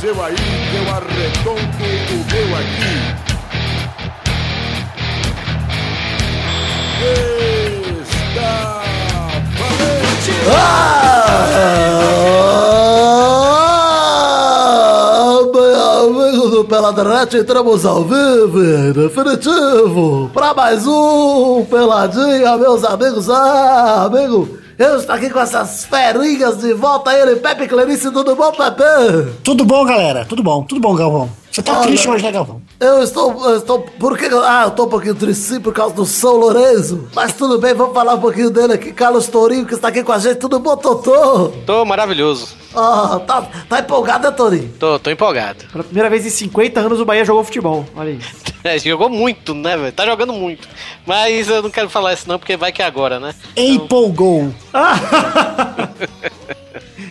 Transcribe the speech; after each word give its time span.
seu 0.00 0.16
aí, 0.22 0.34
eu 0.34 0.82
arredondo 0.94 1.60
o 1.60 2.24
meu 2.32 2.48
aqui. 2.56 2.94
Está 8.00 8.82
valente! 9.58 10.32
Ah, 10.50 11.36
meu 15.52 15.80
amigo 16.22 16.48
do 16.48 16.64
Peladrete, 16.64 17.36
entramos 17.36 17.84
ao 17.84 18.02
vivo, 18.04 18.64
em 18.64 18.92
definitivo, 18.92 20.30
para 20.32 20.54
mais 20.54 20.86
um 20.86 21.66
Peladinha, 21.66 22.56
meus 22.56 22.82
amigos. 22.84 23.28
Ah, 23.28 24.04
amigo, 24.06 24.48
eu 24.84 24.96
estou 24.96 25.14
aqui 25.14 25.28
com 25.28 25.38
essas 25.40 25.84
ferinhas 25.84 26.58
de 26.58 26.72
volta, 26.72 27.12
ele, 27.12 27.36
Pepe 27.36 27.68
Clarice, 27.68 28.10
tudo 28.10 28.34
bom, 28.34 28.50
Pepe? 28.52 29.30
Tudo 29.44 29.64
bom, 29.64 29.84
galera? 29.84 30.24
Tudo 30.24 30.42
bom, 30.42 30.62
tudo 30.62 30.80
bom, 30.80 30.94
Galvão. 30.94 31.39
Você 31.50 31.62
tá 31.62 31.72
Olha. 31.78 31.82
triste 31.88 32.08
hoje, 32.08 32.22
né, 32.24 32.30
Galvão? 32.30 32.62
Eu 32.78 33.02
estou, 33.02 33.50
eu 33.50 33.56
estou, 33.58 33.80
por 33.80 34.16
que, 34.16 34.26
ah, 34.26 34.62
eu 34.66 34.70
tô 34.70 34.84
um 34.84 34.88
pouquinho 34.88 35.14
triste 35.16 35.42
sim, 35.42 35.60
por 35.60 35.72
causa 35.74 35.94
do 35.94 36.06
São 36.06 36.36
Lourenço, 36.36 37.08
mas 37.12 37.32
tudo 37.32 37.58
bem, 37.58 37.74
vamos 37.74 37.92
falar 37.92 38.14
um 38.14 38.20
pouquinho 38.20 38.50
dele 38.50 38.74
aqui, 38.74 38.92
Carlos 38.92 39.26
Tourinho, 39.26 39.66
que 39.66 39.74
está 39.74 39.88
aqui 39.88 40.04
com 40.04 40.12
a 40.12 40.18
gente, 40.18 40.36
tudo 40.36 40.60
bom, 40.60 40.76
Totô? 40.76 41.48
Tô 41.66 41.84
maravilhoso. 41.84 42.54
Ah, 42.74 43.20
tá, 43.26 43.42
tá 43.68 43.80
empolgado, 43.80 44.28
né, 44.28 44.34
Tourinho? 44.34 44.72
Tô, 44.78 44.96
tô 45.00 45.10
empolgado. 45.10 45.64
Pela 45.72 45.82
primeira 45.82 46.08
vez 46.08 46.24
em 46.24 46.30
50 46.30 46.78
anos 46.78 47.00
o 47.00 47.04
Bahia 47.04 47.24
jogou 47.24 47.42
futebol. 47.42 47.84
Olha 47.96 48.10
isso. 48.10 48.30
É, 48.62 48.78
jogou 48.78 49.08
muito, 49.08 49.54
né, 49.54 49.74
velho? 49.74 49.90
Tá 49.90 50.04
jogando 50.04 50.34
muito. 50.34 50.68
Mas 51.06 51.48
eu 51.48 51.62
não 51.62 51.70
quero 51.70 51.88
falar 51.88 52.12
isso 52.12 52.28
não, 52.28 52.38
porque 52.38 52.58
vai 52.58 52.70
que 52.70 52.82
é 52.82 52.84
agora, 52.84 53.18
né? 53.18 53.34
Empolgou. 53.56 54.52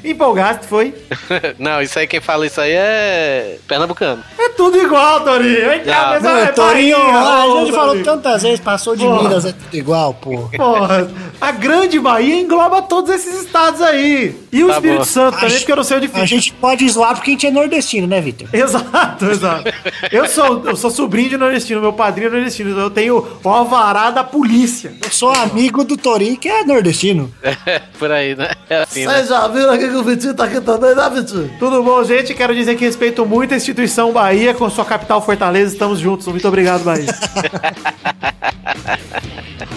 Empolgaste, 0.04 0.66
foi? 0.66 0.94
não, 1.60 1.82
isso 1.82 1.98
aí 2.00 2.08
quem 2.08 2.20
fala 2.20 2.46
isso 2.46 2.60
aí 2.62 2.72
é 2.72 3.58
pernambucano. 3.68 4.24
É 4.38 4.50
tudo 4.50 4.78
igual, 4.78 5.22
Torinho. 5.22 5.70
Vem 5.70 5.84
cá, 5.84 6.02
Ah, 6.02 6.10
mas 6.12 6.24
Não, 6.24 6.38
é 6.38 6.48
Torinho, 6.48 6.98
a 6.98 7.42
gente 7.60 7.72
falou 7.72 7.88
Torinho. 7.88 8.06
tantas 8.06 8.44
vezes, 8.44 8.60
passou 8.60 8.96
de 8.96 9.04
Porra. 9.06 9.24
Minas, 9.24 9.46
é 9.46 9.52
tudo 9.52 9.76
igual, 9.78 10.14
pô. 10.14 10.50
Porra, 10.56 11.10
a 11.40 11.52
grande 11.52 12.00
Bahia 12.00 12.36
engloba 12.36 12.82
todos 12.82 13.14
esses 13.14 13.44
estados 13.44 13.82
aí. 13.82 14.36
E 14.52 14.64
o 14.64 14.68
Tá 14.68 14.74
Espírito 14.76 14.98
bom. 15.00 15.04
Santo 15.06 15.36
também, 15.40 15.56
A 15.56 15.60
porque 15.60 15.72
eu 15.72 15.76
não 15.76 15.84
sei 15.84 15.98
onde 15.98 16.06
A 16.08 16.10
fica. 16.10 16.26
gente 16.26 16.54
pode 16.54 16.90
zoar 16.90 17.16
porque 17.16 17.30
a 17.32 17.34
gente 17.34 17.48
é 17.48 17.52
nordestino, 17.52 18.08
né, 18.08 18.20
Vitor? 18.22 18.48
Exato, 18.54 19.26
exato. 19.26 19.72
Eu 20.12 20.28
sou, 20.28 20.64
eu 20.66 20.76
sou 20.76 20.90
sobrinho 20.90 21.30
de 21.30 21.38
nordestino, 21.38 21.82
meu 21.82 21.94
padrinho 21.94 22.28
é 22.28 22.32
nordestino. 22.32 22.72
então 22.72 22.84
Eu 22.84 22.90
tenho 22.90 23.28
o 23.44 23.50
alvará 23.50 24.10
da 24.10 24.24
polícia. 24.24 24.94
Eu 25.04 25.12
sou 25.12 25.30
amigo 25.32 25.84
do 25.84 25.96
Torinho, 25.98 26.38
que 26.38 26.48
é 26.50 26.64
nordestino. 26.64 27.32
É, 27.66 27.80
por 28.00 28.12
aí, 28.12 28.36
né? 28.36 28.50
É 28.70 28.78
assim, 28.82 29.06
né? 29.06 29.14
Vocês 29.16 29.28
já 29.30 29.48
viram 29.48 29.72
aqui 29.74 29.79
que 29.88 29.96
o 29.96 30.04
Vitinho 30.04 30.34
tá 30.34 30.46
aqui 30.46 30.60
também, 30.62 30.94
né, 30.96 31.10
Vitinho? 31.14 31.50
Tudo 31.60 31.82
bom, 31.84 32.04
gente? 32.04 32.34
Quero 32.34 32.54
dizer 32.56 32.76
que 32.76 32.86
respeito 32.86 33.26
muito 33.26 33.54
a 33.54 33.58
instituição 33.58 34.12
Bahia 34.12 34.54
com 34.54 34.70
sua 34.70 34.84
capital 34.86 35.22
Fortaleza. 35.22 35.74
Estamos 35.74 36.00
juntos. 36.00 36.28
Muito 36.28 36.48
obrigado, 36.48 36.84
Bahia. 36.84 37.06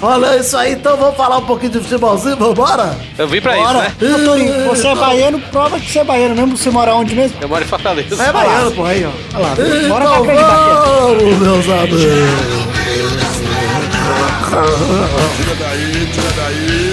Olha 0.05 0.36
isso 0.36 0.56
aí, 0.56 0.73
então 0.73 0.97
vamos 0.97 1.17
falar 1.17 1.39
um 1.39 1.47
pouquinho 1.47 1.70
de 1.73 1.78
futebolzinho, 1.80 2.36
vambora? 2.36 2.97
Eu 3.17 3.28
vim 3.28 3.41
pra 3.41 3.55
Bora. 3.55 3.92
isso, 4.00 4.05
né? 4.05 4.14
Ô, 4.17 4.25
Torinho, 4.25 4.64
você 4.69 4.89
é 4.89 4.95
baiano, 4.97 5.39
prova 5.53 5.78
que 5.78 5.89
você 5.92 6.00
é 6.00 6.05
baiano 6.05 6.34
mesmo. 6.34 6.56
Você 6.56 6.70
mora 6.70 6.92
onde 6.95 7.14
mesmo? 7.14 7.36
Eu 7.41 7.48
moro 7.48 7.62
em 7.62 7.67
Fortaleza. 7.69 8.20
É 8.20 8.33
baiano, 8.33 8.73
porra, 8.73 8.91
aí, 8.91 9.05
ó. 9.05 9.11
Olha 9.39 9.47
lá, 9.47 9.53
Então 9.53 10.27
Bahia. 10.27 10.42
vamos, 10.42 11.39
meus 11.39 11.69
amigos. 11.69 12.03
Tira 15.36 15.55
daí, 15.55 16.06
tira 16.12 16.30
daí. 16.36 16.92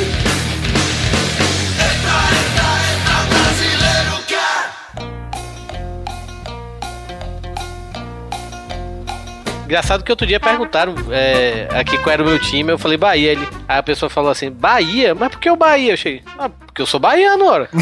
Engraçado 9.69 10.03
que 10.03 10.11
outro 10.11 10.25
dia 10.25 10.39
perguntaram 10.39 10.95
é, 11.11 11.67
aqui 11.79 11.95
qual 11.99 12.11
era 12.11 12.23
o 12.23 12.25
meu 12.25 12.41
time, 12.41 12.71
eu 12.71 12.79
falei 12.79 12.97
Bahia. 12.97 13.33
Ele, 13.33 13.47
aí 13.67 13.77
a 13.77 13.83
pessoa 13.83 14.09
falou 14.09 14.31
assim, 14.31 14.49
Bahia? 14.49 15.13
Mas 15.13 15.29
por 15.29 15.39
que 15.39 15.47
o 15.47 15.55
Bahia? 15.55 15.93
Eu 15.93 15.97
cheguei, 15.97 16.23
ah, 16.39 16.49
porque 16.49 16.81
eu 16.81 16.87
sou 16.87 16.99
baiano, 16.99 17.45
ora. 17.45 17.69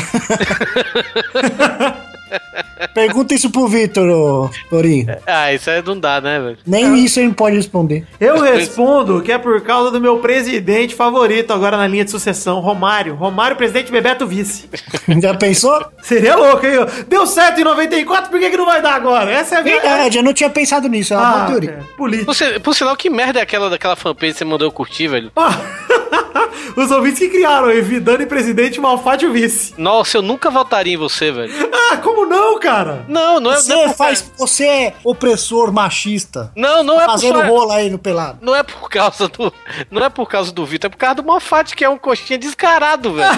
Pergunta 2.93 3.33
isso 3.33 3.49
pro 3.49 3.67
Vitor, 3.67 4.07
ô, 4.09 4.49
Torinho. 4.69 5.07
ah, 5.25 5.53
isso 5.53 5.69
aí 5.69 5.81
não 5.85 5.99
dá, 5.99 6.19
né, 6.21 6.39
velho? 6.39 6.57
Nem 6.65 7.03
isso 7.03 7.19
ele 7.19 7.33
pode 7.33 7.55
responder. 7.55 8.05
Eu 8.19 8.39
respondo 8.41 9.21
que 9.21 9.31
é 9.31 9.37
por 9.37 9.61
causa 9.61 9.91
do 9.91 9.99
meu 10.01 10.17
presidente 10.19 10.93
favorito 10.95 11.51
agora 11.53 11.77
na 11.77 11.87
linha 11.87 12.05
de 12.05 12.11
sucessão, 12.11 12.59
Romário. 12.59 13.15
Romário, 13.15 13.55
presidente, 13.55 13.91
Bebeto, 13.91 14.25
vice. 14.27 14.69
Já 15.21 15.33
pensou? 15.33 15.85
Seria 16.01 16.35
louco, 16.35 16.65
hein? 16.65 16.77
Deu 17.07 17.25
certo 17.27 17.59
em 17.61 17.63
94, 17.63 18.29
por 18.29 18.39
que, 18.39 18.49
que 18.49 18.57
não 18.57 18.65
vai 18.65 18.81
dar 18.81 18.95
agora? 18.95 19.31
Essa 19.31 19.55
é 19.55 19.57
a 19.59 19.61
verdade. 19.61 19.87
Verdade, 19.87 20.17
eu 20.17 20.23
não 20.23 20.33
tinha 20.33 20.49
pensado 20.49 20.87
nisso, 20.87 21.13
é 21.13 21.17
uma 21.17 21.25
boa 21.29 21.43
Ah, 21.43 21.47
teoria. 21.47 21.69
cara, 21.73 21.83
político. 21.97 22.33
Por, 22.35 22.59
por 22.61 22.75
sinal, 22.75 22.95
que 22.95 23.09
merda 23.09 23.39
é 23.39 23.41
aquela 23.41 23.69
daquela 23.69 23.95
fanpage 23.95 24.33
que 24.33 24.37
você 24.39 24.45
mandou 24.45 24.67
eu 24.67 24.71
curtir, 24.71 25.07
velho? 25.07 25.31
Ah, 25.35 25.57
Os 26.75 26.91
ouvintes 26.91 27.19
que 27.19 27.29
criaram, 27.29 27.71
Evidane 27.71 28.25
presidente, 28.25 28.79
Malfatti 28.79 29.25
o 29.25 29.31
vice. 29.33 29.73
Nossa, 29.77 30.17
eu 30.17 30.21
nunca 30.21 30.49
votaria 30.49 30.93
em 30.93 30.97
você, 30.97 31.31
velho. 31.31 31.51
Ah, 31.73 31.97
como 31.97 32.25
não, 32.25 32.59
cara? 32.59 33.05
Não, 33.07 33.39
não 33.39 33.51
é, 33.51 33.55
Você 33.57 33.73
não 33.73 33.83
é 33.83 33.87
por 33.87 33.95
faz. 33.95 34.31
Você 34.37 34.65
é 34.65 34.93
opressor 35.03 35.71
machista. 35.71 36.51
Não, 36.55 36.83
não 36.83 36.99
é 36.99 37.05
por 37.05 37.11
Fazendo 37.11 37.39
só- 37.39 37.45
rolo 37.47 37.71
aí 37.71 37.89
no 37.89 37.97
pelado. 37.97 38.39
Não 38.41 38.55
é 38.55 38.61
por 38.63 38.89
causa 38.89 39.27
do. 39.27 39.51
Não 39.89 40.03
é 40.05 40.09
por 40.09 40.27
causa 40.29 40.51
do 40.51 40.65
Vitor, 40.65 40.87
é 40.87 40.91
por 40.91 40.97
causa 40.97 41.15
do 41.15 41.23
Malfatti, 41.23 41.75
que 41.75 41.83
é 41.83 41.89
um 41.89 41.97
coxinha 41.97 42.37
descarado, 42.37 43.13
velho. 43.13 43.29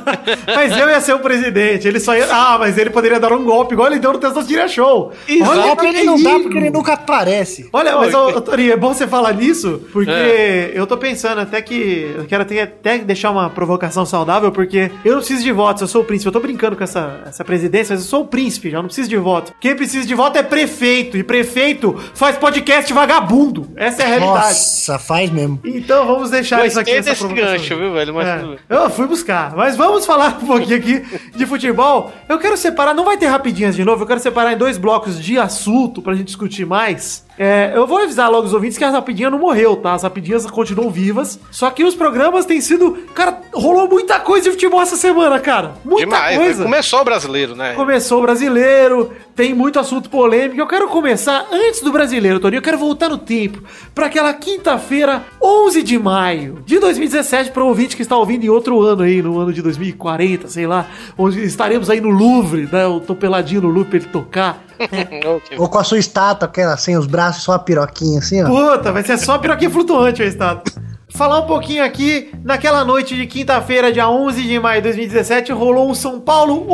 Mas 0.54 0.76
eu 0.76 0.88
ia 0.88 1.00
ser 1.00 1.14
o 1.14 1.18
presidente, 1.20 1.86
ele 1.86 2.00
só 2.00 2.14
ia... 2.16 2.26
Ah, 2.30 2.56
mas 2.58 2.76
ele 2.78 2.90
poderia 2.90 3.18
dar 3.20 3.32
um 3.32 3.44
golpe, 3.44 3.74
igual 3.74 3.88
ele 3.88 3.98
deu 3.98 4.12
no 4.12 4.18
Testosterone 4.18 4.68
Show. 4.68 5.12
Exato. 5.26 5.50
Olha 5.50 5.62
Golpe 5.62 5.82
que 5.82 5.86
ele 5.88 6.04
não 6.04 6.22
dá 6.22 6.30
isso. 6.30 6.42
porque 6.42 6.58
ele 6.58 6.70
nunca 6.70 6.92
aparece. 6.94 7.68
Olha, 7.72 7.96
mas, 7.96 8.14
ô, 8.14 8.40
Torinho, 8.40 8.72
é 8.72 8.76
bom 8.76 8.92
você 8.94 9.06
falar 9.06 9.32
nisso, 9.34 9.82
porque 9.92 10.10
É. 10.10 10.72
eu 10.74 10.86
tô 10.86 10.96
pensando 10.96 11.40
até 11.40 11.60
que. 11.62 12.17
Eu 12.22 12.26
quero 12.26 12.42
até, 12.42 12.62
até 12.62 12.98
deixar 12.98 13.30
uma 13.30 13.48
provocação 13.50 14.04
saudável, 14.06 14.50
porque 14.52 14.90
eu 15.04 15.12
não 15.12 15.18
preciso 15.18 15.42
de 15.42 15.52
votos, 15.52 15.82
eu 15.82 15.88
sou 15.88 16.02
o 16.02 16.04
príncipe. 16.04 16.28
Eu 16.28 16.32
tô 16.32 16.40
brincando 16.40 16.76
com 16.76 16.84
essa, 16.84 17.22
essa 17.26 17.44
presidência, 17.44 17.94
mas 17.94 18.04
eu 18.04 18.08
sou 18.10 18.22
o 18.22 18.26
príncipe, 18.26 18.70
já 18.70 18.78
não 18.78 18.86
preciso 18.86 19.08
de 19.08 19.16
voto. 19.16 19.52
Quem 19.60 19.74
precisa 19.74 20.06
de 20.06 20.14
voto 20.14 20.38
é 20.38 20.42
prefeito, 20.42 21.16
e 21.16 21.22
prefeito 21.22 21.96
faz 22.14 22.36
podcast 22.36 22.92
vagabundo. 22.92 23.68
Essa 23.76 24.02
é 24.02 24.04
a 24.04 24.08
realidade. 24.08 24.48
Nossa, 24.48 24.98
faz 24.98 25.30
mesmo. 25.30 25.60
Então 25.64 26.06
vamos 26.06 26.30
deixar 26.30 26.66
isso 26.66 26.78
aqui. 26.78 26.94
Gostei 26.94 27.12
essa 27.12 27.26
desse 27.28 27.34
gancho, 27.34 27.76
viu, 27.76 27.92
velho? 27.92 28.14
Mas 28.14 28.26
É, 28.26 28.56
eu 28.68 28.90
fui 28.90 29.06
buscar, 29.06 29.54
mas 29.56 29.76
vamos 29.76 30.04
falar 30.06 30.38
um 30.42 30.46
pouquinho 30.46 30.76
aqui 30.76 31.04
de 31.36 31.46
futebol. 31.46 32.12
Eu 32.28 32.38
quero 32.38 32.56
separar, 32.56 32.94
não 32.94 33.04
vai 33.04 33.16
ter 33.16 33.26
rapidinhas 33.26 33.74
de 33.76 33.84
novo, 33.84 34.02
eu 34.02 34.06
quero 34.06 34.20
separar 34.20 34.52
em 34.52 34.56
dois 34.56 34.76
blocos 34.78 35.20
de 35.22 35.38
assunto 35.38 36.02
pra 36.02 36.14
gente 36.14 36.26
discutir 36.26 36.66
mais. 36.66 37.26
É, 37.38 37.72
eu 37.74 37.86
vou 37.86 37.98
avisar 37.98 38.30
logo 38.30 38.46
os 38.46 38.52
ouvintes 38.52 38.76
que 38.76 38.84
a 38.84 38.90
rapidinha 38.90 39.30
não 39.30 39.38
morreu, 39.38 39.76
tá? 39.76 39.94
As 39.94 40.02
rapidinhas 40.02 40.44
continuam 40.50 40.90
vivas. 40.90 41.38
Só 41.50 41.70
que 41.70 41.84
os 41.84 41.94
programas 41.94 42.44
têm 42.44 42.60
sido. 42.60 42.98
Cara, 43.14 43.40
rolou 43.54 43.88
muita 43.88 44.18
coisa 44.18 44.44
de 44.44 44.50
futebol 44.50 44.82
essa 44.82 44.96
semana, 44.96 45.38
cara. 45.38 45.74
Muita 45.84 46.04
Demais, 46.06 46.36
né? 46.36 46.44
coisa. 46.44 46.62
Começou 46.64 47.00
o 47.00 47.04
brasileiro, 47.04 47.54
né? 47.54 47.74
Começou 47.74 48.18
o 48.18 48.22
brasileiro, 48.22 49.12
tem 49.38 49.54
muito 49.54 49.78
assunto 49.78 50.10
polêmico. 50.10 50.60
Eu 50.60 50.66
quero 50.66 50.88
começar 50.88 51.46
antes 51.52 51.80
do 51.80 51.92
brasileiro, 51.92 52.40
Toninho. 52.40 52.58
Eu 52.58 52.62
quero 52.62 52.76
voltar 52.76 53.08
no 53.08 53.16
tempo 53.16 53.62
para 53.94 54.06
aquela 54.06 54.34
quinta-feira, 54.34 55.22
11 55.40 55.80
de 55.84 55.96
maio 55.96 56.60
de 56.66 56.80
2017, 56.80 57.52
para 57.52 57.62
o 57.62 57.68
ouvinte 57.68 57.94
que 57.94 58.02
está 58.02 58.16
ouvindo 58.16 58.44
em 58.44 58.48
outro 58.48 58.82
ano 58.82 59.02
aí, 59.02 59.22
no 59.22 59.38
ano 59.38 59.52
de 59.52 59.62
2040, 59.62 60.48
sei 60.48 60.66
lá, 60.66 60.88
onde 61.16 61.40
estaremos 61.44 61.88
aí 61.88 62.00
no 62.00 62.08
Louvre, 62.08 62.68
né? 62.72 62.82
Eu 62.82 62.98
tô 62.98 63.14
peladinho 63.14 63.60
no 63.60 63.68
Louvre 63.68 63.90
pra 63.90 63.98
ele 64.00 64.08
tocar. 64.08 64.60
Ou 65.56 65.68
com 65.68 65.78
a 65.78 65.84
sua 65.84 66.00
estátua, 66.00 66.48
aquela 66.48 66.76
sem 66.76 66.98
os 66.98 67.06
braços, 67.06 67.44
só 67.44 67.52
a 67.52 67.60
piroquinha 67.60 68.18
assim, 68.18 68.42
ó. 68.42 68.46
Puta, 68.48 68.90
vai 68.90 69.04
ser 69.04 69.18
só 69.18 69.34
a 69.34 69.38
piroquinha 69.38 69.70
flutuante 69.70 70.20
o 70.20 70.24
estado. 70.24 70.62
Falar 71.10 71.40
um 71.40 71.46
pouquinho 71.46 71.82
aqui, 71.82 72.30
naquela 72.44 72.84
noite 72.84 73.16
de 73.16 73.26
quinta-feira, 73.26 73.90
dia 73.90 74.08
11 74.08 74.42
de 74.42 74.60
maio 74.60 74.82
de 74.82 74.88
2017, 74.88 75.52
rolou 75.52 75.90
um 75.90 75.94
São 75.94 76.20
Paulo 76.20 76.66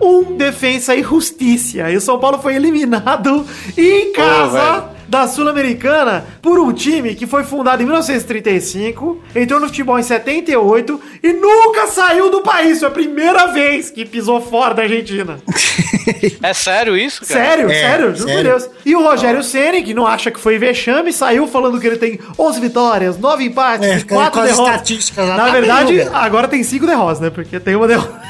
1, 0.00 0.30
1, 0.30 0.36
Defensa 0.36 0.96
e 0.96 1.02
Justiça. 1.02 1.90
E 1.90 1.96
o 1.96 2.00
São 2.00 2.18
Paulo 2.18 2.38
foi 2.38 2.56
eliminado 2.56 3.46
em 3.76 4.10
casa 4.12 4.72
velho. 4.72 4.84
da 5.06 5.28
Sul-Americana 5.28 6.24
por 6.40 6.58
um 6.58 6.72
time 6.72 7.14
que 7.14 7.26
foi 7.26 7.44
fundado 7.44 7.82
em 7.82 7.84
1935, 7.84 9.20
entrou 9.36 9.60
no 9.60 9.66
futebol 9.66 9.98
em 9.98 10.02
78 10.02 11.00
e 11.22 11.32
nunca 11.34 11.86
saiu 11.86 12.30
do 12.30 12.40
país. 12.40 12.78
Foi 12.78 12.88
a 12.88 12.90
primeira 12.90 13.48
vez 13.48 13.90
que 13.90 14.06
pisou 14.06 14.40
fora 14.40 14.74
da 14.74 14.82
Argentina. 14.82 15.38
É 16.42 16.52
sério 16.52 16.96
isso, 16.96 17.24
cara? 17.26 17.40
Sério, 17.44 17.70
É, 17.70 17.74
sério, 17.74 18.16
juro 18.16 18.32
por. 18.32 18.42
Deus. 18.42 18.68
E 18.84 18.94
o 18.94 19.02
Rogério 19.02 19.42
Ceni, 19.42 19.82
que 19.82 19.94
não 19.94 20.06
acha 20.06 20.30
que 20.30 20.38
foi 20.38 20.58
vexame, 20.58 21.12
saiu 21.12 21.46
falando 21.46 21.80
que 21.80 21.86
ele 21.86 21.96
tem 21.96 22.18
11 22.38 22.60
vitórias, 22.60 23.18
9 23.18 23.44
empates, 23.44 23.88
É, 23.88 23.98
e 23.98 24.04
4 24.04 24.32
com 24.32 24.40
as 24.40 24.50
derrotas. 24.50 25.12
Na 25.16 25.36
tá 25.36 25.50
verdade, 25.50 26.00
agora 26.12 26.48
tem 26.48 26.62
5 26.62 26.86
derrotas, 26.86 27.20
né? 27.20 27.30
Porque 27.30 27.58
tem 27.58 27.74
uma 27.76 27.86
derrota. 27.88 28.20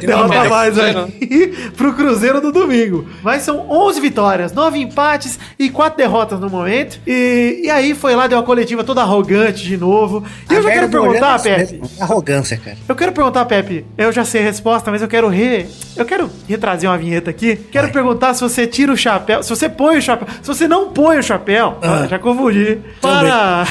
Derrota 0.00 0.28
Cruzeiro. 0.28 0.50
mais 0.50 0.74
Cruzeiro. 0.74 0.98
aí 1.20 1.70
pro 1.76 1.92
Cruzeiro 1.94 2.40
no 2.40 2.52
domingo. 2.52 3.06
Mas 3.22 3.42
são 3.42 3.68
11 3.70 4.00
vitórias, 4.00 4.52
9 4.52 4.78
empates 4.78 5.38
e 5.58 5.68
4 5.70 5.96
derrotas 5.96 6.38
no 6.40 6.48
momento. 6.50 7.00
E, 7.06 7.62
e 7.64 7.70
aí 7.70 7.94
foi 7.94 8.14
lá, 8.14 8.26
deu 8.26 8.38
uma 8.38 8.44
coletiva 8.44 8.84
toda 8.84 9.02
arrogante 9.02 9.64
de 9.64 9.76
novo. 9.76 10.24
E 10.50 10.54
eu 10.54 10.62
já 10.62 10.70
quero 10.70 10.88
perguntar, 10.88 11.40
Pepe. 11.42 11.80
Arrogância, 12.00 12.56
cara. 12.56 12.76
Eu 12.88 12.94
quero 12.96 13.12
perguntar, 13.12 13.44
Pepe, 13.46 13.84
eu 13.96 14.12
já 14.12 14.24
sei 14.24 14.40
a 14.42 14.44
resposta, 14.44 14.90
mas 14.90 15.02
eu 15.02 15.08
quero 15.08 15.28
re... 15.28 15.66
Eu 15.96 16.04
quero 16.04 16.30
retrazer 16.48 16.88
uma 16.88 16.96
vinheta 16.98 17.30
aqui. 17.30 17.56
Quero 17.56 17.90
perguntar 17.90 18.34
se 18.34 18.40
você 18.40 18.66
tira 18.66 18.92
o 18.92 18.96
chapéu, 18.96 19.42
se 19.42 19.50
você 19.50 19.68
põe 19.68 19.98
o 19.98 20.02
chapéu, 20.02 20.28
se 20.42 20.46
você 20.46 20.68
não 20.68 20.90
põe 20.90 21.18
o 21.18 21.22
chapéu, 21.22 21.78
Ah. 21.82 22.06
já 22.08 22.18
confundi, 22.18 22.78
para 23.00 23.64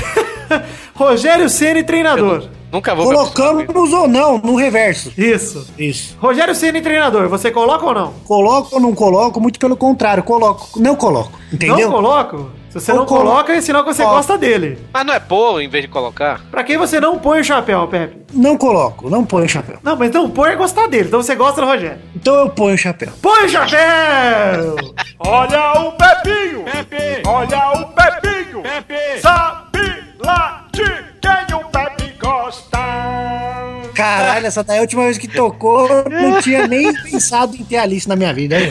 Rogério 0.94 1.50
Ceni 1.50 1.84
treinador. 1.84 2.50
Nunca 2.78 2.94
vou 2.94 3.06
Colocamos 3.06 3.92
ou 3.92 4.08
não, 4.08 4.38
no 4.38 4.56
reverso. 4.56 5.12
Isso. 5.18 5.68
Isso. 5.80 6.16
Rogério 6.20 6.54
Ceni 6.54 6.80
treinador, 6.80 7.28
você 7.28 7.50
coloca 7.50 7.84
ou 7.84 7.94
não? 7.94 8.14
Coloco 8.24 8.76
ou 8.76 8.80
não 8.80 8.94
coloco? 8.94 9.42
Muito 9.42 9.58
pelo 9.60 9.76
contrário, 9.76 10.22
coloco. 10.22 10.80
Não 10.80 10.96
coloco. 10.96 11.32
Entendeu? 11.52 11.90
Não 11.90 11.92
coloco? 11.92 12.52
Se 12.70 12.80
você 12.80 12.92
Ou 12.92 13.00
não 13.00 13.06
colo- 13.08 13.22
coloca, 13.22 13.54
é 13.54 13.62
sinal 13.62 13.84
que 13.84 13.94
você 13.94 14.04
gosta 14.04 14.38
dele. 14.38 14.78
Mas 14.94 15.06
não 15.06 15.14
é 15.14 15.20
pôr 15.20 15.62
em 15.62 15.70
vez 15.70 15.86
de 15.86 15.90
colocar? 15.90 16.42
Pra 16.52 16.64
quem 16.64 16.78
você 16.78 17.00
não 17.00 17.18
põe 17.18 17.40
o 17.40 17.44
chapéu, 17.44 17.88
Pepe? 17.88 18.18
Não 18.32 18.56
coloco, 18.58 19.10
não 19.10 19.26
ponho 19.26 19.46
o 19.46 19.50
chapéu. 19.50 19.80
Não, 19.82 19.96
mas 19.96 20.12
não 20.12 20.30
põe 20.30 20.52
é 20.52 20.56
gostar 20.56 20.86
dele. 20.88 21.08
Então 21.08 21.22
você 21.24 21.34
gosta 21.34 21.62
do 21.62 21.66
Rogério. 21.68 21.98
Então 22.16 22.36
eu 22.36 22.50
ponho 22.50 22.76
o 22.76 22.78
chapéu. 22.78 23.10
Põe 23.22 23.46
o 23.46 23.50
chapéu! 23.50 24.76
Olha 25.20 25.72
o 25.82 25.92
Pepinho! 25.94 26.64
Pepe! 26.66 27.28
Olha 27.28 27.72
o 27.72 27.86
Pepinho! 27.88 28.62
Pepe! 28.62 29.20
Sabe 29.22 30.04
lá 30.24 30.68
de 30.72 30.84
quem 31.22 31.56
o 31.56 31.64
Pepe 31.70 32.07
gosta! 32.48 33.57
Caralho, 33.98 34.46
essa 34.46 34.64
daí 34.64 34.78
é 34.78 34.80
a 34.80 34.82
última 34.84 35.04
vez 35.04 35.18
que 35.18 35.28
tocou, 35.28 35.90
não 36.10 36.40
tinha 36.42 36.68
nem 36.68 36.94
pensado 37.04 37.56
em 37.56 37.64
ter 37.64 37.78
Alice 37.78 38.08
na 38.08 38.16
minha 38.16 38.34
vida. 38.34 38.56
Aí, 38.58 38.68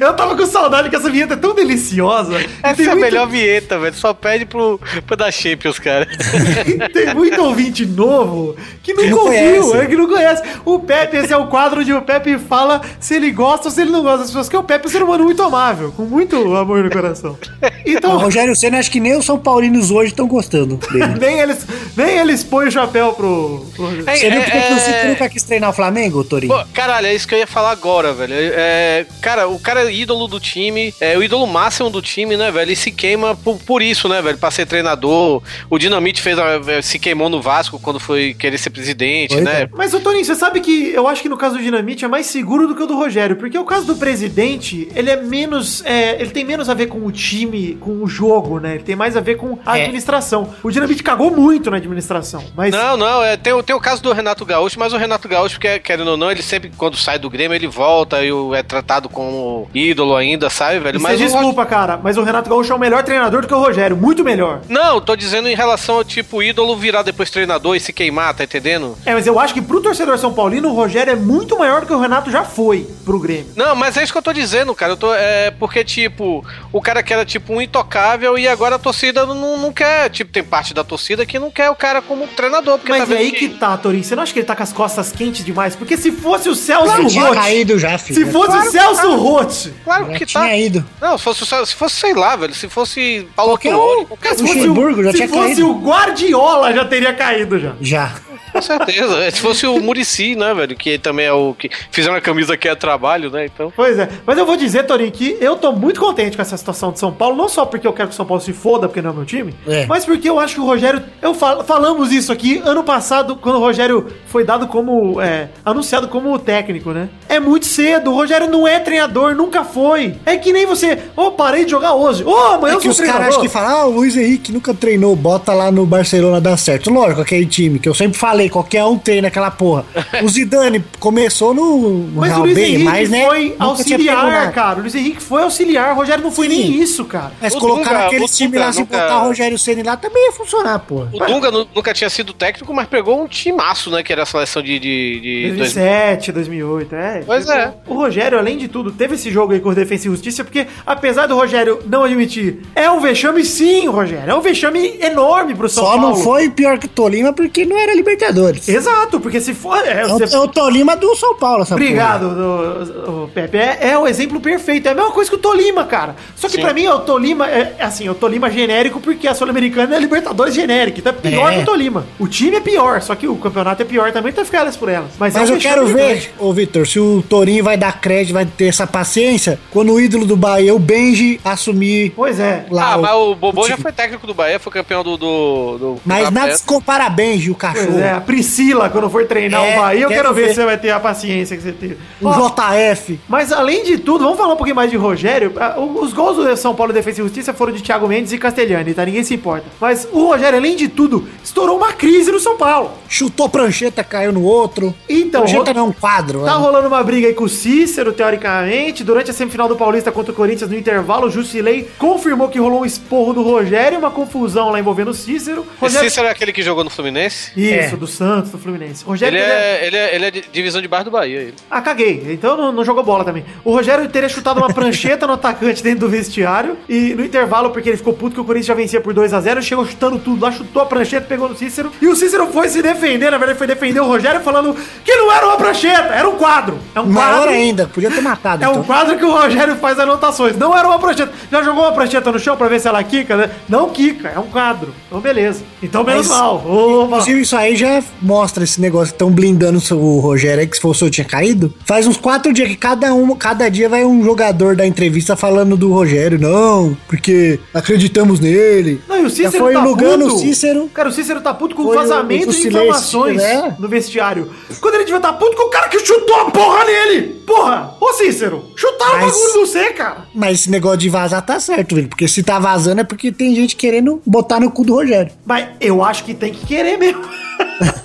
Eu 0.00 0.12
tava 0.14 0.36
com 0.36 0.46
saudade 0.46 0.88
que 0.90 0.96
essa 0.96 1.10
vinheta 1.10 1.34
é 1.34 1.36
tão 1.36 1.54
deliciosa. 1.54 2.34
Essa 2.62 2.82
é 2.82 2.86
a 2.86 2.88
muito- 2.90 3.00
melhor 3.00 3.26
vinheta, 3.28 3.78
velho. 3.78 3.94
Só 3.94 4.12
pede 4.14 4.44
pro, 4.44 4.80
pro 5.06 5.16
da 5.16 5.30
Champions, 5.30 5.78
cara. 5.78 6.06
Tem 6.92 7.14
muito 7.14 7.40
ouvinte 7.42 7.84
novo 7.86 8.56
que 8.82 8.92
nunca 8.94 9.08
Não 9.10 9.18
ouviu, 9.24 9.62
conhece. 9.62 9.76
é 9.76 9.86
que 9.86 9.96
não 9.96 10.06
conhece. 10.08 10.42
O 10.64 10.78
Pepe, 10.80 11.16
esse 11.18 11.32
é 11.32 11.36
o 11.36 11.46
quadro 11.46 11.80
onde 11.80 11.92
o 11.92 12.02
Pepe 12.02 12.38
fala 12.38 12.80
se 13.00 13.14
ele 13.14 13.30
gosta 13.30 13.68
ou 13.68 13.70
se 13.74 13.80
ele 13.80 13.90
não 13.90 14.02
gosta 14.02 14.18
das 14.18 14.26
pessoas, 14.28 14.48
que 14.48 14.56
o 14.56 14.62
Pepe 14.62 14.84
é 14.86 14.88
um 14.88 14.90
ser 14.90 15.02
humano 15.02 15.24
muito 15.24 15.42
amável, 15.42 15.92
com 15.92 16.02
muito 16.04 16.36
amor 16.56 16.82
no 16.84 16.90
coração. 16.90 17.32
o 17.32 17.68
Então, 17.86 18.18
Rogério 18.18 18.54
Senna, 18.56 18.78
acho 18.78 18.90
que 18.90 19.00
nem 19.00 19.16
os 19.16 19.24
São 19.24 19.38
Paulinos 19.38 19.90
hoje 19.90 20.10
estão 20.10 20.26
gostando 20.26 20.76
dele. 20.76 21.14
nem 21.20 21.40
eles, 21.40 21.66
nem 21.96 22.18
eles 22.18 22.42
põem 22.42 22.68
o 22.68 22.70
chapéu 22.72 23.12
pro. 23.12 23.23
Pro... 23.24 23.66
É, 24.06 24.16
Você 24.16 24.30
viu 24.30 24.40
porque 24.42 24.56
é, 24.56 24.60
que 24.68 24.72
o 24.74 24.78
City 24.78 24.96
é- 24.96 25.08
nunca 25.08 25.28
quis 25.28 25.42
treinar 25.42 25.70
o 25.70 25.72
Flamengo, 25.72 26.22
Torinho? 26.24 26.52
Pô, 26.54 26.64
caralho, 26.72 27.06
é 27.06 27.14
isso 27.14 27.26
que 27.26 27.34
eu 27.34 27.38
ia 27.38 27.46
falar 27.46 27.70
agora, 27.70 28.12
velho. 28.12 28.34
É, 28.36 29.06
cara, 29.20 29.48
o 29.48 29.58
cara 29.58 29.82
é 29.88 29.92
ídolo 29.92 30.26
do 30.28 30.38
time, 30.38 30.94
é 31.00 31.16
o 31.16 31.22
ídolo 31.22 31.46
máximo 31.46 31.88
do 31.90 32.02
time, 32.02 32.36
né, 32.36 32.50
velho? 32.50 32.70
E 32.72 32.76
se 32.76 32.90
queima 32.90 33.34
por, 33.34 33.58
por 33.58 33.82
isso, 33.82 34.08
né, 34.08 34.20
velho? 34.20 34.38
Pra 34.38 34.50
ser 34.50 34.66
treinador. 34.66 35.42
O 35.70 35.78
Dinamite 35.78 36.20
fez 36.22 36.38
a- 36.38 36.82
se 36.82 36.98
queimou 36.98 37.28
no 37.28 37.40
Vasco 37.40 37.78
quando 37.78 37.98
foi 38.00 38.34
querer 38.34 38.58
ser 38.58 38.70
presidente, 38.70 39.32
Pois 39.34 39.44
né? 39.44 39.62
é. 39.62 39.68
Mas, 39.72 39.94
ô 39.94 40.00
Toninho, 40.00 40.24
você 40.24 40.34
sabe 40.34 40.60
que 40.60 40.90
eu 40.94 41.06
acho 41.08 41.22
que 41.22 41.28
no 41.28 41.36
caso 41.36 41.56
do 41.56 41.62
Dinamite 41.62 42.04
é 42.04 42.08
mais 42.08 42.26
seguro 42.26 42.66
do 42.66 42.74
que 42.74 42.82
o 42.82 42.86
do 42.86 42.96
Rogério, 42.96 43.36
porque 43.36 43.58
o 43.58 43.64
caso 43.64 43.86
do 43.86 43.96
presidente, 43.96 44.88
ele 44.94 45.10
é 45.10 45.16
menos. 45.16 45.82
é, 45.84 46.20
ele 46.20 46.30
tem 46.30 46.44
menos 46.44 46.68
a 46.68 46.74
ver 46.74 46.86
com 46.86 46.98
o 47.04 47.12
time, 47.12 47.76
com 47.80 48.02
o 48.02 48.06
jogo, 48.06 48.58
né? 48.58 48.74
Ele 48.74 48.82
tem 48.84 48.96
mais 48.96 49.16
a 49.16 49.20
ver 49.20 49.36
com 49.36 49.58
a 49.64 49.78
É. 49.78 49.82
administração. 49.82 50.54
O 50.62 50.70
Dinamite 50.70 51.02
cagou 51.02 51.30
muito 51.30 51.70
na 51.70 51.76
administração, 51.76 52.44
mas. 52.56 52.72
Não, 52.72 52.96
não, 52.96 53.13
é, 53.22 53.36
tem, 53.36 53.52
o- 53.52 53.62
tem 53.62 53.74
o 53.74 53.80
caso 53.80 54.02
do 54.02 54.12
Renato 54.12 54.44
Gaúcho, 54.44 54.78
mas 54.78 54.92
o 54.92 54.96
Renato 54.96 55.28
Gaúcho, 55.28 55.58
que, 55.60 55.78
querendo 55.78 56.08
ou 56.12 56.16
não, 56.16 56.30
ele 56.30 56.42
sempre, 56.42 56.70
quando 56.76 56.96
sai 56.96 57.18
do 57.18 57.28
Grêmio, 57.30 57.54
ele 57.54 57.66
volta 57.66 58.22
e 58.24 58.30
é 58.54 58.62
tratado 58.62 59.08
como 59.08 59.68
ídolo 59.74 60.16
ainda, 60.16 60.48
sabe, 60.50 60.78
velho? 60.78 61.00
Mas 61.00 61.18
desculpa, 61.18 61.64
cara, 61.66 61.98
mas 62.02 62.16
o 62.16 62.22
Renato 62.22 62.48
Gaúcho 62.50 62.72
é 62.72 62.76
o 62.76 62.78
melhor 62.78 63.02
treinador 63.02 63.42
do 63.42 63.48
que 63.48 63.54
o 63.54 63.58
Rogério, 63.58 63.96
muito 63.96 64.24
melhor. 64.24 64.60
Não, 64.68 65.00
tô 65.00 65.14
dizendo 65.16 65.48
em 65.48 65.54
relação 65.54 65.96
ao 65.96 66.04
tipo 66.04 66.42
ídolo 66.42 66.76
virar 66.76 67.02
depois 67.02 67.30
treinador 67.30 67.76
e 67.76 67.80
se 67.80 67.92
queimar, 67.92 68.34
tá 68.34 68.44
entendendo? 68.44 68.96
É, 69.04 69.12
mas 69.14 69.26
eu 69.26 69.38
acho 69.38 69.52
que 69.54 69.62
pro 69.62 69.80
torcedor 69.80 70.18
São 70.18 70.32
Paulino, 70.32 70.68
o 70.70 70.74
Rogério 70.74 71.12
é 71.12 71.16
muito 71.16 71.58
maior 71.58 71.80
do 71.82 71.86
que 71.86 71.92
o 71.92 72.00
Renato 72.00 72.30
já 72.30 72.44
foi 72.44 72.86
pro 73.04 73.18
Grêmio. 73.18 73.46
Não, 73.56 73.74
mas 73.76 73.96
é 73.96 74.02
isso 74.02 74.12
que 74.12 74.18
eu 74.18 74.22
tô 74.22 74.32
dizendo, 74.32 74.74
cara. 74.74 74.92
Eu 74.92 74.96
tô, 74.96 75.12
é 75.14 75.50
porque, 75.50 75.84
tipo, 75.84 76.44
o 76.72 76.80
cara 76.80 77.02
que 77.02 77.12
era, 77.12 77.24
tipo, 77.24 77.52
um 77.52 77.60
intocável 77.60 78.38
e 78.38 78.46
agora 78.48 78.76
a 78.76 78.78
torcida 78.78 79.26
não, 79.26 79.58
não 79.58 79.72
quer. 79.72 80.08
Tipo, 80.10 80.30
tem 80.32 80.42
parte 80.42 80.72
da 80.74 80.82
torcida 80.84 81.26
que 81.26 81.38
não 81.38 81.50
quer 81.50 81.70
o 81.70 81.74
cara 81.74 82.00
como 82.00 82.26
treinador. 82.28 82.78
Porque 82.78 82.90
Mas 82.92 83.03
tá 83.06 83.14
é 83.14 83.18
aí 83.18 83.32
que 83.32 83.48
tá, 83.50 83.76
Torinho. 83.76 84.02
Você 84.04 84.14
não 84.16 84.22
acha 84.22 84.32
que 84.32 84.38
ele 84.38 84.46
tá 84.46 84.54
com 84.56 84.62
as 84.62 84.72
costas 84.72 85.12
quentes 85.12 85.44
demais? 85.44 85.74
Porque 85.76 85.96
se 85.96 86.10
fosse 86.12 86.48
o 86.48 86.54
Celso 86.54 86.86
Já 87.02 87.04
tinha 87.08 87.24
Roth, 87.26 87.34
caído 87.34 87.78
já, 87.78 87.98
filho. 87.98 88.24
se 88.26 88.32
fosse 88.32 88.56
o 88.56 88.70
Celso 88.70 89.14
Roth, 89.16 89.66
Claro 89.84 90.06
Já 90.06 90.18
que 90.18 90.26
tinha 90.26 90.42
tá. 90.44 90.56
ido. 90.56 90.84
Não, 91.00 91.16
se 91.18 91.24
fosse, 91.24 91.44
se 91.46 91.74
fosse, 91.74 91.94
sei 91.96 92.14
lá, 92.14 92.36
velho. 92.36 92.54
Se 92.54 92.68
fosse 92.68 93.26
Paulo 93.36 93.52
Qualquer 93.52 93.72
Tuori, 93.72 94.06
qualquer 94.06 94.34
se 94.36 94.42
O 94.42 94.46
fosse, 94.46 94.58
Luxemburgo 94.58 95.02
já 95.02 95.08
o, 95.08 95.12
se 95.12 95.16
tinha 95.18 95.28
fosse 95.28 95.44
caído. 95.54 95.70
o 95.70 95.74
Guardiola, 95.80 96.72
já 96.72 96.84
teria 96.84 97.12
caído 97.12 97.58
já. 97.58 97.72
Já. 97.80 98.12
Com 98.52 98.62
certeza. 98.62 99.16
É, 99.18 99.32
Se 99.32 99.40
fosse 99.40 99.66
o 99.66 99.80
Murici, 99.80 100.36
né, 100.36 100.54
velho? 100.54 100.76
Que 100.76 100.96
também 100.96 101.26
é 101.26 101.32
o 101.32 101.54
que 101.54 101.68
fizeram 101.90 102.14
a 102.14 102.20
camisa 102.20 102.56
que 102.56 102.68
é 102.68 102.74
trabalho, 102.76 103.28
né? 103.28 103.46
Então. 103.46 103.72
Pois 103.74 103.98
é. 103.98 104.08
Mas 104.24 104.38
eu 104.38 104.46
vou 104.46 104.56
dizer, 104.56 104.84
Torinho, 104.84 105.10
que 105.10 105.36
eu 105.40 105.56
tô 105.56 105.72
muito 105.72 105.98
contente 105.98 106.36
com 106.36 106.42
essa 106.42 106.56
situação 106.56 106.92
de 106.92 107.00
São 107.00 107.12
Paulo. 107.12 107.34
Não 107.34 107.48
só 107.48 107.66
porque 107.66 107.84
eu 107.84 107.92
quero 107.92 108.08
que 108.10 108.14
o 108.14 108.16
São 108.16 108.24
Paulo 108.24 108.40
se 108.40 108.52
foda, 108.52 108.86
porque 108.86 109.02
não 109.02 109.10
é 109.10 109.12
meu 109.12 109.24
time. 109.24 109.52
É. 109.66 109.86
Mas 109.86 110.04
porque 110.04 110.30
eu 110.30 110.38
acho 110.38 110.54
que 110.54 110.60
o 110.60 110.64
Rogério... 110.66 111.02
Eu 111.20 111.34
fal- 111.34 111.64
falamos 111.64 112.12
isso 112.12 112.30
aqui 112.30 112.62
ano 112.64 112.83
passado, 112.84 113.36
quando 113.36 113.56
o 113.56 113.60
Rogério 113.60 114.06
foi 114.26 114.44
dado 114.44 114.66
como... 114.68 115.20
é, 115.20 115.48
anunciado 115.64 116.08
como 116.08 116.38
técnico, 116.38 116.90
né? 116.92 117.08
É 117.28 117.40
muito 117.40 117.66
cedo. 117.66 118.10
O 118.10 118.14
Rogério 118.14 118.48
não 118.48 118.66
é 118.68 118.78
treinador, 118.78 119.34
nunca 119.34 119.64
foi. 119.64 120.14
É 120.24 120.36
que 120.36 120.52
nem 120.52 120.66
você... 120.66 120.98
Ô, 121.16 121.30
parei 121.32 121.64
de 121.64 121.70
jogar 121.72 121.94
hoje. 121.94 122.22
Ô, 122.24 122.36
amanhã 122.36 122.74
É 122.74 122.76
eu 122.76 122.80
que 122.80 122.92
sou 122.92 123.04
os 123.04 123.10
caras 123.10 123.36
que 123.36 123.48
falam, 123.48 123.70
ah, 123.80 123.86
o 123.86 123.90
Luiz 123.90 124.16
Henrique 124.16 124.52
nunca 124.52 124.72
treinou, 124.74 125.16
bota 125.16 125.52
lá 125.52 125.70
no 125.70 125.84
Barcelona 125.86 126.40
dá 126.40 126.56
certo. 126.56 126.90
Lógico, 126.90 127.20
aquele 127.22 127.46
time 127.46 127.78
que 127.78 127.88
eu 127.88 127.94
sempre 127.94 128.18
falei, 128.18 128.48
qualquer 128.48 128.84
um 128.84 128.98
treina 128.98 129.28
aquela 129.28 129.50
porra. 129.50 129.84
O 130.22 130.28
Zidane 130.28 130.84
começou 131.00 131.54
no, 131.54 131.78
no 131.78 132.20
Mas 132.20 132.30
o 132.30 132.34
Real 132.34 132.40
Luiz 132.42 132.54
B, 132.54 132.64
Henrique 132.66 132.84
mas 132.84 133.10
né, 133.10 133.24
foi 133.26 133.56
auxiliar, 133.58 134.52
cara. 134.52 134.78
O 134.78 134.82
Luiz 134.82 134.94
Henrique 134.94 135.22
foi 135.22 135.42
auxiliar. 135.42 135.92
O 135.92 135.96
Rogério 135.96 136.22
não 136.24 136.30
foi 136.30 136.48
Sim. 136.48 136.56
nem 136.56 136.80
isso, 136.82 137.04
cara. 137.04 137.32
Mas 137.40 137.54
O 137.54 137.58
colocar 137.58 137.84
Dunga- 137.90 138.06
aquele 138.06 138.24
o 138.24 138.28
time 138.28 138.58
lá, 138.58 138.72
se 138.72 138.80
nunca- 138.80 138.98
botar 138.98 139.22
o 139.22 139.26
Rogério 139.28 139.58
Ceni 139.58 139.82
lá, 139.82 139.96
também 139.96 140.26
ia 140.26 140.32
funcionar, 140.32 140.78
porra. 140.80 141.08
O 141.12 141.18
Dunga 141.18 141.50
nu- 141.50 141.66
nunca 141.74 141.92
tinha 141.94 142.10
sido 142.10 142.32
técnico, 142.32 142.72
mas 142.74 142.86
pegou 142.88 143.22
um 143.22 143.26
timaço, 143.26 143.90
né? 143.90 144.02
Que 144.02 144.12
era 144.12 144.22
a 144.22 144.26
seleção 144.26 144.62
de. 144.62 144.78
de, 144.78 145.20
de 145.20 145.52
2007, 145.56 146.32
2008, 146.32 146.94
é. 146.94 147.22
Pois 147.24 147.48
é. 147.48 147.72
O 147.86 147.94
Rogério, 147.94 148.38
além 148.38 148.58
de 148.58 148.68
tudo, 148.68 148.90
teve 148.92 149.14
esse 149.14 149.30
jogo 149.30 149.52
aí 149.52 149.60
com 149.60 149.70
o 149.70 149.74
Defensa 149.74 150.06
e 150.06 150.10
Justiça, 150.10 150.44
porque 150.44 150.66
apesar 150.86 151.26
do 151.26 151.34
Rogério 151.36 151.80
não 151.86 152.04
admitir, 152.04 152.60
é 152.74 152.90
um 152.90 153.00
vexame 153.00 153.44
sim, 153.44 153.86
Rogério. 153.88 154.30
É 154.30 154.34
um 154.34 154.40
vexame 154.40 154.98
enorme 155.00 155.54
pro 155.54 155.68
São 155.68 155.84
Só 155.84 155.90
Paulo. 155.96 156.08
não 156.08 156.16
foi 156.16 156.50
pior 156.50 156.78
que 156.78 156.86
o 156.86 156.88
Tolima 156.88 157.32
porque 157.32 157.64
não 157.64 157.78
era 157.78 157.94
Libertadores. 157.94 158.68
Exato, 158.68 159.20
porque 159.20 159.40
se 159.40 159.54
for. 159.54 159.78
É, 159.86 160.02
É 160.02 160.06
o, 160.06 160.18
você- 160.18 160.34
é 160.34 160.38
o 160.38 160.48
Tolima 160.48 160.96
do 160.96 161.14
São 161.16 161.34
Paulo, 161.36 161.62
essa 161.62 161.74
Obrigado, 161.74 162.34
do- 162.34 163.24
o 163.24 163.28
Pepe. 163.28 163.56
É, 163.58 163.78
é 163.90 163.98
o 163.98 164.06
exemplo 164.06 164.40
perfeito. 164.40 164.86
É 164.88 164.92
a 164.92 164.94
mesma 164.94 165.10
coisa 165.10 165.30
que 165.30 165.36
o 165.36 165.38
Tolima, 165.40 165.84
cara. 165.84 166.16
Só 166.36 166.48
que 166.48 166.54
Sim. 166.54 166.60
pra 166.62 166.72
mim, 166.74 166.86
o 166.88 166.98
Tolima 167.00 167.48
é 167.50 167.74
é 167.78 167.84
assim, 167.84 168.08
o 168.08 168.14
Tolima 168.14 168.50
genérico, 168.50 169.00
porque 169.00 169.26
a 169.26 169.34
Sul-Americana 169.34 169.96
é 169.96 169.98
Libertadores 169.98 170.54
genérica. 170.54 170.98
Então 171.00 171.12
é 171.12 171.30
pior 171.30 171.52
É. 171.52 171.56
que 171.56 171.62
o 171.62 171.64
Tolima. 171.64 172.06
O 172.18 172.28
time 172.28 172.56
é 172.56 172.60
pior, 172.64 173.00
só 173.02 173.14
que 173.14 173.28
o 173.28 173.36
campeonato 173.36 173.82
é 173.82 173.84
pior 173.84 174.10
também, 174.12 174.32
então 174.32 174.44
fica 174.44 174.58
elas 174.58 174.76
por 174.76 174.88
elas. 174.88 175.10
Mas, 175.18 175.36
é 175.36 175.40
Mas 175.40 175.50
um 175.50 175.54
eu 175.54 175.60
quero 175.60 175.86
ver, 175.86 176.32
ô 176.38 176.52
Vitor, 176.52 176.86
se 176.86 176.98
o 176.98 177.22
Torinho 177.28 177.62
vai 177.62 177.76
dar 177.76 178.00
crédito, 178.00 178.32
vai 178.34 178.46
ter 178.46 178.66
essa 178.66 178.86
paciência, 178.86 179.58
quando 179.70 179.92
o 179.92 180.00
ídolo 180.00 180.24
do 180.26 180.36
Bahia, 180.36 180.74
o 180.74 180.78
Benji, 180.78 181.40
assumir 181.44 182.12
Pois 182.16 182.40
é. 182.40 182.66
lá 182.70 182.94
Ah, 182.94 182.98
mas 182.98 183.12
o 183.14 183.34
Bobô 183.34 183.62
já 183.62 183.74
time. 183.74 183.82
foi 183.82 183.92
técnico 183.92 184.26
do 184.26 184.34
Bahia, 184.34 184.58
foi 184.58 184.72
campeão 184.72 185.02
do. 185.04 185.16
do, 185.16 185.78
do 185.78 185.96
Mas 186.04 186.30
nada 186.30 186.56
se 186.56 186.64
compara 186.64 187.04
a 187.04 187.10
Benji, 187.10 187.50
o 187.50 187.54
cachorro. 187.54 187.86
Pois 187.92 187.98
é, 187.98 188.10
a 188.12 188.20
Priscila, 188.20 188.88
quando 188.90 189.08
for 189.10 189.24
treinar 189.26 189.62
É, 189.64 189.74
o 189.76 189.80
Bahia, 189.80 190.02
eu 190.02 190.08
quero, 190.08 190.22
quero 190.22 190.34
ver, 190.34 190.42
ver. 190.42 190.48
se 190.48 190.54
você 190.56 190.64
vai 190.64 190.78
ter 190.78 190.90
a 190.90 191.00
paciência 191.00 191.56
que 191.56 191.62
você 191.62 191.72
teve. 191.72 191.96
O 192.20 192.28
Ó, 192.28 192.48
JF. 192.50 193.18
mas 193.28 193.52
além 193.52 193.84
de 193.84 193.98
tudo, 193.98 194.24
vamos 194.24 194.38
falar 194.38 194.54
um 194.54 194.56
pouquinho 194.56 194.76
mais 194.76 194.90
de 194.90 194.96
Rogério. 194.96 195.52
Ah, 195.58 195.74
o- 195.78 196.02
Os 196.04 196.12
gols 196.12 196.36
do 196.36 196.56
São 196.56 196.74
Paulo 196.74 196.92
Defesa 196.92 197.20
e 197.20 197.24
Justiça 197.24 197.52
foram 197.52 197.72
de 197.72 197.82
Thiago 197.82 198.06
Mendes 198.08 198.32
e 198.32 198.38
Castelhani, 198.38 198.94
tá? 198.94 199.04
Ninguém 199.04 199.22
se 199.24 199.34
importa. 199.34 199.64
Mas 199.80 200.06
o 200.12 200.26
Rogério, 200.26 200.58
além 200.58 200.76
de 200.76 200.88
tudo, 200.88 201.26
estourou 201.42 201.76
uma 201.76 201.92
crise 201.92 202.30
no 202.30 202.38
São 202.40 202.53
Paulo. 202.54 202.92
Chutou 203.08 203.48
prancheta, 203.48 204.02
caiu 204.02 204.32
no 204.32 204.42
outro. 204.42 204.94
Então, 205.08 205.42
prancheta 205.42 205.70
ro- 205.72 205.74
não 205.78 205.86
é 205.86 205.88
um 205.88 205.92
quadro. 205.92 206.40
Tá 206.44 206.54
né? 206.54 206.58
rolando 206.64 206.88
uma 206.88 207.02
briga 207.02 207.26
aí 207.28 207.34
com 207.34 207.44
o 207.44 207.48
Cícero, 207.48 208.12
teoricamente. 208.12 209.04
Durante 209.04 209.30
a 209.30 209.34
semifinal 209.34 209.68
do 209.68 209.76
Paulista 209.76 210.10
contra 210.12 210.32
o 210.32 210.34
Corinthians, 210.34 210.70
no 210.70 210.76
intervalo, 210.76 211.26
o 211.26 211.30
Jusilei 211.30 211.88
confirmou 211.98 212.48
que 212.48 212.58
rolou 212.58 212.82
um 212.82 212.84
esporro 212.84 213.32
do 213.32 213.42
Rogério, 213.42 213.98
uma 213.98 214.10
confusão 214.10 214.70
lá 214.70 214.78
envolvendo 214.78 215.08
o 215.10 215.14
Cícero. 215.14 215.60
Esse 215.62 215.80
Rogério... 215.80 216.10
Cícero 216.10 216.26
é 216.26 216.30
aquele 216.30 216.52
que 216.52 216.62
jogou 216.62 216.84
no 216.84 216.90
Fluminense? 216.90 217.52
Isso, 217.56 217.94
É. 217.94 217.96
do 217.96 218.06
Santos, 218.06 218.50
do 218.50 218.58
Fluminense. 218.58 219.04
O 219.04 219.08
Rogério 219.10 219.36
Ele 219.38 219.44
é, 219.44 219.86
ele, 219.86 219.96
é, 219.96 220.14
ele 220.14 220.24
é 220.26 220.30
de 220.30 220.44
divisão 220.52 220.80
de 220.82 220.88
baixo 220.88 221.04
do 221.06 221.10
Bahia. 221.10 221.40
Ele. 221.40 221.54
Ah, 221.70 221.80
caguei. 221.80 222.26
Então 222.30 222.56
não, 222.56 222.72
não 222.72 222.84
jogou 222.84 223.02
bola 223.04 223.24
também. 223.24 223.44
O 223.64 223.70
Rogério 223.72 224.08
teria 224.08 224.28
chutado 224.28 224.58
uma 224.58 224.72
prancheta 224.72 225.26
no 225.26 225.34
atacante 225.34 225.82
dentro 225.82 226.00
do 226.00 226.08
vestiário 226.08 226.76
e 226.88 227.14
no 227.14 227.24
intervalo, 227.24 227.70
porque 227.70 227.88
ele 227.88 227.96
ficou 227.96 228.12
puto 228.12 228.34
que 228.34 228.40
o 228.40 228.44
Corinthians 228.44 228.66
já 228.66 228.74
vencia 228.74 229.00
por 229.00 229.12
2 229.14 229.32
a 229.32 229.40
0 229.40 229.60
ele 229.60 229.66
chegou 229.66 229.86
chutando 229.86 230.18
tudo 230.18 230.42
lá, 230.42 230.50
chutou 230.52 230.82
a 230.82 230.86
prancheta, 230.86 231.26
pegou 231.26 231.48
no 231.48 231.56
Cícero. 231.56 231.90
E 232.00 232.06
o 232.08 232.16
Cícero 232.16 232.43
foi 232.48 232.68
se 232.68 232.80
defender, 232.82 233.30
na 233.30 233.38
verdade 233.38 233.58
foi 233.58 233.66
defender 233.66 234.00
o 234.00 234.06
Rogério 234.06 234.40
falando 234.40 234.74
que 235.04 235.14
não 235.16 235.30
era 235.32 235.46
uma 235.46 235.56
prancheta, 235.56 236.14
era 236.14 236.28
um 236.28 236.36
quadro. 236.36 236.78
É 236.94 237.00
um 237.00 237.06
Maior 237.06 237.36
quadro. 237.38 237.50
ainda, 237.50 237.86
podia 237.86 238.10
ter 238.10 238.20
matado. 238.20 238.64
É 238.64 238.68
um 238.68 238.72
então. 238.72 238.84
quadro 238.84 239.16
que 239.18 239.24
o 239.24 239.30
Rogério 239.32 239.76
faz 239.76 239.98
anotações. 239.98 240.56
Não 240.56 240.76
era 240.76 240.86
uma 240.86 240.98
prancheta. 240.98 241.32
Já 241.50 241.62
jogou 241.62 241.82
uma 241.84 241.92
prancheta 241.92 242.30
no 242.32 242.38
chão 242.38 242.56
pra 242.56 242.68
ver 242.68 242.80
se 242.80 242.88
ela 242.88 243.02
quica, 243.02 243.36
né? 243.36 243.50
Não 243.68 243.88
quica, 243.90 244.28
é 244.28 244.38
um 244.38 244.46
quadro. 244.48 244.94
Então 245.06 245.20
beleza. 245.20 245.62
Então 245.82 246.04
menos 246.04 246.28
Mas- 246.28 246.38
mal. 246.38 246.62
Inclusive, 247.06 247.40
isso 247.40 247.56
aí 247.56 247.76
já 247.76 248.02
mostra 248.20 248.64
esse 248.64 248.80
negócio 248.80 249.08
que 249.08 249.14
estão 249.14 249.30
blindando 249.30 249.78
o 249.94 250.18
Rogério 250.20 250.60
aí, 250.60 250.66
que 250.66 250.76
se 250.76 250.82
fosse 250.82 251.02
eu 251.02 251.10
tinha 251.10 251.24
caído. 251.24 251.72
Faz 251.84 252.06
uns 252.06 252.16
quatro 252.16 252.52
dias 252.52 252.68
que 252.68 252.76
cada, 252.76 253.12
um, 253.14 253.34
cada 253.36 253.68
dia 253.68 253.88
vai 253.88 254.04
um 254.04 254.22
jogador 254.24 254.74
da 254.76 254.86
entrevista 254.86 255.36
falando 255.36 255.76
do 255.76 255.92
Rogério. 255.92 256.38
Não, 256.38 256.96
porque 257.08 257.58
acreditamos 257.72 258.40
nele. 258.40 259.00
Não, 259.08 259.18
e 259.20 259.24
o 259.24 259.30
Cícero 259.30 259.52
Já 259.52 259.58
foi 259.58 259.72
tá 259.74 259.80
o 259.80 259.84
Lugano, 259.84 260.24
puto. 260.24 260.36
o 260.36 260.38
Cícero. 260.38 260.90
Cara, 260.92 261.08
o 261.08 261.12
Cícero 261.12 261.40
tá 261.40 261.52
puto 261.54 261.74
com 261.74 261.82
o- 261.82 261.94
vazamento 261.94 262.33
o 262.42 262.50
de 262.50 262.68
informações 262.68 263.36
né? 263.36 263.76
no 263.78 263.88
vestiário. 263.88 264.50
Quando 264.80 264.94
ele 264.94 265.04
devia 265.04 265.18
estar 265.18 265.32
puto 265.34 265.56
com 265.56 265.64
o 265.64 265.70
cara 265.70 265.88
que 265.88 265.98
chutou 265.98 266.36
a 266.36 266.50
porra 266.50 266.84
nele. 266.84 267.42
Porra! 267.46 267.94
Ô 268.00 268.12
Cícero, 268.14 268.64
chutaram 268.74 269.20
Mas- 269.20 269.36
o 269.36 269.38
bagulho 269.40 269.60
no 269.60 269.66
você, 269.66 269.92
cara. 269.92 270.26
Mas 270.34 270.60
esse 270.60 270.70
negócio 270.70 270.98
de 270.98 271.08
vazar 271.08 271.44
tá 271.44 271.60
certo, 271.60 271.94
velho. 271.94 272.08
Porque 272.08 272.26
se 272.26 272.42
tá 272.42 272.58
vazando 272.58 273.00
é 273.00 273.04
porque 273.04 273.30
tem 273.30 273.54
gente 273.54 273.76
querendo 273.76 274.20
botar 274.26 274.60
no 274.60 274.70
cu 274.70 274.84
do 274.84 274.94
Rogério. 274.94 275.32
Mas 275.44 275.68
eu 275.80 276.02
acho 276.02 276.24
que 276.24 276.34
tem 276.34 276.52
que 276.52 276.66
querer 276.66 276.96
mesmo. 276.96 277.22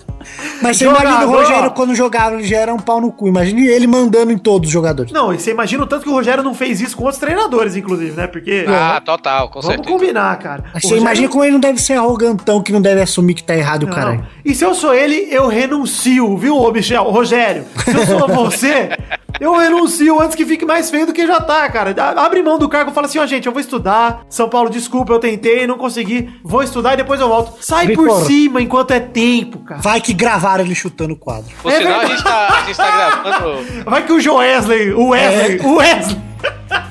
Mas 0.61 0.77
você 0.77 0.85
Jogador, 0.85 1.03
imagina 1.07 1.25
o 1.27 1.31
Rogério 1.31 1.71
quando 1.71 1.95
jogava, 1.95 2.35
ele 2.35 2.43
já 2.43 2.57
era 2.57 2.73
um 2.73 2.79
pau 2.79 2.99
no 3.01 3.11
cu. 3.11 3.27
Imagine 3.27 3.67
ele 3.67 3.87
mandando 3.87 4.31
em 4.31 4.37
todos 4.37 4.67
os 4.67 4.73
jogadores. 4.73 5.11
Não, 5.11 5.33
e 5.33 5.39
você 5.39 5.51
imagina 5.51 5.83
o 5.83 5.87
tanto 5.87 6.03
que 6.03 6.09
o 6.09 6.13
Rogério 6.13 6.43
não 6.43 6.53
fez 6.53 6.81
isso 6.81 6.95
com 6.97 7.03
outros 7.03 7.19
treinadores, 7.19 7.75
inclusive, 7.75 8.11
né? 8.11 8.27
Porque. 8.27 8.65
Ah, 8.67 9.01
total, 9.03 9.47
com 9.49 9.61
Vamos 9.61 9.75
certeza. 9.77 9.89
combinar, 9.97 10.37
cara. 10.39 10.63
Mas 10.73 10.83
O 10.83 10.87
você 10.87 10.87
Rogério- 10.95 11.01
imagina 11.01 11.27
como 11.29 11.43
ele 11.43 11.53
não 11.53 11.59
deve 11.59 11.81
ser 11.81 11.93
arrogantão, 11.93 12.61
que 12.61 12.71
não 12.71 12.81
deve 12.81 13.01
assumir 13.01 13.33
que 13.33 13.43
tá 13.43 13.55
errado, 13.55 13.85
Não. 13.85 13.93
caralho. 13.93 14.25
E 14.45 14.53
se 14.55 14.63
eu 14.63 14.73
sou 14.73 14.93
ele, 14.93 15.27
eu 15.31 15.47
renuncio, 15.47 16.37
viu, 16.37 16.55
ô 16.57 16.71
Michel? 16.71 17.03
Ô, 17.03 17.11
Rogério, 17.11 17.65
se 17.83 17.91
eu 17.95 18.05
sou 18.05 18.27
você, 18.27 18.89
eu 19.39 19.55
renuncio 19.55 20.21
antes 20.21 20.35
que 20.35 20.45
fique 20.45 20.65
mais 20.65 20.89
feio 20.89 21.05
do 21.05 21.13
que 21.13 21.25
já 21.25 21.39
tá, 21.39 21.69
cara. 21.69 21.93
Abre 22.17 22.41
mão 22.41 22.57
do 22.57 22.67
cargo 22.67 22.91
e 22.91 22.93
fala 22.93 23.07
assim, 23.07 23.19
ó, 23.19 23.25
gente, 23.25 23.45
eu 23.45 23.51
vou 23.51 23.61
estudar. 23.61 24.21
São 24.29 24.49
Paulo, 24.49 24.69
desculpa, 24.69 25.13
eu 25.13 25.19
tentei, 25.19 25.65
não 25.67 25.77
consegui. 25.77 26.29
Vou 26.43 26.63
estudar 26.63 26.93
e 26.93 26.97
depois 26.97 27.19
eu 27.21 27.27
volto. 27.27 27.53
Sai 27.63 27.89
por 27.89 28.21
cima 28.25 28.61
enquanto 28.61 28.91
é 28.91 28.99
tempo, 28.99 29.59
cara. 29.59 29.81
Vai 29.81 30.01
que 30.01 30.13
gravaram 30.29 30.63
ele 30.63 30.75
chutando 30.75 31.13
o 31.13 31.17
quadro. 31.17 31.51
Por 31.61 31.71
É 31.71 31.77
sinal, 31.77 31.99
a 32.01 32.05
gente, 32.05 32.23
tá, 32.23 32.47
a 32.47 32.65
gente 32.65 32.77
tá 32.77 32.91
gravando. 32.91 33.83
Vai 33.85 34.05
que 34.05 34.11
o 34.13 34.19
Joesley, 34.21 34.91
o 34.93 35.09
Wesley, 35.09 35.59
É. 35.59 35.65
o 35.65 35.75
Wesley. 35.77 36.21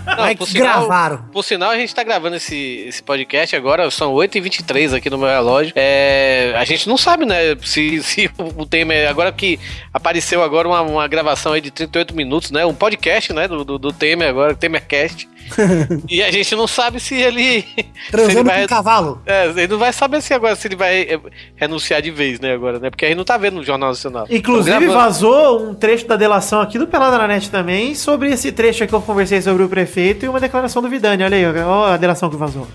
Não, 0.07 0.17
Vai 0.17 0.35
por 0.35 0.47
que 0.47 0.53
sinal, 0.55 0.81
gravaram. 0.81 1.19
Por 1.33 1.45
sinal, 1.45 1.71
a 1.71 1.77
gente 1.77 1.95
tá 1.95 2.03
gravando 2.03 2.35
esse, 2.37 2.85
esse 2.89 3.03
podcast 3.03 3.55
agora, 3.55 3.89
são 3.91 4.13
8h23 4.15 4.97
aqui 4.97 5.09
no 5.09 5.17
meu 5.19 5.29
relógio. 5.29 5.73
É, 5.77 6.53
a 6.57 6.65
gente 6.65 6.89
não 6.89 6.97
sabe, 6.97 7.25
né, 7.25 7.57
se, 7.63 8.03
se 8.03 8.29
o 8.57 8.67
Temer. 8.67 9.09
Agora 9.09 9.31
que 9.31 9.61
apareceu 9.95 10.43
agora 10.43 10.67
uma, 10.67 10.81
uma 10.83 11.07
gravação 11.07 11.53
aí 11.53 11.61
de 11.61 11.71
38 11.71 12.15
minutos, 12.17 12.51
né? 12.51 12.67
Um 12.67 12.75
podcast, 12.75 13.33
né? 13.33 13.47
Do, 13.47 13.65
do, 13.65 13.79
do 13.79 13.93
Temer 13.93 14.29
agora, 14.29 14.55
Temercast. 14.55 15.29
e 16.09 16.23
a 16.23 16.31
gente 16.31 16.55
não 16.57 16.67
sabe 16.67 17.01
se 17.01 17.15
ele. 17.15 17.63
se 17.63 17.75
ele 17.79 17.89
Transando 18.11 18.45
vai- 18.45 18.59
com 18.59 18.65
um 18.65 18.67
cavalo. 18.67 19.23
É, 19.25 19.47
ele 19.47 19.69
não 19.69 19.79
vai 19.79 19.93
saber 19.93 20.21
se 20.21 20.35
agora 20.35 20.57
se 20.57 20.69
ele 20.69 20.77
vai 20.77 21.03
é, 21.03 21.21
renunciar 21.57 22.03
de 22.03 22.11
vez, 22.11 22.41
né, 22.41 22.53
agora, 22.53 22.79
né? 22.79 22.91
Porque 22.91 23.05
a 23.05 23.09
gente 23.09 23.19
não 23.19 23.25
tá 23.25 23.37
vendo 23.37 23.55
no 23.55 23.65
Jornal 23.65 23.91
Nacional. 23.91 24.27
Inclusive, 24.29 24.87
vazou 24.89 25.69
um 25.69 25.75
trecho 25.75 26.07
da 26.07 26.17
delação 26.17 26.61
aqui 26.61 26.79
do 26.79 26.87
Pelada 26.87 27.17
na 27.19 27.29
Net 27.29 27.51
também, 27.51 27.95
sobre 27.95 28.31
esse 28.31 28.51
trecho 28.53 28.83
aqui 28.85 28.89
que 28.89 28.95
eu 28.95 29.03
conversei 29.03 29.43
sobre 29.43 29.63
o 29.63 29.69
prefeito 29.69 30.25
e 30.25 30.29
uma 30.29 30.41
declaração 30.41 30.81
do 30.81 30.89
Vidani. 30.89 31.23
Olha 31.23 31.37
aí, 31.37 31.63
ó, 31.63 31.93
a 31.93 31.97
delação 31.97 32.31
que 32.31 32.37
vazou. 32.37 32.67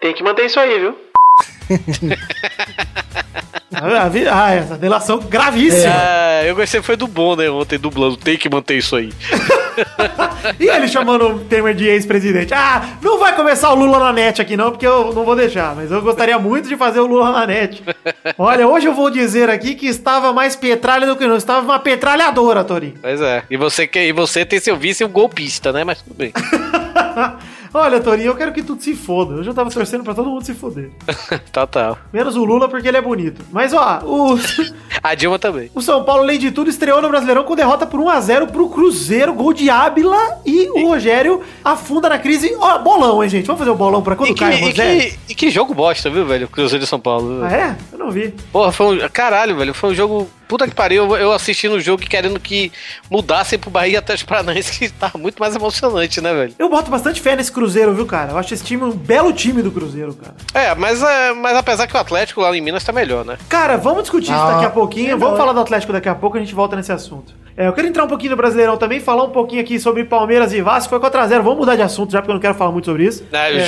Tem 0.00 0.12
que 0.12 0.22
manter 0.22 0.46
isso 0.46 0.58
aí, 0.58 0.78
viu? 0.80 0.94
Ah, 3.76 4.54
essa 4.54 4.76
delação 4.76 5.18
gravíssima. 5.18 5.92
Ah, 5.94 6.44
eu 6.44 6.54
gostei 6.54 6.80
foi 6.82 6.96
do 6.96 7.06
bom, 7.06 7.36
né? 7.36 7.50
Ontem 7.50 7.78
dublando. 7.78 8.16
Tem 8.16 8.36
que 8.36 8.48
manter 8.48 8.76
isso 8.76 8.96
aí. 8.96 9.12
E 10.58 10.68
ele 10.68 10.88
chamando 10.88 11.28
o 11.28 11.38
Temer 11.40 11.74
de 11.74 11.86
ex-presidente. 11.86 12.54
Ah, 12.54 12.96
não 13.02 13.18
vai 13.18 13.34
começar 13.34 13.70
o 13.72 13.74
Lula 13.74 13.98
na 13.98 14.12
net 14.12 14.40
aqui 14.40 14.56
não, 14.56 14.70
porque 14.70 14.86
eu 14.86 15.12
não 15.12 15.24
vou 15.24 15.36
deixar. 15.36 15.74
Mas 15.74 15.90
eu 15.90 16.00
gostaria 16.00 16.38
muito 16.38 16.68
de 16.68 16.76
fazer 16.76 17.00
o 17.00 17.06
Lula 17.06 17.32
na 17.32 17.46
net. 17.46 17.82
Olha, 18.38 18.66
hoje 18.66 18.86
eu 18.86 18.94
vou 18.94 19.10
dizer 19.10 19.50
aqui 19.50 19.74
que 19.74 19.86
estava 19.86 20.32
mais 20.32 20.56
petralha 20.56 21.06
do 21.06 21.16
que 21.16 21.26
não. 21.26 21.36
Estava 21.36 21.60
uma 21.60 21.78
petralhadora, 21.78 22.64
Torinho. 22.64 22.94
Pois 23.02 23.20
é. 23.20 23.42
E 23.50 23.56
você, 23.56 23.90
e 23.96 24.12
você 24.12 24.44
tem 24.44 24.60
seu 24.60 24.76
vice 24.76 25.04
um 25.04 25.08
golpista, 25.08 25.72
né? 25.72 25.84
Mas 25.84 26.00
tudo 26.00 26.14
bem. 26.14 26.32
Olha, 27.76 28.00
Torinho, 28.00 28.28
eu 28.28 28.34
quero 28.36 28.52
que 28.52 28.62
tudo 28.62 28.82
se 28.82 28.94
foda. 28.94 29.34
Eu 29.34 29.44
já 29.44 29.52
tava 29.52 29.70
torcendo 29.70 30.02
pra 30.02 30.14
todo 30.14 30.30
mundo 30.30 30.44
se 30.44 30.54
foder. 30.54 30.90
Total. 31.52 31.98
Menos 32.12 32.34
o 32.36 32.44
Lula 32.44 32.68
porque 32.68 32.88
ele 32.88 32.96
é 32.96 33.02
bonito. 33.02 33.42
Mas 33.52 33.72
ó, 33.74 34.00
o, 34.04 34.38
A 35.02 35.14
Dilma 35.14 35.38
também. 35.38 35.70
o 35.74 35.80
São 35.82 36.02
Paulo, 36.04 36.22
além 36.22 36.38
de 36.38 36.50
tudo, 36.50 36.70
estreou 36.70 37.02
no 37.02 37.08
Brasileirão 37.08 37.44
com 37.44 37.54
derrota 37.54 37.86
por 37.86 38.00
1x0 38.00 38.50
pro 38.50 38.68
Cruzeiro, 38.70 39.34
gol 39.34 39.52
de 39.52 39.68
Ábila 39.68 40.40
e 40.44 40.68
o 40.70 40.88
Rogério 40.88 41.42
afunda 41.64 42.08
na 42.08 42.18
crise. 42.18 42.54
Ó, 42.58 42.78
bolão, 42.78 43.22
hein, 43.22 43.28
gente? 43.28 43.46
Vamos 43.46 43.58
fazer 43.58 43.70
o 43.70 43.74
bolão 43.76 44.02
pra 44.02 44.16
quando 44.16 44.30
E 44.30 44.34
que, 44.34 44.40
cai 44.40 44.54
o 44.54 44.58
e, 44.58 44.60
Rogério? 44.62 45.00
que, 45.10 45.18
e 45.28 45.34
que 45.34 45.50
jogo 45.50 45.74
bosta, 45.74 46.08
viu, 46.08 46.24
velho? 46.26 46.48
Cruzeiro 46.48 46.82
de 46.82 46.88
São 46.88 46.98
Paulo. 46.98 47.44
Ah, 47.44 47.52
é? 47.52 47.76
Eu 47.92 47.98
não 47.98 48.10
vi. 48.10 48.34
Porra, 48.52 48.72
foi 48.72 49.04
um. 49.04 49.08
Caralho, 49.10 49.56
velho. 49.56 49.74
Foi 49.74 49.90
um 49.90 49.94
jogo. 49.94 50.28
Puta 50.48 50.66
que 50.68 50.74
pariu. 50.74 51.04
Eu, 51.04 51.16
eu 51.16 51.32
assisti 51.32 51.68
no 51.68 51.80
jogo 51.80 52.02
querendo 52.02 52.38
que 52.38 52.70
mudassem 53.10 53.58
pro 53.58 53.70
Bahia 53.70 53.98
até 53.98 54.14
os 54.14 54.22
Paranaense, 54.22 54.78
que 54.78 54.88
tava 54.88 55.18
muito 55.18 55.38
mais 55.38 55.54
emocionante, 55.56 56.20
né, 56.20 56.32
velho? 56.32 56.54
Eu 56.58 56.68
boto 56.68 56.90
bastante 56.90 57.20
fé 57.20 57.34
nesse 57.36 57.50
Cruzeiro, 57.50 57.94
viu, 57.94 58.06
cara? 58.06 58.32
Eu 58.32 58.38
acho 58.38 58.54
esse 58.54 58.64
time 58.64 58.82
um 58.84 58.90
belo 58.90 59.32
time 59.32 59.62
do 59.62 59.70
Cruzeiro, 59.70 60.14
cara. 60.14 60.34
É, 60.54 60.74
mas, 60.74 61.02
é, 61.02 61.32
mas 61.32 61.56
apesar 61.56 61.86
que 61.86 61.96
o 61.96 61.98
Atlético 62.00 62.40
lá 62.40 62.56
em 62.56 62.60
Minas 62.60 62.84
tá 62.84 62.92
melhor, 62.92 63.24
né? 63.24 63.36
Cara, 63.48 63.76
vamos 63.76 64.02
discutir 64.02 64.32
isso 64.32 64.40
Ah, 64.40 64.52
daqui 64.52 64.64
a 64.66 64.70
pouquinho. 64.70 65.12
é 65.12 65.16
Vamos 65.16 65.36
falar 65.36 65.52
do 65.52 65.60
Atlético 65.60 65.92
daqui 65.92 66.08
a 66.08 66.14
pouco, 66.14 66.36
a 66.36 66.40
gente 66.40 66.54
volta 66.54 66.76
nesse 66.76 66.92
assunto. 66.92 67.34
É, 67.56 67.66
eu 67.68 67.72
quero 67.72 67.88
entrar 67.88 68.04
um 68.04 68.08
pouquinho 68.08 68.32
no 68.32 68.36
Brasileirão 68.36 68.76
também, 68.76 69.00
falar 69.00 69.24
um 69.24 69.30
pouquinho 69.30 69.62
aqui 69.62 69.80
sobre 69.80 70.04
Palmeiras 70.04 70.52
e 70.52 70.60
Vasco. 70.60 70.90
Foi 70.90 71.00
4x0. 71.00 71.40
Vamos 71.42 71.56
mudar 71.58 71.74
de 71.74 71.82
assunto 71.82 72.12
já, 72.12 72.18
porque 72.20 72.30
eu 72.30 72.34
não 72.34 72.40
quero 72.40 72.54
falar 72.54 72.70
muito 72.70 72.84
sobre 72.84 73.04
isso. 73.06 73.24
Né, 73.32 73.56
É. 73.56 73.62
O 73.62 73.66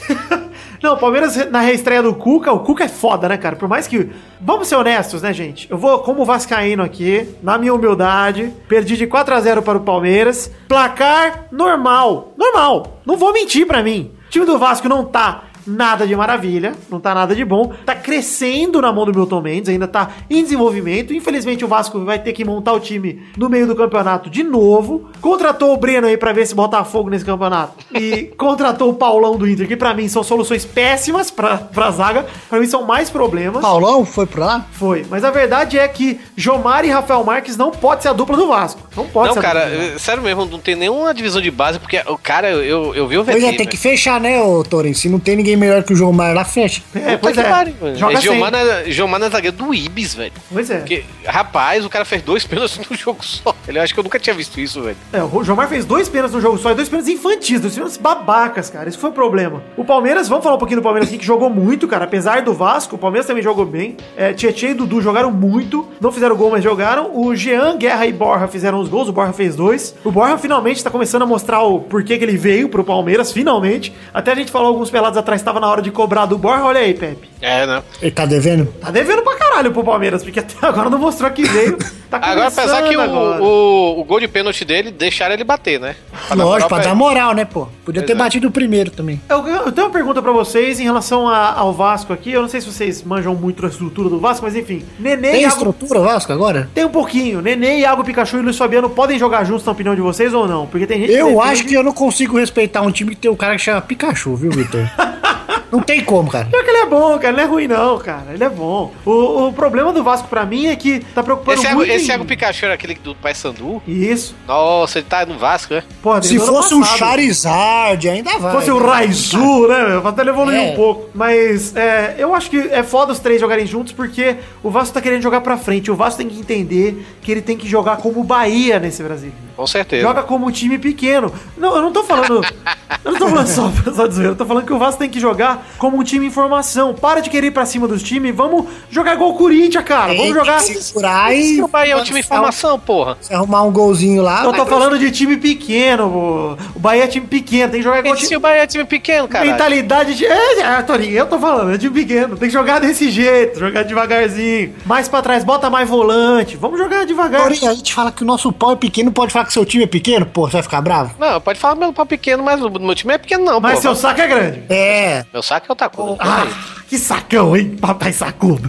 Não, 0.82 0.96
Palmeiras 0.96 1.50
na 1.50 1.60
reestreia 1.60 2.02
do 2.02 2.14
Cuca, 2.14 2.52
o 2.52 2.60
Cuca 2.60 2.84
é 2.84 2.88
foda, 2.88 3.28
né, 3.28 3.36
cara? 3.36 3.56
Por 3.56 3.68
mais 3.68 3.86
que. 3.86 4.10
Vamos 4.40 4.68
ser 4.68 4.76
honestos, 4.76 5.20
né, 5.20 5.32
gente? 5.32 5.70
Eu 5.70 5.76
vou, 5.76 5.98
como 5.98 6.24
Vascaíno 6.24 6.82
aqui, 6.82 7.28
na 7.42 7.58
minha 7.58 7.74
humildade, 7.74 8.52
perdi 8.66 8.96
de 8.96 9.06
4 9.06 9.34
a 9.34 9.40
0 9.40 9.62
para 9.62 9.76
o 9.76 9.82
Palmeiras. 9.82 10.50
Placar 10.66 11.46
normal. 11.52 12.32
Normal. 12.36 13.00
Não 13.04 13.16
vou 13.16 13.32
mentir 13.32 13.66
pra 13.66 13.82
mim. 13.82 14.10
O 14.26 14.30
time 14.30 14.46
do 14.46 14.58
Vasco 14.58 14.88
não 14.88 15.04
tá 15.04 15.44
nada 15.66 16.06
de 16.06 16.14
maravilha, 16.14 16.74
não 16.90 17.00
tá 17.00 17.14
nada 17.14 17.34
de 17.34 17.44
bom. 17.44 17.72
Tá 17.84 17.94
crescendo 17.94 18.80
na 18.80 18.92
mão 18.92 19.04
do 19.04 19.14
Milton 19.14 19.40
Mendes, 19.40 19.68
ainda 19.68 19.86
tá 19.88 20.10
em 20.28 20.42
desenvolvimento. 20.42 21.12
Infelizmente 21.14 21.64
o 21.64 21.68
Vasco 21.68 22.04
vai 22.04 22.18
ter 22.18 22.32
que 22.32 22.44
montar 22.44 22.72
o 22.72 22.80
time 22.80 23.22
no 23.36 23.48
meio 23.48 23.66
do 23.66 23.74
campeonato 23.74 24.30
de 24.30 24.42
novo. 24.42 25.08
Contratou 25.20 25.72
o 25.74 25.76
Breno 25.76 26.06
aí 26.06 26.16
pra 26.16 26.32
ver 26.32 26.46
se 26.46 26.54
botar 26.54 26.84
fogo 26.84 27.10
nesse 27.10 27.24
campeonato. 27.24 27.72
E 27.94 28.32
contratou 28.38 28.90
o 28.90 28.94
Paulão 28.94 29.36
do 29.36 29.48
Inter, 29.48 29.66
que 29.66 29.76
pra 29.76 29.94
mim 29.94 30.08
são 30.08 30.22
soluções 30.22 30.64
péssimas 30.64 31.30
pra, 31.30 31.56
pra 31.56 31.90
zaga. 31.90 32.26
Pra 32.48 32.58
mim 32.58 32.66
são 32.66 32.84
mais 32.84 33.10
problemas. 33.10 33.62
Paulão 33.62 34.04
foi 34.04 34.26
pra 34.26 34.46
lá? 34.46 34.66
Foi. 34.72 35.04
Mas 35.10 35.24
a 35.24 35.30
verdade 35.30 35.78
é 35.78 35.86
que 35.88 36.20
Jomar 36.36 36.84
e 36.84 36.90
Rafael 36.90 37.22
Marques 37.24 37.56
não 37.56 37.70
pode 37.70 38.02
ser 38.02 38.08
a 38.08 38.12
dupla 38.12 38.36
do 38.36 38.46
Vasco. 38.46 38.80
Não 38.96 39.06
pode 39.06 39.28
Não, 39.28 39.34
ser 39.34 39.38
a 39.38 39.42
cara, 39.42 39.98
sério 39.98 40.22
mesmo, 40.22 40.44
não 40.46 40.58
tem 40.58 40.74
nenhuma 40.74 41.14
divisão 41.14 41.40
de 41.40 41.50
base, 41.50 41.78
porque 41.78 42.02
o 42.06 42.18
cara, 42.18 42.50
eu, 42.50 42.94
eu 42.94 43.06
vi 43.06 43.18
o 43.18 43.24
Pois 43.24 43.42
é, 43.42 43.48
VT, 43.48 43.56
tem 43.56 43.66
que 43.66 43.76
fechar, 43.76 44.20
né, 44.20 44.42
ô 44.42 44.62
Torin? 44.64 44.92
Se 44.94 45.08
não 45.08 45.18
tem 45.18 45.36
ninguém 45.36 45.49
melhor 45.56 45.82
que 45.82 45.92
o 45.92 45.96
João 45.96 46.12
Mar 46.12 46.34
lá, 46.34 46.44
fecha. 46.44 46.82
É, 46.94 47.16
Puta 47.16 47.18
pois 47.18 47.34
que 47.34 47.40
é. 47.40 47.64
velho. 47.64 47.96
Joga 47.96 48.18
É, 48.18 48.20
Gilmar, 48.20 48.54
é, 48.54 48.90
Gilmar 48.90 49.22
é 49.22 49.30
zagueiro 49.30 49.56
do 49.56 49.74
Ibis, 49.74 50.14
velho. 50.14 50.32
Pois 50.52 50.70
é. 50.70 50.78
Porque, 50.78 51.04
rapaz, 51.26 51.84
o 51.84 51.90
cara 51.90 52.04
fez 52.04 52.22
dois 52.22 52.44
pênaltis 52.46 52.78
num 52.78 52.96
jogo 52.96 53.24
só. 53.24 53.54
Ele 53.66 53.78
eu 53.78 53.82
acho 53.82 53.94
que 53.94 54.00
eu 54.00 54.04
nunca 54.04 54.18
tinha 54.18 54.34
visto 54.34 54.60
isso, 54.60 54.82
velho. 54.82 54.96
É, 55.12 55.22
o 55.22 55.42
Jomar 55.44 55.68
fez 55.68 55.84
dois 55.84 56.08
pênaltis 56.08 56.34
no 56.34 56.40
jogo 56.40 56.58
só, 56.58 56.70
e 56.70 56.74
dois 56.74 56.88
pênaltis 56.88 57.12
infantis, 57.14 57.60
dois 57.60 57.74
pênaltis 57.74 57.96
babacas, 57.96 58.70
cara. 58.70 58.88
Isso 58.88 58.98
foi 58.98 59.10
o 59.10 59.12
problema. 59.12 59.62
O 59.76 59.84
Palmeiras, 59.84 60.28
vamos 60.28 60.44
falar 60.44 60.56
um 60.56 60.58
pouquinho 60.58 60.80
do 60.80 60.84
Palmeiras 60.84 61.08
aqui, 61.08 61.18
que 61.18 61.24
jogou 61.26 61.50
muito, 61.50 61.86
cara. 61.88 62.04
Apesar 62.04 62.42
do 62.42 62.52
Vasco, 62.52 62.96
o 62.96 62.98
Palmeiras 62.98 63.26
também 63.26 63.42
jogou 63.42 63.64
bem. 63.64 63.96
É, 64.16 64.32
Tietchan 64.32 64.68
e 64.68 64.74
Dudu 64.74 65.00
jogaram 65.00 65.30
muito. 65.30 65.86
Não 66.00 66.12
fizeram 66.12 66.36
gol, 66.36 66.50
mas 66.50 66.62
jogaram. 66.64 67.10
O 67.14 67.34
Jean, 67.34 67.76
Guerra 67.76 68.06
e 68.06 68.12
Borja 68.12 68.48
fizeram 68.48 68.80
os 68.80 68.88
gols. 68.88 69.08
O 69.08 69.12
Borja 69.12 69.32
fez 69.32 69.56
dois. 69.56 69.94
O 70.04 70.10
Borja 70.10 70.36
finalmente 70.38 70.82
tá 70.82 70.90
começando 70.90 71.22
a 71.22 71.26
mostrar 71.26 71.62
o 71.62 71.80
porquê 71.80 72.18
que 72.18 72.24
ele 72.24 72.36
veio 72.36 72.68
pro 72.68 72.84
Palmeiras, 72.84 73.32
finalmente. 73.32 73.92
Até 74.12 74.32
a 74.32 74.34
gente 74.34 74.50
falou 74.50 74.68
alguns 74.68 74.90
pelados 74.90 75.18
atrás, 75.18 75.39
tava 75.44 75.60
na 75.60 75.68
hora 75.68 75.82
de 75.82 75.90
cobrar 75.90 76.26
do 76.26 76.36
Borja. 76.38 76.64
Olha 76.64 76.80
aí, 76.80 76.94
Pepe. 76.94 77.28
É, 77.40 77.66
né? 77.66 77.82
Ele 78.02 78.10
tá 78.10 78.26
devendo? 78.26 78.66
Tá 78.80 78.90
devendo 78.90 79.22
pra 79.22 79.34
caralho 79.36 79.72
pro 79.72 79.82
Palmeiras, 79.82 80.22
porque 80.22 80.40
até 80.40 80.54
agora 80.66 80.90
não 80.90 80.98
mostrou 80.98 81.30
que 81.30 81.42
veio. 81.42 81.78
Tá 82.10 82.18
Agora, 82.22 82.48
apesar 82.48 82.82
que 82.82 82.96
o, 82.96 83.00
agora. 83.00 83.42
o, 83.42 84.00
o 84.00 84.04
gol 84.04 84.20
de 84.20 84.28
pênalti 84.28 84.64
dele 84.64 84.90
deixaram 84.90 85.32
ele 85.34 85.44
bater, 85.44 85.80
né? 85.80 85.94
pra 86.26 86.36
Lógico, 86.36 86.68
pra 86.68 86.80
pra 86.80 86.88
dar 86.88 86.94
moral, 86.94 87.32
né, 87.34 87.44
pô? 87.46 87.66
Podia 87.84 88.02
ter 88.02 88.12
é. 88.12 88.14
batido 88.16 88.48
o 88.48 88.50
primeiro 88.50 88.90
também. 88.90 89.20
Eu, 89.28 89.46
eu 89.46 89.72
tenho 89.72 89.86
uma 89.86 89.92
pergunta 89.92 90.20
pra 90.20 90.32
vocês 90.32 90.78
em 90.80 90.82
relação 90.84 91.26
a- 91.28 91.54
ao 91.54 91.72
Vasco 91.72 92.12
aqui. 92.12 92.30
Eu 92.32 92.42
não 92.42 92.48
sei 92.48 92.60
se 92.60 92.66
vocês 92.70 93.02
manjam 93.02 93.34
muito 93.34 93.64
a 93.64 93.68
estrutura 93.68 94.08
do 94.10 94.18
Vasco, 94.20 94.44
mas 94.44 94.54
enfim. 94.56 94.84
Nenê 94.98 95.30
Tem 95.30 95.38
e 95.38 95.42
Iago... 95.42 95.54
estrutura 95.54 96.00
o 96.00 96.04
Vasco 96.04 96.32
agora? 96.32 96.68
Tem 96.74 96.84
um 96.84 96.90
pouquinho. 96.90 97.40
Nenê, 97.40 97.78
Iago 97.78 98.04
Pikachu 98.04 98.38
e 98.38 98.42
Luiz 98.42 98.58
Fabiano 98.58 98.90
podem 98.90 99.18
jogar 99.18 99.44
juntos, 99.44 99.64
na 99.64 99.72
opinião 99.72 99.94
de 99.94 100.00
vocês, 100.02 100.34
ou 100.34 100.46
não? 100.46 100.66
Porque 100.66 100.86
tem 100.86 101.00
gente 101.00 101.12
Eu 101.12 101.28
defende- 101.28 101.48
acho 101.48 101.64
que 101.64 101.74
eu 101.74 101.82
não 101.82 101.92
consigo 101.92 102.38
respeitar 102.38 102.82
um 102.82 102.90
time 102.90 103.10
que 103.14 103.20
tem 103.22 103.30
um 103.30 103.36
cara 103.36 103.54
que 103.56 103.62
chama 103.62 103.80
Pikachu, 103.80 104.34
viu, 104.36 104.50
Vitor? 104.50 104.80
não 105.70 105.80
tem 105.80 106.02
como, 106.04 106.30
cara. 106.30 106.46
Pior 106.46 106.62
que 106.64 106.70
ele 106.70 106.78
é 106.78 106.86
bom, 106.86 107.18
cara. 107.18 107.28
Ele 107.28 107.36
não 107.36 107.42
é 107.42 107.46
ruim, 107.46 107.68
não, 107.68 107.98
cara. 107.98 108.26
Ele 108.32 108.42
é 108.44 108.48
bom. 108.48 108.92
O, 109.04 109.48
o 109.48 109.52
problema 109.52 109.92
do 109.92 110.02
Vasco 110.02 110.28
pra 110.28 110.44
mim 110.44 110.66
é 110.66 110.76
que 110.76 111.00
tá 111.14 111.22
preocupando 111.22 111.58
Esse, 111.58 111.66
Iago, 111.66 111.76
muito. 111.78 111.92
esse 111.92 112.04
em- 112.06 112.08
Iago 112.08 112.24
Pikachu 112.24 112.64
era 112.64 112.74
aquele 112.74 112.94
do 112.94 113.14
Paysandu? 113.14 113.82
Isso. 113.86 114.34
Nossa, 114.46 114.98
ele 114.98 115.06
tá 115.08 115.24
no 115.26 115.38
Vasco, 115.38 115.74
né? 115.74 115.82
Pô, 116.02 116.20
Se 116.22 116.38
o 116.38 116.46
fosse 116.46 116.74
um. 116.74 116.82
Charizard, 116.84 118.08
ainda 118.08 118.38
vai. 118.38 118.50
Se 118.50 118.56
fosse 118.56 118.70
o 118.70 118.78
Raizu, 118.78 119.66
né, 119.68 119.88
meu? 119.88 120.06
Até 120.06 120.22
ele 120.22 120.30
evoluir 120.30 120.58
É. 120.58 120.72
um 120.72 120.76
pouco. 120.76 121.08
Mas 121.14 121.74
é, 121.76 122.16
eu 122.18 122.34
acho 122.34 122.50
que 122.50 122.58
é 122.58 122.82
foda 122.82 123.12
os 123.12 123.18
três 123.20 123.40
jogarem 123.40 123.66
juntos 123.66 123.92
porque 123.92 124.36
o 124.62 124.70
Vasco 124.70 124.94
tá 124.94 125.00
querendo 125.00 125.22
jogar 125.22 125.40
pra 125.40 125.56
frente. 125.56 125.90
O 125.90 125.96
Vasco 125.96 126.18
tem 126.18 126.28
que 126.28 126.38
entender 126.40 127.06
que 127.22 127.30
ele 127.30 127.42
tem 127.42 127.56
que 127.56 127.68
jogar 127.68 127.96
como 127.98 128.20
o 128.20 128.24
Bahia 128.24 128.78
nesse 128.78 129.02
Brasil. 129.02 129.32
Com 129.60 129.66
certeza. 129.66 130.00
Joga 130.00 130.22
como 130.22 130.46
um 130.46 130.50
time 130.50 130.78
pequeno. 130.78 131.30
Não, 131.54 131.76
eu 131.76 131.82
não 131.82 131.92
tô 131.92 132.02
falando. 132.02 132.40
eu 133.04 133.12
não 133.12 133.18
tô 133.18 133.28
falando 133.28 133.46
só, 133.46 133.70
só 133.92 134.06
de 134.06 134.14
zoeira. 134.14 134.32
Eu 134.32 134.36
tô 134.36 134.46
falando 134.46 134.64
que 134.64 134.72
o 134.72 134.78
Vasco 134.78 134.98
tem 134.98 135.10
que 135.10 135.20
jogar 135.20 135.66
como 135.76 135.98
um 135.98 136.02
time 136.02 136.28
em 136.28 136.30
formação. 136.30 136.94
Para 136.94 137.20
de 137.20 137.28
querer 137.28 137.48
ir 137.48 137.50
pra 137.50 137.66
cima 137.66 137.86
dos 137.86 138.02
times. 138.02 138.34
Vamos 138.34 138.64
jogar 138.90 139.16
igual 139.16 139.32
o 139.32 139.34
Corinthians, 139.34 139.84
cara. 139.84 140.14
Vamos 140.14 140.34
jogar. 140.34 140.60
Se 140.60 140.82
segurar 140.82 141.36
e... 141.36 141.60
O 141.60 141.68
Bahia 141.68 141.92
é 141.92 141.96
um 141.98 142.02
time 142.02 142.20
em 142.20 142.22
formação, 142.22 142.80
porra. 142.80 143.18
Se 143.20 143.34
arrumar 143.34 143.64
um 143.64 143.70
golzinho 143.70 144.22
lá... 144.22 144.44
Eu 144.44 144.52
tô 144.54 144.64
falando 144.64 144.98
de 144.98 145.10
time 145.10 145.36
pequeno, 145.36 146.08
pô. 146.10 146.56
O 146.74 146.80
Bahia 146.80 147.04
é 147.04 147.06
time 147.06 147.26
pequeno, 147.26 147.70
tem 147.70 147.80
que 147.80 147.84
jogar 147.84 147.98
igual 147.98 148.14
Esse 148.14 148.24
time. 148.24 148.38
o 148.38 148.40
Bahia 148.40 148.62
é 148.62 148.66
time 148.66 148.86
pequeno, 148.86 149.28
cara. 149.28 149.44
Mentalidade 149.44 150.14
de. 150.14 150.24
É, 150.24 150.60
é, 150.60 150.82
Torinho, 150.82 151.18
eu 151.18 151.26
tô 151.26 151.38
falando, 151.38 151.74
é 151.74 151.76
time 151.76 151.92
pequeno. 151.92 152.34
Tem 152.34 152.48
que 152.48 152.54
jogar 152.54 152.78
desse 152.78 153.10
jeito, 153.10 153.58
jogar 153.58 153.82
devagarzinho. 153.82 154.74
Mais 154.86 155.06
pra 155.06 155.20
trás, 155.20 155.44
bota 155.44 155.68
mais 155.68 155.86
volante. 155.86 156.56
Vamos 156.56 156.78
jogar 156.78 157.04
devagar. 157.04 157.42
Torinho, 157.42 157.70
a 157.70 157.74
gente 157.74 157.92
fala 157.92 158.10
que 158.10 158.22
o 158.22 158.26
nosso 158.26 158.50
pau 158.50 158.72
é 158.72 158.76
pequeno, 158.76 159.12
pode 159.12 159.34
falar 159.34 159.49
que 159.50 159.54
seu 159.54 159.66
time 159.66 159.82
é 159.84 159.86
pequeno? 159.86 160.24
Pô, 160.24 160.46
você 160.46 160.52
vai 160.52 160.62
ficar 160.62 160.80
bravo? 160.80 161.14
Não, 161.18 161.40
pode 161.40 161.58
falar 161.58 161.74
meu 161.74 161.92
pau 161.92 162.06
pequeno, 162.06 162.42
mas 162.42 162.62
o 162.62 162.70
meu 162.70 162.94
time 162.94 163.14
é 163.14 163.18
pequeno, 163.18 163.44
não, 163.44 163.60
Mas 163.60 163.74
pô. 163.74 163.80
seu 163.82 163.96
saco 163.96 164.20
é 164.20 164.26
grande. 164.28 164.62
É. 164.70 165.24
Meu 165.32 165.42
saco 165.42 165.66
é 165.68 165.72
outra 165.72 165.88
coisa. 165.88 166.16
Ah, 166.20 166.46
que 166.90 166.98
sacão, 166.98 167.56
hein? 167.56 167.76
Papai 167.80 168.12
sacudo. 168.12 168.68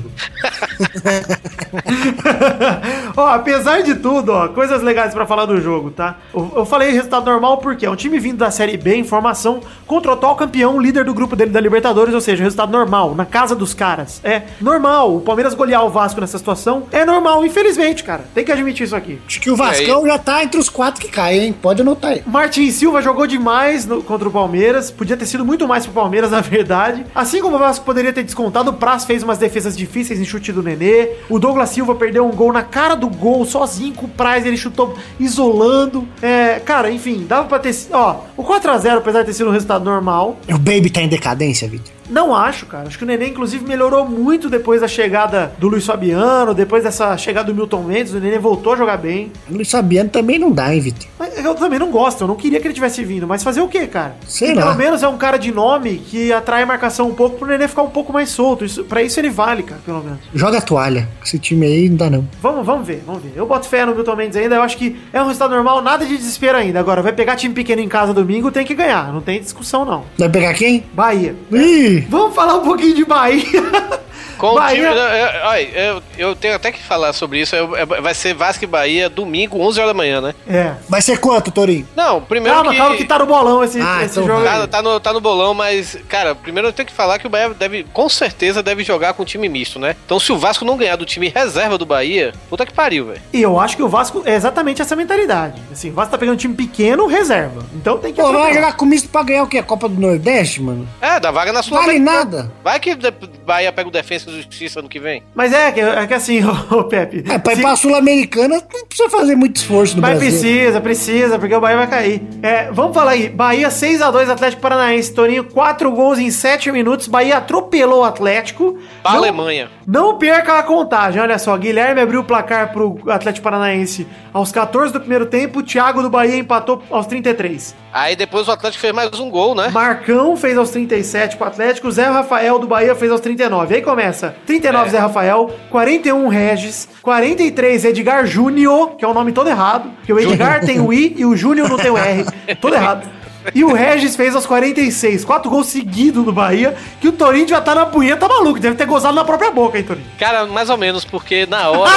ó, 3.18 3.30
apesar 3.34 3.82
de 3.82 3.96
tudo, 3.96 4.32
ó, 4.32 4.48
coisas 4.50 4.84
legais 4.84 5.12
pra 5.12 5.26
falar 5.26 5.48
do 5.48 5.60
jogo, 5.60 5.90
tá? 5.90 6.18
Eu, 6.32 6.52
eu 6.58 6.66
falei 6.66 6.92
resultado 6.92 7.26
normal 7.26 7.58
porque 7.58 7.84
é 7.84 7.90
um 7.90 7.96
time 7.96 8.20
vindo 8.20 8.38
da 8.38 8.52
Série 8.52 8.78
B 8.78 8.94
em 8.96 9.04
formação 9.04 9.60
contra 9.88 10.12
o 10.12 10.14
atual 10.14 10.36
campeão, 10.36 10.80
líder 10.80 11.04
do 11.04 11.16
grupo 11.16 11.36
dele 11.36 11.50
da 11.50 11.60
Libertadores, 11.60 12.14
ou 12.14 12.22
seja, 12.22 12.44
resultado 12.44 12.72
normal, 12.72 13.16
na 13.16 13.26
casa 13.26 13.56
dos 13.56 13.74
caras. 13.74 14.22
É 14.24 14.44
normal. 14.62 15.16
O 15.16 15.22
Palmeiras 15.22 15.56
golear 15.56 15.84
o 15.84 15.90
Vasco 15.90 16.22
nessa 16.22 16.38
situação 16.38 16.84
é 16.92 17.04
normal, 17.04 17.44
infelizmente, 17.44 18.04
cara. 18.04 18.26
Tem 18.36 18.46
que 18.46 18.52
admitir 18.52 18.86
isso 18.86 18.96
aqui. 18.96 19.20
Acho 19.26 19.42
que 19.42 19.50
o 19.50 19.56
Vascão 19.56 20.06
já 20.06 20.20
tá 20.20 20.44
entre 20.44 20.60
os 20.60 20.70
quatro 20.70 21.02
que 21.02 21.10
caem, 21.12 21.46
hein? 21.48 21.56
Pode 21.60 21.82
anotar 21.82 22.12
aí. 22.12 22.22
Martin 22.28 22.70
Silva 22.70 23.02
jogou 23.02 23.26
demais 23.26 23.88
no- 23.88 24.04
contra 24.04 24.30
o 24.30 24.32
Palmeiras. 24.32 24.92
Podia 24.92 25.18
ter 25.18 25.26
sido 25.26 25.44
muito 25.44 25.68
mais 25.68 25.88
pro 25.88 25.96
Palmeiras, 25.96 26.30
na 26.30 26.42
verdade. 26.42 27.04
Assim 27.16 27.42
como 27.42 27.56
o 27.56 27.60
Vasco 27.60 27.84
poderia 27.84 28.11
ter 28.12 28.24
descontado, 28.24 28.72
o 28.72 28.74
Praz 28.74 29.06
fez 29.06 29.24
umas 29.24 29.38
defesas 29.38 29.78
difíceis 29.78 30.20
em 30.20 30.26
chute 30.26 30.52
do 30.52 30.62
Nenê. 30.64 31.10
O 31.30 31.40
Douglas 31.40 31.70
Silva 31.70 31.96
perdeu 31.96 32.26
um 32.26 32.32
gol 32.32 32.52
na 32.52 32.64
cara 32.64 32.96
do 32.96 33.08
gol, 33.08 33.46
sozinho 33.46 33.94
com 33.94 34.06
o 34.06 34.10
Praz. 34.10 34.46
Ele 34.46 34.58
chutou 34.58 34.96
isolando. 35.20 36.08
É, 36.22 36.60
cara, 36.60 36.92
enfim, 36.92 37.26
dava 37.28 37.48
pra 37.48 37.60
ter. 37.60 37.76
Ó, 37.92 38.22
o 38.38 38.44
4x0, 38.44 38.98
apesar 38.98 39.22
de 39.22 39.28
ter 39.28 39.34
sido 39.34 39.50
um 39.50 39.54
resultado 39.54 39.84
normal, 39.86 40.38
O 40.50 40.58
Baby 40.58 40.90
tá 40.90 41.02
em 41.02 41.08
decadência, 41.08 41.68
Vitor. 41.68 42.01
Não 42.10 42.36
acho, 42.36 42.66
cara. 42.66 42.88
Acho 42.88 42.98
que 42.98 43.04
o 43.04 43.08
Nenê, 43.08 43.28
inclusive, 43.28 43.66
melhorou 43.66 44.08
muito 44.08 44.50
depois 44.50 44.82
da 44.82 44.88
chegada 44.88 45.52
do 45.58 45.68
Luiz 45.68 45.86
Fabiano, 45.86 46.54
depois 46.54 46.84
dessa 46.84 47.18
chegada 47.18 47.48
do 47.48 47.56
Milton 47.56 47.84
Mendes. 47.84 48.14
O 48.14 48.20
Nenê 48.20 48.38
voltou 48.38 48.74
a 48.74 48.76
jogar 48.76 48.98
bem. 48.98 49.32
O 49.50 49.54
Luiz 49.56 49.70
Fabiano 49.70 50.10
também 50.10 50.38
não 50.40 50.52
dá, 50.52 50.74
hein, 50.74 50.82
Vitor? 50.82 51.08
Eu 51.44 51.56
também 51.56 51.80
não 51.80 51.90
gosto, 51.92 52.22
eu 52.22 52.28
não 52.28 52.36
queria 52.36 52.60
que 52.60 52.68
ele 52.68 52.74
tivesse 52.74 53.04
vindo, 53.04 53.28
mas 53.28 53.44
fazer 53.44 53.62
o 53.62 53.68
quê, 53.68 53.88
cara? 53.88 54.16
Sei 54.28 54.52
E 54.52 54.54
lá. 54.54 54.64
Pelo 54.64 54.76
menos 54.76 55.04
é 55.04 55.08
um 55.08 55.18
cara 55.18 55.38
de 55.38 55.52
nome 55.52 55.98
que 56.08 56.32
atrai 56.32 56.64
a 56.64 56.66
marcação 56.66 57.08
um 57.08 57.14
pouco 57.14 57.38
pro 57.38 57.48
Nenê 57.48 57.68
ficar 57.68 57.82
um 57.84 57.90
pouco 57.90 58.12
mais 58.14 58.30
solto. 58.30 58.66
Isso, 58.66 58.84
pra 58.84 59.02
isso 59.02 59.20
ele 59.20 59.30
vale, 59.30 59.64
cara, 59.64 59.82
pelo 59.86 60.04
menos. 60.04 60.20
Joga 60.34 60.58
a 60.58 60.62
toalha. 60.62 61.08
Esse 61.24 61.40
time 61.40 61.66
aí 61.66 61.90
não 61.90 61.98
dá, 61.98 62.10
não. 62.10 62.28
Vamos, 62.42 62.66
vamos 62.66 62.86
ver, 62.86 63.04
vamos 63.06 63.24
ver. 63.24 63.32
Eu 63.36 63.46
boto 63.46 63.68
fé 63.68 63.86
no 63.86 63.96
Milton 63.96 64.16
Mendes 64.16 64.38
ainda, 64.38 64.56
eu 64.56 64.62
acho 64.62 64.78
que 64.78 64.96
é 65.14 65.22
um 65.22 65.26
resultado 65.26 65.54
normal, 65.56 65.82
nada 65.82 66.06
de 66.06 66.18
desespero 66.18 66.58
ainda. 66.58 66.80
Agora, 66.80 67.02
vai 67.02 67.14
pegar 67.14 67.36
time 67.36 67.54
pequeno 67.54 67.82
em 67.82 67.88
casa 67.88 68.14
domingo, 68.14 68.52
tem 68.52 68.66
que 68.66 68.76
ganhar, 68.76 69.12
não 69.14 69.22
tem 69.22 69.40
discussão 69.40 69.86
não. 69.86 70.04
Vai 70.18 70.30
pegar 70.30 70.54
quem? 70.54 70.84
Bahia. 70.94 71.36
Ih! 71.52 71.91
Vamos 72.10 72.36
falar 72.36 72.56
um 72.56 72.64
pouquinho 72.64 72.96
de 72.96 73.06
Bahia. 73.06 73.44
Com 74.42 74.54
o 74.54 74.56
Bahia- 74.56 74.90
time. 74.90 75.00
eu- 75.00 75.08
eu- 75.08 75.48
Olha, 75.48 75.62
eu, 75.62 76.04
eu 76.18 76.36
tenho 76.36 76.56
até 76.56 76.72
que 76.72 76.82
falar 76.82 77.14
sobre 77.14 77.40
isso. 77.40 77.56
eu- 77.56 77.76
é- 77.76 77.86
vai 77.86 78.14
ser 78.14 78.34
Vasco 78.34 78.64
e 78.64 78.68
Bahia 78.68 79.10
domingo, 79.10 79.60
11 79.62 79.80
horas 79.80 79.92
da 79.92 79.98
manhã, 79.98 80.20
né? 80.20 80.34
É. 80.48 80.74
Vai 80.90 81.02
ser 81.02 81.18
quanto, 81.20 81.52
Torinho? 81.52 81.88
Não, 81.96 82.22
primeiro 82.22 82.56
Calma, 82.56 82.72
que. 82.72 82.78
calma 82.78 82.96
que 82.98 83.06
tá 83.06 83.20
no 83.20 83.26
bolão 83.26 83.64
esse, 83.64 83.80
Ah, 83.80 84.04
esse 84.04 84.20
então 84.20 84.26
jogo. 84.28 84.44
Tá, 84.44 84.62
aí. 84.62 84.68
tá 84.68 84.82
no, 84.82 85.00
tá 85.00 85.14
no 85.14 85.22
bolão, 85.22 85.54
mas, 85.54 85.98
cara, 86.10 86.34
primeiro 86.36 86.68
eu 86.70 86.74
tenho 86.74 86.88
que 86.88 86.94
falar 86.94 87.20
que 87.20 87.28
o 87.28 87.30
Bahia 87.30 87.50
deve, 87.54 87.84
com 87.94 88.10
certeza, 88.10 88.64
deve 88.64 88.84
jogar 88.84 89.14
com 89.14 89.24
time 89.24 89.48
misto, 89.48 89.78
né? 89.80 89.96
Então, 90.06 90.20
se 90.20 90.32
o 90.32 90.38
Vasco 90.38 90.66
não 90.66 90.76
ganhar 90.78 90.96
do 90.96 91.06
time 91.06 91.28
reserva 91.34 91.78
do 91.78 91.86
Bahia, 91.86 92.34
puta 92.50 92.66
que 92.66 92.74
pariu, 92.74 93.06
velho. 93.06 93.22
E 93.32 93.42
eu 93.42 93.60
acho 93.60 93.76
que 93.78 93.84
o 93.84 93.90
Vasco 93.90 94.24
é 94.26 94.34
exatamente 94.36 94.82
essa 94.82 94.96
mentalidade. 94.96 95.62
Assim, 95.72 95.90
o 95.92 95.94
Vasco 95.94 96.12
tá 96.12 96.18
pegando 96.18 96.34
um 96.36 96.38
time 96.38 96.56
pequeno, 96.56 97.06
reserva. 97.06 97.64
Então 97.76 97.98
tem 98.00 98.12
que 98.14 98.22
Pô, 98.22 98.32
vai 98.32 98.54
jogar 98.54 98.74
com 98.78 98.86
misto 98.86 99.10
pra 99.10 99.22
ganhar 99.24 99.44
o 99.44 99.48
quê? 99.48 99.60
A 99.60 99.64
Copa 99.64 99.88
do 99.88 100.00
Nordeste, 100.00 100.62
mano? 100.62 100.88
É, 101.00 101.20
dá 101.20 101.30
vaga 101.32 101.52
na 101.54 101.62
sua 101.62 101.82
Vale 101.82 102.00
nada. 102.00 102.52
Vai 102.64 102.80
que 102.80 102.96
de- 102.96 103.12
Bahia 103.46 103.72
pega 103.72 103.88
o 103.90 103.92
Defensa 103.92 104.31
e 104.32 104.38
Justiça 104.38 104.80
ano 104.80 104.90
que 104.90 105.00
vem. 105.00 105.24
Mas 105.36 105.54
é 105.54 105.72
que, 105.72 105.80
é 105.80 106.08
que 106.08 106.14
assim, 106.14 106.42
ô 106.72 106.84
Pepe. 106.84 107.24
É, 107.30 107.38
pra 107.38 107.54
ir 107.54 107.56
se- 107.58 107.62
pra 107.62 107.76
Sul-Americana 107.76 108.62
não 108.74 108.86
precisa 108.86 109.10
fazer 109.10 109.36
muito 109.36 109.58
esforço 109.58 109.96
no 109.96 110.02
Mas 110.02 110.18
Brasil. 110.20 110.30
precisa, 110.40 110.82
precisa, 110.82 111.40
porque 111.40 111.56
o 111.56 111.60
Bahia 111.62 111.78
vai 111.78 111.88
cair. 111.88 112.22
É, 112.42 112.72
vamos 112.72 112.94
falar 112.96 113.12
aí. 113.12 113.30
Bahia 113.30 113.70
6x2 113.70 114.30
Atlético 114.30 114.62
Paranaense. 114.62 115.14
Toninho, 115.14 115.44
4 115.44 115.92
gols 115.92 116.20
em 116.20 116.30
7 116.32 116.72
minutos. 116.72 117.08
Bahia 117.08 117.38
atropelou 117.38 118.02
o 118.02 118.04
Atlético. 118.04 118.78
Pra 119.02 119.12
Não- 119.12 119.20
Alemanha. 119.20 119.70
Não 119.88 120.18
perca 120.18 120.58
a 120.60 120.64
contagem, 120.64 121.22
olha 121.22 121.38
só. 121.38 121.56
Guilherme 121.58 122.00
abriu 122.02 122.22
o 122.22 122.24
placar 122.24 122.72
pro 122.72 122.98
Atlético 123.10 123.44
Paranaense 123.44 124.08
aos 124.34 124.52
14 124.52 124.94
do 124.94 125.00
primeiro 125.00 125.26
tempo. 125.26 125.62
Thiago 125.64 126.02
do 126.02 126.10
Bahia 126.10 126.38
empatou 126.38 126.82
aos 126.90 127.06
33. 127.08 127.76
Aí 127.94 128.16
depois 128.16 128.48
o 128.48 128.52
Atlético 128.52 128.80
fez 128.82 128.94
mais 128.94 129.20
um 129.20 129.30
gol, 129.30 129.54
né? 129.54 129.70
Marcão 129.70 130.38
fez 130.38 130.58
aos 130.58 130.70
37 130.70 131.36
pro 131.36 131.48
Atlético. 131.48 131.92
Zé 131.92 132.06
Rafael 132.06 132.58
do 132.60 132.68
Bahia 132.68 132.96
fez 132.96 133.12
aos 133.12 133.20
39. 133.20 133.76
Aí 133.76 133.82
começa: 133.82 134.21
39 134.30 134.88
É. 134.88 134.90
Zé 134.92 134.98
Rafael, 135.00 135.50
41 135.70 136.28
Regis, 136.28 136.88
43 137.02 137.86
Edgar 137.86 138.26
Júnior, 138.26 138.96
que 138.98 139.04
é 139.04 139.08
o 139.08 139.14
nome 139.14 139.32
todo 139.32 139.50
errado. 139.50 139.90
Porque 139.98 140.14
o 140.14 140.20
Edgar 140.20 140.62
tem 140.66 140.80
o 140.80 140.94
I 140.94 141.16
e 141.18 141.26
o 141.26 141.36
Júnior 141.36 141.68
não 141.70 141.78
tem 141.78 141.92
o 141.92 141.98
R. 141.98 142.26
Todo 142.60 142.76
errado. 142.76 143.10
E 143.56 143.64
o 143.64 143.74
Regis 143.74 144.16
fez 144.16 144.36
aos 144.36 144.46
46. 144.46 145.26
Quatro 145.26 145.50
gols 145.50 145.66
seguidos 145.68 146.24
do 146.24 146.32
Bahia. 146.32 146.76
Que 147.00 147.08
o 147.08 147.12
Torinho 147.12 147.48
já 147.48 147.60
tá 147.60 147.74
na 147.74 147.88
punheta 147.88 148.28
maluco. 148.28 148.60
Deve 148.60 148.76
ter 148.76 148.86
gozado 148.86 149.16
na 149.16 149.24
própria 149.26 149.50
boca, 149.50 149.80
hein, 149.80 149.84
Torinho? 149.84 150.06
Cara, 150.20 150.46
mais 150.46 150.70
ou 150.70 150.78
menos, 150.78 151.04
porque 151.04 151.48
na 151.48 151.70
hora. 151.72 151.92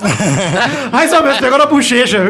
Mais 0.92 1.12
ou 1.12 1.22
menos, 1.22 1.38
pegou 1.38 1.58
na 1.58 1.66
bochecha. 1.66 2.20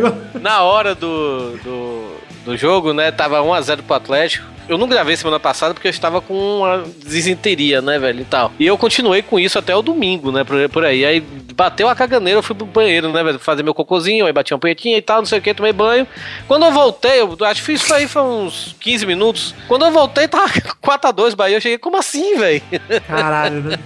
na 0.40 0.62
hora 0.62 0.94
do, 0.94 1.56
do, 1.58 2.04
do 2.46 2.56
jogo, 2.56 2.92
né? 2.92 3.10
Tava 3.12 3.40
1x0 3.40 3.82
pro 3.86 3.96
Atlético. 3.96 4.46
Eu 4.68 4.78
não 4.78 4.88
gravei 4.88 5.16
semana 5.16 5.40
passada 5.40 5.74
porque 5.74 5.88
eu 5.88 5.90
estava 5.90 6.20
com 6.20 6.58
uma 6.58 6.84
desinteria, 7.04 7.82
né, 7.82 7.98
velho, 7.98 8.20
e 8.20 8.24
tal. 8.24 8.52
E 8.58 8.66
eu 8.66 8.78
continuei 8.78 9.22
com 9.22 9.38
isso 9.38 9.58
até 9.58 9.74
o 9.74 9.82
domingo, 9.82 10.30
né, 10.30 10.44
por, 10.44 10.68
por 10.68 10.84
aí. 10.84 11.04
Aí 11.04 11.20
bateu 11.20 11.88
a 11.88 11.94
caganeira, 11.94 12.38
eu 12.38 12.42
fui 12.42 12.54
pro 12.54 12.66
banheiro, 12.66 13.12
né, 13.12 13.22
velho, 13.22 13.38
fazer 13.38 13.62
meu 13.62 13.74
cocôzinho, 13.74 14.26
aí 14.26 14.32
bati 14.32 14.54
uma 14.54 14.60
punhetinha 14.60 14.96
e 14.96 15.02
tal, 15.02 15.18
não 15.18 15.26
sei 15.26 15.38
o 15.38 15.42
que, 15.42 15.52
tomei 15.52 15.72
banho. 15.72 16.06
Quando 16.46 16.64
eu 16.64 16.72
voltei, 16.72 17.20
eu 17.20 17.36
acho 17.42 17.64
que 17.64 17.72
isso 17.72 17.92
aí 17.92 18.06
foi 18.06 18.22
uns 18.22 18.76
15 18.80 19.06
minutos. 19.06 19.54
Quando 19.68 19.84
eu 19.84 19.90
voltei, 19.90 20.28
tava 20.28 20.48
4x2 20.82 21.34
Bahia. 21.34 21.56
Eu 21.56 21.60
cheguei, 21.60 21.78
como 21.78 21.96
assim, 21.96 22.36
velho? 22.38 22.62
Caralho, 23.06 23.62
né? 23.62 23.78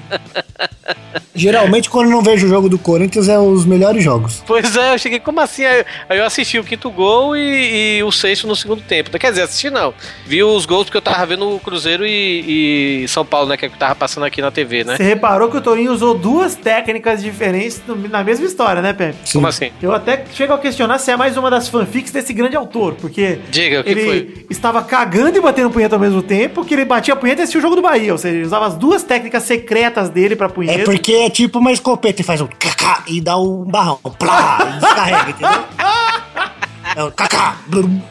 Geralmente, 1.34 1.90
quando 1.90 2.06
eu 2.06 2.12
não 2.12 2.22
vejo 2.22 2.46
o 2.46 2.48
jogo 2.48 2.68
do 2.68 2.78
Corinthians, 2.78 3.28
é 3.28 3.38
os 3.38 3.64
melhores 3.64 4.04
jogos. 4.04 4.42
Pois 4.46 4.76
é, 4.76 4.94
eu 4.94 4.98
cheguei, 4.98 5.18
como 5.18 5.40
assim? 5.40 5.64
Aí, 5.64 5.84
aí 6.08 6.18
eu 6.18 6.24
assisti 6.24 6.58
o 6.58 6.64
quinto 6.64 6.90
gol 6.90 7.36
e, 7.36 7.98
e 7.98 8.02
o 8.04 8.12
sexto 8.12 8.46
no 8.46 8.54
segundo 8.54 8.82
tempo. 8.82 9.10
Quer 9.18 9.30
dizer, 9.30 9.42
assisti 9.42 9.70
não. 9.70 9.92
Vi 10.26 10.42
os 10.42 10.63
gols 10.66 10.84
porque 10.84 10.96
eu 10.98 11.02
tava 11.02 11.24
vendo 11.26 11.48
o 11.54 11.60
Cruzeiro 11.60 12.06
e, 12.06 13.02
e 13.04 13.08
São 13.08 13.24
Paulo, 13.24 13.48
né? 13.48 13.56
Que 13.56 13.68
tava 13.70 13.94
passando 13.94 14.24
aqui 14.24 14.40
na 14.42 14.50
TV, 14.50 14.84
né? 14.84 14.96
Você 14.96 15.02
reparou 15.02 15.50
que 15.50 15.56
o 15.56 15.60
Torinho 15.60 15.92
usou 15.92 16.14
duas 16.16 16.54
técnicas 16.54 17.22
diferentes 17.22 17.82
no- 17.86 17.96
na 18.08 18.22
mesma 18.24 18.46
história, 18.46 18.80
né, 18.82 18.92
Pepe? 18.92 19.16
Como 19.32 19.46
assim? 19.46 19.70
Eu 19.82 19.92
até 19.92 20.24
chego 20.32 20.52
a 20.52 20.58
questionar 20.58 20.98
se 20.98 21.10
é 21.10 21.16
mais 21.16 21.36
uma 21.36 21.50
das 21.50 21.68
fanfics 21.68 22.12
desse 22.12 22.32
grande 22.32 22.56
autor, 22.56 22.94
porque 22.94 23.38
Diga, 23.50 23.80
o 23.80 23.84
que 23.84 23.90
ele 23.90 24.04
foi? 24.04 24.46
estava 24.50 24.82
cagando 24.82 25.38
e 25.38 25.40
batendo 25.40 25.70
punheta 25.70 25.96
ao 25.96 26.00
mesmo 26.00 26.22
tempo, 26.22 26.64
que 26.64 26.74
ele 26.74 26.84
batia 26.84 27.14
a 27.14 27.16
punheta 27.16 27.40
e 27.40 27.44
assistia 27.44 27.58
o 27.58 27.62
jogo 27.62 27.76
do 27.76 27.82
Bahia, 27.82 28.12
ou 28.12 28.18
seja, 28.18 28.34
ele 28.36 28.44
usava 28.46 28.66
as 28.66 28.74
duas 28.76 29.02
técnicas 29.02 29.42
secretas 29.44 30.08
dele 30.10 30.36
pra 30.36 30.48
punheta. 30.48 30.80
É 30.80 30.84
porque 30.84 31.12
é 31.12 31.30
tipo 31.30 31.58
uma 31.58 31.72
escopeta 31.72 32.20
e 32.20 32.24
faz 32.24 32.40
um 32.40 32.46
cacá 32.46 33.02
e 33.06 33.20
dá 33.20 33.36
um 33.36 33.64
barrão. 33.64 33.98
Plá, 34.18 34.58
e 34.76 34.80
descarrega, 34.80 35.30
entendeu? 35.30 35.64
É 36.96 37.02
o 37.02 37.10
Kaká. 37.10 37.56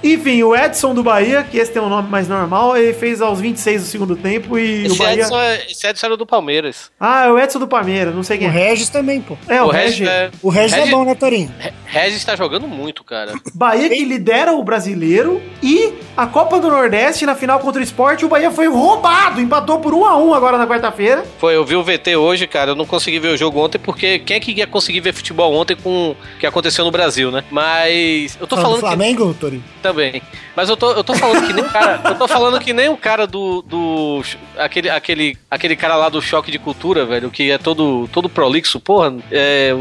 Enfim, 0.03 0.43
o 0.43 0.55
Edson 0.55 0.93
do 0.93 1.03
Bahia, 1.03 1.43
que 1.49 1.57
esse 1.57 1.71
tem 1.71 1.81
um 1.81 1.89
nome 1.89 2.09
mais 2.09 2.27
normal, 2.27 2.75
ele 2.75 2.93
fez 2.93 3.21
aos 3.21 3.39
26 3.39 3.81
do 3.83 3.87
segundo 3.87 4.15
tempo 4.15 4.57
e 4.57 4.83
o 4.83 4.85
Esse 4.87 4.97
Bahia. 4.97 5.21
Edson, 5.21 5.39
é, 5.39 5.65
esse 5.71 5.87
Edson 5.87 6.05
era 6.07 6.17
do 6.17 6.25
Palmeiras. 6.25 6.91
Ah, 6.99 7.25
é 7.25 7.31
o 7.31 7.39
Edson 7.39 7.59
do 7.59 7.67
Palmeiras, 7.67 8.13
não 8.13 8.23
sei 8.23 8.37
O 8.37 8.39
quem 8.39 8.47
é. 8.47 8.51
Regis 8.51 8.89
também, 8.89 9.21
pô. 9.21 9.37
É, 9.47 9.61
o, 9.61 9.65
o 9.67 9.69
Regis. 9.69 9.99
Regis 9.99 10.07
é, 10.09 10.31
O 10.41 10.49
Regis 10.49 10.73
é 10.73 10.75
Regis- 10.79 10.91
bom, 10.93 11.03
né, 11.05 11.15
Torinho? 11.15 11.51
Re- 11.57 11.73
Regis 11.85 12.23
tá 12.25 12.35
jogando 12.35 12.67
muito, 12.67 13.03
cara. 13.03 13.33
Bahia 13.53 13.87
que 13.89 14.03
lidera 14.03 14.53
o 14.53 14.63
brasileiro 14.63 15.41
e 15.61 15.93
a 16.17 16.25
Copa 16.27 16.59
do 16.59 16.69
Nordeste 16.69 17.25
na 17.25 17.35
final 17.35 17.59
contra 17.59 17.79
o 17.79 17.83
Sport, 17.83 18.23
o 18.23 18.27
Bahia 18.27 18.51
foi 18.51 18.67
roubado, 18.67 19.39
empatou 19.39 19.79
por 19.79 19.93
1 19.93 20.05
a 20.05 20.17
1 20.17 20.33
agora 20.33 20.57
na 20.57 20.67
quarta-feira. 20.67 21.23
Foi, 21.39 21.55
eu 21.55 21.63
vi 21.63 21.75
o 21.75 21.83
VT 21.83 22.15
hoje, 22.15 22.47
cara. 22.47 22.71
Eu 22.71 22.75
não 22.75 22.85
consegui 22.85 23.19
ver 23.19 23.29
o 23.29 23.37
jogo 23.37 23.59
ontem 23.59 23.77
porque 23.77 24.19
quem 24.19 24.37
é 24.37 24.39
que 24.39 24.51
ia 24.51 24.67
conseguir 24.67 24.99
ver 24.99 25.13
futebol 25.13 25.53
ontem 25.53 25.75
com 25.75 26.11
o 26.11 26.15
que 26.39 26.45
aconteceu 26.45 26.83
no 26.83 26.91
Brasil, 26.91 27.31
né? 27.31 27.43
Mas 27.51 28.37
eu 28.39 28.47
tô 28.47 28.55
Falando 28.63 28.72
do 28.75 28.81
falando 28.81 28.97
que 28.97 29.03
Flamengo, 29.03 29.33
Torinho? 29.33 29.63
também. 29.81 30.21
Mas 30.55 30.69
eu 30.69 30.77
tô, 30.77 30.91
eu 30.91 31.03
tô 31.03 31.13
falando 31.15 31.47
que 31.47 31.53
nem 31.53 31.63
o 31.63 31.69
cara, 31.69 32.01
eu 32.05 32.15
tô 32.15 32.27
falando 32.27 32.59
que 32.59 32.73
nem 32.73 32.89
o 32.89 32.97
cara 32.97 33.27
do 33.27 33.62
do 33.62 34.21
aquele 34.57 34.89
aquele 34.89 35.38
aquele 35.49 35.75
cara 35.75 35.95
lá 35.95 36.09
do 36.09 36.21
choque 36.21 36.51
de 36.51 36.59
cultura, 36.59 37.05
velho, 37.05 37.31
que 37.31 37.51
é 37.51 37.57
todo 37.57 38.07
todo 38.12 38.29
prolixo, 38.29 38.79
porra, 38.79 39.15
é, 39.31 39.71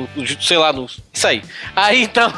sei 0.40 0.56
lá, 0.56 0.72
no, 0.72 0.86
isso 1.12 1.26
aí. 1.26 1.42
Aí 1.74 2.02
então 2.02 2.32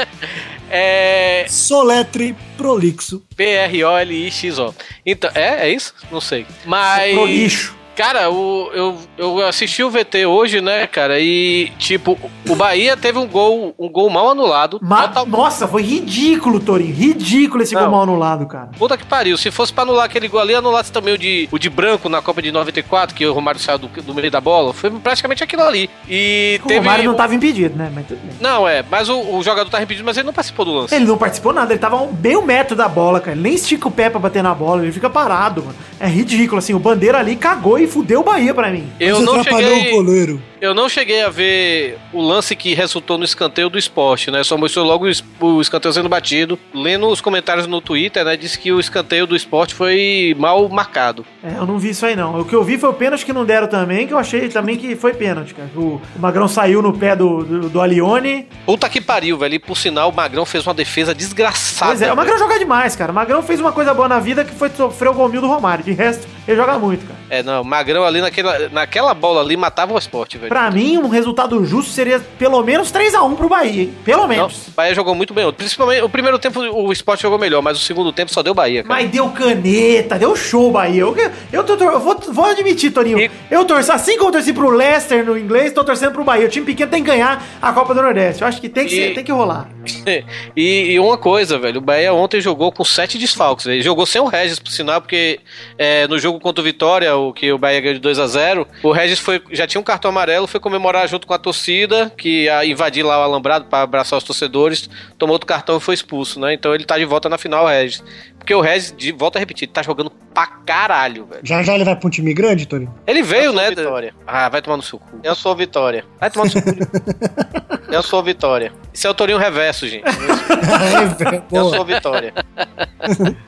é 0.70 1.46
Soletre 1.48 2.34
prolixo. 2.56 3.22
P-R-O-L-I-X-O. 3.36 4.74
Então, 5.04 5.30
é, 5.34 5.68
é 5.68 5.72
isso? 5.72 5.94
Não 6.10 6.20
sei. 6.20 6.46
Mas. 6.64 7.14
Pro 7.14 7.26
lixo. 7.26 7.79
Cara, 8.00 8.30
o, 8.30 8.70
eu, 8.72 8.96
eu 9.18 9.46
assisti 9.46 9.82
o 9.82 9.90
VT 9.90 10.26
hoje, 10.26 10.60
né, 10.60 10.86
cara? 10.86 11.20
E, 11.20 11.70
tipo, 11.78 12.18
o 12.48 12.54
Bahia 12.56 12.96
teve 12.96 13.18
um 13.18 13.26
gol, 13.26 13.74
um 13.78 13.88
gol 13.88 14.08
mal 14.08 14.30
anulado. 14.30 14.78
Ma- 14.82 15.08
Total- 15.08 15.26
Nossa, 15.26 15.68
foi 15.68 15.82
ridículo, 15.82 16.60
Torinho. 16.60 16.94
Ridículo 16.94 17.62
esse 17.62 17.74
Não. 17.74 17.82
gol 17.82 17.90
mal 17.90 18.02
anulado, 18.02 18.46
cara. 18.46 18.70
Puta 18.78 18.96
que 18.96 19.04
pariu. 19.04 19.36
Se 19.36 19.50
fosse 19.50 19.72
pra 19.72 19.82
anular 19.82 20.06
aquele 20.06 20.28
gol 20.28 20.40
ali, 20.40 20.54
anulasse 20.54 20.90
também 20.90 21.14
o 21.14 21.18
de, 21.18 21.48
o 21.52 21.58
de 21.58 21.68
branco 21.68 22.08
na 22.08 22.22
Copa 22.22 22.40
de 22.40 22.50
94, 22.50 23.14
que 23.14 23.26
o 23.26 23.32
Romário 23.32 23.60
saiu 23.60 23.78
do, 23.78 23.88
do 23.88 24.14
meio 24.14 24.30
da 24.30 24.40
bola. 24.40 24.72
Foi 24.72 24.90
praticamente 24.90 25.42
aquilo 25.44 25.62
ali. 25.62 25.90
E 26.08 26.58
O 26.64 26.68
teve. 26.68 26.80
Romário 26.80 27.04
não 27.04 27.14
tava 27.14 27.34
impedido, 27.34 27.76
né? 27.76 27.90
Mas 27.94 28.06
tudo 28.06 28.20
bem. 28.22 28.36
Não, 28.40 28.66
é, 28.68 28.82
mas 28.90 29.08
o, 29.08 29.18
o 29.36 29.42
jogador 29.42 29.68
tava 29.70 29.82
impedido, 29.84 30.04
mas 30.06 30.16
ele 30.16 30.26
não 30.26 30.32
participou 30.32 30.64
do 30.64 30.72
lance. 30.72 30.94
Ele 30.94 31.04
não 31.04 31.18
participou 31.18 31.52
nada, 31.52 31.72
ele 31.72 31.80
tava 31.80 31.96
um- 32.00 32.12
bem 32.12 32.36
o 32.36 32.42
metro 32.42 32.74
da 32.76 32.88
bola, 32.88 33.20
cara. 33.20 33.32
Ele 33.32 33.42
nem 33.42 33.54
estica 33.54 33.88
o 33.88 33.90
pé 33.90 34.08
pra 34.08 34.18
bater 34.18 34.42
na 34.42 34.54
bola, 34.54 34.82
ele 34.82 34.92
fica 34.92 35.10
parado, 35.10 35.62
mano. 35.62 35.76
É 35.98 36.06
ridículo, 36.06 36.58
assim. 36.58 36.72
O 36.74 36.78
Bandeira 36.78 37.18
ali 37.18 37.36
cagou 37.36 37.78
e 37.78 37.86
fudeu 37.90 38.20
o 38.20 38.24
Bahia 38.24 38.54
pra 38.54 38.70
mim. 38.70 38.88
Eu 38.98 39.16
Você 39.16 39.24
não 39.24 39.34
atrapalhou 39.40 39.74
cheguei. 39.74 39.92
o 39.92 39.96
goleiro. 39.96 40.42
Eu 40.60 40.74
não 40.74 40.88
cheguei 40.90 41.22
a 41.22 41.30
ver 41.30 41.98
o 42.12 42.20
lance 42.20 42.54
que 42.54 42.74
resultou 42.74 43.16
no 43.16 43.24
escanteio 43.24 43.70
do 43.70 43.78
esporte, 43.78 44.30
né? 44.30 44.44
Só 44.44 44.58
mostrou 44.58 44.84
logo 44.84 45.06
o 45.06 45.08
es- 45.08 45.24
o 45.40 45.60
escanteio 45.60 45.94
sendo 45.94 46.08
batido. 46.08 46.58
Lendo 46.74 47.08
os 47.08 47.20
comentários 47.22 47.66
no 47.66 47.80
Twitter, 47.80 48.24
né? 48.24 48.36
Disse 48.36 48.58
que 48.58 48.70
o 48.70 48.78
escanteio 48.78 49.26
do 49.26 49.34
esporte 49.34 49.74
foi 49.74 50.36
mal 50.38 50.68
marcado. 50.68 51.24
É, 51.42 51.56
eu 51.56 51.64
não 51.66 51.78
vi 51.78 51.90
isso 51.90 52.04
aí, 52.04 52.14
não. 52.14 52.40
O 52.40 52.44
que 52.44 52.54
eu 52.54 52.62
vi 52.62 52.76
foi 52.76 52.90
o 52.90 52.92
pênalti 52.92 53.24
que 53.24 53.32
não 53.32 53.44
deram 53.46 53.68
também, 53.68 54.06
que 54.06 54.12
eu 54.12 54.18
achei 54.18 54.50
também 54.50 54.76
que 54.76 54.94
foi 54.96 55.14
pênalti, 55.14 55.54
cara. 55.54 55.70
O, 55.74 55.98
Magrão 56.18 56.46
saiu 56.46 56.82
no 56.82 56.92
pé 56.92 57.16
do, 57.16 57.42
do, 57.42 57.68
do 57.70 57.80
Alione. 57.80 58.46
Puta 58.66 58.86
que 58.88 59.00
pariu, 59.00 59.38
velho. 59.38 59.54
E 59.54 59.58
por 59.58 59.78
sinal, 59.78 60.10
o 60.10 60.14
Magrão 60.14 60.44
fez 60.44 60.66
uma 60.66 60.74
defesa 60.74 61.14
desgraçada. 61.14 61.92
Pois 61.92 62.02
é, 62.02 62.12
o 62.12 62.16
Magrão 62.16 62.38
joga 62.38 62.58
demais, 62.58 62.94
cara. 62.94 63.12
O 63.12 63.14
Magrão 63.14 63.42
fez 63.42 63.60
uma 63.60 63.72
coisa 63.72 63.94
boa 63.94 64.08
na 64.08 64.20
vida 64.20 64.44
que 64.44 64.54
foi 64.54 64.68
sofrer 64.68 65.08
o 65.08 65.14
gol 65.14 65.30
mil 65.30 65.40
do 65.40 65.46
Romário. 65.48 65.82
De 65.82 65.92
resto, 65.92 66.28
ele 66.46 66.56
joga 66.58 66.78
muito, 66.78 67.06
cara. 67.06 67.18
É, 67.30 67.42
não, 67.42 67.62
o 67.62 67.64
Magrão 67.64 68.04
ali 68.04 68.20
naquela, 68.20 68.68
naquela 68.68 69.14
bola 69.14 69.40
ali 69.40 69.56
matava 69.56 69.94
o 69.94 69.98
esporte, 69.98 70.36
velho. 70.36 70.49
Pra 70.50 70.68
mim, 70.68 70.98
um 70.98 71.06
resultado 71.06 71.64
justo 71.64 71.92
seria 71.92 72.18
pelo 72.36 72.60
menos 72.64 72.90
3x1 72.90 73.36
pro 73.36 73.48
Bahia, 73.48 73.82
hein? 73.84 73.94
Pelo 74.04 74.22
Não, 74.22 74.28
menos. 74.28 74.66
o 74.66 74.70
Bahia 74.72 74.92
jogou 74.96 75.14
muito 75.14 75.32
bem. 75.32 75.50
Principalmente 75.52 76.02
o 76.02 76.08
primeiro 76.08 76.40
tempo 76.40 76.58
o 76.60 76.90
esporte 76.90 77.22
jogou 77.22 77.38
melhor, 77.38 77.62
mas 77.62 77.78
o 77.78 77.80
segundo 77.80 78.12
tempo 78.12 78.32
só 78.34 78.42
deu 78.42 78.52
Bahia, 78.52 78.82
cara. 78.82 78.92
Mas 79.00 79.08
deu 79.12 79.28
caneta, 79.28 80.18
deu 80.18 80.34
show, 80.34 80.72
Bahia. 80.72 81.02
Eu, 81.02 81.14
eu, 81.52 81.62
tô, 81.62 81.74
eu 81.74 82.00
vou, 82.00 82.18
vou 82.32 82.44
admitir, 82.46 82.90
Toninho. 82.90 83.20
E- 83.20 83.30
Eu 83.48 83.64
torço, 83.64 83.92
assim 83.92 84.16
como 84.16 84.30
eu 84.30 84.32
torci 84.32 84.52
pro 84.52 84.70
Leicester 84.70 85.24
no 85.24 85.38
inglês, 85.38 85.72
tô 85.72 85.84
torcendo 85.84 86.10
pro 86.10 86.24
Bahia. 86.24 86.46
O 86.46 86.48
time 86.50 86.66
pequeno 86.66 86.90
tem 86.90 87.04
que 87.04 87.08
ganhar 87.10 87.40
a 87.62 87.72
Copa 87.72 87.94
do 87.94 88.02
Nordeste. 88.02 88.42
Eu 88.42 88.48
acho 88.48 88.60
que 88.60 88.68
tem 88.68 88.88
que, 88.88 88.94
E- 88.94 89.08
ser- 89.08 89.14
tem 89.14 89.22
que 89.22 89.30
rolar. 89.30 89.68
e, 90.56 90.92
e 90.92 90.98
uma 91.00 91.16
coisa, 91.16 91.58
velho, 91.58 91.78
o 91.78 91.80
Bahia 91.80 92.12
ontem 92.12 92.40
jogou 92.40 92.72
com 92.72 92.84
sete 92.84 93.18
desfalques. 93.18 93.66
Ele 93.66 93.82
jogou 93.82 94.04
sem 94.04 94.20
o 94.20 94.26
Regis, 94.26 94.58
por 94.58 94.70
sinal, 94.70 95.00
porque 95.00 95.38
é, 95.78 96.06
no 96.08 96.18
jogo 96.18 96.40
contra 96.40 96.60
o 96.60 96.64
Vitória, 96.64 97.14
o 97.16 97.32
que 97.32 97.52
o 97.52 97.58
Bahia 97.58 97.80
ganhou 97.80 97.94
de 97.94 98.00
2 98.00 98.18
a 98.18 98.26
0 98.26 98.66
o 98.82 98.90
Regis 98.92 99.18
foi, 99.18 99.40
já 99.52 99.66
tinha 99.66 99.80
um 99.80 99.84
cartão 99.84 100.10
amarelo, 100.10 100.39
foi 100.46 100.60
comemorar 100.60 101.08
junto 101.08 101.26
com 101.26 101.34
a 101.34 101.38
torcida, 101.38 102.12
que 102.16 102.44
ia 102.44 102.64
invadir 102.64 103.04
lá 103.04 103.18
o 103.18 103.22
alambrado 103.22 103.66
para 103.66 103.82
abraçar 103.82 104.18
os 104.18 104.24
torcedores, 104.24 104.88
tomou 105.18 105.34
outro 105.34 105.46
cartão 105.46 105.76
e 105.76 105.80
foi 105.80 105.94
expulso, 105.94 106.38
né? 106.40 106.54
Então 106.54 106.74
ele 106.74 106.84
tá 106.84 106.98
de 106.98 107.04
volta 107.04 107.28
na 107.28 107.38
final, 107.38 107.66
Regis. 107.66 108.02
Porque 108.50 108.54
o 108.56 108.60
Regis, 108.60 108.92
de 108.96 109.12
volta 109.12 109.38
a 109.38 109.40
repetir, 109.40 109.68
tá 109.68 109.80
jogando 109.80 110.10
pra 110.10 110.44
caralho, 110.44 111.24
velho. 111.24 111.40
Já 111.44 111.62
já 111.62 111.76
ele 111.76 111.84
vai 111.84 111.94
pra 111.94 112.08
um 112.08 112.10
time 112.10 112.34
grande, 112.34 112.66
Torinho? 112.66 112.92
Ele 113.06 113.22
veio, 113.22 113.52
né? 113.52 113.68
Vitória. 113.68 114.12
Ah, 114.26 114.48
vai 114.48 114.60
tomar 114.60 114.76
no 114.76 114.82
seu 114.82 114.98
cu. 114.98 115.20
Eu 115.22 115.36
sou 115.36 115.54
Vitória. 115.54 116.04
Vai 116.18 116.30
tomar 116.32 116.46
no 116.46 116.50
seu 116.50 116.60
cu. 116.60 116.70
Eu 117.92 118.02
sou 118.02 118.22
Vitória. 118.22 118.72
Isso 118.92 119.06
é 119.06 119.10
o 119.10 119.14
Torinho 119.14 119.38
Reverso, 119.38 119.86
gente. 119.86 120.04
Eu 121.52 121.70
sou 121.70 121.84
Vitória. 121.84 122.32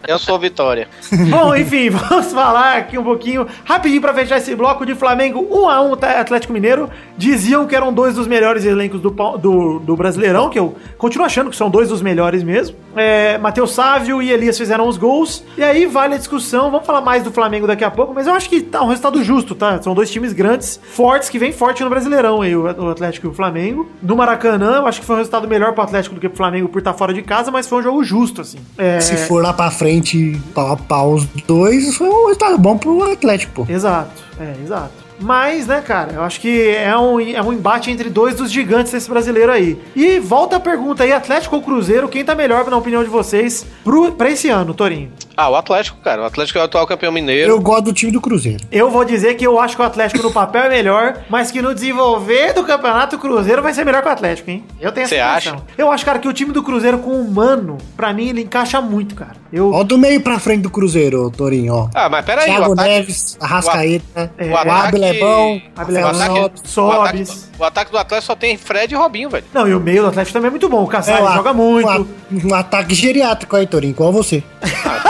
Eu 0.07 0.19
sou 0.19 0.39
Vitória. 0.39 0.89
Bom, 1.31 1.55
enfim, 1.55 1.91
vamos 1.91 2.33
falar 2.33 2.79
aqui 2.79 2.99
um 2.99 3.05
pouquinho, 3.05 3.47
rapidinho 3.65 4.01
pra 4.01 4.15
fechar 4.15 4.39
esse 4.39 4.55
bloco 4.55 4.85
de 4.85 4.95
Flamengo 4.95 5.47
1x1 5.49 5.99
tá, 5.99 6.21
Atlético 6.21 6.53
Mineiro. 6.53 6.91
Diziam 7.17 7.67
que 7.67 7.77
eram 7.77 7.93
dois 7.93 8.15
dos 8.15 8.27
melhores 8.27 8.65
elencos 8.65 9.01
do, 9.01 9.11
do, 9.11 9.79
do 9.79 9.97
Brasileirão, 9.97 10.49
que 10.49 10.59
eu 10.59 10.77
continuo 10.99 11.27
achando 11.27 11.51
que 11.51 11.57
são 11.57 11.71
dois 11.71 11.89
dos 11.89 12.03
melhores 12.03 12.43
mesmo. 12.43 12.77
É, 12.97 13.39
Matheus 13.39 13.73
Sávio 13.73 14.21
e 14.21 14.31
Elias 14.31 14.59
fizeram 14.59 14.89
os 14.93 14.99
gols. 14.99 15.43
E 15.57 15.63
aí 15.63 15.87
vale 15.87 16.15
a 16.15 16.19
discussão. 16.19 16.71
Vamos 16.71 16.87
falar 16.87 17.01
mais 17.01 17.23
do 17.23 17.33
Flamengo 17.33 17.67
daqui 17.67 17.85
a 17.85 17.91
pouco, 17.91 18.15
mas 18.15 18.27
eu 18.27 18.35
acho 18.35 18.49
que 18.49 18.61
tá 18.61 18.83
um 18.83 18.89
resultado 18.89 19.23
justo, 19.23 19.55
tá? 19.55 19.81
São 19.83 19.95
dois 19.95 20.11
times 20.11 20.33
grandes, 20.33 20.79
fortes, 20.93 21.29
que 21.29 21.39
vem 21.39 21.53
forte 21.53 21.83
no 21.83 21.91
Brasileirão 21.91 22.43
aí, 22.43 22.55
o 22.55 22.89
Atlético 22.91 23.27
e 23.27 23.31
o 23.31 23.33
Flamengo. 23.33 23.89
No 24.03 24.17
Maracanã, 24.17 24.77
eu 24.77 24.87
acho 24.87 25.01
que 25.01 25.07
foi 25.07 25.17
um 25.17 25.19
resultado 25.19 25.49
melhor 25.49 25.73
pro 25.73 25.83
Atlético 25.83 26.15
do 26.15 26.21
que 26.21 26.29
pro 26.29 26.37
Flamengo 26.39 26.69
por 26.69 26.79
estar 26.79 26.95
fora 26.95 27.13
de 27.13 27.23
casa, 27.23 27.51
mas 27.51 27.67
foi 27.69 27.79
um 27.79 27.83
jogo 27.83 28.05
justo, 28.05 28.41
assim. 28.41 28.59
É, 28.79 29.01
Se 29.01 29.17
for 29.17 29.43
lá 29.43 29.53
pra 29.53 29.71
frente, 29.71 30.41
pau 30.55 30.73
a 30.73 30.77
pau 30.77 31.15
os 31.15 31.27
dois, 31.47 31.97
foi 31.97 32.09
um 32.09 32.27
resultado 32.27 32.59
bom 32.59 32.77
pro 32.77 33.03
Atlético, 33.13 33.65
pô. 33.65 33.67
Exato, 33.69 34.23
é, 34.39 34.55
exato. 34.63 35.02
Mas, 35.23 35.67
né, 35.67 35.81
cara, 35.81 36.13
eu 36.15 36.23
acho 36.23 36.41
que 36.41 36.71
é 36.71 36.97
um, 36.99 37.21
é 37.21 37.41
um 37.43 37.53
embate 37.53 37.91
entre 37.91 38.11
dois 38.11 38.35
dos 38.35 38.51
gigantes 38.51 38.93
desse 38.93 39.09
brasileiro 39.09 39.53
aí. 39.53 39.79
E 39.95 40.19
volta 40.19 40.57
a 40.57 40.61
pergunta 40.61 41.05
aí, 41.05 41.13
Atlético 41.13 41.57
ou 41.57 41.63
Cruzeiro, 41.63 42.09
quem 42.09 42.25
tá 42.25 42.35
melhor, 42.35 42.69
na 42.69 42.77
opinião 42.77 43.03
de 43.03 43.11
vocês, 43.11 43.65
pro, 43.85 44.13
pra 44.13 44.31
esse 44.31 44.49
ano, 44.49 44.75
Torinho? 44.75 45.13
Ah, 45.37 45.49
o 45.49 45.57
Atlético, 45.57 45.99
cara. 46.03 46.23
O 46.23 46.25
Atlético 46.25 46.59
é 46.59 46.63
o 46.63 46.65
atual 46.65 46.87
campeão 46.87 47.13
mineiro. 47.13 47.51
Eu 47.51 47.61
gosto 47.61 47.85
do 47.85 47.93
time 47.93 48.13
do 48.13 48.21
Cruzeiro. 48.21 48.65
Eu 48.71 48.91
vou 48.91 49.05
dizer 49.05 49.35
que 49.35 49.47
eu 49.47 49.59
acho 49.59 49.77
que 49.77 49.83
o 49.83 49.85
Atlético 49.85 50.23
no 50.23 50.33
papel 50.33 50.63
é 50.65 50.69
melhor, 50.69 51.25
mas 51.29 51.51
que 51.51 51.63
no 51.63 51.75
desenvolver 51.75 52.53
do 52.53 52.65
campeonato 52.65 53.17
o 53.17 53.19
Cruzeiro 53.19 53.63
vai 53.63 53.73
ser 53.73 53.85
melhor 53.85 54.03
que 54.03 54.09
o 54.09 54.13
Atlético, 54.13 54.51
hein? 54.51 54.65
Eu 54.81 54.93
tenho 54.93 55.05
essa 55.05 55.15
Você 55.15 55.21
acha? 55.21 55.57
Eu 55.77 55.91
acho, 55.91 56.05
cara, 56.05 56.19
que 56.19 56.29
o 56.29 56.33
time 56.33 56.53
do 56.53 56.63
Cruzeiro 56.63 56.99
com 56.99 57.13
o 57.13 57.31
Mano, 57.31 57.79
pra 57.97 58.13
mim, 58.13 58.29
ele 58.29 58.43
encaixa 58.43 58.81
muito, 58.81 59.15
cara. 59.15 59.37
Eu... 59.53 59.73
Ó, 59.73 59.83
do 59.83 59.97
meio 59.99 60.21
pra 60.21 60.39
frente 60.39 60.63
do 60.63 60.71
Cruzeiro, 60.71 61.31
Torinho, 61.31 61.75
ó. 61.75 61.89
Ah, 61.95 62.09
mas 62.09 62.25
peraí, 62.25 62.47
Thiago 62.47 62.71
o 62.71 62.73
ataque, 62.73 62.89
Neves, 62.89 63.37
Arrascaeta, 63.41 64.33
o 64.39 64.43
Abel 64.43 64.43
é 64.47 64.47
é 64.47 64.53
o 64.53 64.61
ataque, 64.61 65.12
bom, 65.21 65.57
o, 65.57 65.81
ataque, 65.81 66.69
Sobes. 66.69 67.51
o 67.59 67.65
ataque 67.65 67.91
do 67.91 67.99
Atlético 67.99 68.27
só 68.27 68.37
tem 68.37 68.57
Fred 68.57 68.93
e 68.95 68.97
Robinho, 68.97 69.29
velho. 69.31 69.45
Não, 69.53 69.67
e 69.69 69.75
o 69.75 69.81
meio 69.81 70.03
do 70.03 70.09
Atlético 70.09 70.33
também 70.35 70.49
é 70.49 70.51
muito 70.51 70.69
bom. 70.69 70.83
O 70.83 70.87
Casares 70.87 71.25
É, 71.31 71.35
joga 71.35 71.53
um 71.53 71.55
muito. 71.55 71.89
a- 71.89 72.05
Um, 72.33 72.55
ataque 72.55 72.95
geriátrico 72.95 73.55
aí, 73.57 73.67
Torinho, 73.67 73.91
igual 73.93 74.13
você. 74.13 74.43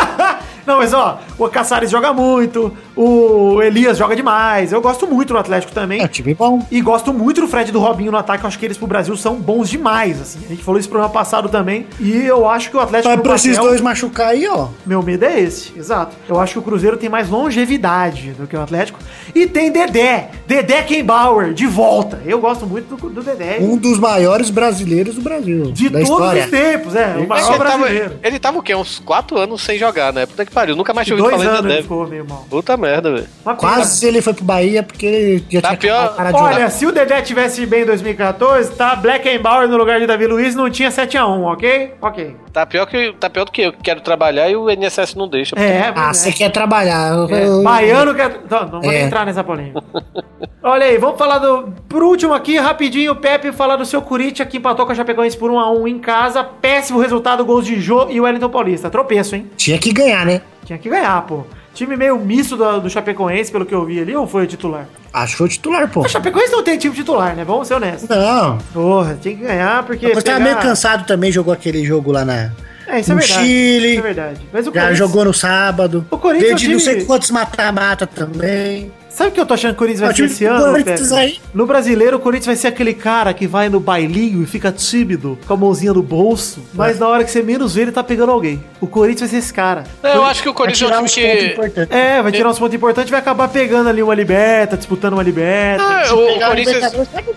Não, 0.65 0.77
mas 0.79 0.95
ó, 0.95 1.19
o 1.39 1.49
Caçares 1.49 1.91
joga 1.91 2.13
muito, 2.13 2.77
o 2.97 3.63
Elias 3.63 3.99
joga 3.99 4.15
demais. 4.15 4.73
Eu 4.73 4.81
gosto 4.81 5.07
muito 5.07 5.33
do 5.33 5.39
Atlético 5.39 5.73
também. 5.73 6.01
É, 6.03 6.09
time 6.09 6.35
bom. 6.35 6.65
E 6.71 6.81
gosto 6.81 7.13
muito 7.13 7.41
do 7.41 7.49
Fred 7.49 7.71
e 7.71 7.73
do 7.73 7.81
Robinho 7.81 8.13
no 8.13 8.19
ataque. 8.19 8.45
Eu 8.45 8.49
acho 8.49 8.59
que 8.59 8.65
eles 8.65 8.77
pro 8.77 8.87
Brasil 8.87 9.17
são 9.17 9.37
bons 9.37 9.69
demais, 9.69 10.21
assim. 10.21 10.41
A 10.45 10.49
gente 10.49 10.63
falou 10.63 10.79
isso 10.79 10.89
no 10.89 10.93
programa 10.93 11.13
passado 11.13 11.49
também. 11.49 11.87
E 12.01 12.13
eu 12.27 12.49
acho 12.49 12.71
que 12.71 12.77
o 12.77 12.81
Atlético 12.81 13.09
Mas 13.09 13.17
no 13.19 13.23
pra 13.23 13.35
esses 13.37 13.57
dois 13.59 13.81
machucar 13.81 14.29
aí, 14.29 14.47
ó. 14.49 14.69
Meu 14.85 15.03
medo 15.03 15.25
é 15.25 15.41
esse, 15.41 15.73
exato. 15.77 16.17
Eu 16.29 16.41
acho 16.41 16.55
que 16.55 16.59
o 16.59 16.63
Cruzeiro 16.63 16.97
tem 16.97 17.09
mais 17.09 17.29
longevidade 17.29 18.33
do 18.33 18.47
que 18.47 18.57
o 18.57 18.61
Atlético. 18.61 18.99
E 19.35 19.47
tem 19.47 19.71
Dedé, 19.71 20.31
Dedé 20.47 20.83
Kembauer, 20.83 21.53
de 21.53 21.67
volta. 21.67 22.21
Eu 22.27 22.41
gosto 22.41 22.67
muito 22.67 22.97
do, 22.97 23.09
do 23.11 23.23
Dedé. 23.23 23.59
Um 23.61 23.77
dos 23.77 23.99
maiores 23.99 24.51
brasileiros 24.51 25.15
do 25.15 25.21
Brasil. 25.23 25.73
de 25.73 25.89
da 25.89 26.01
todos 26.01 26.11
história. 26.11 26.45
os 26.45 26.51
tempos, 26.51 26.95
é. 26.97 27.17
O 27.19 27.29
maior 27.29 27.49
ele, 27.49 27.59
tava, 27.59 27.79
brasileiro. 27.79 28.19
ele 28.23 28.39
tava 28.39 28.59
o 28.59 28.63
quê? 28.63 28.75
Uns 28.75 28.99
4 28.99 29.39
anos 29.39 29.63
sem 29.63 29.79
jogar, 29.79 30.13
né? 30.13 30.27
Puta 30.27 30.45
que 30.45 30.53
pariu. 30.53 30.77
Nunca 30.77 30.93
mais 30.93 31.07
tinha 31.07 31.17
ouvido 31.17 31.31
Dois 31.31 31.43
falar 31.43 31.59
anos 31.59 31.63
de 31.63 31.67
ele 31.69 31.75
Dedé. 31.77 31.83
ficou 31.83 32.07
meio 32.07 32.27
mal. 32.29 32.47
Puta 32.49 32.77
merda, 32.83 33.13
velho. 33.13 33.29
Quase 33.57 34.07
ele 34.07 34.21
foi 34.21 34.35
pro 34.35 34.45
Bahia 34.45 34.83
porque 34.83 35.07
ele 35.07 35.45
já 35.51 35.61
Tá 35.63 35.69
tinha 35.69 35.79
pior- 35.79 36.05
acabado 36.05 36.35
de 36.35 36.41
Olha, 36.43 36.53
jogar. 36.55 36.71
se 36.71 36.87
o 36.87 36.93
Dedé 36.93 37.23
tivesse 37.23 37.65
bem 37.65 37.83
em 37.83 37.87
2014, 37.87 38.73
tá? 38.73 38.95
Black 38.97 39.29
no 39.69 39.77
lugar 39.77 39.99
de 40.01 40.07
Davi 40.07 40.27
Luiz 40.27 40.55
não 40.55 40.69
tinha 40.69 40.91
7x1, 40.91 41.43
ok? 41.45 41.95
Ok. 42.03 42.37
Tá 42.53 42.67
pior, 42.67 42.85
que, 42.87 43.13
tá 43.19 43.31
pior 43.31 43.45
do 43.45 43.53
que 43.53 43.63
eu, 43.63 43.73
que 43.73 43.83
quero 43.83 44.01
trabalhar 44.03 44.49
e 44.51 44.57
o 44.57 44.69
INSS 44.71 45.15
não 45.15 45.27
deixa. 45.29 45.55
É, 45.59 45.93
Ah, 45.95 46.11
é. 46.11 46.13
você 46.13 46.33
quer 46.33 46.51
trabalhar. 46.51 47.13
É, 47.31 47.63
Baiano 47.63 48.15
quer. 48.15 48.41
Não, 48.51 48.63
não 48.65 48.81
vou 48.83 48.91
nem 48.91 48.99
É. 49.01 49.03
entrar 49.03 49.25
nessa 49.25 49.43
polêmica. 49.43 49.83
Olha 50.63 50.87
aí, 50.87 50.97
vamos 50.99 51.19
falar 51.19 51.39
do. 51.39 51.73
Por 51.89 52.03
último 52.05 52.33
aqui, 52.35 52.57
rapidinho, 52.57 53.13
o 53.13 53.17
Pepe 53.17 53.51
falar 53.53 53.77
do 53.77 53.85
seu 53.85 54.01
Corinthians 54.01 54.49
que 54.49 54.59
empatou 54.59 54.87
com 54.87 54.93
a 54.93 54.95
Chapecoense 54.95 55.37
por 55.37 55.51
1x1 55.51 55.89
em 55.89 55.99
casa. 55.99 56.45
Péssimo 56.45 57.01
resultado, 57.01 57.45
gols 57.45 57.67
de 57.67 57.81
Jô 57.81 58.07
e 58.11 58.21
Wellington 58.21 58.49
Paulista. 58.49 58.89
Tropeço, 58.91 59.35
hein? 59.35 59.51
Tinha 59.57 59.79
que 59.79 59.93
ganhar, 59.93 60.25
né? 60.25 60.41
Tinha 60.65 60.79
que 60.79 60.89
ganhar, 60.89 61.21
pô. 61.27 61.43
Time 61.75 61.97
meio 61.97 62.19
misto 62.19 62.57
do, 62.57 62.81
do 62.81 62.91
Chapecoense, 62.91 63.51
pelo 63.51 63.65
que 63.65 63.75
eu 63.75 63.85
vi 63.87 63.99
ali, 64.01 64.15
ou 64.15 64.27
foi 64.27 64.45
o 64.45 64.47
titular? 64.47 64.87
Acho 65.13 65.33
que 65.33 65.39
foi 65.39 65.47
o 65.47 65.51
titular, 65.51 65.89
pô. 65.91 66.05
A 66.05 66.09
Chapecoense 66.09 66.53
não 66.53 66.63
tem 66.63 66.77
time 66.77 66.95
titular, 66.95 67.35
né? 67.35 67.45
Vamos 67.45 67.67
ser 67.69 67.75
honestos. 67.75 68.09
Não. 68.09 68.59
Porra, 68.73 69.19
tinha 69.21 69.35
que 69.35 69.43
ganhar 69.43 69.83
porque. 69.85 70.13
Mas 70.15 70.23
tava 70.23 70.39
pegar- 70.39 70.51
meio 70.51 70.57
cansado 70.63 71.07
também, 71.07 71.33
jogou 71.33 71.53
aquele 71.53 71.83
jogo 71.85 72.13
lá 72.13 72.25
na. 72.25 72.51
É, 72.87 73.01
isso 73.01 73.13
é 73.13 73.15
no 73.15 73.21
verdade. 73.21 73.41
Chile. 73.47 73.89
Isso 73.91 73.99
é 73.99 74.03
verdade. 74.03 74.41
Mas 74.53 74.63
o 74.63 74.65
Já 74.67 74.73
Corinthians- 74.73 74.99
jogou 74.99 75.25
no 75.25 75.33
sábado. 75.33 76.07
O 76.11 76.19
Corinthians 76.19 76.61
Veio 76.61 76.67
é 76.67 76.69
de 76.69 76.73
não 76.75 76.81
sei 76.81 76.95
time- 76.95 77.07
quantos 77.07 77.31
mata-mata 77.31 78.07
também. 78.07 78.93
Sabe 79.15 79.29
o 79.29 79.33
que 79.33 79.41
eu 79.41 79.45
tô 79.45 79.53
achando 79.53 79.73
que 79.73 79.77
o 79.77 79.79
Corinthians 79.79 80.01
vai 80.01 80.15
ser 80.17 80.25
esse 80.25 80.45
ano, 80.47 80.65
Corinthians 80.73 81.11
Pepe? 81.11 81.41
No 81.53 81.67
brasileiro, 81.67 82.17
o 82.17 82.21
Corinthians 82.21 82.47
vai 82.47 82.57
ser 82.57 82.69
aquele 82.69 82.95
cara 82.95 83.35
que 83.35 83.47
vai 83.47 83.69
no 83.69 83.79
bailinho 83.79 84.43
e 84.43 84.47
fica 84.47 84.73
tímido, 84.73 85.39
com 85.47 85.53
a 85.53 85.57
mãozinha 85.57 85.93
no 85.93 86.03
bolso, 86.03 86.63
mas 86.73 86.99
na 86.99 87.07
hora 87.07 87.23
que 87.23 87.31
você 87.31 87.43
menos 87.43 87.75
vê, 87.75 87.83
ele 87.83 87.93
tá 87.93 88.03
pegando 88.03 88.33
alguém. 88.33 88.65
O 88.81 88.87
Corinthians 88.87 89.31
vai 89.31 89.41
ser 89.41 89.45
esse 89.45 89.53
cara. 89.53 89.85
É, 90.03 90.17
eu 90.17 90.25
acho 90.25 90.43
que 90.43 90.49
o 90.49 90.53
Vai 90.53 90.57
Corinthians 90.59 90.83
é 90.83 90.87
tirar 90.87 91.01
um 91.01 91.05
uns 91.05 91.13
time 91.13 91.29
que. 91.29 91.95
É, 91.95 92.23
vai 92.23 92.33
tirar 92.33 92.49
uns 92.49 92.59
pontos 92.59 92.75
importantes 92.75 93.09
e 93.09 93.11
vai 93.11 93.21
acabar 93.21 93.49
pegando 93.49 93.89
ali 93.91 94.03
uma 94.03 94.15
liberta, 94.15 94.79
disputando 94.79 95.13
uma 95.13 95.23
liberta. 95.23 95.83
Ah, 95.85 96.15
o, 96.15 96.41
Corinthians. 96.49 96.93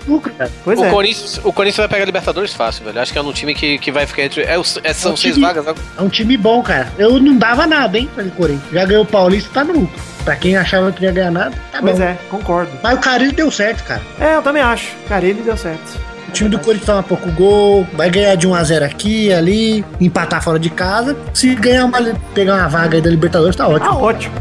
O 0.08 0.22
cara. 0.22 0.52
pois 0.64 0.80
O, 0.80 0.86
é. 0.86 0.90
Corinthians, 0.90 1.42
o 1.44 1.52
Corinthians 1.52 1.78
vai 1.78 1.88
pegar 1.90 2.04
a 2.04 2.06
Libertadores 2.06 2.54
fácil, 2.54 2.86
velho. 2.86 3.02
Acho 3.02 3.12
que 3.12 3.20
é 3.20 3.22
um 3.22 3.34
time 3.34 3.54
que, 3.54 3.78
que 3.80 3.92
vai 3.92 4.08
ficar 4.08 4.24
entre. 4.24 4.44
É, 4.44 4.54
é- 4.84 4.94
são 4.94 5.12
É 5.12 5.14
um 5.14 5.18
seis 5.18 5.34
time- 5.34 5.46
vagas, 5.46 5.66
né? 5.66 5.74
É 5.98 6.02
um 6.02 6.10
time 6.10 6.38
bom, 6.38 6.64
cara. 6.64 6.92
Eu 6.98 7.20
não 7.20 7.36
dava 7.36 7.68
nada, 7.68 7.98
hein, 7.98 8.10
pelo 8.16 8.32
Corinthians. 8.32 8.72
Já 8.72 8.86
ganhou 8.86 9.04
o 9.04 9.06
Paulista, 9.06 9.50
tá 9.54 9.64
no 9.64 9.74
lucro. 9.82 10.15
Pra 10.26 10.36
quem 10.36 10.58
achava 10.58 10.92
que 10.92 11.02
não 11.02 11.08
ia 11.10 11.14
ganhar 11.14 11.32
nada, 11.32 11.56
tá 11.72 11.78
Pois 11.82 11.98
bom. 11.98 12.04
é, 12.04 12.18
concordo. 12.30 12.72
Mas 12.84 12.98
o 12.98 13.00
Carilho 13.00 13.32
deu 13.32 13.50
certo, 13.52 13.84
cara. 13.84 14.02
É, 14.20 14.36
eu 14.36 14.42
também 14.42 14.62
acho. 14.62 14.94
Ele 15.22 15.42
deu 15.44 15.56
certo. 15.56 16.00
O 16.28 16.32
time 16.32 16.50
do 16.50 16.58
Corinthians 16.60 16.86
toma 16.88 17.04
pouco 17.04 17.32
gol, 17.32 17.88
vai 17.94 18.10
ganhar 18.10 18.36
de 18.36 18.48
1x0 18.48 18.84
aqui, 18.84 19.32
ali, 19.32 19.86
empatar 20.02 20.44
fora 20.44 20.58
de 20.60 20.70
casa. 20.70 21.16
Se 21.34 21.54
ganhar 21.56 21.86
uma, 21.86 22.00
pegar 22.34 22.56
uma 22.56 22.68
vaga 22.68 22.98
aí 22.98 23.02
da 23.02 23.10
Libertadores, 23.10 23.56
tá 23.56 23.68
ótimo. 23.68 23.90
Ah, 23.90 23.98
ótimo. 23.98 24.36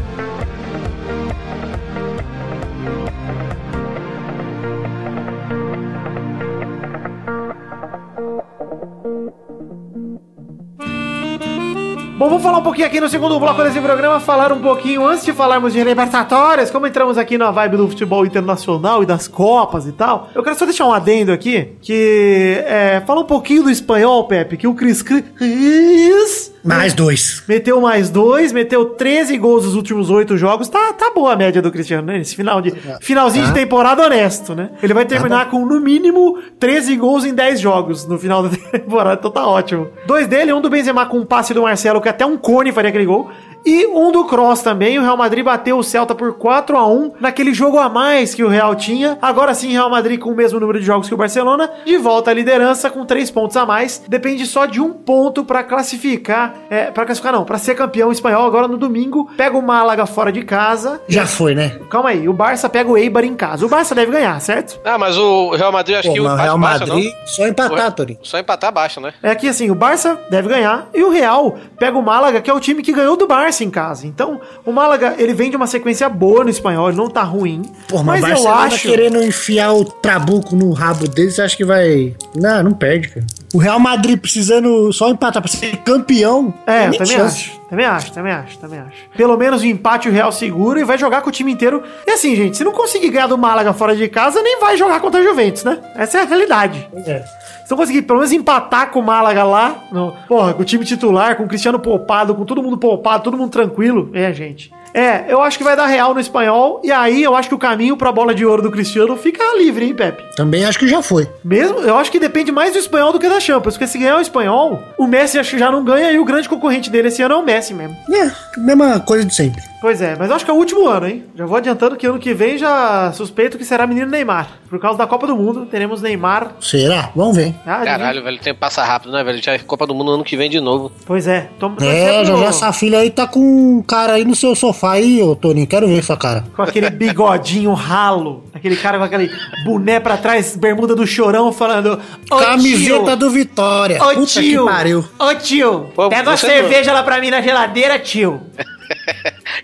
Vamos 12.35 12.43
falar 12.43 12.57
um 12.57 12.63
pouquinho 12.63 12.87
aqui 12.87 12.99
no 12.99 13.07
segundo 13.07 13.39
bloco 13.39 13.63
desse 13.63 13.79
programa, 13.79 14.19
falar 14.19 14.51
um 14.51 14.59
pouquinho, 14.59 15.07
antes 15.07 15.23
de 15.23 15.31
falarmos 15.31 15.71
de 15.71 15.81
Libertadores, 15.81 16.69
como 16.69 16.85
entramos 16.85 17.17
aqui 17.17 17.37
na 17.37 17.49
vibe 17.49 17.77
do 17.77 17.87
futebol 17.87 18.25
internacional 18.25 19.01
e 19.01 19.05
das 19.05 19.25
Copas 19.25 19.87
e 19.87 19.93
tal, 19.93 20.29
eu 20.35 20.43
quero 20.43 20.57
só 20.57 20.65
deixar 20.65 20.85
um 20.85 20.91
adendo 20.91 21.31
aqui, 21.31 21.77
que 21.81 22.61
é, 22.65 23.01
fala 23.07 23.21
um 23.21 23.25
pouquinho 23.25 23.63
do 23.63 23.71
espanhol, 23.71 24.27
Pepe, 24.27 24.57
que 24.57 24.67
o 24.67 24.73
Cris 24.73 25.01
Cris 25.01 26.51
Mais 26.65 26.93
dois. 26.93 27.43
Meteu 27.47 27.79
mais 27.79 28.09
dois, 28.09 28.51
meteu 28.51 28.85
13 28.85 29.37
gols 29.37 29.65
nos 29.65 29.75
últimos 29.75 30.09
oito 30.09 30.35
jogos. 30.35 30.67
Tá, 30.67 30.93
tá 30.93 31.11
boa 31.13 31.33
a 31.33 31.35
média 31.35 31.61
do 31.61 31.71
Cristiano, 31.71 32.07
né? 32.07 32.19
Esse 32.19 32.35
final 32.35 32.59
de, 32.59 32.73
finalzinho 33.01 33.45
de 33.45 33.53
temporada 33.53 34.03
honesto, 34.03 34.55
né? 34.55 34.71
Ele 34.81 34.93
vai 34.93 35.05
terminar 35.05 35.49
com, 35.49 35.63
no 35.65 35.79
mínimo, 35.79 36.39
13 36.59 36.95
gols 36.95 37.23
em 37.23 37.35
10 37.35 37.59
jogos 37.59 38.07
no 38.07 38.17
final 38.17 38.43
da 38.43 38.49
temporada. 38.71 39.17
Então 39.19 39.29
tá 39.29 39.47
ótimo. 39.47 39.89
Dois 40.07 40.27
dele, 40.27 40.51
um 40.53 40.61
do 40.61 40.69
Benzema 40.69 41.05
com 41.05 41.19
um 41.19 41.25
passe 41.25 41.53
do 41.53 41.61
Marcelo, 41.61 42.01
que 42.01 42.09
até 42.09 42.25
um 42.25 42.37
cone 42.37 42.71
faria 42.71 42.89
aquele 42.89 43.05
gol. 43.05 43.29
E 43.65 43.87
um 43.87 44.11
do 44.11 44.25
Cross 44.25 44.61
também. 44.61 44.99
O 44.99 45.01
Real 45.01 45.17
Madrid 45.17 45.43
bateu 45.43 45.77
o 45.77 45.83
Celta 45.83 46.13
por 46.13 46.33
4 46.33 46.77
a 46.77 46.87
1 46.87 47.13
naquele 47.19 47.53
jogo 47.53 47.79
a 47.79 47.89
mais 47.89 48.35
que 48.35 48.43
o 48.43 48.47
Real 48.47 48.75
tinha. 48.75 49.17
Agora 49.21 49.53
sim, 49.53 49.71
Real 49.71 49.89
Madrid 49.89 50.19
com 50.19 50.29
o 50.29 50.35
mesmo 50.35 50.59
número 50.59 50.79
de 50.79 50.85
jogos 50.85 51.07
que 51.07 51.13
o 51.13 51.17
Barcelona. 51.17 51.69
De 51.85 51.97
volta 51.97 52.31
à 52.31 52.33
liderança 52.33 52.89
com 52.89 53.05
3 53.05 53.31
pontos 53.31 53.57
a 53.57 53.65
mais. 53.65 54.03
Depende 54.07 54.45
só 54.45 54.65
de 54.65 54.79
um 54.79 54.93
ponto 54.93 55.43
pra 55.43 55.63
classificar. 55.63 56.53
É, 56.69 56.91
para 56.91 57.05
classificar 57.05 57.33
não, 57.33 57.43
pra 57.43 57.57
ser 57.57 57.75
campeão 57.75 58.11
espanhol. 58.11 58.45
Agora 58.45 58.67
no 58.67 58.77
domingo, 58.77 59.29
pega 59.35 59.57
o 59.57 59.61
Málaga 59.61 60.05
fora 60.05 60.31
de 60.31 60.43
casa. 60.43 61.01
Já 61.07 61.25
foi, 61.25 61.55
né? 61.55 61.79
Calma 61.89 62.09
aí, 62.09 62.29
o 62.29 62.33
Barça 62.33 62.69
pega 62.69 62.91
o 62.91 62.97
Eibar 62.97 63.23
em 63.23 63.35
casa. 63.35 63.65
O 63.65 63.69
Barça 63.69 63.95
deve 63.95 64.11
ganhar, 64.11 64.39
certo? 64.41 64.79
Ah, 64.85 64.97
mas 64.97 65.17
o 65.17 65.51
Real 65.55 65.71
Madrid 65.71 65.97
acho 65.97 66.09
Pô, 66.09 66.13
que 66.13 66.19
o 66.19 66.23
baixa, 66.25 66.43
Real 66.43 66.57
baixa, 66.59 66.85
Madrid 66.85 67.11
só 67.25 67.47
empatar, 67.47 67.91
Torinho. 67.93 68.19
Só 68.21 68.37
empatar 68.37 68.71
baixa, 68.71 69.01
né? 69.01 69.13
É 69.23 69.33
que 69.33 69.47
assim, 69.47 69.71
o 69.71 69.75
Barça 69.75 70.19
deve 70.29 70.49
ganhar 70.49 70.87
e 70.93 71.03
o 71.03 71.09
Real 71.09 71.57
pega 71.79 71.97
o 71.97 72.01
Málaga, 72.01 72.41
que 72.41 72.49
é 72.49 72.53
o 72.53 72.59
time 72.59 72.83
que 72.83 72.93
ganhou 72.93 73.17
do 73.17 73.25
Barça 73.25 73.54
em 73.63 73.69
casa. 73.69 74.07
Então, 74.07 74.39
o 74.65 74.71
Málaga, 74.71 75.15
ele 75.17 75.33
vem 75.33 75.49
de 75.49 75.55
uma 75.55 75.67
sequência 75.67 76.07
boa 76.09 76.43
no 76.43 76.49
espanhol, 76.49 76.89
ele 76.89 76.97
não 76.97 77.09
tá 77.09 77.23
ruim. 77.23 77.61
Pô, 77.87 78.03
mas, 78.03 78.21
mas 78.21 78.39
eu 78.39 78.47
acho. 78.47 78.87
querendo 78.87 79.23
enfiar 79.23 79.73
o 79.73 79.85
trabuco 79.85 80.55
no 80.55 80.71
rabo 80.71 81.07
dele, 81.07 81.31
você 81.31 81.41
acha 81.41 81.55
que 81.55 81.65
vai. 81.65 82.15
Não, 82.35 82.63
não 82.63 82.73
perde, 82.73 83.09
cara. 83.09 83.25
O 83.55 83.57
Real 83.57 83.79
Madrid 83.79 84.19
precisando 84.19 84.91
só 84.91 85.07
empatar 85.09 85.41
pra 85.41 85.49
ser 85.49 85.77
campeão. 85.77 86.53
É, 86.67 86.91
também 86.91 87.05
chance. 87.05 87.51
acho. 87.51 87.61
Também 87.69 87.85
acho, 87.85 88.11
também 88.11 88.33
acho, 88.33 88.57
também 88.59 88.79
acho. 88.79 88.97
Pelo 89.15 89.37
menos 89.37 89.61
o 89.61 89.65
empate 89.65 90.09
o 90.09 90.11
Real 90.11 90.29
segura 90.29 90.81
e 90.81 90.83
vai 90.83 90.97
jogar 90.97 91.21
com 91.21 91.29
o 91.29 91.31
time 91.31 91.53
inteiro. 91.53 91.81
E 92.05 92.11
assim, 92.11 92.35
gente, 92.35 92.57
se 92.57 92.65
não 92.65 92.73
conseguir 92.73 93.09
ganhar 93.11 93.27
do 93.27 93.37
Málaga 93.37 93.71
fora 93.71 93.95
de 93.95 94.09
casa, 94.09 94.41
nem 94.41 94.59
vai 94.59 94.75
jogar 94.75 94.99
contra 94.99 95.21
a 95.21 95.23
Juventus, 95.23 95.63
né? 95.63 95.79
Essa 95.95 96.17
é 96.17 96.21
a 96.23 96.25
realidade. 96.25 96.85
É. 97.07 97.23
Se 97.63 97.71
não 97.71 97.77
conseguir 97.77 98.01
pelo 98.01 98.19
menos 98.19 98.33
empatar 98.33 98.91
com 98.91 98.99
o 98.99 99.03
Málaga 99.03 99.45
lá, 99.45 99.85
no, 99.89 100.11
porra, 100.27 100.53
com 100.53 100.61
o 100.61 100.65
time 100.65 100.83
titular, 100.83 101.37
com 101.37 101.45
o 101.45 101.47
Cristiano 101.47 101.79
poupado, 101.79 102.35
com 102.35 102.43
todo 102.43 102.61
mundo 102.61 102.77
poupado, 102.77 103.23
todo 103.23 103.37
mundo 103.37 103.51
tranquilo, 103.51 104.11
é, 104.13 104.33
gente. 104.33 104.69
É, 104.95 105.25
eu 105.27 105.41
acho 105.41 105.57
que 105.57 105.63
vai 105.63 105.75
dar 105.75 105.87
real 105.87 106.13
no 106.13 106.21
espanhol, 106.21 106.79
e 106.81 106.89
aí 106.89 107.21
eu 107.21 107.35
acho 107.35 107.49
que 107.49 107.55
o 107.55 107.57
caminho 107.57 107.97
pra 107.97 108.13
bola 108.13 108.33
de 108.33 108.45
ouro 108.45 108.61
do 108.61 108.71
Cristiano 108.71 109.17
fica 109.17 109.43
livre, 109.57 109.83
hein, 109.83 109.93
Pepe? 109.93 110.23
Também 110.37 110.63
acho 110.63 110.79
que 110.79 110.87
já 110.87 111.01
foi. 111.01 111.27
Mesmo, 111.43 111.79
eu 111.79 111.97
acho 111.97 112.09
que 112.09 112.17
depende 112.17 112.49
mais 112.49 112.71
do 112.71 112.79
espanhol 112.79 113.11
do 113.11 113.19
que 113.19 113.27
da 113.27 113.41
Champions, 113.41 113.73
porque 113.73 113.87
se 113.87 113.97
ganhar 113.97 114.15
o 114.15 114.21
espanhol, 114.21 114.81
o 114.97 115.05
Messi 115.05 115.37
acho 115.37 115.51
que 115.51 115.59
já 115.59 115.69
não 115.69 115.83
ganha 115.83 116.13
e 116.13 116.17
o 116.17 116.23
grande 116.23 116.47
concorrente 116.47 116.89
dele 116.89 117.09
esse 117.09 117.21
ano 117.21 117.35
é 117.35 117.37
o 117.37 117.43
Messi 117.43 117.73
mesmo. 117.73 117.97
É, 118.09 118.31
mesma 118.57 118.97
coisa 119.01 119.25
de 119.25 119.35
sempre. 119.35 119.61
Pois 119.85 120.01
é, 120.01 120.15
mas 120.17 120.31
eu 120.31 120.35
acho 120.35 120.43
que 120.43 120.49
é 120.49 120.53
o 120.55 120.57
último 120.57 120.87
ano, 120.87 121.05
hein? 121.05 121.25
Já 121.35 121.45
vou 121.45 121.55
adiantando 121.55 121.95
que 121.95 122.07
ano 122.07 122.17
que 122.17 122.33
vem 122.33 122.57
já 122.57 123.11
suspeito 123.13 123.55
que 123.55 123.63
será 123.63 123.85
menino 123.85 124.07
Neymar. 124.07 124.47
Por 124.67 124.79
causa 124.79 124.97
da 124.97 125.05
Copa 125.05 125.27
do 125.27 125.35
Mundo, 125.35 125.67
teremos 125.67 126.01
Neymar. 126.01 126.53
Será? 126.59 127.11
Vamos 127.15 127.37
ver. 127.37 127.53
Ah, 127.63 127.83
Caralho, 127.85 128.23
velho, 128.23 128.37
o 128.37 128.39
tempo 128.39 128.59
passa 128.59 128.83
rápido, 128.83 129.11
né, 129.11 129.23
velho? 129.23 129.39
Já 129.43 129.53
é 129.53 129.59
Copa 129.59 129.85
do 129.85 129.93
Mundo 129.93 130.09
ano 130.13 130.23
que 130.23 130.35
vem 130.35 130.49
de 130.49 130.59
novo. 130.59 130.91
Pois 131.05 131.27
é. 131.27 131.49
Tom, 131.59 131.75
É, 131.79 132.25
já 132.25 132.35
já 132.35 132.45
essa 132.45 132.73
filha 132.73 132.97
aí 132.97 133.11
tá 133.11 133.27
com 133.27 133.39
um 133.39 133.83
cara 133.83 134.13
aí 134.13 134.25
no 134.25 134.33
seu 134.33 134.55
sofá 134.55 134.93
aí, 134.93 135.21
ô 135.21 135.35
Toninho. 135.35 135.67
Quero 135.67 135.87
ver 135.87 136.03
sua 136.03 136.17
cara. 136.17 136.43
Com 136.55 136.63
aquele 136.63 136.89
bigodinho 136.89 137.71
ralo. 137.73 138.43
Aquele 138.55 138.77
cara 138.77 138.97
com 138.97 139.03
aquele 139.03 139.29
boné 139.63 139.99
pra 139.99 140.17
trás, 140.17 140.55
bermuda 140.55 140.95
do 140.95 141.05
chorão, 141.05 141.51
falando. 141.51 141.99
"Ô, 142.31 142.37
Camiseta 142.37 143.03
tio, 143.11 143.15
do 143.17 143.29
Vitória. 143.29 144.03
Ô 144.03 144.15
Puta 144.15 144.25
tio, 144.25 144.65
que 144.65 144.71
pariu. 144.71 145.05
ô 145.19 145.35
tio, 145.35 145.89
Pô, 145.93 146.09
pega 146.09 146.27
uma 146.31 146.37
cerveja 146.37 146.91
lá 146.91 147.03
pra 147.03 147.21
mim 147.21 147.29
na 147.29 147.39
geladeira, 147.39 147.99
tio. 147.99 148.41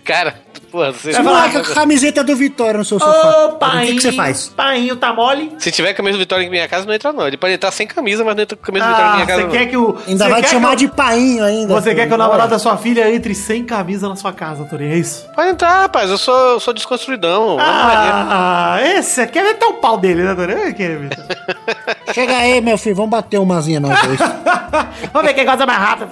Cara, 0.04 0.36
porra, 0.72 0.92
você... 0.92 1.14
Você 1.14 1.22
moleque 1.22 1.54
com 1.62 1.72
a 1.72 1.76
camiseta 1.76 2.24
do 2.24 2.36
Vitória 2.36 2.78
no 2.78 2.86
seu 2.86 3.00
sofá. 3.00 3.12
Ô, 3.12 3.48
o 3.48 3.52
painho. 3.54 3.88
que, 3.88 3.94
que 3.96 4.02
você 4.02 4.12
faz? 4.14 4.48
Painho, 4.50 4.96
tá 4.96 5.14
mole? 5.14 5.52
Se 5.60 5.72
tiver 5.72 5.94
camisa 5.94 6.18
do 6.18 6.20
Vitória 6.22 6.44
em 6.46 6.50
minha 6.50 6.68
casa, 6.68 6.86
não 6.86 6.94
entra 6.94 7.12
não. 7.12 7.28
Ele 7.28 7.38
pode 7.38 7.54
entrar 7.54 7.72
sem 7.72 7.86
camisa, 7.86 8.24
mas 8.24 8.36
não 8.36 8.44
entra 8.44 8.56
com 8.58 8.64
camisa 8.64 8.86
do 8.86 8.90
Vitória 8.92 9.08
em 9.10 9.12
Ah, 9.12 9.16
minha 9.16 9.28
casa 9.28 9.42
você 9.44 9.58
quer 9.58 9.66
que 9.68 9.78
o. 9.78 9.98
Ainda 10.08 10.24
você 10.26 10.30
vai 10.32 10.42
te 10.42 10.46
quer 10.46 10.52
chamar 10.52 10.70
que 10.72 10.76
de 10.78 10.88
painho 10.88 11.44
ainda. 11.44 11.74
o- 11.74 11.82
Você 11.82 11.94
quer 11.94 12.06
que 12.08 12.12
o 12.12 12.16
Olha. 12.16 12.24
namorado 12.24 12.50
da 12.52 12.60
sua 12.60 12.78
filha 12.78 13.14
entre 13.14 13.36
sem 13.36 13.64
camisa 13.66 14.08
na 14.10 14.16
sua 14.16 14.32
casa, 14.34 14.64
Torinho? 14.66 14.94
É 14.94 14.98
isso? 14.98 15.28
Pode 15.36 15.50
entrar, 15.50 15.82
rapaz. 15.82 16.10
Eu 16.10 16.18
sou, 16.18 16.36
eu 16.54 16.60
sou 16.60 16.74
desconstruidão. 16.74 17.58
Maria. 17.58 18.26
Ah, 18.30 18.78
esse 18.96 19.26
quer 19.28 19.44
meter 19.44 19.66
o 19.66 19.74
pau 19.74 19.98
dele, 19.98 20.24
né, 20.24 20.34
Torinho? 20.36 20.62
Chega 22.14 22.38
aí, 22.38 22.62
meu 22.62 22.78
filho. 22.78 22.96
Vamos 22.96 23.12
bater 23.12 23.38
umazinha 23.40 23.80
nós 23.80 24.00
dois. 24.02 24.20
vamos 25.14 25.28
ver 25.28 25.34
quem 25.34 25.46
gosta 25.46 25.66
mais 25.66 25.80
rápido. 25.80 26.10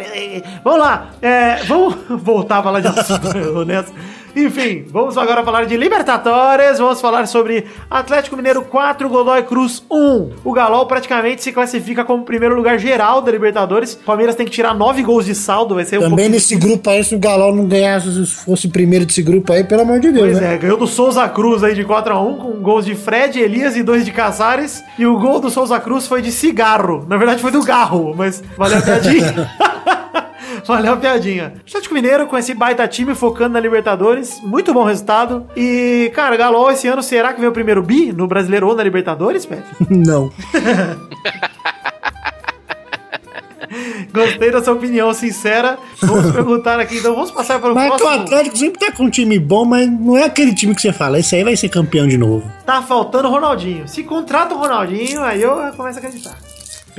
Vamos 0.63 0.80
lá. 0.80 1.08
É, 1.22 1.56
vamos 1.67 1.95
voltar 2.24 2.60
a 2.60 2.63
falar 2.63 2.80
de 2.80 2.88
assunto 2.88 3.28
honesto. 3.60 3.93
Enfim, 4.45 4.86
vamos 4.89 5.17
agora 5.17 5.43
falar 5.43 5.65
de 5.65 5.75
Libertadores. 5.75 6.80
Vamos 6.80 7.02
falar 7.02 7.28
sobre 7.28 7.65
Atlético 7.89 8.36
Mineiro 8.38 8.62
4, 8.63 9.10
Godoy 9.10 9.43
Cruz 9.43 9.84
1. 9.89 10.30
O 10.43 10.54
Galol 10.54 10.86
praticamente 10.86 11.43
se 11.43 11.52
classifica 11.52 12.04
como 12.06 12.23
primeiro 12.23 12.56
lugar 12.56 12.78
geral 12.80 13.21
da 13.21 13.32
Libertadores. 13.32 13.93
O 13.93 13.99
Palmeiras 14.06 14.36
tem 14.36 14.45
que 14.45 14.52
tirar 14.52 14.73
9 14.73 15.02
gols 15.04 15.25
de 15.25 15.36
saldo. 15.36 15.75
Vai 15.75 15.86
ser 15.86 15.97
um 15.97 16.02
Também 16.02 16.10
pouquinho 16.15 16.32
nesse 16.32 16.56
grupo 16.56 16.89
aí, 16.89 17.04
se 17.04 17.15
o 17.15 17.19
Galol 17.19 17.54
não 17.56 17.65
ganhasse, 17.65 18.12
se 18.25 18.25
fosse 18.45 18.67
primeiro 18.67 19.06
desse 19.06 19.21
grupo 19.21 19.52
aí, 19.52 19.63
pelo 19.63 19.82
amor 19.82 19.99
de 19.99 20.12
Deus, 20.12 20.28
Pois 20.30 20.39
né? 20.41 20.56
é, 20.56 20.58
ganhou 20.58 20.78
do 20.78 20.88
Souza 20.88 21.28
Cruz 21.30 21.63
aí 21.63 21.75
de 21.75 21.84
4x1, 21.84 22.38
com 22.38 22.52
gols 22.62 22.86
de 22.86 22.95
Fred, 22.95 23.39
Elias 23.39 23.75
e 23.75 23.84
dois 23.84 24.06
de 24.06 24.12
Casares. 24.12 24.82
E 24.97 25.06
o 25.06 25.17
gol 25.19 25.39
do 25.39 25.49
Souza 25.49 25.80
Cruz 25.80 26.08
foi 26.08 26.21
de 26.21 26.32
cigarro. 26.32 27.06
Na 27.08 27.17
verdade 27.17 27.41
foi 27.41 27.52
do 27.52 27.63
garro, 27.63 28.13
mas 28.15 28.41
valeu 28.58 28.78
a 28.78 28.82
piadinha. 28.82 29.49
Valeu 30.65 30.93
a 30.93 30.98
piadinha. 30.98 31.54
Atlético 31.67 31.93
Mineiro 31.93 32.28
com 32.28 32.38
esse 32.38 32.54
baita 32.54 32.88
time 32.88 33.15
focando 33.15 33.54
na 33.54 33.60
Libertadores. 33.60 34.39
Muito 34.43 34.74
bom 34.74 34.84
resultado. 34.84 35.45
E, 35.56 36.12
cara, 36.13 36.36
Galo 36.38 36.69
esse 36.69 36.88
ano 36.88 37.02
será 37.02 37.34
que 37.34 37.39
vem 37.39 37.50
o 37.50 37.54
primeiro 37.54 37.82
bi 37.82 38.12
no 38.12 38.28
Brasileiro 38.28 38.67
ou 38.67 38.76
na 38.76 38.84
Libertadores, 38.84 39.45
Pepe? 39.45 39.63
Não. 39.89 40.32
Gostei 44.12 44.52
da 44.52 44.63
sua 44.63 44.74
opinião 44.74 45.13
sincera. 45.13 45.78
Vamos 46.02 46.32
perguntar 46.32 46.80
aqui, 46.80 46.98
então 46.98 47.13
vamos 47.13 47.32
passar 47.32 47.60
para 47.60 47.72
o 47.72 47.76
Mas 47.76 47.89
que 47.89 47.93
o 47.93 47.98
próximo. 47.98 48.24
Atlético 48.24 48.58
sempre 48.58 48.80
tá 48.80 48.91
com 48.91 49.04
um 49.04 49.10
time 49.10 49.38
bom, 49.38 49.63
mas 49.65 49.88
não 49.89 50.17
é 50.17 50.24
aquele 50.24 50.54
time 50.54 50.74
que 50.74 50.82
você 50.82 50.91
fala, 50.91 51.19
esse 51.19 51.36
aí 51.36 51.43
vai 51.43 51.56
ser 51.56 51.69
campeão 51.69 52.08
de 52.08 52.17
novo. 52.17 52.52
Tá 52.65 52.82
faltando 52.82 53.28
o 53.28 53.32
Ronaldinho. 53.32 53.88
Se 53.88 54.04
contrata 54.04 54.56
o 54.56 54.58
Ronaldinho, 54.58 55.22
aí 55.22 55.41
eu 55.41 55.56
começo 55.78 56.00
a 56.00 56.02
acreditar. 56.02 56.38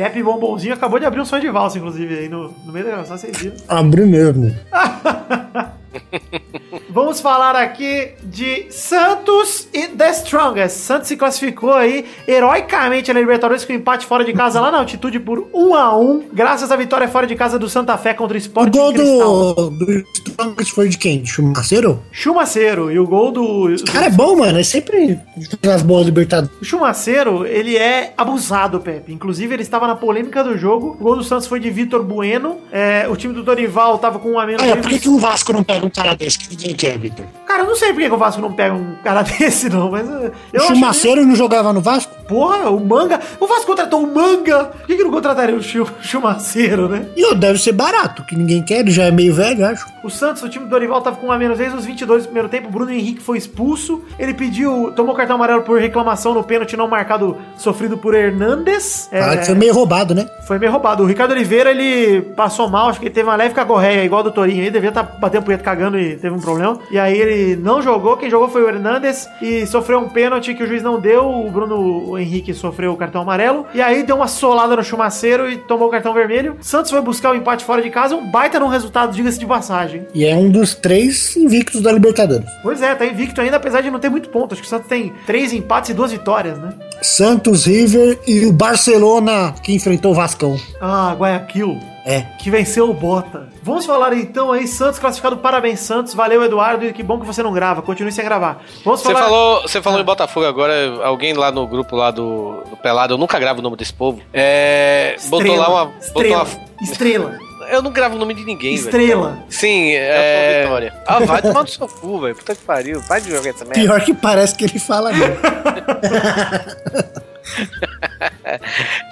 Pepe 0.01 0.23
Bombonzinho 0.23 0.73
acabou 0.73 0.99
de 0.99 1.05
abrir 1.05 1.21
um 1.21 1.27
sonho 1.27 1.43
de 1.43 1.51
valsa, 1.51 1.77
inclusive, 1.77 2.21
aí 2.21 2.27
no, 2.27 2.55
no 2.65 2.73
meio 2.73 2.87
da 2.87 2.93
gravação, 2.93 3.19
vocês 3.19 3.37
viram. 3.37 3.57
Abriu 3.69 4.07
mesmo. 4.07 4.51
Vamos 6.91 7.21
falar 7.21 7.55
aqui 7.57 8.11
de 8.23 8.67
Santos 8.71 9.69
e 9.73 9.89
The 9.89 10.11
Strongest. 10.11 10.77
Santos 10.79 11.09
se 11.09 11.17
classificou 11.17 11.73
aí 11.73 12.05
heroicamente 12.27 13.13
na 13.13 13.21
Libertadores 13.21 13.65
com 13.65 13.73
empate 13.73 14.07
fora 14.07 14.25
de 14.25 14.33
casa 14.33 14.61
lá 14.61 14.71
na 14.71 14.79
altitude 14.79 15.21
por 15.21 15.49
1 15.53 15.75
a 15.75 15.97
1 15.97 16.25
graças 16.33 16.71
à 16.71 16.77
vitória 16.77 17.09
fora 17.09 17.27
de 17.27 17.35
casa 17.37 17.59
do 17.59 17.69
Santa 17.69 17.97
Fé 17.97 18.15
contra 18.15 18.35
o 18.37 18.39
O 18.39 18.41
Sport 18.41 18.73
gol 18.75 18.93
Cristal. 18.93 19.55
do, 19.55 19.71
do 19.71 20.05
Strongest 20.29 20.73
foi 20.75 20.89
de 20.89 20.99
quem? 20.99 21.25
Chumaceiro? 21.25 22.03
Chumaceiro 22.11 22.91
e 22.91 22.99
o 22.99 23.07
gol 23.07 23.31
do, 23.31 23.67
O 23.75 23.85
cara 23.93 24.07
é 24.07 24.11
bom, 24.11 24.37
mano. 24.37 24.59
É 24.59 24.63
sempre 24.63 25.19
nas 25.63 25.83
boas 25.83 26.07
Libertadores. 26.07 26.57
O 26.61 26.65
Chumaceiro, 26.65 27.47
ele 27.47 27.77
é 27.77 28.13
abusado, 28.17 28.81
Pepe. 28.81 29.13
Inclusive, 29.13 29.55
ele 29.55 29.63
estava 29.63 29.87
na 29.87 29.95
polêmica 29.97 30.43
do 30.43 30.57
jogo. 30.59 30.97
O 30.99 31.03
gol 31.05 31.17
do 31.17 31.25
Santos 31.25 31.47
foi 31.47 31.61
de 31.61 31.71
Vitor 31.71 32.03
Bueno. 32.03 32.59
É, 32.73 33.07
o 33.09 33.17
time 33.17 33.33
do 33.35 33.43
Dorival 33.43 33.99
tava 33.99 34.19
com 34.19 34.33
um 34.33 34.39
a 34.39 34.47
menos. 34.47 34.63
Olha, 34.63 34.73
Ele- 34.73 34.81
por 34.83 34.91
que, 34.91 34.99
que 35.01 35.09
o 35.09 35.19
Vasco 35.19 35.53
não 35.53 35.63
pega 35.63 35.80
um 35.85 35.91
cara 35.91 36.15
desse 36.15 36.39
que 36.39 36.51
ninguém 36.51 36.75
quer, 36.75 36.99
Vitor? 36.99 37.25
Cara, 37.47 37.63
eu 37.63 37.67
não 37.67 37.77
sei 37.77 37.93
por 37.93 38.01
que 38.01 38.09
que 38.09 38.15
o 38.15 38.19
Vasco 38.19 38.41
não 38.41 38.53
pega 38.53 38.75
um 38.75 38.95
cara 39.03 39.23
desse, 39.39 39.69
não, 39.69 39.91
mas. 39.91 40.09
O 40.09 40.33
Eu 40.53 40.63
acho 40.63 40.75
Chumaceiro 40.75 41.27
não 41.27 41.35
jogava 41.35 41.73
no 41.73 41.81
Vasco? 41.81 42.13
Porra, 42.31 42.71
o 42.71 42.79
Manga. 42.79 43.19
O 43.41 43.47
Vasco 43.49 43.67
contratou 43.67 44.05
o 44.05 44.15
Manga. 44.15 44.67
Por 44.67 44.87
que, 44.87 44.97
que 44.97 45.03
não 45.03 45.11
contrataria 45.11 45.57
o 45.57 45.61
Chu- 45.61 45.89
Chumaceiro, 46.01 46.89
né? 46.89 47.07
E 47.17 47.25
ô, 47.27 47.35
deve 47.35 47.59
ser 47.59 47.73
barato, 47.73 48.23
que 48.25 48.37
ninguém 48.37 48.63
quer, 48.63 48.79
ele 48.79 48.93
já 48.93 49.05
é 49.07 49.11
meio 49.11 49.35
velho, 49.35 49.67
acho. 49.67 49.85
O 50.05 50.09
Santos, 50.09 50.41
o 50.45 50.49
time 50.49 50.65
do 50.65 50.71
Dorival, 50.71 51.01
tava 51.03 51.17
com 51.17 51.27
um 51.27 51.33
a 51.33 51.37
menos 51.39 51.59
desde 51.59 51.77
os 51.77 51.85
22 51.85 52.23
do 52.23 52.27
primeiro 52.27 52.49
tempo. 52.49 52.69
O 52.69 52.71
Bruno 52.71 52.93
Henrique 52.93 53.21
foi 53.21 53.37
expulso. 53.37 54.03
Ele 54.17 54.33
pediu, 54.33 54.93
tomou 54.95 55.13
cartão 55.15 55.35
amarelo 55.35 55.63
por 55.63 55.81
reclamação 55.81 56.33
no 56.33 56.45
pênalti 56.45 56.77
não 56.77 56.87
marcado, 56.87 57.37
sofrido 57.59 57.99
por 57.99 58.15
Hernandes. 58.15 59.09
É, 59.11 59.21
Fala 59.21 59.37
que 59.39 59.47
foi 59.47 59.55
meio 59.57 59.75
roubado, 59.75 60.15
né? 60.15 60.27
Foi 60.47 60.57
meio 60.59 60.71
roubado. 60.71 61.03
O 61.03 61.07
Ricardo 61.07 61.33
Oliveira, 61.33 61.71
ele 61.73 62.23
passou 62.37 62.69
mal, 62.69 62.89
acho 62.89 63.01
que 63.01 63.07
ele 63.07 63.15
teve 63.15 63.29
uma 63.29 63.37
leve 63.37 63.55
cagorreia, 63.55 64.05
igual 64.05 64.23
do 64.23 64.31
Torinho. 64.31 64.61
Ele 64.63 64.71
devia 64.71 64.91
estar 64.91 65.03
batendo 65.03 65.43
punheta 65.45 65.65
cagando 65.65 65.99
e 65.99 66.17
teve 66.17 66.35
um 66.35 66.41
problema. 66.41 66.79
E 66.91 66.99
aí 66.99 67.19
ele 67.19 67.57
não 67.57 67.83
jogou, 67.83 68.17
quem 68.17 68.31
jogou 68.31 68.49
foi 68.49 68.63
o 68.63 68.69
Hernandes 68.69 69.29
e 69.43 69.67
sofreu 69.67 69.99
um 69.99 70.09
pênalti 70.09 70.55
que 70.55 70.63
o 70.63 70.67
juiz 70.67 70.83
não 70.83 71.01
deu. 71.01 71.25
O 71.29 71.51
Bruno 71.51 72.17
Henrique 72.21 72.55
sofreu 72.55 72.93
o 72.93 72.97
cartão 72.97 73.23
amarelo. 73.23 73.67
E 73.75 73.81
aí 73.81 74.03
deu 74.03 74.17
uma 74.17 74.29
solada 74.29 74.77
no 74.77 74.85
chumaceiro 74.85 75.51
e 75.51 75.57
tomou 75.57 75.89
o 75.89 75.91
cartão 75.91 76.13
vermelho. 76.13 76.57
Santos 76.61 76.91
foi 76.91 77.01
buscar 77.01 77.33
o 77.33 77.35
empate 77.35 77.65
fora 77.65 77.83
de 77.83 77.91
casa, 77.91 78.15
um 78.17 78.31
baita 78.31 78.61
num 78.61 78.69
resultado, 78.69 79.13
diga-se 79.13 79.39
de 79.39 79.47
passagem. 79.47 80.07
E 80.15 80.25
é 80.25 80.35
um 80.37 80.51
dos 80.51 80.75
três 80.75 81.37
invictos 81.37 81.81
da 81.81 81.93
Libertadores. 81.93 82.49
Pois 82.63 82.83
é, 82.83 82.95
tá 82.95 83.07
invicto 83.07 83.41
ainda, 83.41 83.57
apesar 83.57 83.81
de 83.81 83.91
não 83.91 83.99
ter 83.99 84.09
muito 84.09 84.29
ponto. 84.29 84.53
Acho 84.53 84.63
que 84.63 84.67
o 84.67 84.71
Santos 84.71 84.89
tem 84.89 85.13
três 85.27 85.53
empates 85.53 85.91
e 85.91 85.95
duas 85.95 86.13
vitórias, 86.13 86.59
né? 86.59 86.73
Santos, 87.03 87.67
River 87.67 88.19
e 88.27 88.47
o 88.47 88.53
Barcelona 88.53 89.55
que 89.63 89.75
enfrentou 89.75 90.13
o 90.13 90.15
Vascão. 90.15 90.57
Ah, 90.81 91.15
Guayaquil. 91.19 91.79
É. 92.05 92.23
que 92.39 92.51
venceu 92.51 92.89
o 92.89 92.95
Bota. 92.95 93.49
Vamos 93.63 93.85
falar 93.85 94.15
então 94.15 94.51
aí, 94.51 94.67
Santos 94.67 94.99
classificado, 94.99 95.37
parabéns 95.37 95.81
Santos, 95.81 96.15
valeu 96.15 96.43
Eduardo, 96.43 96.87
e 96.87 96.93
que 96.95 97.03
bom 97.03 97.21
que 97.21 97.27
você 97.27 97.43
não 97.43 97.53
grava, 97.53 97.83
continue 97.83 98.11
sem 98.11 98.25
gravar. 98.25 98.63
Vamos 98.85 99.01
Você 99.03 99.13
falar... 99.13 99.25
falou, 99.27 99.63
você 99.63 99.83
falou 99.83 100.01
em 100.01 100.05
Botafogo 100.05 100.47
agora, 100.47 100.73
alguém 101.05 101.35
lá 101.35 101.53
no 101.53 101.67
grupo 101.67 101.95
lá 101.95 102.11
do, 102.11 102.65
do 102.71 102.77
Pelado, 102.79 103.15
eu 103.15 103.19
nunca 103.19 103.39
gravo 103.39 103.61
o 103.61 103.63
nome 103.63 103.77
desse 103.77 103.93
povo. 103.93 104.21
É. 104.33 105.17
Botou 105.29 105.55
lá 105.55 105.69
uma. 105.69 105.85
Botou 105.85 106.01
Estrela, 106.23 106.43
uma 106.43 106.83
estrela, 106.83 107.39
eu 107.71 107.83
não 107.83 107.91
gravo 107.91 108.17
o 108.17 108.19
nome 108.19 108.35
de 108.35 108.45
ninguém, 108.45 108.77
velho. 108.77 108.85
estrela. 108.87 109.39
Sim, 109.49 109.91
Eu 109.93 110.03
é. 110.03 110.53
sou 110.53 110.63
Vitória. 110.65 110.95
Ah, 111.07 111.19
vai 111.21 111.43
tomar 111.43 111.63
no 111.63 111.69
seu 111.69 111.89
cu, 111.89 112.21
velho. 112.21 112.35
Puta 112.37 112.55
que 112.55 112.63
pariu. 112.63 113.01
Vai 113.03 113.21
de 113.21 113.31
jogar 113.31 113.53
também. 113.55 113.75
Pior 113.85 114.01
que 114.01 114.15
parece 114.15 114.55
que 114.55 114.65
ele 114.65 114.79
fala 114.79 115.13
mesmo. 115.13 115.37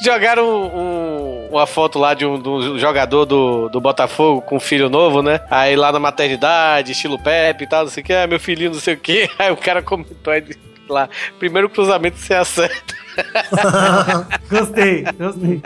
Jogaram 0.05 0.45
um- 0.49 1.49
uma 1.51 1.67
foto 1.67 1.99
lá 1.99 2.15
de 2.15 2.25
um, 2.27 2.39
do 2.39 2.79
jogador 2.79 3.25
do, 3.25 3.69
do 3.69 3.81
Botafogo 3.81 4.43
com 4.43 4.57
um 4.57 4.61
filho 4.61 4.89
novo, 4.89 5.23
né? 5.23 5.41
Aí 5.51 5.75
lá 5.77 5.91
na 5.93 5.99
maternidade, 5.99 6.93
estilo 6.93 7.19
Pepe 7.19 7.65
e 7.65 7.67
tal, 7.67 7.85
não 7.85 7.91
sei 7.91 8.03
o 8.03 8.07
que, 8.07 8.13
ah, 8.13 8.27
meu 8.27 8.39
filhinho 8.39 8.73
não 8.73 8.79
sei 8.81 8.95
o 8.95 8.99
que. 8.99 9.29
Aí 9.39 9.51
o 9.51 9.57
cara 9.57 9.83
comentou 9.83 10.33
aí 10.33 10.45
lá, 10.89 11.09
primeiro 11.39 11.69
cruzamento 11.69 12.19
você 12.19 12.35
acerta. 12.35 12.95
Gostei, 14.49 15.05
gostei. 15.19 15.61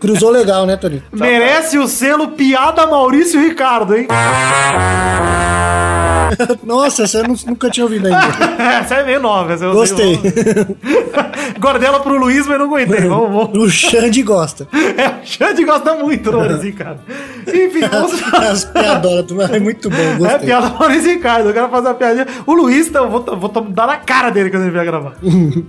Cruzou 0.00 0.30
legal, 0.30 0.64
né, 0.66 0.76
Toninho? 0.76 1.02
Merece 1.12 1.78
o 1.78 1.86
selo 1.88 2.28
piada 2.28 2.86
Maurício 2.86 3.40
Ricardo, 3.40 3.96
hein? 3.96 4.06
Nossa, 6.62 7.04
essa 7.04 7.18
eu 7.18 7.24
nu- 7.28 7.36
nunca 7.46 7.70
tinha 7.70 7.84
ouvido 7.84 8.06
ainda. 8.06 8.18
Essa 8.62 8.96
é 8.96 9.04
meio 9.04 9.18
nova. 9.20 9.52
essa 9.54 9.64
eu 9.64 9.72
Gostei. 9.72 10.18
Guardela 11.58 12.00
pro 12.00 12.18
Luiz, 12.18 12.46
mas 12.46 12.58
não 12.58 12.66
aguentei. 12.66 13.00
Vamos, 13.08 13.30
vamos. 13.32 13.58
O 13.58 13.70
Xande 13.70 14.22
gosta. 14.22 14.68
É, 14.72 15.08
o 15.08 15.26
Xande 15.26 15.64
gosta 15.64 15.94
muito 15.94 16.30
do 16.30 16.36
Maurício 16.38 16.62
Ricardo. 16.62 17.00
Enfim, 17.46 17.80
vamos 17.90 18.22
As 18.34 18.64
piadoras, 18.66 19.50
é 19.50 19.58
muito 19.58 19.88
bom, 19.88 19.96
É 19.96 20.14
gostei. 20.16 20.38
piada 20.40 20.68
do 20.68 20.78
Maurício 20.78 21.10
Ricardo. 21.10 21.48
Eu 21.48 21.54
quero 21.54 21.68
fazer 21.70 21.88
uma 21.88 21.94
piadinha. 21.94 22.26
O 22.46 22.52
Luiz, 22.54 22.88
então, 22.88 23.08
vou, 23.10 23.22
vou 23.36 23.48
dar 23.48 23.86
na 23.86 23.96
cara 23.96 24.30
dele 24.30 24.50
quando 24.50 24.62
ele 24.64 24.70
vier 24.72 24.84
gravar. 24.84 25.14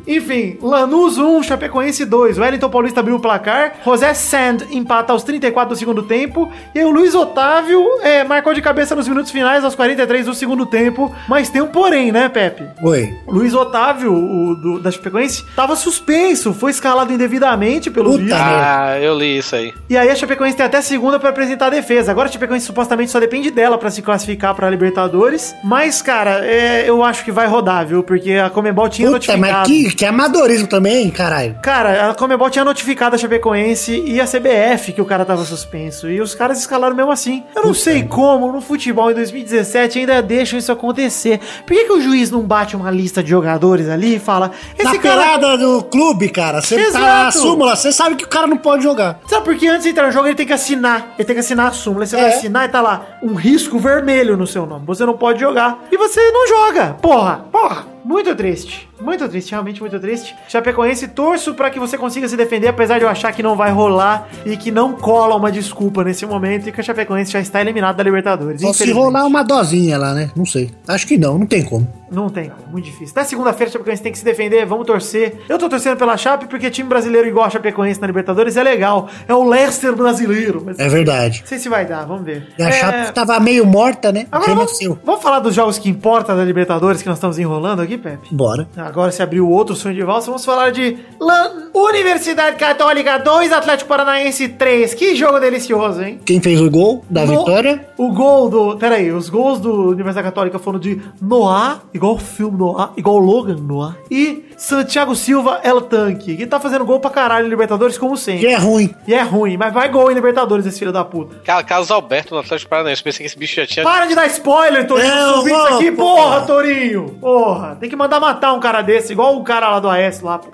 Enfim, 0.06 0.58
Lanús 0.62 1.18
1, 1.18 1.42
Chapecoense 1.44 2.04
2. 2.06 2.38
O 2.38 2.42
Wellington 2.42 2.70
Paulista 2.70 3.00
abriu 3.00 3.16
o 3.16 3.20
placar. 3.20 3.76
José 3.86 4.09
Sand 4.14 4.58
empata 4.72 5.14
aos 5.14 5.24
34 5.24 5.74
do 5.74 5.78
segundo 5.80 6.04
tempo. 6.04 6.52
E 6.74 6.80
aí 6.80 6.86
o 6.86 6.90
Luiz 6.92 7.14
Otávio 7.16 7.84
é, 8.02 8.24
marcou 8.24 8.54
de 8.54 8.62
cabeça 8.62 8.96
nos 8.96 9.08
minutos 9.08 9.32
finais, 9.32 9.64
aos 9.64 9.76
43 9.76 10.26
do 10.26 10.34
segundo 10.34 10.66
tempo. 10.66 11.14
Mas 11.28 11.50
tem 11.50 11.62
um 11.62 11.68
porém, 11.68 12.12
né, 12.12 12.30
Pepe? 12.30 12.64
Oi. 12.84 13.14
O 13.28 13.34
Luiz 13.34 13.54
Otávio, 13.54 14.14
o 14.14 14.56
do- 14.56 14.80
da 14.80 14.92
Chapecoense, 14.92 15.44
tava 15.56 15.76
suspenso. 15.76 16.54
Foi 16.54 16.72
escalado 16.72 17.12
indevidamente 17.14 17.90
pelo 17.92 18.12
Puta 18.12 18.24
merda. 18.24 18.38
Ah, 18.40 19.00
eu 19.00 19.18
li 19.18 19.38
isso 19.38 19.56
aí. 19.56 19.74
E 19.90 19.98
aí 19.98 20.10
a 20.10 20.16
Chapecoense 20.16 20.56
tem 20.58 20.66
até 20.66 20.82
segunda 20.82 21.20
pra 21.20 21.30
apresentar 21.30 21.68
a 21.68 21.70
defesa. 21.70 22.12
Agora 22.12 22.28
a 22.28 22.32
Chapecoense 22.32 22.66
supostamente 22.66 23.12
só 23.12 23.20
depende 23.20 23.52
dela 23.52 23.78
pra 23.78 23.90
se 23.92 24.02
classificar 24.02 24.54
pra 24.56 24.70
Libertadores. 24.70 25.56
Mas, 25.64 26.02
cara, 26.02 26.46
é, 26.46 26.84
eu 26.90 27.04
acho 27.04 27.24
que 27.24 27.32
vai 27.32 27.48
rodar, 27.48 27.86
viu? 27.86 28.04
Porque 28.04 28.34
a 28.34 28.50
Comebol 28.50 28.90
tinha 28.90 29.08
Puta, 29.08 29.18
notificado. 29.18 29.42
mas 29.42 29.68
que, 29.68 29.96
que 29.96 30.06
amadorismo 30.06 30.68
também, 30.68 31.10
caralho. 31.10 31.56
Cara, 31.62 32.10
a 32.10 32.14
Comebol 32.16 32.50
tinha 32.50 32.66
notificado 32.66 33.16
a 33.16 33.18
Chapecoense 33.20 33.99
e 34.06 34.22
a 34.22 34.26
CBF 34.26 34.94
que 34.94 35.02
o 35.02 35.06
cara 35.06 35.26
tava 35.26 35.44
suspenso. 35.46 36.10
E 36.10 36.20
os 36.22 36.34
caras 36.36 36.60
escalaram 36.60 36.96
mesmo 36.96 37.12
assim. 37.12 37.44
Eu 37.56 37.64
não 37.64 37.74
sei 37.74 38.04
como 38.04 38.52
no 38.52 38.62
futebol 38.62 39.12
em 39.12 39.14
2017 39.14 40.00
ainda 40.00 40.22
deixam 40.22 40.58
isso 40.60 40.72
acontecer. 40.72 41.40
Por 41.66 41.74
que, 41.76 41.86
que 41.86 41.92
o 41.94 42.02
juiz 42.02 42.30
não 42.32 42.42
bate 42.42 42.76
uma 42.76 42.90
lista 42.92 43.22
de 43.24 43.30
jogadores 43.30 43.88
ali 43.90 44.16
e 44.16 44.20
fala: 44.20 44.52
Esse 44.78 44.84
Na 44.84 44.98
cara. 44.98 45.22
pelada 45.22 45.58
do 45.58 45.84
clube, 45.84 46.30
cara, 46.30 46.62
você 46.62 46.92
tá 46.92 47.00
na 47.26 47.32
súmula, 47.32 47.76
você 47.76 47.92
sabe 47.92 48.16
que 48.16 48.24
o 48.26 48.28
cara 48.28 48.48
não 48.48 48.58
pode 48.58 48.84
jogar. 48.84 49.20
Sabe 49.28 49.46
por 49.46 49.56
que 49.56 49.68
antes 49.68 49.84
de 49.84 49.90
entrar 49.90 50.08
no 50.08 50.12
jogo 50.12 50.28
ele 50.28 50.36
tem 50.36 50.46
que 50.46 50.54
assinar? 50.54 51.14
Ele 51.18 51.26
tem 51.26 51.36
que 51.36 51.40
assinar 51.42 51.68
a 51.68 51.72
súmula. 51.72 52.06
Você 52.06 52.16
É. 52.18 52.22
vai 52.22 52.30
assinar 52.34 52.66
e 52.66 52.70
tá 52.70 52.82
lá 52.82 53.06
um 53.24 53.34
risco 53.34 53.78
vermelho 53.80 54.36
no 54.36 54.48
seu 54.48 54.66
nome. 54.66 54.86
Você 54.86 55.06
não 55.06 55.18
pode 55.18 55.40
jogar. 55.40 55.86
E 55.92 55.98
você 55.98 56.32
não 56.32 56.48
joga. 56.48 56.96
Porra, 57.02 57.46
porra. 57.52 57.86
Muito 58.04 58.34
triste. 58.36 58.89
Muito 59.02 59.28
triste, 59.30 59.52
realmente 59.52 59.80
muito 59.80 60.00
triste. 60.00 60.36
Chapecoense, 60.48 61.08
torço 61.08 61.54
pra 61.54 61.70
que 61.70 61.80
você 61.80 61.98
consiga 61.98 62.28
se 62.28 62.36
defender, 62.36 62.68
apesar 62.68 62.98
de 62.98 63.06
eu 63.06 63.10
achar 63.10 63.32
que 63.32 63.42
não 63.42 63.56
vai 63.56 63.72
rolar 63.72 64.28
e 64.46 64.58
que 64.58 64.72
não 64.72 64.94
cola 64.94 65.36
uma 65.36 65.52
desculpa 65.52 66.04
nesse 66.04 66.26
momento 66.26 66.68
e 66.68 66.72
que 66.72 66.82
a 66.82 66.84
Chapecoense 66.84 67.32
já 67.32 67.40
está 67.40 67.62
eliminada 67.62 67.98
da 67.98 68.04
Libertadores. 68.04 68.62
Só 68.62 68.74
se 68.74 68.92
rolar 68.92 69.26
uma 69.26 69.44
dosinha 69.44 69.98
lá, 69.98 70.14
né? 70.14 70.30
Não 70.36 70.46
sei. 70.46 70.72
Acho 70.88 71.08
que 71.08 71.18
não, 71.18 71.38
não 71.38 71.46
tem 71.46 71.64
como. 71.64 71.88
Não 72.12 72.30
tem, 72.30 72.52
muito 72.72 72.86
difícil. 72.86 73.12
Até 73.16 73.24
segunda-feira 73.24 73.70
a 73.70 73.74
Chapecoense 73.74 74.02
tem 74.02 74.12
que 74.12 74.18
se 74.18 74.26
defender, 74.26 74.66
vamos 74.66 74.86
torcer. 74.86 75.38
Eu 75.48 75.58
tô 75.58 75.70
torcendo 75.70 75.98
pela 75.98 76.18
Chape 76.18 76.48
porque 76.48 76.70
time 76.70 76.88
brasileiro 76.90 77.28
igual 77.28 77.46
a 77.46 77.50
Chapecoense 77.50 78.00
na 78.02 78.08
Libertadores 78.08 78.58
é 78.58 78.64
legal. 78.64 79.08
É 79.28 79.34
o 79.34 79.44
Leicester 79.48 79.96
brasileiro. 79.96 80.66
É 80.78 80.88
verdade. 80.90 81.40
não 81.42 81.48
sei 81.48 81.58
se 81.60 81.70
vai 81.70 81.86
dar, 81.86 82.06
vamos 82.06 82.24
ver. 82.24 82.48
E 82.58 82.64
a 82.64 82.70
É, 82.70 82.72
Chape 82.72 83.12
tava 83.14 83.40
meio 83.40 83.66
morta, 83.66 84.12
né? 84.12 84.28
Agora 84.32 84.56
vamos, 84.56 84.78
vamos 85.04 85.22
falar 85.22 85.40
dos 85.40 85.54
jogos 85.54 85.78
que 85.78 85.90
importam 85.90 86.36
da 86.36 86.44
Libertadores 86.44 87.02
que 87.02 87.08
nós 87.08 87.18
estamos 87.18 87.38
enrolando 87.40 87.82
aqui, 87.82 87.98
Pepe? 87.98 88.34
Bora. 88.34 88.68
Agora 88.78 89.12
se 89.12 89.22
abriu 89.22 89.50
outro 89.50 89.76
sonho 89.76 89.96
de 89.96 90.04
valsa, 90.04 90.28
vamos 90.28 90.44
falar 90.46 90.72
de 90.72 90.98
Lan- 91.20 91.70
Universidade 91.74 92.56
Católica 92.58 93.18
2, 93.18 93.52
Atlético 93.52 93.88
Paranaense 93.90 94.48
3. 94.50 94.94
Que 94.94 95.16
jogo 95.16 95.40
delicioso, 95.40 96.02
hein? 96.02 96.20
Quem 96.26 96.42
fez 96.42 96.60
o 96.62 96.70
gol 96.70 97.04
da 97.10 97.26
No- 97.26 97.40
vitória? 97.40 97.88
O 97.98 98.12
gol 98.14 98.50
do. 98.50 98.78
Pera 98.78 98.96
aí, 98.96 99.12
os 99.12 99.30
gols 99.30 99.60
do 99.60 99.90
Universidade 99.90 100.26
Católica 100.28 100.58
foram 100.60 100.80
de 100.80 101.02
Noah, 101.22 101.82
igual 102.00 102.14
o 102.14 102.18
filme 102.18 102.58
Noah, 102.58 102.94
igual 102.96 103.18
o 103.18 103.20
Logan 103.20 103.58
Noah, 103.58 103.98
e 104.10 104.46
Santiago 104.62 105.16
Silva 105.16 105.62
El 105.64 105.80
Tanque, 105.82 106.36
que 106.36 106.46
tá 106.46 106.60
fazendo 106.60 106.84
gol 106.84 107.00
pra 107.00 107.10
caralho 107.10 107.48
em 107.48 107.50
Libertadores, 107.50 107.98
como 107.98 108.16
Que 108.16 108.20
sempre. 108.20 108.48
é 108.48 108.58
ruim. 108.58 108.94
E 109.08 109.14
é 109.14 109.22
ruim, 109.22 109.56
mas 109.56 109.74
vai 109.74 109.88
gol 109.88 110.12
em 110.12 110.14
Libertadores, 110.14 110.66
esse 110.66 110.78
filho 110.80 110.92
da 110.92 111.06
puta. 111.06 111.38
Ca- 111.46 111.64
Carlos 111.64 111.90
Alberto 111.90 112.34
no 112.36 112.42
Atlético 112.42 112.70
Paranaense. 112.70 113.02
Pensei 113.02 113.20
que 113.24 113.28
esse 113.28 113.38
bicho 113.40 113.56
já 113.56 113.66
tinha. 113.66 113.86
Para 113.86 114.06
de 114.06 114.16
dar 114.16 114.28
spoiler, 114.28 114.86
Torinho. 114.86 115.16
Não, 115.16 115.48
isso 115.48 115.56
aqui, 115.76 115.92
porra, 115.94 116.42
Torinho. 116.42 117.18
Porra, 117.22 117.78
tem 117.80 117.90
que 117.90 117.96
mandar 117.96 118.20
matar 118.20 118.52
um 118.54 118.60
cara 118.60 118.82
desse, 118.82 119.14
igual 119.14 119.38
o 119.38 119.44
cara 119.46 119.70
lá 119.70 119.80
do 119.80 119.90
AS 119.90 120.20
lá. 120.20 120.40
pô. 120.40 120.50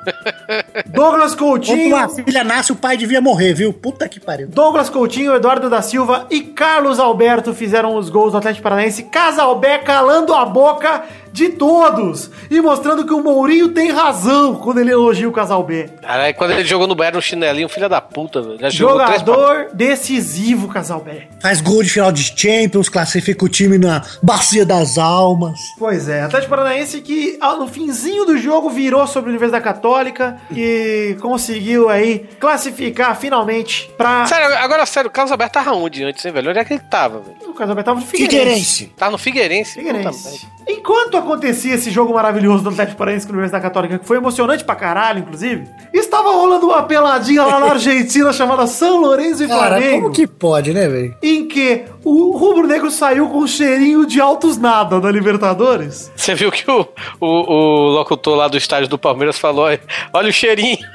Douglas 0.86 1.34
Quando 1.34 1.40
Coutinho. 1.50 1.96
uma 1.96 2.08
filha 2.08 2.44
nasce, 2.44 2.72
o 2.72 2.76
pai 2.76 2.98
devia 2.98 3.20
morrer, 3.20 3.54
viu? 3.56 3.74
Puta 3.74 4.08
que 4.08 4.20
pariu. 4.20 4.48
Douglas 4.48 4.90
Coutinho, 4.90 5.34
Eduardo 5.36 5.68
da 5.70 5.82
Silva 5.82 6.28
e 6.30 6.42
Carlos 6.42 7.00
Alberto 7.00 7.54
fizeram 7.56 7.96
os 7.96 8.10
gols 8.10 8.34
do 8.34 8.38
Atlético 8.38 8.62
Paranaense. 8.64 9.04
Casalbé 9.04 9.80
calando 9.80 10.34
a 10.34 10.46
boca 10.46 11.04
de 11.32 11.50
todos 11.50 12.30
e 12.50 12.62
mostrando 12.62 13.06
que 13.06 13.14
o 13.14 13.22
Mourinho 13.22 13.70
tem 13.70 13.92
razão 13.96 14.56
quando 14.56 14.80
ele 14.80 14.92
elogia 14.92 15.28
o 15.28 15.32
Casalbé. 15.32 15.90
Caralho, 16.02 16.36
quando 16.36 16.52
ele 16.52 16.66
jogou 16.66 16.88
no 16.88 16.96
Bayern 16.96 17.16
no 17.16 17.22
chinelinho, 17.22 17.70
filha 17.70 17.90
da 17.90 18.02
puta, 18.02 18.42
velho. 18.42 18.60
Já 18.60 18.70
jogou 18.70 19.04
três 19.06 19.22
Jogador 19.22 19.70
decisivo, 19.74 20.68
Casalbé. 20.68 21.28
Faz 21.42 21.62
gol 21.62 21.82
de 21.82 21.90
final 21.90 22.12
de 22.12 22.24
Champions, 22.24 22.90
classifica 22.90 23.46
o 23.46 23.50
time 23.50 23.78
na 23.78 24.02
Bacia 24.22 24.66
das 24.66 24.98
Almas. 24.98 25.60
Pois 25.78 26.08
é, 26.10 26.24
Atlético 26.24 26.50
Paranaense 26.50 27.02
que 27.02 27.38
no 27.58 27.68
finzinho 27.68 28.26
do 28.26 28.38
jogo 28.38 28.70
virou 28.70 29.06
sobre 29.08 29.30
a 29.30 29.32
Universidade 29.32 29.64
Católica 29.64 30.38
e 30.52 31.18
conseguiu 31.22 31.90
aí 31.90 32.28
classificar 32.40 33.16
finalmente 33.16 33.90
pra... 33.98 34.26
Sério, 34.26 34.58
agora 34.58 34.86
sério, 34.86 35.10
o 35.10 35.12
Carlos 35.14 35.32
Alberto 35.32 35.54
tava 35.54 35.72
onde 35.72 36.04
antes, 36.04 36.24
hein, 36.26 36.32
velho? 36.32 36.50
Onde 36.50 36.60
é 36.60 36.66
que 36.66 36.74
ele 36.74 36.84
tava, 36.90 37.20
velho? 37.20 37.38
O 37.50 37.54
Casalbé 37.54 37.84
tava 37.84 38.00
no 38.00 38.06
Figueirense. 38.06 38.36
Figueirense. 38.40 38.94
Tava 38.98 39.12
no 39.12 39.18
Figueirense. 39.18 39.80
Puta 39.80 39.88
Figueirense. 39.88 40.30
merda. 40.42 40.55
Enquanto 40.68 41.18
acontecia 41.18 41.76
esse 41.76 41.92
jogo 41.92 42.14
maravilhoso 42.14 42.64
do 42.64 42.70
Atlético 42.70 42.98
Paranaense 42.98 43.26
com 43.26 43.34
a 43.34 43.36
Universidade 43.36 43.64
Católica, 43.64 44.00
que 44.00 44.06
foi 44.06 44.18
emocionante 44.18 44.64
pra 44.64 44.76
caralho, 44.76 45.20
inclusive, 45.20 45.68
estava 45.94 46.30
rolando 46.32 46.66
uma 46.68 46.84
peladinha 46.84 47.44
lá 47.44 47.60
na 47.60 47.68
Argentina 47.72 48.32
chamada 48.34 48.66
São 48.68 49.00
Lourenço 49.00 49.44
e 49.44 49.48
Cara, 49.48 49.78
Flamengo. 49.78 50.02
como 50.04 50.14
que 50.14 50.26
pode, 50.26 50.74
né, 50.74 50.88
velho? 50.88 51.16
Em 51.22 51.48
que 51.48 51.86
o 52.04 52.36
Rubro 52.38 52.68
Negro 52.68 52.90
saiu 52.90 53.28
com 53.30 53.40
um 53.40 53.48
cheirinho 53.48 54.06
de 54.06 54.20
altos 54.20 54.58
nada 54.58 55.00
da 55.00 55.12
Libertadores. 55.12 56.12
Você 56.16 56.34
viu 56.36 56.52
que 56.52 56.70
o, 56.70 56.88
o, 57.20 57.26
o 57.28 57.88
locutor 57.90 58.36
lá 58.36 58.48
do 58.48 58.58
estádio 58.58 58.88
do 58.90 58.98
Palmeiras 58.98 59.38
falou: 59.38 59.68
olha 60.14 60.30
o 60.30 60.34
cheirinho. 60.34 60.78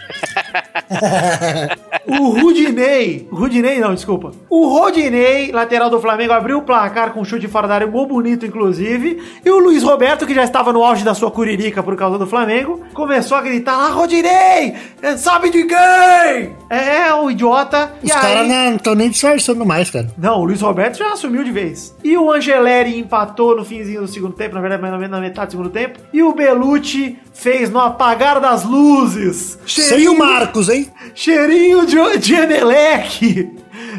O 2.07 2.31
Rudinei, 2.41 3.29
Rudinei 3.31 3.79
não, 3.79 3.95
desculpa. 3.95 4.33
O 4.49 4.67
Rodinei, 4.69 5.53
lateral 5.53 5.89
do 5.89 6.01
Flamengo, 6.01 6.33
abriu 6.33 6.59
o 6.59 6.63
placar 6.63 7.13
com 7.13 7.21
um 7.21 7.25
chute 7.25 7.47
fora 7.47 7.69
da 7.69 7.75
área, 7.75 7.87
um 7.87 7.91
gol 7.91 8.07
bonito, 8.07 8.45
inclusive. 8.45 9.23
E 9.45 9.51
o 9.51 9.60
Luiz 9.61 9.83
Roberto, 9.83 10.27
que 10.27 10.35
já 10.35 10.45
estava 10.45 10.73
no 10.73 10.83
auge 10.83 11.05
da 11.05 11.15
sua 11.15 11.31
curirica 11.31 11.83
por 11.83 11.97
causa 11.97 12.19
do 12.19 12.27
Flamengo, 12.27 12.81
começou 12.95 13.37
a 13.37 13.41
gritar 13.43 13.77
lá, 13.77 13.89
Rodinei, 13.89 14.75
é, 15.03 15.17
sabe 15.17 15.51
de 15.51 15.65
quem? 15.65 16.57
É, 16.69 17.13
o 17.15 17.31
idiota. 17.31 17.93
Os 18.03 18.11
aí- 18.11 18.21
caras 18.21 18.49
não 18.49 18.77
estão 18.77 18.95
nem 18.95 19.11
disfarçando 19.11 19.65
mais, 19.65 19.91
cara. 19.91 20.09
Não, 20.17 20.41
o 20.41 20.45
Luiz 20.45 20.61
Roberto 20.61 20.99
já 20.99 21.13
assumiu 21.13 21.45
de 21.45 21.51
vez. 21.51 21.95
E 22.03 22.17
o 22.17 22.31
Angeleri 22.33 22.99
empatou 22.99 23.57
no 23.57 23.65
finzinho 23.65 24.03
do 24.03 24.09
segundo 24.09 24.35
tempo, 24.35 24.55
na 24.55 24.61
verdade, 24.61 24.83
mais 24.83 24.95
ou 24.95 25.01
menos 25.01 25.13
na 25.17 25.21
metade 25.21 25.49
do 25.49 25.51
segundo 25.53 25.71
tempo. 25.71 25.99
E 26.13 26.23
o 26.23 26.33
Belucci 26.33 27.19
fez 27.33 27.71
no 27.71 27.79
apagar 27.81 28.41
das 28.41 28.65
luzes. 28.65 29.59
Sem 29.67 30.09
o 30.09 30.17
Marcos, 30.19 30.69
hein? 30.69 30.89
Cheirinho 31.15 31.87
de, 31.87 32.19
de 32.19 32.35
Emelec. 32.35 33.51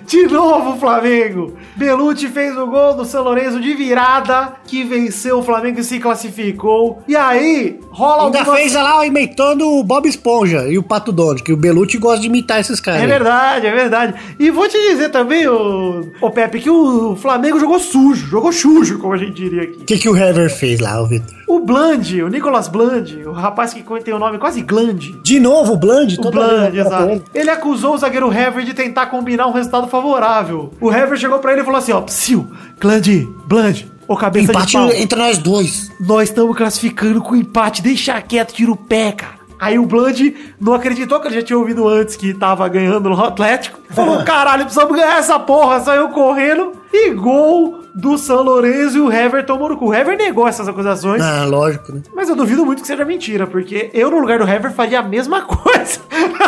De 0.05 0.27
novo 0.27 0.71
o 0.71 0.77
Flamengo. 0.77 1.53
Belucci 1.75 2.27
fez 2.27 2.57
o 2.57 2.67
gol 2.67 2.93
do 2.93 3.05
São 3.05 3.23
Lourenço 3.23 3.59
de 3.59 3.73
virada, 3.73 4.53
que 4.65 4.83
venceu 4.83 5.39
o 5.39 5.43
Flamengo 5.43 5.79
e 5.79 5.83
se 5.83 5.99
classificou. 5.99 7.01
E 7.07 7.15
aí, 7.15 7.79
rola 7.89 8.25
Ainda 8.25 8.39
algumas... 8.39 8.59
fez 8.59 8.73
lá 8.73 9.05
imitando 9.05 9.67
o 9.67 9.83
Bob 9.83 10.07
Esponja 10.07 10.67
e 10.67 10.77
o 10.77 10.83
Pato 10.83 11.11
Donald, 11.11 11.43
que 11.43 11.53
o 11.53 11.57
Belucci 11.57 11.97
gosta 11.97 12.21
de 12.21 12.27
imitar 12.27 12.59
esses 12.59 12.79
caras. 12.79 13.01
É 13.01 13.07
verdade, 13.07 13.67
é 13.67 13.71
verdade. 13.71 14.13
E 14.39 14.49
vou 14.51 14.67
te 14.67 14.77
dizer 14.89 15.09
também, 15.09 15.47
ô, 15.47 16.05
ô 16.21 16.29
Pepe, 16.29 16.59
que 16.59 16.69
o 16.69 17.15
Flamengo 17.15 17.59
jogou 17.59 17.79
sujo, 17.79 18.27
jogou 18.27 18.51
chujo, 18.51 18.99
como 18.99 19.13
a 19.13 19.17
gente 19.17 19.33
diria 19.33 19.63
aqui. 19.63 19.79
O 19.81 19.85
que, 19.85 19.97
que 19.97 20.09
o 20.09 20.15
Hever 20.15 20.49
fez 20.49 20.79
lá, 20.79 21.01
ô 21.01 21.07
Vitor? 21.07 21.41
O 21.51 21.59
Bland, 21.59 22.23
o 22.23 22.29
Nicolas 22.29 22.69
Bland, 22.69 23.27
o 23.27 23.33
rapaz 23.33 23.73
que 23.73 23.83
tem 24.01 24.13
o 24.13 24.19
nome 24.19 24.37
quase 24.37 24.61
Gland. 24.61 25.19
De 25.21 25.37
novo 25.37 25.73
o 25.73 25.77
Bland? 25.77 26.17
O 26.17 26.31
Bland, 26.31 26.79
exato. 26.79 27.23
Ele 27.33 27.49
acusou 27.49 27.93
o 27.93 27.97
zagueiro 27.97 28.31
Hever 28.31 28.63
de 28.63 28.73
tentar 28.73 29.07
combinar 29.07 29.47
um 29.47 29.51
resultado 29.51 29.70
favorável. 29.87 30.73
O 30.79 30.91
Hever 30.91 31.17
chegou 31.17 31.39
pra 31.39 31.53
ele 31.53 31.61
e 31.61 31.65
falou 31.65 31.79
assim, 31.79 31.91
ó, 31.91 32.01
psiu, 32.01 32.47
Gland, 32.79 33.27
Bland, 33.45 33.91
ô 34.07 34.15
cabeça 34.15 34.51
Empate 34.51 34.67
de 34.67 34.73
pau. 34.77 34.91
entre 34.91 35.17
nós 35.19 35.37
dois. 35.37 35.91
Nós 35.99 36.29
estamos 36.29 36.55
classificando 36.55 37.21
com 37.21 37.35
empate, 37.35 37.81
deixa 37.81 38.21
quieto, 38.21 38.53
tira 38.53 38.71
o 38.71 38.75
pé, 38.77 39.11
cara. 39.11 39.41
Aí 39.59 39.77
o 39.77 39.85
Bland 39.85 40.33
não 40.59 40.73
acreditou 40.73 41.19
que 41.19 41.27
ele 41.27 41.35
já 41.35 41.43
tinha 41.43 41.59
ouvido 41.59 41.87
antes 41.87 42.15
que 42.15 42.33
tava 42.33 42.67
ganhando 42.67 43.07
no 43.09 43.23
Atlético. 43.23 43.79
Falou, 43.91 44.23
caralho, 44.23 44.63
precisamos 44.63 44.95
ganhar 44.97 45.19
essa 45.19 45.37
porra. 45.39 45.79
Saiu 45.81 46.09
correndo 46.09 46.71
e 46.91 47.11
gol 47.11 47.80
do 47.93 48.17
São 48.17 48.41
Lourenço 48.43 48.97
e 48.97 49.01
o 49.01 49.11
Hever 49.11 49.45
tomou 49.45 49.69
no 49.69 49.77
cu. 49.77 49.89
O 49.89 49.93
Hever 49.93 50.17
negou 50.17 50.47
essas 50.47 50.67
acusações. 50.67 51.21
Ah, 51.21 51.45
lógico, 51.45 51.91
né? 51.93 52.01
Mas 52.15 52.29
eu 52.29 52.35
duvido 52.35 52.65
muito 52.65 52.81
que 52.81 52.87
seja 52.87 53.03
mentira, 53.05 53.45
porque 53.47 53.89
eu, 53.93 54.09
no 54.09 54.19
lugar 54.19 54.39
do 54.39 54.47
Hever, 54.49 54.71
faria 54.71 54.99
a 54.99 55.03
mesma 55.03 55.41
coisa. 55.45 55.99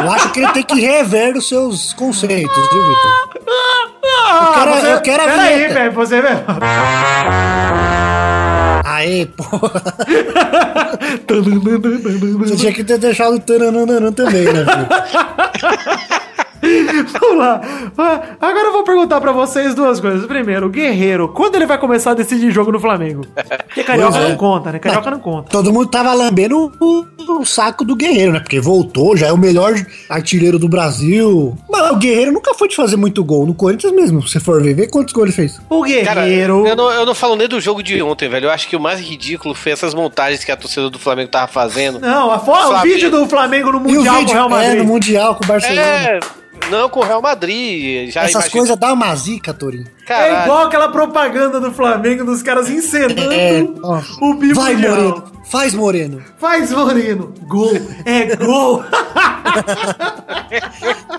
Eu 0.02 0.12
acho 0.12 0.32
que 0.32 0.40
ele 0.40 0.52
tem 0.54 0.64
que 0.64 0.80
rever 0.80 1.36
os 1.38 1.48
seus 1.48 1.94
conceitos, 1.94 2.56
viu, 2.72 2.88
Vitor? 2.88 3.30
Ah, 4.26 4.52
quero- 4.56 4.88
eu 4.88 5.02
quero 5.02 5.24
a 5.24 5.26
Pera 5.26 5.42
aí, 5.42 5.56
vinheta. 5.56 5.74
velho, 5.74 5.92
você 5.92 6.22
vê. 6.22 6.28
Aê, 8.86 9.26
porra. 9.26 9.82
Você 12.40 12.56
tinha 12.56 12.72
que 12.74 12.84
ter 12.84 12.98
deixado 12.98 13.36
o 13.36 13.40
taranana 13.40 14.12
também, 14.12 14.44
né, 14.46 14.64
filho? 14.66 14.88
Vamos 17.20 17.38
lá. 17.38 17.62
Ah, 17.98 18.22
Agora 18.42 18.68
eu 18.68 18.72
vou 18.74 18.84
perguntar 18.84 19.20
pra 19.22 19.32
vocês 19.32 19.74
duas 19.76 20.00
coisas. 20.00 20.26
Primeiro, 20.26 20.68
o 20.68 20.70
Guerreiro, 20.70 21.28
quando 21.30 21.56
ele 21.56 21.66
vai 21.66 21.78
começar 21.78 22.12
a 22.12 22.14
decidir 22.14 22.52
jogo 22.52 22.72
no 22.72 22.80
Flamengo? 22.80 23.26
Porque 23.68 23.84
Carioca 23.84 24.18
é. 24.18 24.30
não 24.30 24.36
conta, 24.38 24.72
né? 24.72 24.80
Carioca 24.80 25.12
não 25.12 25.20
conta. 25.20 25.50
Todo 25.50 25.72
mundo 25.74 25.88
tava 25.90 26.14
lambendo 26.14 26.72
o, 26.80 27.06
o 27.40 27.46
saco 27.46 27.84
do 27.86 27.96
Guerreiro, 27.96 28.32
né? 28.34 28.40
Porque 28.40 28.60
voltou, 28.60 29.16
já 29.16 29.28
é 29.28 29.32
o 29.32 29.38
melhor 29.38 29.74
artilheiro 30.10 30.58
do 30.60 30.68
Brasil. 30.70 31.56
Mas 31.70 31.92
o 31.92 31.96
Guerreiro 31.96 32.32
nunca 32.32 32.54
foi 32.54 32.68
de 32.68 32.76
fazer 32.76 32.96
muito 32.96 33.24
gol. 33.24 33.46
No 33.46 33.54
Corinthians 33.54 33.94
mesmo, 33.94 34.28
se 34.28 34.40
for 34.40 34.62
ver, 34.62 34.74
vê 34.74 34.88
quantos 34.88 35.14
gols 35.14 35.28
ele 35.28 35.36
fez. 35.36 35.62
O 35.70 35.82
Cara, 36.04 36.24
Guerreiro. 36.26 36.66
eu 36.68 36.76
não, 36.76 36.92
eu 36.92 37.06
não 37.06 37.16
falo 37.16 37.36
nem 37.36 37.48
do 37.48 37.60
jogo 37.62 37.82
de 37.84 38.02
ontem, 38.02 38.30
velho. 38.30 38.46
Eu 38.48 38.52
acho 38.52 38.68
que 38.68 38.76
o 38.76 38.80
mais 38.80 39.00
ridículo 39.00 39.54
foi 39.56 39.72
essas 39.72 39.94
montagens 39.94 40.44
que 40.44 40.52
a 40.52 40.58
torcida 40.58 40.90
do 40.90 41.00
Flamengo 41.00 41.30
tava 41.30 41.48
fazendo. 41.48 42.00
Não, 42.00 42.32
a 42.32 42.40
fo- 42.40 42.52
o 42.54 42.82
vídeo 42.82 43.10
do 43.12 43.28
Flamengo 43.28 43.72
no 43.72 43.90
E 43.90 43.98
o 43.98 43.98
Mundial 43.98 44.16
com 44.16 44.22
o 44.22 44.26
vídeo 44.26 44.34
Real 44.34 44.48
é, 44.48 44.50
Madrid. 44.50 44.78
no 44.78 44.86
Mundial 44.86 45.36
com 45.36 45.44
o 45.44 45.48
Barcelona. 45.48 45.82
É, 45.82 46.20
não 46.70 46.90
com 46.90 47.00
o 47.00 47.04
Real 47.04 47.22
Madrid. 47.22 48.10
Já 48.12 48.22
Essas 48.22 48.32
imagina- 48.34 48.52
coisas 48.52 48.78
dá 48.78 48.94
uma 48.94 49.16
zica, 49.16 49.54
Torinho. 49.54 49.86
Caralho. 50.06 50.36
É 50.36 50.44
igual 50.44 50.66
aquela 50.66 50.90
propaganda 50.90 51.60
do 51.60 51.72
Flamengo 51.72 52.24
dos 52.26 52.42
caras 52.44 52.70
encenando 52.70 53.32
É, 53.32 53.62
o 54.22 54.34
bico 54.36 54.56
Vai, 54.56 54.74
mundial. 54.74 54.96
Moreno. 54.96 55.24
Faz, 55.50 55.74
Moreno. 55.74 56.24
Faz, 56.40 56.72
Moreno. 56.72 57.34
Gol. 57.48 57.74
É 58.06 58.36
gol. 58.36 58.84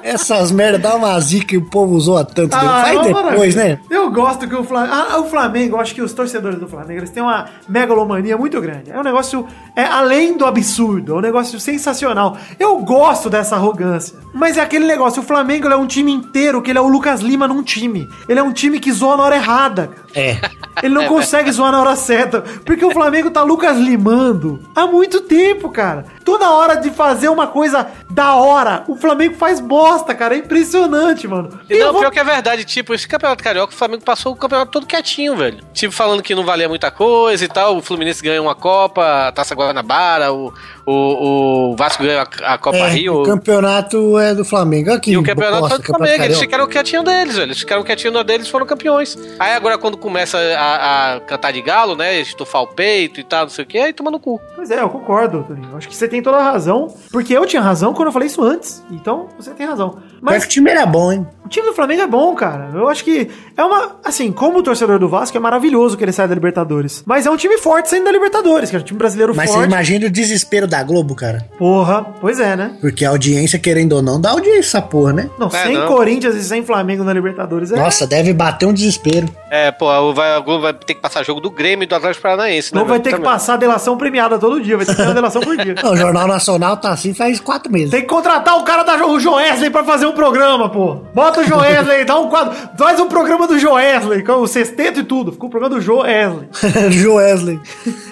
Essas 0.03 0.51
merda 0.51 0.79
dá 0.79 0.95
uma 0.97 1.19
zica 1.21 1.55
e 1.55 1.59
o 1.59 1.65
povo 1.65 1.99
zoa 2.01 2.25
tanto. 2.25 2.55
Ah, 2.55 2.83
Faz 2.83 2.99
é 2.99 3.03
depois, 3.03 3.13
maravilha. 3.55 3.65
né? 3.65 3.79
Eu 3.91 4.11
gosto 4.11 4.49
que 4.49 4.55
o 4.55 4.65
Flamengo. 4.65 4.93
Ah, 4.95 5.21
o 5.21 5.25
Flamengo, 5.25 5.77
acho 5.79 5.95
que 5.95 6.03
os 6.03 6.13
torcedores 6.13 6.59
do 6.59 6.69
Flamengo 6.69 7.01
eles 7.01 7.11
têm 7.11 7.23
uma 7.23 7.47
megalomania 7.69 8.37
muito 8.37 8.61
grande. 8.61 8.91
É 8.91 8.99
um 8.99 9.03
negócio. 9.03 9.47
É 9.77 9.85
além 9.85 10.37
do 10.37 10.45
absurdo, 10.47 11.15
é 11.15 11.17
um 11.17 11.21
negócio 11.21 11.59
sensacional. 11.59 12.37
Eu 12.59 12.79
gosto 12.79 13.29
dessa 13.31 13.57
arrogância. 13.57 14.17
Mas 14.33 14.57
é 14.57 14.61
aquele 14.61 14.87
negócio: 14.87 15.23
o 15.23 15.25
Flamengo 15.25 15.67
ele 15.67 15.75
é 15.75 15.77
um 15.77 15.87
time 15.87 16.13
inteiro 16.13 16.61
que 16.63 16.71
ele 16.71 16.79
é 16.79 16.83
o 16.83 16.89
Lucas 16.89 17.21
Lima 17.21 17.47
num 17.49 17.63
time. 17.63 18.09
Ele 18.29 18.41
é 18.41 18.43
um 18.43 18.53
time 18.53 18.79
que 18.81 18.93
zoa 18.93 19.17
na 19.17 19.23
hora 19.25 19.37
errada. 19.37 19.91
É. 20.15 20.37
Ele 20.83 20.95
não 20.95 21.07
consegue 21.07 21.51
zoar 21.51 21.73
na 21.73 21.81
hora 21.81 21.97
certa. 21.97 22.43
Porque 22.65 22.85
o 22.85 22.91
Flamengo 22.91 23.31
tá 23.31 23.43
Lucas 23.43 23.77
limando 23.79 24.61
há 24.75 24.87
muito 24.87 25.21
tempo, 25.23 25.69
cara. 25.69 26.05
Toda 26.25 26.51
hora 26.51 26.75
de 26.77 26.91
fazer 26.91 27.29
uma 27.29 27.47
coisa 27.47 27.87
da 28.11 28.35
hora, 28.37 28.85
o 28.89 28.97
Flamengo 28.97 29.35
faz 29.37 29.61
bosta, 29.85 30.15
cara. 30.15 30.35
É 30.35 30.39
impressionante, 30.39 31.27
mano. 31.29 31.61
E 31.69 31.79
não, 31.79 31.93
vou- 31.93 32.01
pior 32.01 32.11
que 32.11 32.19
é 32.19 32.25
verdade, 32.25 32.65
tipo, 32.65 32.95
esse 32.95 33.07
campeonato 33.07 33.43
carioca, 33.43 33.73
o 33.73 33.77
Flamengo 33.77 34.03
passou 34.05 34.33
o 34.33 34.37
campeonato 34.37 34.71
todo 34.73 34.87
quietinho, 34.87 35.37
velho. 35.37 35.59
Tipo, 35.73 35.93
falando 35.95 36.23
que 36.23 36.35
não 36.35 36.45
valia 36.45 36.69
muita 36.69 36.91
coisa 36.91 37.45
e 37.45 37.49
tal. 37.49 37.77
O 37.77 37.83
Fluminense 37.83 38.23
ganhou 38.23 38.45
uma 38.47 38.55
Copa, 38.55 39.29
a 39.29 39.33
Taça 39.33 39.55
Guanabara, 39.55 40.33
o, 40.33 40.53
o, 40.87 41.73
o 41.73 41.77
Vasco 41.77 42.03
ganhou 42.03 42.21
a, 42.21 42.55
a 42.55 42.59
Copa 42.59 42.77
É, 42.79 42.89
Rio. 42.89 43.23
o 43.23 43.25
campeonato 43.25 44.19
é 44.19 44.35
do 44.35 44.45
Flamengo. 44.45 44.93
Aqui, 44.93 45.13
E 45.13 45.17
o 45.19 45.23
campeonato 45.23 45.61
bosta, 45.61 45.77
foi 45.77 45.85
do 45.85 45.99
Flamengo. 45.99 46.25
Eles 46.25 46.39
ficaram 46.39 46.67
quietinho 46.67 47.03
deles, 47.03 47.35
velho. 47.37 47.47
Eles 47.49 47.59
ficaram 47.59 47.83
quietinho 47.83 48.13
na 48.13 48.23
deles 48.23 48.49
foram 48.49 48.67
campeões. 48.67 49.17
Aí 49.39 49.53
agora, 49.53 49.77
quando 49.79 49.97
começa 49.97 50.39
a, 50.39 51.15
a 51.17 51.21
cantar 51.21 51.53
de 51.53 51.61
galo, 51.63 51.95
né? 51.97 52.21
Estufar 52.21 52.63
o 52.63 52.67
peito 52.67 53.21
e 53.21 53.25
tal, 53.25 53.43
não 53.43 53.51
sei 53.51 53.65
o 53.65 53.67
que, 53.67 53.79
aí 53.79 53.93
toma 53.93 54.11
no 54.11 54.19
cu. 54.21 54.41
Pois 54.55 54.71
é, 54.71 54.81
eu 54.81 54.89
concordo, 54.89 55.45
Toninho. 55.47 55.77
Acho 55.77 55.89
que 55.89 55.95
você 55.97 56.09
tem 56.09 56.23
toda 56.23 56.39
a 56.39 56.43
razão. 56.43 56.95
Porque 57.11 57.33
eu 57.37 57.45
tinha 57.47 57.61
razão 57.63 57.93
quando 57.93 58.09
eu 58.09 58.13
falei 58.13 58.27
isso 58.29 58.43
antes. 58.43 58.83
Então, 58.91 59.29
você 59.39 59.51
tem 59.51 59.67
razão. 59.67 59.74
Mas 60.21 60.35
Mas 60.35 60.43
que 60.45 60.51
o 60.51 60.53
time 60.53 60.71
era 60.71 60.87
bom, 60.87 61.13
hein? 61.13 61.27
O 61.45 61.49
time 61.49 61.67
do 61.67 61.75
Flamengo 61.75 62.03
é 62.03 62.07
bom, 62.07 62.35
cara. 62.35 62.71
Eu 62.75 62.89
acho 62.89 63.05
que 63.05 63.29
é 63.57 63.63
uma. 63.63 63.97
Assim, 64.05 64.33
como 64.33 64.63
torcedor 64.63 64.99
do 64.99 65.09
Vasco, 65.09 65.37
é 65.37 65.41
maravilhoso 65.41 65.97
que 65.97 66.03
ele 66.05 66.13
saia 66.13 66.27
da 66.29 66.35
Libertadores. 66.35 67.03
Mas 67.07 67.27
é 67.27 67.31
um 67.31 67.37
time 67.37 67.59
forte 67.59 67.91
saindo 67.91 68.05
da 68.05 68.13
Libertadores, 68.13 68.71
que 68.71 68.77
é 68.77 68.79
um 68.79 68.83
time 68.83 68.99
brasileiro 68.99 69.35
Mas 69.35 69.51
você 69.51 69.57
forte. 69.57 69.69
imagina 69.69 70.07
o 70.07 70.11
desespero 70.11 70.67
da 70.67 70.83
Globo, 70.83 71.15
cara. 71.15 71.47
Porra, 71.59 72.03
pois 72.21 72.41
é, 72.41 72.57
né? 72.57 72.77
Porque 72.81 73.05
a 73.05 73.11
audiência, 73.11 73.59
querendo 73.59 73.93
ou 73.93 74.03
não, 74.03 74.21
dá 74.21 74.31
audiência 74.31 74.55
essa 74.79 74.83
porra, 74.83 75.13
né? 75.13 75.31
Não, 75.39 75.49
É, 75.49 75.51
sem 75.51 75.75
não. 75.77 75.87
Corinthians 75.87 76.35
e 76.35 76.43
sem 76.43 76.65
Flamengo 76.65 77.05
na 77.05 77.13
Libertadores 77.13 77.71
é. 77.73 77.77
Nossa, 77.77 78.07
deve 78.07 78.33
bater 78.33 78.67
um 78.67 78.73
desespero. 78.73 79.29
É, 79.51 79.71
pô, 79.71 79.93
o 79.93 80.15
vai, 80.15 80.33
a 80.35 80.41
Globo 80.41 80.63
vai 80.63 80.73
ter 80.75 80.95
que 80.95 81.01
passar 81.01 81.23
jogo 81.23 81.41
do 81.41 81.51
Grêmio 81.51 81.85
e 81.85 81.87
do 81.87 81.95
Atlético 81.95 82.23
Paranaense, 82.23 82.75
né? 82.75 82.81
Não 82.81 82.89
vai 82.89 82.99
ter 82.99 83.11
que 83.11 83.17
Também. 83.17 83.31
passar 83.31 83.57
delação 83.57 83.97
premiada 83.97 84.39
todo 84.39 84.61
dia, 84.61 84.77
vai 84.77 84.87
ter 84.87 84.93
que 84.93 84.97
ter 84.99 85.07
uma 85.07 85.15
delação 85.15 85.43
por 85.43 85.57
dia. 85.57 85.75
Não, 85.85 85.93
o 85.93 85.97
Jornal 85.97 86.27
Nacional 86.27 86.77
tá 86.77 86.91
assim 86.91 87.13
faz 87.15 87.39
quatro 87.39 87.71
meses. 87.71 87.91
Tem 87.91 88.01
que 88.01 88.07
contratar 88.09 88.57
o 88.57 88.65
cara 88.65 88.83
da 88.83 89.05
o 89.07 89.21
Joesley 89.21 89.71
pra 89.71 89.85
fazer 89.85 90.07
um 90.07 90.13
programa, 90.13 90.69
pô. 90.69 90.97
Bota 91.15 91.34
o 91.41 91.45
Joesley, 91.45 92.05
dá 92.07 92.19
um 92.19 92.29
quadro. 92.29 92.55
Faz 92.77 92.99
um 93.01 93.09
programa 93.09 93.47
do 93.47 93.59
Joesley, 93.59 94.23
com 94.23 94.35
o 94.35 94.47
sexteto 94.47 95.01
e 95.01 95.05
tudo. 95.05 95.33
Ficou 95.33 95.49
o 95.49 95.51
programa 95.51 95.77
do 95.77 95.81
Joesley. 95.81 96.49
Joesley. 96.91 97.61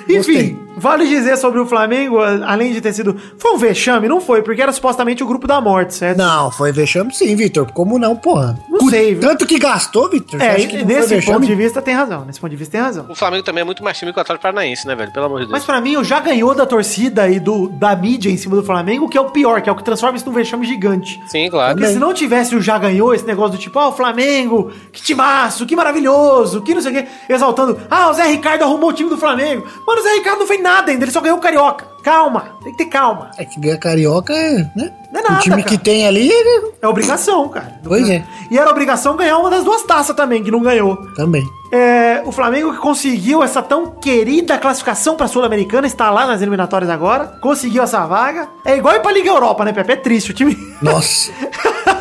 Enfim, 0.08 0.54
Gostei. 0.54 0.71
Vale 0.76 1.06
dizer 1.06 1.36
sobre 1.36 1.60
o 1.60 1.66
Flamengo, 1.66 2.18
além 2.20 2.72
de 2.72 2.80
ter 2.80 2.92
sido. 2.92 3.16
Foi 3.38 3.52
um 3.52 3.56
vexame? 3.58 4.08
Não 4.08 4.20
foi, 4.20 4.42
porque 4.42 4.62
era 4.62 4.72
supostamente 4.72 5.22
o 5.22 5.26
grupo 5.26 5.46
da 5.46 5.60
morte, 5.60 5.94
certo? 5.94 6.18
Não, 6.18 6.50
foi 6.50 6.72
vexame 6.72 7.14
sim, 7.14 7.34
Vitor. 7.36 7.70
Como 7.72 7.98
não, 7.98 8.16
porra? 8.16 8.58
Não 8.68 8.78
Cu- 8.80 8.90
sei? 8.90 9.14
Tanto 9.16 9.46
que 9.46 9.58
gastou, 9.58 10.08
Vitor. 10.08 10.40
É, 10.40 10.54
que 10.56 10.84
nesse 10.84 11.20
ponto 11.22 11.46
de 11.46 11.54
vista 11.54 11.80
tem 11.82 11.94
razão. 11.94 12.24
Nesse 12.24 12.40
ponto 12.40 12.50
de 12.50 12.56
vista 12.56 12.72
tem 12.72 12.80
razão. 12.80 13.06
O 13.08 13.14
Flamengo 13.14 13.44
também 13.44 13.62
é 13.62 13.64
muito 13.64 13.82
mais 13.84 13.98
time 13.98 14.12
que 14.12 14.18
o 14.18 14.22
Atlético 14.22 14.42
Paranaense, 14.42 14.86
né, 14.86 14.94
velho? 14.94 15.12
Pelo 15.12 15.26
amor 15.26 15.40
de 15.40 15.46
Deus. 15.46 15.52
Mas 15.52 15.64
pra 15.64 15.80
mim, 15.80 15.96
o 15.96 16.04
já 16.04 16.20
ganhou 16.20 16.54
da 16.54 16.66
torcida 16.66 17.28
e 17.28 17.38
do, 17.38 17.68
da 17.68 17.94
mídia 17.94 18.30
em 18.30 18.36
cima 18.36 18.56
do 18.56 18.62
Flamengo, 18.62 19.08
que 19.08 19.16
é 19.18 19.20
o 19.20 19.30
pior, 19.30 19.60
que 19.60 19.68
é 19.68 19.72
o 19.72 19.76
que 19.76 19.84
transforma 19.84 20.16
isso 20.16 20.26
num 20.26 20.32
vexame 20.32 20.66
gigante. 20.66 21.20
Sim, 21.26 21.48
claro. 21.50 21.76
Porque 21.76 21.92
se 21.92 21.98
não 21.98 22.12
tivesse 22.14 22.54
o 22.56 22.60
já 22.62 22.78
ganhou, 22.78 23.14
esse 23.14 23.26
negócio 23.26 23.52
do 23.52 23.58
tipo, 23.58 23.78
ah, 23.78 23.88
o 23.88 23.92
Flamengo, 23.92 24.70
que 24.92 25.02
timaço, 25.02 25.66
que 25.66 25.76
maravilhoso, 25.76 26.62
que 26.62 26.74
não 26.74 26.80
sei 26.80 26.92
o 26.92 26.94
quê, 26.94 27.06
exaltando, 27.28 27.78
ah, 27.90 28.08
o 28.10 28.12
Zé 28.14 28.24
Ricardo 28.26 28.62
arrumou 28.62 28.90
o 28.90 28.92
time 28.92 29.08
do 29.10 29.16
Flamengo. 29.16 29.66
Mano, 29.86 30.00
o 30.00 30.02
Zé 30.04 30.14
Ricardo 30.14 30.38
não 30.40 30.46
fez 30.46 30.61
nada 30.62 30.90
ainda, 30.90 31.04
ele 31.04 31.10
só 31.12 31.20
ganhou 31.20 31.36
o 31.38 31.40
Carioca. 31.40 31.90
Calma, 32.02 32.56
tem 32.64 32.72
que 32.72 32.78
ter 32.78 32.86
calma. 32.90 33.30
É 33.38 33.44
que 33.44 33.60
ganhar 33.60 33.76
carioca 33.78 34.32
é, 34.32 34.68
né? 34.74 34.92
Não 35.12 35.20
é 35.20 35.22
nada, 35.22 35.36
o 35.36 35.38
time 35.38 35.56
cara. 35.62 35.68
que 35.68 35.78
tem 35.78 36.04
ali, 36.04 36.32
é- 36.32 36.62
É 36.82 36.88
obrigação, 36.88 37.48
cara. 37.48 37.74
Pois 37.84 38.08
é. 38.10 38.24
E 38.50 38.58
era 38.58 38.68
obrigação 38.68 39.14
ganhar 39.16 39.38
uma 39.38 39.48
das 39.48 39.62
duas 39.62 39.82
taças 39.84 40.16
também, 40.16 40.42
que 40.42 40.50
não 40.50 40.60
ganhou. 40.62 40.96
também. 41.14 41.44
É, 41.72 42.20
o 42.26 42.32
Flamengo 42.32 42.72
que 42.72 42.78
conseguiu 42.78 43.40
essa 43.40 43.62
tão 43.62 43.86
querida 43.92 44.58
classificação 44.58 45.14
pra 45.14 45.28
Sul-Americana, 45.28 45.86
está 45.86 46.10
lá 46.10 46.26
nas 46.26 46.42
eliminatórias 46.42 46.90
agora, 46.90 47.38
conseguiu 47.40 47.84
essa 47.84 48.04
vaga. 48.04 48.48
É 48.64 48.76
igual 48.76 48.96
ir 48.96 49.00
pra 49.00 49.12
Liga 49.12 49.28
Europa, 49.30 49.64
né, 49.64 49.72
Pepe? 49.72 49.92
É 49.92 49.96
triste 49.96 50.32
o 50.32 50.34
time. 50.34 50.56
Nossa. 50.82 51.30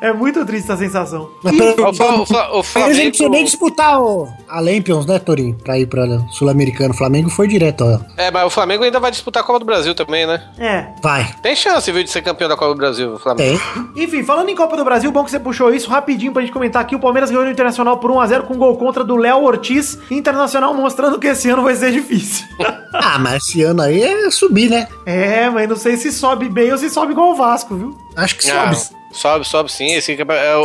é 0.00 0.12
muito 0.12 0.44
triste 0.46 0.64
essa 0.70 0.76
sensação. 0.76 1.28
Mas 1.42 1.56
pelo- 1.56 1.88
O, 1.88 1.94
Fla- 1.94 2.20
o, 2.20 2.26
Fla- 2.26 2.50
o 2.58 2.62
Aí 2.76 2.82
a 2.90 2.92
gente 2.92 3.18
Flamengo. 3.18 3.34
nem 3.36 3.44
disputar 3.44 4.00
o, 4.00 4.28
a 4.48 4.60
Lampions, 4.60 5.06
né, 5.06 5.18
Torinho? 5.18 5.54
Pra 5.62 5.78
ir 5.78 5.86
pra 5.86 6.04
Sul-Americano. 6.30 6.90
O 6.92 6.96
Flamengo 6.96 7.30
foi 7.30 7.48
direto, 7.48 7.84
ó. 7.84 7.98
É, 8.16 8.30
mas 8.30 8.44
o 8.46 8.50
Flamengo 8.50 8.84
ainda 8.84 9.00
vai 9.00 9.10
disputar 9.10 9.42
a 9.42 9.46
Copa 9.46 9.58
do 9.60 9.64
Brasil 9.64 9.94
também, 9.94 10.26
né? 10.26 10.42
É. 10.58 10.86
Vai. 11.02 11.32
Tem 11.42 11.54
chance, 11.56 11.90
viu, 11.90 12.02
de 12.02 12.10
ser 12.10 12.22
campeão 12.22 12.48
da 12.48 12.56
Copa 12.56 12.74
do 12.74 12.78
Brasil, 12.78 13.14
o 13.14 13.18
Flamengo. 13.18 13.58
Tem. 13.94 14.04
Enfim, 14.04 14.22
falando 14.22 14.48
em 14.48 14.54
Copa 14.56 14.76
do 14.76 14.84
Brasil, 14.84 15.10
bom 15.10 15.24
que 15.24 15.30
você 15.30 15.40
puxou 15.40 15.72
isso 15.72 15.88
rapidinho 15.90 16.32
pra 16.32 16.42
gente 16.42 16.52
comentar 16.52 16.82
aqui. 16.82 16.94
O 16.96 17.00
Palmeiras 17.00 17.30
ganhou 17.30 17.44
no 17.44 17.50
Internacional 17.50 17.98
por 17.98 18.10
1x0 18.10 18.42
com 18.42 18.56
gol 18.56 18.76
contra 18.76 19.02
do 19.04 19.16
Léo 19.16 19.42
Ortiz. 19.42 19.98
Internacional 20.10 20.72
mostrando 20.74 21.18
que 21.18 21.26
esse 21.28 21.48
ano 21.50 21.62
vai 21.62 21.74
ser 21.74 21.92
difícil. 21.92 22.46
Ah, 22.90 23.18
mas 23.18 23.44
esse 23.44 23.62
ano 23.62 23.82
aí 23.82 24.00
é 24.02 24.30
subir, 24.30 24.70
né? 24.70 24.88
é, 25.04 25.48
mas 25.50 25.68
não 25.68 25.76
sei 25.76 25.96
se 25.98 26.10
sobe 26.10 26.48
bem 26.48 26.72
ou 26.72 26.78
se 26.78 26.88
sobe 26.88 27.12
igual 27.12 27.32
o 27.32 27.34
Vasco, 27.34 27.74
viu? 27.76 27.94
Acho 28.16 28.36
que 28.36 28.50
Ah, 28.50 28.72
sobe. 28.72 28.97
Sobe, 29.12 29.44
sobe 29.46 29.70
sim. 29.72 29.92
Esse, 29.94 30.12
é, 30.20 30.56
o, 30.56 30.62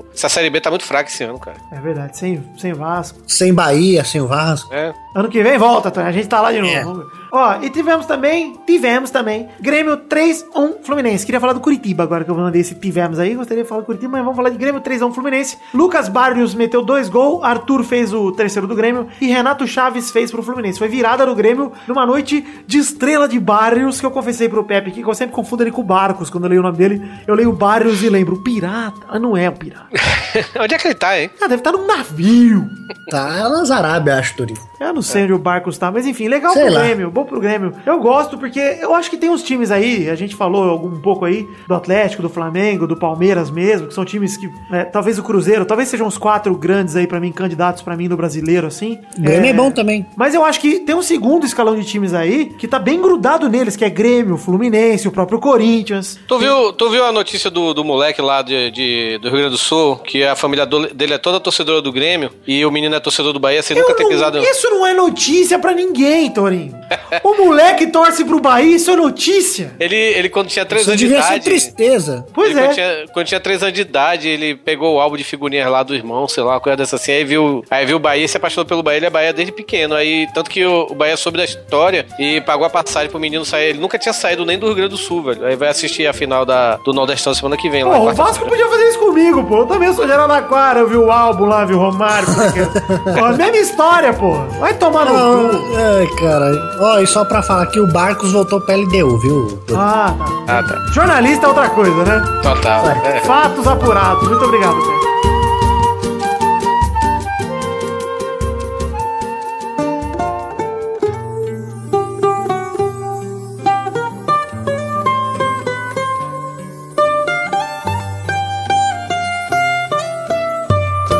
o- 0.00 0.04
essa 0.14 0.28
Série 0.28 0.50
B 0.50 0.60
tá 0.60 0.70
muito 0.70 0.84
fraca 0.84 1.08
esse 1.10 1.22
ano, 1.24 1.38
cara. 1.38 1.56
É 1.70 1.80
verdade, 1.80 2.16
sem, 2.16 2.42
sem 2.58 2.72
Vasco. 2.72 3.18
Sem 3.26 3.52
Bahia, 3.54 4.04
sem 4.04 4.20
o 4.20 4.26
Vasco. 4.26 4.72
É. 4.72 4.92
Ano 5.14 5.28
que 5.28 5.42
vem 5.42 5.58
volta, 5.58 5.90
Tony. 5.90 6.06
A 6.08 6.12
gente 6.12 6.28
tá 6.28 6.40
lá 6.40 6.52
de 6.52 6.60
novo. 6.60 7.02
É. 7.02 7.21
Ó, 7.34 7.56
e 7.62 7.70
tivemos 7.70 8.04
também, 8.04 8.58
tivemos 8.66 9.10
também, 9.10 9.48
Grêmio 9.58 9.96
3-1 9.96 10.82
Fluminense. 10.82 11.24
Queria 11.24 11.40
falar 11.40 11.54
do 11.54 11.60
Curitiba 11.60 12.02
agora 12.02 12.24
que 12.24 12.30
eu 12.30 12.34
mandei 12.34 12.60
esse 12.60 12.74
tivemos 12.74 13.18
aí. 13.18 13.34
Gostaria 13.34 13.62
de 13.62 13.68
falar 13.68 13.80
do 13.80 13.86
Curitiba, 13.86 14.12
mas 14.12 14.20
vamos 14.20 14.36
falar 14.36 14.50
de 14.50 14.58
Grêmio 14.58 14.82
3-1 14.82 15.14
Fluminense. 15.14 15.56
Lucas 15.72 16.10
Barrios 16.10 16.54
meteu 16.54 16.82
dois 16.82 17.08
gols, 17.08 17.42
Arthur 17.42 17.84
fez 17.84 18.12
o 18.12 18.32
terceiro 18.32 18.68
do 18.68 18.74
Grêmio 18.74 19.08
e 19.18 19.28
Renato 19.28 19.66
Chaves 19.66 20.10
fez 20.10 20.30
pro 20.30 20.42
Fluminense. 20.42 20.78
Foi 20.78 20.88
virada 20.88 21.24
do 21.24 21.34
Grêmio 21.34 21.72
numa 21.88 22.04
noite 22.04 22.46
de 22.66 22.76
estrela 22.76 23.26
de 23.26 23.40
Barrios, 23.40 23.98
que 23.98 24.04
eu 24.04 24.10
confessei 24.10 24.46
pro 24.46 24.64
Pepe 24.64 24.90
aqui, 24.90 25.02
que 25.02 25.08
eu 25.08 25.14
sempre 25.14 25.34
confundo 25.34 25.62
ele 25.62 25.70
com 25.70 25.80
o 25.80 25.84
Barcos. 25.84 26.28
Quando 26.28 26.44
eu 26.44 26.50
leio 26.50 26.60
o 26.60 26.64
nome 26.64 26.76
dele, 26.76 27.02
eu 27.26 27.34
leio 27.34 27.50
Barrios 27.52 28.02
e 28.02 28.10
lembro, 28.10 28.42
pirata. 28.42 29.00
Ah, 29.08 29.18
não 29.18 29.34
é 29.34 29.48
o 29.48 29.52
pirata. 29.52 29.86
Onde 30.60 30.74
é 30.74 30.78
que 30.78 30.86
ele 30.86 30.94
tá, 30.94 31.18
hein? 31.18 31.30
Ah, 31.40 31.48
deve 31.48 31.60
estar 31.60 31.72
num 31.72 31.86
navio. 31.86 32.68
Tá 33.08 33.48
nas 33.48 33.70
Arábia, 33.70 34.18
acho, 34.18 34.36
Torinho. 34.36 34.60
Eu 34.78 34.92
não 34.92 35.02
sei 35.02 35.24
onde 35.24 35.32
o 35.32 35.38
Barcos 35.38 35.78
tá, 35.78 35.90
mas 35.90 36.06
enfim, 36.06 36.28
legal 36.28 36.52
Sei 36.52 36.64
pro 36.64 36.74
lá. 36.74 36.82
Grêmio, 36.82 37.10
bom 37.10 37.21
pro 37.24 37.40
Grêmio. 37.40 37.72
Eu 37.86 37.98
gosto 38.00 38.36
porque 38.38 38.60
eu 38.80 38.94
acho 38.94 39.10
que 39.10 39.16
tem 39.16 39.30
uns 39.30 39.42
times 39.42 39.70
aí, 39.70 40.08
a 40.10 40.14
gente 40.14 40.34
falou 40.36 40.68
algum 40.68 40.88
um 40.88 41.00
pouco 41.00 41.24
aí, 41.24 41.46
do 41.66 41.74
Atlético, 41.74 42.22
do 42.22 42.28
Flamengo, 42.28 42.86
do 42.86 42.96
Palmeiras 42.96 43.50
mesmo, 43.50 43.88
que 43.88 43.94
são 43.94 44.04
times 44.04 44.36
que, 44.36 44.48
é, 44.70 44.84
talvez 44.84 45.18
o 45.18 45.22
Cruzeiro, 45.22 45.64
talvez 45.64 45.88
sejam 45.88 46.06
os 46.06 46.18
quatro 46.18 46.54
grandes 46.56 46.96
aí 46.96 47.06
pra 47.06 47.18
mim, 47.20 47.32
candidatos 47.32 47.82
pra 47.82 47.96
mim 47.96 48.08
no 48.08 48.16
brasileiro, 48.16 48.66
assim. 48.66 48.98
O 49.18 49.22
Grêmio 49.22 49.50
é 49.50 49.52
bom 49.52 49.70
também. 49.70 50.06
Mas 50.16 50.34
eu 50.34 50.44
acho 50.44 50.60
que 50.60 50.80
tem 50.80 50.94
um 50.94 51.02
segundo 51.02 51.44
escalão 51.46 51.74
de 51.76 51.84
times 51.84 52.14
aí 52.14 52.46
que 52.58 52.66
tá 52.68 52.78
bem 52.78 53.00
grudado 53.00 53.48
neles, 53.48 53.76
que 53.76 53.84
é 53.84 53.90
Grêmio, 53.90 54.36
Fluminense, 54.36 55.08
o 55.08 55.12
próprio 55.12 55.38
Corinthians. 55.38 56.18
Tu 56.26 56.38
viu, 56.38 56.72
tu 56.72 56.90
viu 56.90 57.04
a 57.04 57.12
notícia 57.12 57.50
do, 57.50 57.72
do 57.74 57.84
moleque 57.84 58.20
lá 58.22 58.42
de, 58.42 58.70
de- 58.70 59.18
do 59.18 59.28
Rio 59.28 59.38
Grande 59.38 59.50
do 59.50 59.58
Sul, 59.58 59.96
que 59.96 60.22
a 60.24 60.34
família 60.36 60.64
do- 60.66 60.92
dele 60.92 61.14
é 61.14 61.18
toda 61.18 61.40
torcedora 61.40 61.80
do 61.82 61.92
Grêmio 61.92 62.30
e 62.46 62.64
o 62.64 62.70
menino 62.70 62.94
é 62.94 63.00
torcedor 63.00 63.32
do 63.32 63.40
Bahia 63.40 63.62
sem 63.62 63.76
Eu 63.76 63.82
nunca 63.82 63.94
ter 63.96 64.02
não- 64.04 64.10
pisado. 64.10 64.38
Isso 64.42 64.68
não 64.70 64.86
é 64.86 64.92
notícia 64.94 65.58
pra 65.58 65.72
ninguém, 65.72 66.30
Torinho. 66.30 66.74
o 67.22 67.44
moleque 67.44 67.86
torce 67.88 68.24
pro 68.24 68.40
Bahia, 68.40 68.76
isso 68.76 68.90
é 68.90 68.96
notícia. 68.96 69.72
Ele, 69.78 69.96
ele 69.96 70.28
quando 70.28 70.48
tinha 70.48 70.64
3 70.64 70.82
Isso 70.82 70.90
anos 70.90 71.00
de 71.00 71.06
devia 71.06 71.22
ser 71.22 71.28
idade. 71.30 71.44
tristeza. 71.44 72.26
Pois 72.32 72.50
ele, 72.50 72.60
é. 72.60 72.62
Quando 72.64 72.74
tinha, 72.74 73.04
quando 73.12 73.26
tinha 73.26 73.40
3 73.40 73.62
anos 73.62 73.74
de 73.74 73.80
idade, 73.82 74.28
ele 74.28 74.54
pegou 74.54 74.96
o 74.96 75.00
álbum 75.00 75.16
de 75.16 75.24
figurinhas 75.24 75.70
lá 75.70 75.82
do 75.82 75.94
irmão, 75.94 76.26
sei 76.28 76.42
lá, 76.42 76.54
uma 76.54 76.60
coisa 76.60 76.76
dessa 76.76 76.96
assim. 76.96 77.12
Aí 77.12 77.24
viu, 77.24 77.64
aí 77.70 77.84
viu 77.86 77.96
o 77.96 78.00
Bahia, 78.00 78.26
se 78.26 78.36
apaixonou 78.36 78.66
pelo 78.66 78.82
Bahia, 78.82 78.98
ele 78.98 79.06
é 79.06 79.10
Bahia 79.10 79.32
desde 79.32 79.52
pequeno. 79.52 79.94
Aí, 79.94 80.26
tanto 80.34 80.50
que 80.50 80.64
o, 80.64 80.86
o 80.90 80.94
Bahia 80.94 81.16
soube 81.16 81.38
da 81.38 81.44
história 81.44 82.06
e 82.18 82.40
pagou 82.40 82.66
a 82.66 82.70
passagem 82.70 83.10
pro 83.10 83.18
menino 83.20 83.44
sair. 83.44 83.70
Ele 83.70 83.78
nunca 83.78 83.98
tinha 83.98 84.12
saído 84.12 84.44
nem 84.44 84.58
do 84.58 84.66
Rio 84.66 84.74
Grande 84.76 84.90
do 84.90 84.96
Sul, 84.96 85.22
velho. 85.22 85.44
Aí 85.44 85.56
vai 85.56 85.68
assistir 85.68 86.06
a 86.06 86.12
final 86.12 86.44
da, 86.44 86.76
do 86.76 86.92
Nordestão 86.92 87.34
semana 87.34 87.56
que 87.56 87.68
vem 87.70 87.84
lá. 87.84 87.98
Pô, 87.98 88.08
em 88.08 88.12
o. 88.12 88.14
Vasco 88.14 88.46
podia 88.48 88.66
fazer 88.68 88.88
isso 88.88 88.98
comigo, 88.98 89.44
pô. 89.44 89.58
Eu 89.58 89.66
também 89.66 89.92
sou 89.92 90.06
de 90.06 90.12
Araraquara, 90.12 90.80
eu 90.80 90.88
vi 90.88 90.96
o 90.96 91.10
álbum 91.10 91.44
lá, 91.46 91.64
vi 91.64 91.74
o 91.74 91.78
Romário. 91.78 92.26
porque- 92.26 92.62
pô, 93.18 93.24
a 93.24 93.32
mesma 93.32 93.56
história, 93.56 94.12
pô. 94.12 94.32
Vai 94.60 94.74
tomar 94.74 95.04
no 95.06 95.12
cu. 95.50 95.76
Ai, 95.76 96.06
caralho. 96.18 96.58
Ó, 96.80 97.00
e 97.02 97.06
só 97.06 97.24
pra 97.24 97.42
falar 97.42 97.66
que 97.66 97.80
o 97.80 97.86
Barcos 97.86 98.32
voltou 98.32 98.60
pra 98.60 98.76
LDU, 98.76 99.18
viu? 99.18 99.62
Ah, 99.74 100.14
tá. 100.16 100.58
Ah, 100.58 100.62
tá. 100.62 100.92
Jornalista 100.92 101.46
é 101.46 101.48
outra 101.48 101.68
coisa, 101.70 102.04
né? 102.04 102.40
Total. 102.42 102.86
É. 103.04 103.20
Fatos 103.20 103.66
apurados. 103.66 104.28
Muito 104.28 104.44
obrigado, 104.44 104.76
Pedro. 104.76 105.12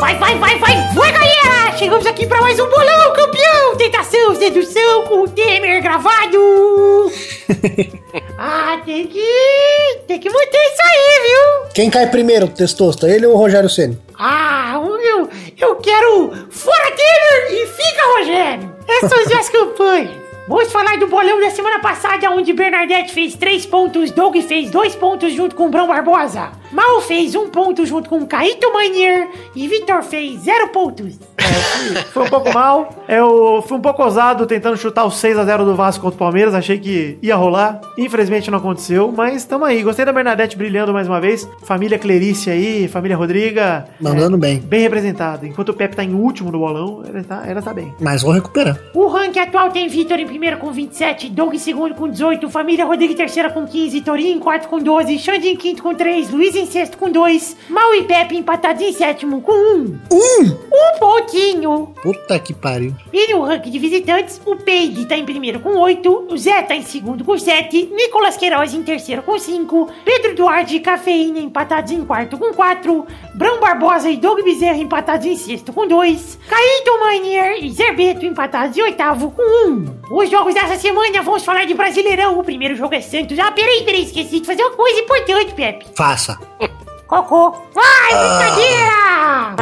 Vai, 0.00 0.16
vai, 0.18 0.38
vai, 0.38 0.58
vai, 0.58 0.76
vai, 0.94 1.31
galera! 1.72 1.78
Chegamos 1.78 2.06
aqui 2.06 2.26
pra 2.26 2.40
mais 2.40 2.58
um 2.58 2.68
bolão, 2.68 3.12
campeão! 3.12 3.76
Tentação, 3.76 4.34
sedução 4.34 5.04
com 5.04 5.22
o 5.22 5.28
Temer 5.28 5.82
gravado! 5.82 7.10
ah, 8.38 8.80
tem 8.84 9.06
que. 9.06 10.00
tem 10.06 10.18
que 10.18 10.30
manter 10.30 10.58
isso 10.58 10.82
aí, 10.82 11.22
viu? 11.26 11.72
Quem 11.74 11.90
cai 11.90 12.08
primeiro, 12.08 12.48
Testosta? 12.48 13.08
Ele 13.08 13.26
ou 13.26 13.34
o 13.34 13.36
Rogério 13.36 13.68
Ceni? 13.68 13.98
Ah, 14.18 14.80
eu, 15.02 15.28
eu 15.58 15.76
quero. 15.76 16.32
Fora 16.50 16.90
Temer 16.92 17.62
e 17.62 17.66
fica 17.66 18.18
Rogério! 18.18 18.76
Essas 18.88 19.10
são 19.10 19.20
as 19.20 19.26
minhas 19.26 19.48
campanhas! 19.48 20.22
Vamos 20.48 20.72
falar 20.72 20.98
do 20.98 21.06
bolão 21.06 21.40
da 21.40 21.50
semana 21.50 21.78
passada, 21.78 22.28
onde 22.30 22.52
Bernadette 22.52 23.14
fez 23.14 23.34
3 23.36 23.64
pontos, 23.66 24.10
Doug 24.10 24.36
fez 24.38 24.70
2 24.70 24.96
pontos 24.96 25.32
junto 25.32 25.54
com 25.54 25.70
Brão 25.70 25.86
Barbosa, 25.86 26.50
Mal 26.72 27.00
fez 27.02 27.34
1 27.34 27.48
ponto 27.50 27.84
junto 27.84 28.08
com 28.08 28.26
Caíto 28.26 28.72
Manier 28.72 29.28
e 29.54 29.68
Vitor 29.68 30.02
fez 30.02 30.40
0 30.40 30.68
pontos. 30.68 31.18
Foi 32.12 32.24
um 32.24 32.30
pouco 32.30 32.52
mal. 32.52 33.04
Eu 33.08 33.62
fui 33.66 33.76
um 33.76 33.80
pouco 33.80 34.02
ousado 34.02 34.46
tentando 34.46 34.76
chutar 34.76 35.04
o 35.04 35.08
6x0 35.08 35.64
do 35.64 35.74
Vasco 35.74 36.02
contra 36.02 36.16
o 36.16 36.18
Palmeiras. 36.18 36.54
Achei 36.54 36.78
que 36.78 37.18
ia 37.20 37.36
rolar. 37.36 37.80
Infelizmente 37.98 38.50
não 38.50 38.58
aconteceu. 38.58 39.12
Mas 39.14 39.44
tamo 39.44 39.64
aí. 39.64 39.82
Gostei 39.82 40.04
da 40.04 40.12
Bernadette 40.12 40.56
brilhando 40.56 40.92
mais 40.92 41.08
uma 41.08 41.20
vez. 41.20 41.48
Família 41.62 41.98
Clerice 41.98 42.50
aí, 42.50 42.88
família 42.88 43.16
Rodriga. 43.16 43.86
Mandando 44.00 44.38
bem. 44.38 44.58
Bem 44.58 44.80
representada. 44.80 45.46
Enquanto 45.46 45.70
o 45.70 45.74
Pepe 45.74 45.96
tá 45.96 46.04
em 46.04 46.14
último 46.14 46.50
no 46.50 46.58
bolão, 46.58 47.02
ela 47.06 47.22
tá, 47.24 47.42
ela 47.46 47.60
tá 47.60 47.74
bem. 47.74 47.92
Mas 48.00 48.22
vou 48.22 48.32
recuperar. 48.32 48.78
O 48.94 49.06
ranking 49.08 49.40
atual 49.40 49.70
tem 49.70 49.88
Vitor 49.88 50.18
em 50.18 50.26
primeiro 50.26 50.58
com 50.58 50.72
27, 50.72 51.28
Doug 51.28 51.54
em 51.54 51.58
segundo 51.58 51.94
com 51.94 52.08
18, 52.08 52.48
Família 52.48 52.84
Rodrigo 52.84 53.12
em 53.12 53.16
terceira 53.16 53.50
com 53.50 53.66
15, 53.66 54.00
Torinho 54.00 54.36
em 54.36 54.38
quarto 54.38 54.68
com 54.68 54.78
12, 54.78 55.18
Xande 55.18 55.48
em 55.48 55.56
quinto 55.56 55.82
com 55.82 55.94
3, 55.94 56.30
Luiz 56.30 56.54
em 56.54 56.61
em 56.62 56.66
sexto 56.66 56.96
com 56.96 57.10
dois. 57.10 57.56
Mal 57.68 57.94
e 57.94 58.04
Pepe 58.04 58.36
empatados 58.36 58.82
em 58.82 58.92
sétimo 58.92 59.42
com 59.42 59.52
um. 59.52 59.98
Um! 60.10 60.71
Um 60.82 60.98
pontinho. 60.98 61.94
Puta 62.02 62.38
que 62.40 62.52
pariu. 62.52 62.94
E 63.12 63.32
no 63.32 63.42
ranking 63.42 63.70
de 63.70 63.78
visitantes, 63.78 64.40
o 64.44 64.56
Peide 64.56 65.06
tá 65.06 65.16
em 65.16 65.24
primeiro 65.24 65.60
com 65.60 65.76
8, 65.76 66.26
o 66.28 66.36
Zé 66.36 66.62
tá 66.62 66.74
em 66.74 66.82
segundo 66.82 67.24
com 67.24 67.38
7, 67.38 67.90
Nicolas 67.94 68.36
Queiroz 68.36 68.74
em 68.74 68.82
terceiro 68.82 69.22
com 69.22 69.38
5, 69.38 69.88
Pedro 70.04 70.34
Duarte 70.34 70.76
e 70.76 70.80
Cafeína 70.80 71.38
empatados 71.38 71.92
em 71.92 72.04
quarto 72.04 72.36
com 72.36 72.52
4, 72.52 73.06
Brão 73.34 73.60
Barbosa 73.60 74.10
e 74.10 74.16
Doug 74.16 74.42
Bezerra 74.42 74.78
empatados 74.78 75.26
em 75.26 75.36
sexto 75.36 75.72
com 75.72 75.86
2, 75.86 76.38
Caíto 76.48 76.98
Manier 76.98 77.64
e 77.64 77.70
Zerbeto 77.70 78.26
empatados 78.26 78.76
em 78.76 78.82
oitavo 78.82 79.30
com 79.30 79.68
1. 79.68 80.02
Os 80.10 80.28
jogos 80.30 80.54
dessa 80.54 80.76
semana 80.76 81.22
vamos 81.22 81.44
falar 81.44 81.64
de 81.64 81.74
Brasileirão, 81.74 82.38
o 82.38 82.44
primeiro 82.44 82.74
jogo 82.74 82.94
é 82.94 83.00
Santos. 83.00 83.38
Ah, 83.38 83.52
peraí, 83.52 83.84
peraí, 83.84 84.02
esqueci 84.02 84.40
de 84.40 84.46
fazer 84.46 84.62
uma 84.62 84.76
coisa 84.76 85.00
importante, 85.00 85.54
Pepe. 85.54 85.86
Faça. 85.94 86.38
Cocô. 87.12 87.50
Vai, 87.74 88.08
brincadeira! 88.08 89.54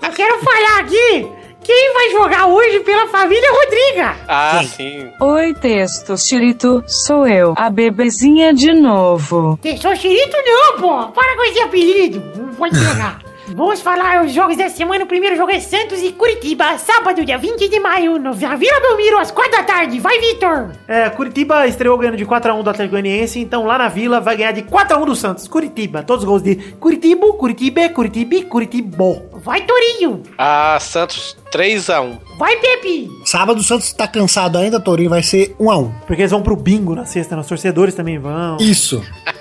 Eu 0.00 0.12
quero 0.12 0.38
falar 0.38 0.78
aqui 0.78 1.28
quem 1.60 1.92
vai 1.92 2.10
jogar 2.12 2.46
hoje 2.46 2.78
pela 2.80 3.08
família 3.08 3.50
Rodriga. 3.50 4.14
Ah, 4.28 4.62
sim. 4.62 5.10
Oi, 5.20 5.54
textos, 5.54 6.24
Chirito, 6.24 6.84
sou 6.86 7.26
eu, 7.26 7.52
a 7.56 7.68
bebezinha 7.68 8.54
de 8.54 8.72
novo. 8.72 9.58
Sou 9.82 9.96
xerito 9.96 10.36
não, 10.46 10.80
pô. 10.80 11.08
Para 11.08 11.34
com 11.34 11.42
esse 11.46 11.60
apelido. 11.62 12.22
Não 12.36 12.54
pode 12.54 12.78
jogar. 12.78 13.18
Vamos 13.54 13.80
falar 13.80 14.24
os 14.24 14.32
jogos 14.32 14.56
dessa 14.56 14.76
semana. 14.76 15.04
O 15.04 15.06
primeiro 15.06 15.36
jogo 15.36 15.50
é 15.50 15.60
Santos 15.60 16.02
e 16.02 16.12
Curitiba, 16.12 16.76
sábado, 16.78 17.24
dia 17.24 17.38
20 17.38 17.68
de 17.68 17.80
maio, 17.80 18.18
no 18.18 18.34
na 18.34 18.56
Vila 18.56 18.80
Belmiro, 18.80 19.18
às 19.18 19.30
4 19.30 19.52
da 19.52 19.62
tarde. 19.62 19.98
Vai, 19.98 20.18
Vitor! 20.18 20.72
É, 20.86 21.08
Curitiba 21.10 21.66
estreou 21.66 21.96
ganhando 21.96 22.16
de 22.16 22.26
4x1 22.26 22.62
do 22.62 22.70
Atlético 22.70 22.90
Goianiense, 22.90 23.40
então 23.40 23.64
lá 23.64 23.78
na 23.78 23.88
Vila 23.88 24.20
vai 24.20 24.36
ganhar 24.36 24.52
de 24.52 24.62
4x1 24.62 25.04
do 25.06 25.16
Santos. 25.16 25.48
Curitiba, 25.48 26.02
todos 26.02 26.24
os 26.24 26.28
gols 26.28 26.42
de 26.42 26.56
Curitiba, 26.78 27.26
Curitiba, 27.32 27.88
Curitiba, 27.88 28.42
Curitiba. 28.44 29.22
Vai, 29.42 29.62
Torinho! 29.62 30.22
Ah, 30.36 30.78
Santos 30.80 31.36
3x1. 31.52 32.18
Vai, 32.38 32.56
Pepe! 32.56 33.10
Sábado 33.24 33.58
o 33.58 33.64
Santos 33.64 33.92
tá 33.92 34.06
cansado 34.06 34.58
ainda, 34.58 34.78
Torinho, 34.78 35.10
vai 35.10 35.22
ser 35.22 35.54
um 35.58 35.70
a 35.70 35.78
um. 35.78 35.90
Porque 36.06 36.22
eles 36.22 36.30
vão 36.30 36.42
pro 36.42 36.56
bingo 36.56 36.94
na 36.94 37.04
sexta, 37.04 37.34
né? 37.34 37.40
os 37.40 37.48
torcedores 37.48 37.94
também 37.94 38.18
vão. 38.18 38.58
Isso. 38.60 39.02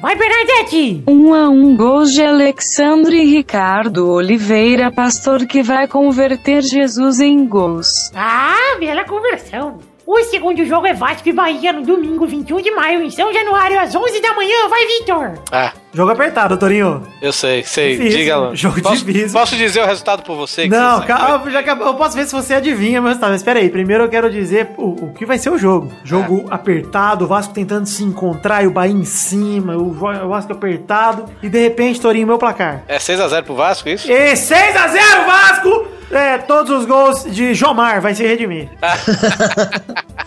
Vai, 0.00 0.16
Bernadette! 0.16 1.04
Um 1.06 1.34
a 1.34 1.50
um 1.50 1.76
gols 1.76 2.12
de 2.12 2.24
Alexandre 2.24 3.18
e 3.18 3.36
Ricardo 3.36 4.08
Oliveira, 4.08 4.90
pastor 4.90 5.46
que 5.46 5.62
vai 5.62 5.86
converter 5.86 6.62
Jesus 6.62 7.20
em 7.20 7.46
gols. 7.46 8.10
Ah, 8.14 8.78
bela 8.78 9.04
conversão. 9.04 9.78
O 10.12 10.24
segundo 10.24 10.64
jogo 10.64 10.88
é 10.88 10.92
Vasco 10.92 11.28
e 11.28 11.32
Bahia 11.32 11.72
no 11.72 11.82
domingo, 11.82 12.26
21 12.26 12.60
de 12.60 12.72
maio, 12.72 13.00
em 13.00 13.10
São 13.10 13.32
Januário, 13.32 13.78
às 13.78 13.94
11 13.94 14.20
da 14.20 14.34
manhã. 14.34 14.68
Vai, 14.68 14.84
Vitor! 14.84 15.38
Ah, 15.52 15.72
Jogo 15.94 16.10
apertado, 16.10 16.56
Torinho. 16.56 17.06
eu 17.22 17.32
sei, 17.32 17.62
sei. 17.62 17.96
Difícil, 17.96 18.18
Diga 18.18 18.36
lá. 18.36 18.54
jogo 18.54 18.82
posso, 18.82 19.04
difícil. 19.04 19.32
Posso 19.38 19.54
dizer 19.56 19.80
o 19.82 19.86
resultado 19.86 20.24
por 20.24 20.36
você? 20.36 20.62
que 20.64 20.68
Não, 20.68 20.98
você 21.00 21.06
calma, 21.06 21.48
já 21.52 21.60
acabou. 21.60 21.86
eu 21.86 21.94
posso 21.94 22.16
ver 22.16 22.26
se 22.26 22.32
você 22.32 22.54
adivinha, 22.54 23.00
mas 23.00 23.18
tá, 23.18 23.28
mas 23.28 23.40
pera 23.44 23.60
aí. 23.60 23.70
Primeiro 23.70 24.02
eu 24.02 24.08
quero 24.08 24.28
dizer 24.28 24.70
o, 24.76 25.06
o 25.06 25.12
que 25.14 25.24
vai 25.24 25.38
ser 25.38 25.50
o 25.50 25.56
jogo. 25.58 25.92
Jogo 26.02 26.44
apertado, 26.50 27.24
o 27.24 27.28
Vasco 27.28 27.54
tentando 27.54 27.86
se 27.86 28.02
encontrar 28.02 28.64
e 28.64 28.66
o 28.66 28.72
Bahia 28.72 28.92
em 28.92 29.04
cima, 29.04 29.76
o, 29.76 29.90
o 29.90 30.28
Vasco 30.28 30.52
apertado. 30.52 31.26
E 31.40 31.48
de 31.48 31.60
repente, 31.60 32.00
Torinho, 32.00 32.26
meu 32.26 32.36
placar. 32.38 32.82
É 32.88 32.98
6x0 32.98 33.44
pro 33.44 33.54
Vasco, 33.54 33.88
isso? 33.88 34.10
E 34.10 34.32
6x0 34.32 35.24
Vasco! 35.24 35.99
É, 36.10 36.38
todos 36.38 36.70
os 36.70 36.86
gols 36.86 37.24
de 37.24 37.54
Jomar 37.54 38.00
vai 38.00 38.14
se 38.14 38.26
redimir. 38.26 38.68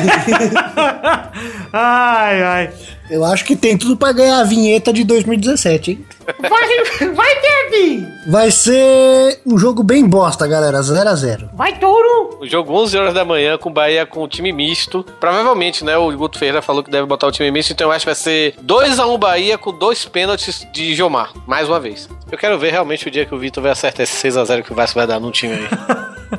ai, 1.72 2.42
ai. 2.42 2.70
Eu 3.10 3.24
acho 3.24 3.44
que 3.44 3.56
tem 3.56 3.76
tudo 3.76 3.96
pra 3.96 4.12
ganhar 4.12 4.38
a 4.38 4.44
vinheta 4.44 4.92
de 4.92 5.02
2017, 5.02 5.90
hein? 5.90 6.06
Vai, 6.48 7.08
vai, 7.12 7.34
Pepe! 7.40 8.06
Vai 8.28 8.50
ser 8.52 9.40
um 9.44 9.58
jogo 9.58 9.82
bem 9.82 10.06
bosta, 10.06 10.46
galera. 10.46 10.80
0 10.80 11.08
a 11.08 11.14
0 11.16 11.50
Vai, 11.52 11.76
Touro! 11.76 12.38
O 12.40 12.46
jogo 12.46 12.72
11 12.72 12.96
horas 12.96 13.14
da 13.14 13.24
manhã 13.24 13.58
com 13.58 13.68
o 13.68 13.72
Bahia 13.72 14.06
com 14.06 14.22
o 14.22 14.28
time 14.28 14.52
misto. 14.52 15.04
Provavelmente, 15.18 15.84
né? 15.84 15.96
O 15.96 16.16
Guto 16.16 16.38
Ferreira 16.38 16.62
falou 16.62 16.84
que 16.84 16.90
deve 16.90 17.06
botar 17.06 17.26
o 17.26 17.32
time 17.32 17.50
misto, 17.50 17.72
então 17.72 17.88
eu 17.88 17.92
acho 17.92 18.04
que 18.04 18.10
vai 18.10 18.14
ser 18.14 18.54
2x1 18.64 19.18
Bahia 19.18 19.58
com 19.58 19.72
dois 19.72 20.04
pênaltis 20.04 20.64
de 20.72 20.94
Jomar, 20.94 21.32
mais 21.48 21.68
uma 21.68 21.80
vez. 21.80 22.08
Eu 22.30 22.38
quero 22.38 22.58
ver 22.60 22.70
realmente 22.70 23.08
o 23.08 23.10
dia 23.10 23.26
que 23.26 23.34
o 23.34 23.38
Vitor 23.38 23.60
vai 23.60 23.72
acertar 23.72 24.04
esse 24.04 24.28
6x0 24.28 24.62
que 24.62 24.72
o 24.72 24.76
Vasco 24.76 24.96
vai 24.96 25.06
dar 25.06 25.18
no 25.18 25.32
time 25.32 25.54
aí. 25.54 25.68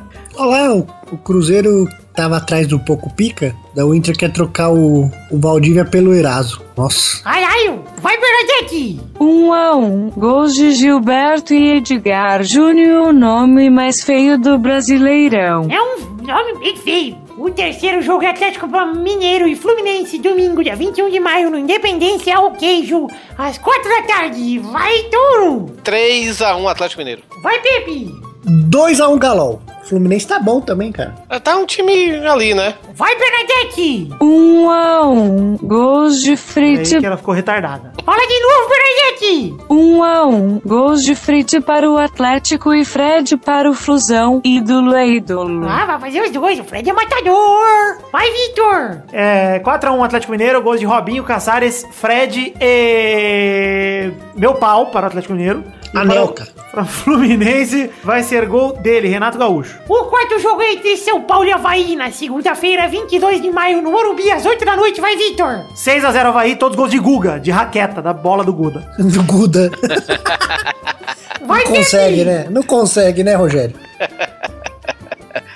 Olha 0.36 0.68
lá, 0.68 0.74
o, 0.74 0.86
o 1.12 1.18
Cruzeiro 1.18 1.86
tava 2.14 2.36
atrás 2.36 2.66
do 2.66 2.78
Poco 2.78 3.12
Pica. 3.14 3.54
Da 3.74 3.86
o 3.86 3.94
Inter 3.94 4.16
quer 4.16 4.30
trocar 4.30 4.70
o, 4.70 5.10
o 5.30 5.38
Valdívia 5.38 5.84
pelo 5.84 6.14
Eraso. 6.14 6.62
Nossa. 6.76 7.20
Ai, 7.24 7.42
ai! 7.42 7.80
Vai, 8.00 8.18
Bernadette! 8.18 9.00
Um 9.20 9.52
a 9.52 9.76
um 9.76 10.10
gols 10.10 10.54
de 10.54 10.72
Gilberto 10.72 11.54
e 11.54 11.76
Edgar 11.76 12.42
Júnior, 12.42 13.08
o 13.08 13.12
nome 13.12 13.70
mais 13.70 14.02
feio 14.02 14.38
do 14.38 14.58
Brasileirão. 14.58 15.68
É 15.70 15.80
um 15.80 16.26
nome 16.26 16.58
bem 16.58 16.76
feio. 16.76 17.22
O 17.38 17.50
terceiro 17.50 18.02
jogo 18.02 18.22
é 18.22 18.28
Atlético 18.28 18.68
Mineiro 18.94 19.48
e 19.48 19.56
Fluminense, 19.56 20.18
domingo, 20.18 20.62
dia 20.62 20.76
21 20.76 21.10
de 21.10 21.18
maio, 21.18 21.50
no 21.50 21.58
Independência 21.58 22.36
ao 22.36 22.52
Queijo, 22.52 23.08
às 23.36 23.58
4 23.58 23.88
da 23.88 24.02
tarde. 24.02 24.58
Vai, 24.58 25.02
Touro! 25.04 25.74
3x1 25.82 26.70
Atlético 26.70 27.00
Mineiro. 27.00 27.22
Vai, 27.42 27.58
Pepe! 27.60 28.31
2x1 28.46 29.18
Galol. 29.18 29.62
O 29.82 29.86
Fluminense 29.86 30.26
tá 30.26 30.38
bom 30.38 30.60
também, 30.60 30.92
cara. 30.92 31.12
Tá 31.42 31.56
um 31.56 31.66
time 31.66 32.16
ali, 32.26 32.54
né? 32.54 32.74
Vai, 32.94 33.16
Bernadette! 33.16 34.10
Um 34.20 34.70
a 34.70 35.06
um 35.08 35.56
gols 35.56 36.22
de 36.22 36.30
Aí 36.30 36.36
Frit 36.36 37.00
que 37.00 37.06
ela 37.06 37.16
ficou 37.16 37.34
retardada. 37.34 37.92
Fala 38.04 38.22
de 38.26 38.40
novo, 38.40 38.68
Bernadette! 38.68 39.64
Um 39.68 40.02
a 40.02 40.26
um 40.26 40.60
gols 40.64 41.02
de 41.02 41.14
Frit 41.16 41.60
para 41.60 41.90
o 41.90 41.98
Atlético 41.98 42.72
e 42.72 42.84
Fred 42.84 43.36
para 43.36 43.68
o 43.68 43.74
Flusão. 43.74 44.40
Ídolo 44.44 44.94
é 44.94 45.06
ídolo. 45.06 45.66
Ah, 45.68 45.84
vai 45.84 46.00
fazer 46.00 46.22
os 46.22 46.30
dois, 46.30 46.58
o 46.60 46.64
Fred 46.64 46.88
é 46.88 46.92
matador! 46.92 47.98
Vai, 48.12 48.30
Vitor! 48.30 49.02
É, 49.12 49.60
4x1 49.64 50.04
Atlético 50.04 50.32
Mineiro, 50.32 50.62
gols 50.62 50.78
de 50.78 50.86
Robinho, 50.86 51.24
Casares, 51.24 51.84
Fred 51.90 52.54
e. 52.60 54.12
Meu 54.36 54.54
pau 54.54 54.86
para 54.86 55.04
o 55.04 55.06
Atlético 55.08 55.34
Mineiro. 55.34 55.64
Anelka. 55.94 56.46
Para, 56.70 56.82
o 56.82 56.86
Fluminense 56.86 57.90
vai 58.02 58.22
ser 58.22 58.46
gol 58.46 58.72
dele, 58.74 59.08
Renato 59.08 59.36
Gaúcho. 59.38 59.78
O 59.88 60.04
quarto 60.04 60.38
jogo 60.38 60.62
é 60.62 60.72
entre 60.72 60.96
São 60.96 61.20
Paulo 61.22 61.44
e 61.46 61.52
Havaí, 61.52 61.94
na 61.96 62.10
segunda-feira, 62.10 62.88
22 62.88 63.42
de 63.42 63.50
maio, 63.50 63.82
no 63.82 63.90
Morumbi, 63.90 64.30
às 64.30 64.46
8 64.46 64.64
da 64.64 64.76
noite. 64.76 65.00
Vai, 65.00 65.16
Vitor! 65.16 65.64
6x0 65.74 66.26
Havaí, 66.26 66.56
todos 66.56 66.76
gols 66.76 66.90
de 66.90 66.98
Guga, 66.98 67.38
de 67.38 67.50
raqueta, 67.50 68.00
da 68.00 68.12
bola 68.12 68.42
do 68.42 68.52
Guda. 68.52 68.88
Do 68.98 69.22
Guda. 69.24 69.70
Vai, 71.44 71.64
Não 71.64 71.72
consegue, 71.72 72.16
Pepe! 72.18 72.24
né? 72.30 72.46
Não 72.50 72.62
consegue, 72.62 73.24
né, 73.24 73.34
Rogério? 73.34 73.74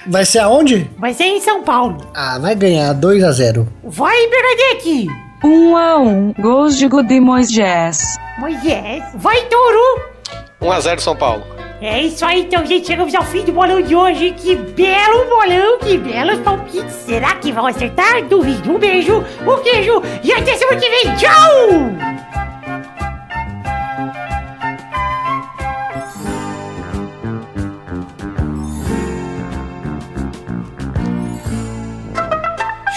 Vai 0.09 0.25
ser 0.25 0.41
aonde? 0.41 0.91
Vai 0.99 1.15
ser 1.15 1.25
em 1.25 1.41
São 1.41 1.63
Paulo. 1.63 1.97
Ah, 2.15 2.39
vai 2.39 2.55
ganhar 2.55 2.93
2x0. 2.95 3.67
Vai, 3.85 4.17
Bernadette! 4.29 5.07
Um 5.45 5.77
a 5.77 5.97
um 5.99 6.33
gols 6.41 6.77
de 6.77 6.89
Gudi 6.89 7.21
Moisés. 7.21 8.17
Moisés! 8.39 9.03
Vai, 9.15 9.41
Touro! 9.47 10.16
1x0 10.61 10.99
São 11.01 11.17
Paulo. 11.17 11.45
É 11.81 12.01
isso 12.01 12.25
aí, 12.25 12.43
então, 12.43 12.65
gente. 12.65 12.87
Chegamos 12.87 13.15
ao 13.15 13.25
fim 13.25 13.45
do 13.45 13.53
bolão 13.53 13.83
de 13.83 13.95
hoje. 13.95 14.33
Que 14.33 14.57
belo 14.57 15.27
bolão, 15.27 15.79
que 15.79 15.99
belos 15.99 16.39
palpites. 16.41 16.95
Será 16.95 17.35
que 17.37 17.53
vão 17.53 17.67
acertar? 17.67 18.23
Duvido. 18.25 18.73
Um 18.73 18.79
beijo, 18.79 19.23
um 19.47 19.63
queijo 19.63 20.03
e 20.23 20.33
até 20.33 20.57
semana 20.57 20.81
que 20.81 20.89
vem. 20.89 21.15
Tchau! 21.17 22.16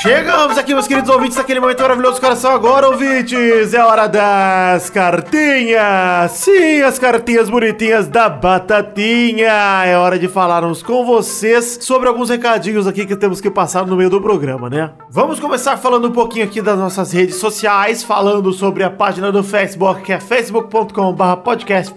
Chegamos 0.02 0.58
aqui, 0.58 0.74
meus 0.74 0.88
queridos 0.88 1.10
ouvintes, 1.10 1.36
naquele 1.36 1.60
momento 1.60 1.82
maravilhoso 1.82 2.22
coração. 2.22 2.52
Agora, 2.52 2.88
ouvintes, 2.88 3.74
é 3.74 3.84
hora 3.84 4.08
das 4.08 4.90
cartinhas. 4.90 6.32
Sim, 6.32 6.82
as 6.84 6.98
cartinhas 6.98 7.50
bonitinhas 7.50 8.08
da 8.08 8.30
Batatinha. 8.30 9.52
É 9.86 9.98
hora 9.98 10.18
de 10.18 10.30
falarmos 10.30 10.82
com 10.82 11.06
vocês 11.06 11.80
sobre 11.82 12.08
alguns 12.08 12.30
recadinhos 12.30 12.88
aqui 12.88 13.06
que 13.06 13.14
temos 13.14 13.42
que 13.42 13.52
passar 13.52 13.86
no 13.86 13.98
meio 13.98 14.10
do 14.10 14.22
programa, 14.22 14.70
né? 14.70 14.90
Vamos 15.10 15.38
começar 15.38 15.76
falando 15.76 16.08
um 16.08 16.12
pouquinho 16.12 16.46
aqui 16.46 16.62
das 16.62 16.80
nossas 16.80 17.12
redes 17.12 17.36
sociais, 17.36 18.02
falando 18.02 18.54
sobre 18.54 18.86
a 18.86 18.90
página 18.90 19.34
do 19.34 19.44
Facebook, 19.44 20.04
que 20.04 20.14
é 20.14 20.20
facebook.com.br 20.22 21.36
podcast. 21.44 21.94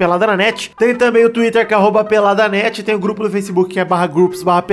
Tem 0.77 0.97
também 0.97 1.25
o 1.25 1.31
Twitter, 1.31 1.69
que 1.69 1.73
é 1.73 1.77
arroba 1.77 2.03
Peladanet. 2.03 2.83
Tem 2.83 2.97
o 2.97 2.99
grupo 2.99 3.23
do 3.23 3.31
Facebook, 3.31 3.71
que 3.71 3.79
é 3.79 3.85
barra 3.85 4.09
grupos 4.09 4.43
barra. 4.43 4.65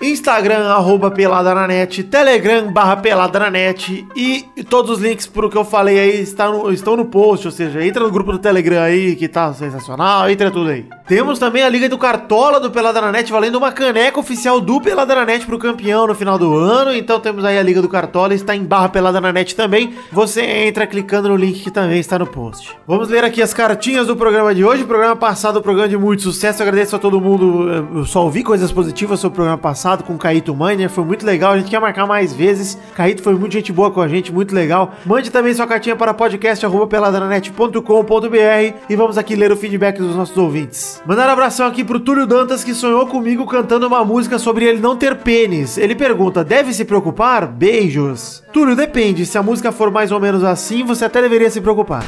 Instagram, 0.00 0.68
arroba. 0.68 1.10
Telegram, 1.10 2.29
Telegram 2.30 2.70
barra 2.72 2.96
pelada 2.96 3.40
na 3.40 3.50
net 3.50 4.06
e 4.14 4.44
todos 4.68 4.92
os 4.92 4.98
links 5.00 5.26
pro 5.26 5.50
que 5.50 5.56
eu 5.58 5.64
falei 5.64 5.98
aí 5.98 6.24
no- 6.38 6.70
estão 6.70 6.96
no 6.96 7.06
post, 7.06 7.48
ou 7.48 7.50
seja, 7.50 7.84
entra 7.84 8.04
no 8.04 8.10
grupo 8.10 8.30
do 8.30 8.38
Telegram 8.38 8.82
aí 8.82 9.16
que 9.16 9.26
tá 9.26 9.52
sensacional, 9.52 10.30
entra 10.30 10.48
tudo 10.48 10.70
aí. 10.70 10.86
Temos 11.08 11.40
também 11.40 11.64
a 11.64 11.68
Liga 11.68 11.88
do 11.88 11.98
Cartola 11.98 12.60
do 12.60 12.70
Pelada 12.70 13.00
na 13.00 13.10
Net 13.10 13.32
valendo 13.32 13.56
uma 13.56 13.72
caneca 13.72 14.20
oficial 14.20 14.60
do 14.60 14.80
Pelada 14.80 15.12
na 15.12 15.24
Net 15.24 15.44
pro 15.44 15.58
campeão 15.58 16.06
no 16.06 16.14
final 16.14 16.38
do 16.38 16.54
ano, 16.54 16.94
então 16.94 17.18
temos 17.18 17.44
aí 17.44 17.58
a 17.58 17.62
Liga 17.62 17.82
do 17.82 17.88
Cartola, 17.88 18.32
está 18.32 18.54
em 18.54 18.62
barra 18.62 18.88
Pelada 18.88 19.20
na 19.20 19.32
Net 19.32 19.56
também, 19.56 19.94
você 20.12 20.40
entra 20.42 20.86
clicando 20.86 21.28
no 21.30 21.36
link 21.36 21.60
que 21.64 21.70
também 21.70 21.98
está 21.98 22.16
no 22.16 22.28
post. 22.28 22.76
Vamos 22.86 23.08
ler 23.08 23.24
aqui 23.24 23.42
as 23.42 23.52
cartinhas 23.52 24.06
do 24.06 24.14
programa 24.14 24.54
de 24.54 24.64
hoje, 24.64 24.84
programa 24.84 25.16
passado, 25.16 25.60
programa 25.60 25.88
de 25.88 25.98
muito 25.98 26.22
sucesso, 26.22 26.62
agradeço 26.62 26.94
a 26.94 26.98
todo 27.00 27.20
mundo, 27.20 27.68
eu 27.96 28.04
só 28.04 28.22
ouvi 28.22 28.44
coisas 28.44 28.70
positivas 28.70 29.18
sobre 29.18 29.32
o 29.32 29.36
programa 29.36 29.58
passado 29.58 30.04
com 30.04 30.14
o 30.14 30.18
Caíto 30.18 30.54
Miner, 30.54 30.88
foi 30.88 31.04
muito 31.04 31.26
legal, 31.26 31.52
a 31.54 31.58
gente 31.58 31.68
quer 31.70 31.80
marcar 31.80 32.06
mais 32.06 32.19
vezes, 32.32 32.78
Caíto 32.94 33.22
foi 33.22 33.34
muito 33.34 33.52
gente 33.52 33.72
boa 33.72 33.90
com 33.90 34.00
a 34.00 34.08
gente, 34.08 34.32
muito 34.32 34.54
legal. 34.54 34.94
Mande 35.04 35.30
também 35.30 35.54
sua 35.54 35.66
cartinha 35.66 35.96
para 35.96 36.12
podcast.peladananet.com.br 36.12 38.76
e 38.88 38.96
vamos 38.96 39.18
aqui 39.18 39.34
ler 39.34 39.50
o 39.50 39.56
feedback 39.56 39.98
dos 39.98 40.14
nossos 40.14 40.36
ouvintes. 40.36 41.02
Mandar 41.06 41.28
um 41.28 41.32
abração 41.32 41.66
aqui 41.66 41.82
pro 41.82 42.00
Túlio 42.00 42.26
Dantas 42.26 42.62
que 42.62 42.74
sonhou 42.74 43.06
comigo 43.06 43.46
cantando 43.46 43.86
uma 43.86 44.04
música 44.04 44.38
sobre 44.38 44.66
ele 44.66 44.80
não 44.80 44.96
ter 44.96 45.16
pênis. 45.16 45.78
Ele 45.78 45.94
pergunta: 45.94 46.44
deve 46.44 46.72
se 46.72 46.84
preocupar? 46.84 47.46
Beijos. 47.46 48.42
Túlio, 48.52 48.76
depende. 48.76 49.24
Se 49.24 49.38
a 49.38 49.42
música 49.42 49.72
for 49.72 49.90
mais 49.90 50.12
ou 50.12 50.20
menos 50.20 50.44
assim, 50.44 50.84
você 50.84 51.04
até 51.04 51.22
deveria 51.22 51.50
se 51.50 51.60
preocupar. 51.60 52.04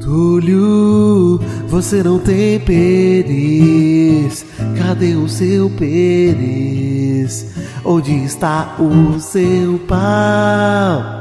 Túlio, 0.00 1.40
você 1.66 2.02
não 2.02 2.18
tem 2.18 2.60
pênis. 2.60 4.44
Cadê 4.78 5.14
o 5.14 5.28
seu 5.28 5.68
pênis? 5.70 7.07
Onde 7.84 8.24
está 8.24 8.76
o 8.78 9.18
seu 9.20 9.78
pau? 9.86 11.18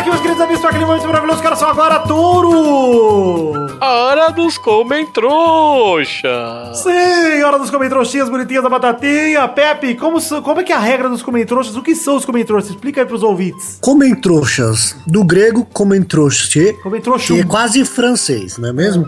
Aqui, 0.06 0.10
meus 0.10 0.22
queridos 0.22 0.42
amigos, 0.42 0.62
para 0.62 0.70
aquele 0.70 0.86
momento 0.86 1.08
maravilhoso. 1.08 1.42
Cara, 1.42 1.56
são 1.56 1.68
agora 1.68 2.00
Touro! 2.00 3.66
A 3.82 3.92
hora 3.92 4.30
dos 4.30 4.58
comem 4.58 5.06
trouxa. 5.08 6.72
Sim, 6.74 7.44
hora 7.44 7.58
dos 7.58 7.70
comentroxinhas 7.70 8.30
bonitinhas 8.30 8.64
da 8.64 8.70
batatinha. 8.70 9.48
Pepe, 9.48 9.96
como, 9.96 10.22
como 10.42 10.60
é 10.60 10.64
que 10.64 10.72
é 10.72 10.76
a 10.76 10.80
regra 10.80 11.10
dos 11.10 11.24
comentroxas? 11.24 11.76
O 11.76 11.82
que 11.82 11.96
são 11.96 12.16
os 12.16 12.26
comentroxas? 12.26 12.72
Explica 12.72 13.02
aí 13.02 13.08
pros 13.08 13.24
ouvintes. 13.24 13.80
Comem 13.82 14.16
trouxas. 14.16 14.96
Do 15.08 15.24
grego, 15.24 15.66
comem 15.74 16.02
trouxe, 16.04 16.74
Comentroxum. 16.84 17.36
que 17.36 17.42
é 17.42 17.44
quase 17.44 17.84
francês, 17.86 18.58
não 18.58 18.70
é 18.70 18.74
mesmo? 18.74 19.08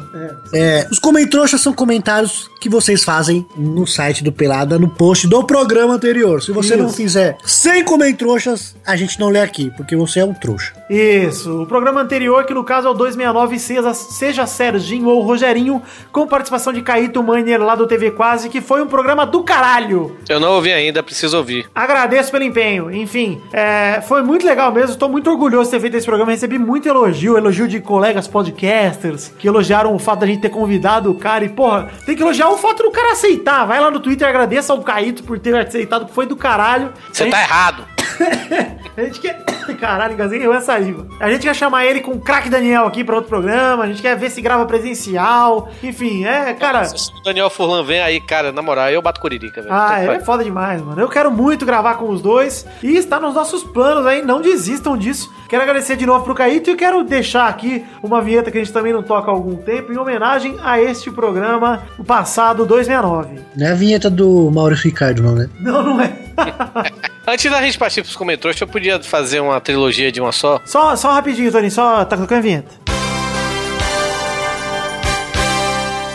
É, 0.53 0.87
os 0.91 0.99
comentroxas 0.99 1.61
são 1.61 1.73
comentários 1.73 2.49
que 2.59 2.69
vocês 2.69 3.03
fazem 3.03 3.45
no 3.55 3.85
site 3.85 4.23
do 4.23 4.31
Pelada, 4.31 4.79
no 4.79 4.89
post 4.89 5.27
do 5.27 5.43
programa 5.43 5.93
anterior. 5.93 6.41
Se 6.41 6.51
você 6.51 6.75
não 6.75 6.87
Isso. 6.87 6.95
fizer 6.95 7.37
100 7.43 7.83
comentroxas, 7.83 8.75
a 8.85 8.95
gente 8.95 9.19
não 9.19 9.29
lê 9.29 9.39
aqui, 9.39 9.71
porque 9.77 9.95
você 9.95 10.19
é 10.19 10.25
um 10.25 10.33
trouxa. 10.33 10.73
Isso, 10.89 11.63
o 11.63 11.65
programa 11.65 12.01
anterior, 12.01 12.45
que 12.45 12.53
no 12.53 12.63
caso 12.63 12.87
é 12.87 12.91
o 12.91 12.93
269, 12.93 13.59
seja, 13.59 13.93
seja 13.93 14.47
Serginho 14.47 15.09
ou 15.09 15.21
Rogerinho, 15.21 15.81
com 16.11 16.25
participação 16.25 16.71
de 16.71 16.81
Caíto 16.81 17.21
Miner 17.21 17.61
lá 17.61 17.75
do 17.75 17.85
TV 17.85 18.11
Quase, 18.11 18.47
que 18.49 18.61
foi 18.61 18.81
um 18.81 18.87
programa 18.87 19.25
do 19.25 19.43
caralho. 19.43 20.15
Eu 20.29 20.39
não 20.39 20.53
ouvi 20.53 20.71
ainda, 20.71 21.03
preciso 21.03 21.37
ouvir. 21.37 21.69
Agradeço 21.75 22.31
pelo 22.31 22.43
empenho. 22.45 22.89
Enfim, 22.93 23.41
é, 23.51 24.01
foi 24.07 24.21
muito 24.21 24.45
legal 24.45 24.71
mesmo. 24.71 24.91
Estou 24.91 25.09
muito 25.09 25.29
orgulhoso 25.29 25.65
de 25.65 25.71
ter 25.71 25.81
feito 25.81 25.97
esse 25.97 26.05
programa. 26.05 26.31
Recebi 26.31 26.57
muito 26.57 26.87
elogio, 26.87 27.37
elogio 27.37 27.67
de 27.67 27.79
colegas 27.81 28.27
podcasters 28.27 29.29
que 29.37 29.47
elogiaram 29.47 29.93
o 29.93 29.99
fato 29.99 30.19
da 30.21 30.27
gente 30.27 30.41
ter 30.41 30.49
convidado 30.49 31.11
o 31.11 31.15
cara. 31.15 31.43
E, 31.43 31.49
porra, 31.49 31.89
tem 32.05 32.15
que 32.15 32.23
elogiar 32.23 32.49
o 32.49 32.57
fato 32.57 32.83
do 32.83 32.91
cara 32.91 33.11
aceitar. 33.11 33.65
Vai 33.65 33.79
lá 33.79 33.91
no 33.91 33.99
Twitter 33.99 34.25
e 34.25 34.29
agradeça 34.29 34.71
ao 34.73 34.81
Caíto 34.81 35.23
por 35.23 35.37
ter 35.37 35.53
aceitado, 35.55 36.05
que 36.05 36.13
foi 36.13 36.25
do 36.25 36.35
caralho. 36.35 36.91
Você 37.11 37.25
tá 37.25 37.37
gente- 37.37 37.49
errado. 37.49 37.96
a 38.97 39.03
gente 39.03 39.19
quer. 39.19 39.43
Caralho, 39.79 40.13
engasguei 40.13 40.45
eu 40.45 40.53
essa 40.53 40.67
saliva. 40.67 41.07
A 41.19 41.29
gente 41.29 41.41
quer 41.43 41.55
chamar 41.55 41.85
ele 41.85 41.99
com 42.01 42.11
o 42.11 42.19
craque 42.19 42.49
Daniel 42.49 42.85
aqui 42.85 43.03
pra 43.03 43.15
outro 43.15 43.29
programa. 43.29 43.83
A 43.83 43.87
gente 43.87 44.01
quer 44.01 44.17
ver 44.17 44.29
se 44.29 44.41
grava 44.41 44.65
presencial. 44.65 45.69
Enfim, 45.83 46.25
é, 46.25 46.53
cara. 46.53 46.85
Se 46.85 47.11
o 47.11 47.23
Daniel 47.23 47.49
Furlan 47.49 47.83
vem 47.83 48.01
aí, 48.01 48.19
cara, 48.19 48.51
na 48.51 48.61
moral, 48.61 48.89
eu 48.89 49.01
bato 49.01 49.19
curirica, 49.19 49.61
velho. 49.61 49.73
Ah, 49.73 50.03
ele 50.03 50.13
é 50.13 50.19
foda 50.19 50.43
demais, 50.43 50.81
mano. 50.81 50.99
Eu 50.99 51.09
quero 51.09 51.31
muito 51.31 51.65
gravar 51.65 51.95
com 51.95 52.09
os 52.09 52.21
dois. 52.21 52.65
E 52.81 52.95
está 52.95 53.19
nos 53.19 53.33
nossos 53.33 53.63
planos 53.63 54.05
aí. 54.05 54.21
Não 54.21 54.41
desistam 54.41 54.97
disso. 54.97 55.31
Quero 55.49 55.63
agradecer 55.63 55.95
de 55.95 56.05
novo 56.05 56.23
pro 56.25 56.35
Caíto 56.35 56.69
e 56.69 56.75
quero 56.75 57.03
deixar 57.03 57.47
aqui 57.47 57.85
uma 58.03 58.21
vinheta 58.21 58.51
que 58.51 58.57
a 58.57 58.63
gente 58.63 58.73
também 58.73 58.91
não 58.91 59.01
toca 59.01 59.31
há 59.31 59.33
algum 59.33 59.55
tempo, 59.55 59.93
em 59.93 59.97
homenagem 59.97 60.57
a 60.61 60.81
este 60.81 61.09
programa, 61.09 61.83
o 61.97 62.03
passado 62.03 62.65
269. 62.65 63.39
Não 63.55 63.67
é 63.67 63.71
a 63.71 63.75
vinheta 63.75 64.09
do 64.09 64.51
Maurício 64.51 64.85
Ricardo, 64.85 65.23
não, 65.23 65.35
né? 65.35 65.49
Não, 65.59 65.83
não 65.83 66.01
é. 66.01 66.11
Antes 67.29 67.51
da 67.51 67.61
gente 67.61 67.77
partir 67.77 68.01
pros 68.03 68.15
comentários, 68.15 68.59
eu 68.61 68.67
podia 68.67 69.01
fazer 69.03 69.41
uma 69.41 69.59
trilogia 69.59 70.11
de 70.11 70.21
uma 70.21 70.31
só? 70.31 70.61
Só, 70.63 70.95
só 70.95 71.11
rapidinho, 71.11 71.51
Toninho. 71.51 71.69
Só 71.71 72.05
tá 72.05 72.15
colocando 72.15 72.37
a 72.39 72.41
vinheta. 72.41 72.71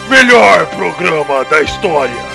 Melhor 0.09 0.67
programa 0.69 1.45
da 1.45 1.61
história. 1.61 2.33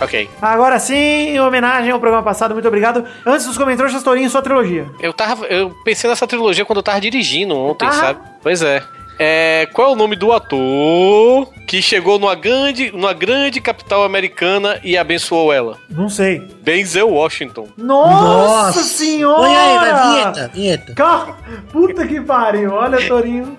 Ok. 0.00 0.30
Agora 0.40 0.78
sim, 0.78 0.94
em 0.94 1.40
homenagem 1.40 1.90
ao 1.90 2.00
programa 2.00 2.22
passado, 2.24 2.54
muito 2.54 2.66
obrigado. 2.66 3.04
Antes 3.26 3.44
dos 3.46 3.58
comentários, 3.58 4.02
Torinho, 4.02 4.30
sua 4.30 4.40
trilogia. 4.40 4.86
Eu 4.98 5.12
tava. 5.12 5.44
Eu 5.46 5.70
pensei 5.84 6.08
nessa 6.08 6.26
trilogia 6.26 6.64
quando 6.64 6.78
eu 6.78 6.82
tava 6.82 6.98
dirigindo 7.00 7.54
ontem, 7.54 7.86
Ah. 7.86 7.92
sabe? 7.92 8.20
Pois 8.42 8.62
é. 8.62 8.82
É, 9.22 9.68
qual 9.74 9.90
é 9.90 9.92
o 9.92 9.96
nome 9.96 10.16
do 10.16 10.32
ator 10.32 11.52
que 11.66 11.82
chegou 11.82 12.18
numa 12.18 12.34
grande, 12.34 12.90
numa 12.90 13.12
grande 13.12 13.60
capital 13.60 14.02
americana 14.02 14.80
e 14.82 14.96
abençoou 14.96 15.52
ela? 15.52 15.76
Não 15.90 16.08
sei. 16.08 16.38
Denzel 16.62 17.10
Washington. 17.10 17.68
Nossa, 17.76 18.82
senhora! 18.82 19.42
Põe 19.42 19.54
aí, 19.54 19.76
vai, 19.76 20.02
vinheta, 20.02 20.50
vinheta. 20.54 20.94
Calma. 20.94 21.36
Puta 21.70 22.06
que 22.06 22.18
pariu. 22.18 22.72
Olha, 22.72 23.06
Torinho. 23.06 23.58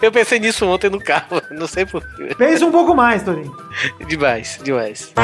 Eu 0.00 0.10
pensei 0.12 0.38
nisso 0.38 0.66
ontem 0.66 0.88
no 0.90 0.98
carro, 0.98 1.42
não 1.50 1.66
sei 1.66 1.84
porquê. 1.86 2.34
Pensa 2.36 2.64
um 2.64 2.70
pouco 2.70 2.94
mais, 2.94 3.22
Torinho. 3.22 3.54
Demais, 4.06 4.58
demais. 4.62 5.12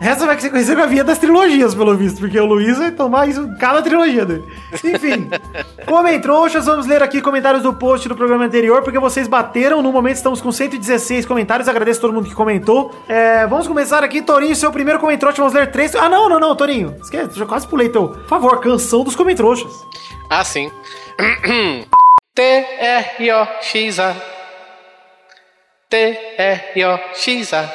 Essa 0.00 0.26
vai 0.26 0.38
ser 0.40 0.50
conhecida 0.50 0.76
com 0.76 0.82
a 0.82 0.86
vinheta 0.86 1.06
das 1.06 1.18
trilogias, 1.18 1.74
pelo 1.76 1.96
visto, 1.96 2.18
porque 2.18 2.38
o 2.38 2.44
Luiz 2.44 2.76
vai 2.76 2.90
tomar 2.90 3.28
isso 3.28 3.42
em 3.42 3.54
cada 3.54 3.80
trilogia 3.82 4.26
dele. 4.26 4.42
Enfim, 4.82 5.30
comem 5.86 6.20
trouxas, 6.20 6.66
vamos 6.66 6.86
ler 6.86 7.02
aqui 7.02 7.20
comentários 7.22 7.62
do 7.62 7.72
post 7.72 8.08
do 8.08 8.16
programa 8.16 8.44
anterior, 8.44 8.82
porque 8.82 8.98
vocês 8.98 9.28
bateram, 9.28 9.80
no 9.80 9.92
momento 9.92 10.16
estamos 10.16 10.40
com 10.40 10.50
116 10.50 11.24
comentários, 11.24 11.68
agradeço 11.68 12.00
todo 12.00 12.12
mundo 12.12 12.28
que 12.28 12.34
comentou. 12.34 12.92
É, 13.08 13.46
vamos 13.46 13.68
começar 13.68 14.02
aqui, 14.02 14.20
Torinho, 14.20 14.56
seu 14.56 14.72
primeiro 14.72 14.98
comentroxa, 14.98 15.36
vamos 15.36 15.54
ler 15.54 15.70
três... 15.70 15.94
Ah, 15.94 16.08
não, 16.08 16.28
não, 16.28 16.40
não, 16.40 16.56
Torinho, 16.56 16.96
esquece, 17.00 17.38
eu 17.38 17.46
quase 17.46 17.68
pulei 17.68 17.88
teu... 17.88 18.08
Por 18.08 18.28
favor, 18.28 18.60
canção 18.60 19.04
dos 19.04 19.14
comentroxas. 19.36 19.72
Ah, 20.28 20.44
sim. 20.44 20.70
T-R-O-X-A. 22.34 24.16
T-R-O-X-A. 25.88 27.70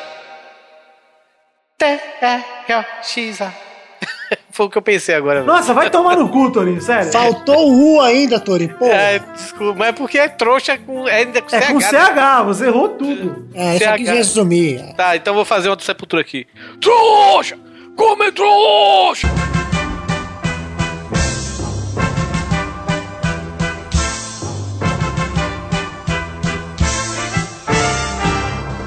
T-R-O-X-A. 1.78 3.54
Foi 4.52 4.66
o 4.66 4.70
que 4.70 4.78
eu 4.78 4.82
pensei 4.82 5.14
agora. 5.14 5.44
Nossa, 5.44 5.74
vai 5.74 5.90
tomar 5.92 6.18
no 6.18 6.28
cu, 6.30 6.52
Torinho, 6.52 6.82
sério. 6.82 7.12
Faltou 7.12 7.70
o 7.70 7.96
U 7.98 8.02
ainda, 8.02 8.40
Tori. 8.40 8.68
Pô, 8.70 8.86
É, 8.88 9.20
desculpa, 9.20 9.78
mas 9.78 9.90
é 9.90 9.92
porque 9.92 10.18
é 10.18 10.28
trouxa 10.28 10.78
com. 10.80 11.08
É 11.08 11.18
ainda 11.18 11.42
com 11.42 11.56
É 11.56 11.62
CH. 11.62 11.68
com 11.68 11.78
né? 11.80 11.82
CH, 11.88 12.44
você 12.46 12.66
errou 12.66 12.90
tudo. 12.90 13.48
é, 13.54 13.76
isso 13.76 13.90
aqui 13.90 14.04
resumir. 14.06 14.96
Tá, 14.96 15.16
então 15.16 15.32
eu 15.34 15.36
vou 15.36 15.46
fazer 15.46 15.70
outra 15.70 15.86
sepultura 15.86 16.22
aqui. 16.24 16.48
Trouxa! 16.82 17.58
Come 17.96 18.32
trouxa! 18.32 19.28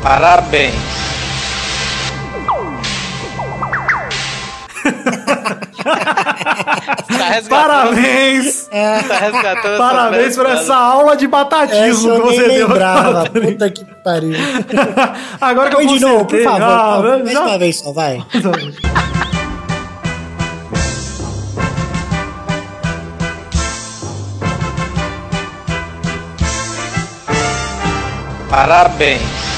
Parabéns. 0.02 0.74
tá 7.16 7.42
Parabéns! 7.48 8.68
tá 8.70 9.76
Parabéns 9.78 10.36
por 10.36 10.46
essa 10.46 10.74
aula 10.74 11.16
de 11.16 11.24
Essa 11.26 11.30
batatismo 11.30 12.14
que 12.14 12.20
você 12.22 12.48
deu. 12.48 12.68
lembrava. 12.68 13.24
Puta 13.30 13.70
que 13.70 13.84
pariu. 14.04 14.34
Agora 15.40 15.70
que 15.70 15.76
eu 15.76 15.80
Põe 15.80 15.86
de 15.98 16.00
novo, 16.00 16.24
por 16.26 16.38
consertei- 16.38 16.44
favor. 16.44 17.06
Ah. 17.06 17.18
Mais 17.24 17.34
não. 17.34 17.46
uma 17.46 17.58
vez 17.58 17.78
só, 17.78 17.92
vai. 17.92 18.22
Parabéns. 28.50 29.49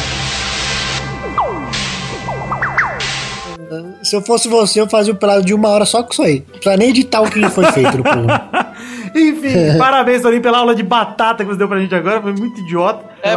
Se 4.02 4.16
eu 4.16 4.22
fosse 4.22 4.48
você, 4.48 4.80
eu 4.80 4.88
fazia 4.88 5.12
o 5.12 5.16
pelado 5.16 5.44
de 5.44 5.54
uma 5.54 5.68
hora 5.68 5.84
só 5.84 6.02
com 6.02 6.12
isso 6.12 6.22
aí. 6.22 6.40
Não 6.40 6.58
precisa 6.58 6.76
nem 6.76 6.88
editar 6.90 7.20
o 7.20 7.30
que 7.30 7.48
foi 7.50 7.64
feito 7.66 7.96
no 7.98 8.02
programa. 8.02 8.50
Enfim, 9.14 9.78
parabéns, 9.78 10.22
Torinho, 10.22 10.42
pela 10.42 10.58
aula 10.58 10.74
de 10.74 10.82
batata 10.82 11.44
que 11.44 11.50
você 11.50 11.58
deu 11.58 11.68
pra 11.68 11.78
gente 11.78 11.94
agora. 11.94 12.20
Foi 12.20 12.32
muito 12.32 12.60
idiota. 12.60 13.04
É, 13.22 13.34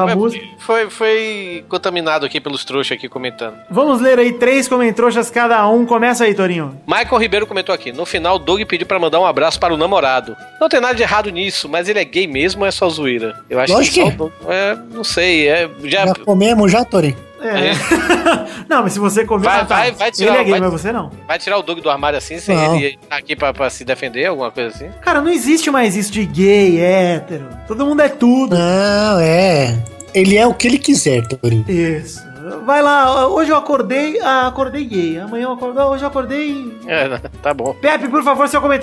foi, 0.60 0.90
foi 0.90 1.66
contaminado 1.70 2.26
aqui 2.26 2.40
pelos 2.42 2.66
trouxas 2.66 2.98
aqui 2.98 3.08
comentando. 3.08 3.56
Vamos 3.70 4.02
ler 4.02 4.18
aí 4.18 4.34
três 4.34 4.68
comentroxas 4.68 5.30
cada 5.30 5.68
um. 5.68 5.86
Começa 5.86 6.24
aí, 6.24 6.34
Torinho. 6.34 6.80
Michael 6.88 7.18
Ribeiro 7.20 7.46
comentou 7.46 7.76
aqui. 7.76 7.92
No 7.92 8.06
final, 8.06 8.40
Doug 8.40 8.62
pediu 8.64 8.88
pra 8.88 8.98
mandar 8.98 9.20
um 9.20 9.26
abraço 9.26 9.60
para 9.60 9.74
o 9.74 9.78
namorado. 9.78 10.36
Não 10.60 10.70
tem 10.70 10.80
nada 10.80 10.96
de 10.96 11.04
errado 11.04 11.30
nisso, 11.30 11.70
mas 11.70 11.88
ele 11.88 12.00
é 12.00 12.06
gay 12.06 12.26
mesmo 12.26 12.62
ou 12.62 12.68
é 12.68 12.72
só 12.72 12.90
zoeira? 12.90 13.36
Eu 13.50 13.60
acho 13.60 13.74
Lógico 13.74 13.96
que, 13.96 14.12
que 14.12 14.18
Doug- 14.18 14.32
é, 14.48 14.78
não 14.92 15.04
sei, 15.04 15.48
é, 15.48 15.70
já, 15.84 16.08
Já 16.08 16.16
comemos, 16.16 16.72
já, 16.72 16.84
Torinho? 16.84 17.18
É. 17.48 17.72
não, 18.70 18.84
mas 18.84 18.94
se 18.94 19.00
você 19.00 19.26
comer. 19.26 19.46
Vai- 19.46 19.60
tá. 19.66 19.76
vai- 19.76 19.92
vai 19.92 20.12
tirar- 20.12 20.32
Ele 20.34 20.38
é 20.40 20.44
gay, 20.44 20.52
vai- 20.52 20.60
mas 20.62 20.72
você 20.72 20.92
não. 20.92 21.12
vai 21.28 21.38
tirar 21.40 21.58
o 21.58 21.62
Doug 21.62 21.80
do 21.80 21.90
armário 21.90 22.18
assim, 22.18 22.40
sem 22.40 22.56
Não. 22.56 22.76
ele 22.78 22.98
estar 23.02 23.16
aqui 23.18 23.36
pra, 23.36 23.54
pra 23.54 23.70
se 23.70 23.84
defender, 23.86 24.26
alguma 24.26 24.52
coisa 24.52 24.70
assim? 24.76 24.90
Cara, 25.02 25.22
não 25.22 25.30
existe 25.32 25.70
mais 25.72 25.96
isso 25.96 26.12
de 26.12 26.26
gay, 26.26 26.80
hétero. 26.82 27.48
Todo 27.68 27.86
mundo 27.86 28.02
é 28.02 28.10
tudo. 28.10 28.56
Não, 28.58 29.20
é. 29.20 29.78
Ele 30.14 30.38
é 30.38 30.48
o 30.48 30.54
que 30.54 30.68
ele 30.68 30.78
quiser, 30.80 31.28
Torinho. 31.28 31.66
Isso. 31.70 32.24
Vai 32.66 32.82
lá, 32.82 33.28
hoje 33.28 33.52
eu 33.52 33.58
acordei, 33.58 34.20
ah, 34.22 34.48
acordei 34.48 34.86
gay. 34.86 35.20
Amanhã 35.20 35.46
eu 35.46 35.54
acordei, 35.54 35.84
hoje 35.84 36.04
eu 36.04 36.08
acordei. 36.08 36.78
É, 36.88 37.18
tá 37.42 37.54
bom. 37.54 37.74
Pepe, 37.82 38.08
por 38.08 38.24
favor, 38.24 38.48
seu 38.48 38.62
comentário. 38.62 38.76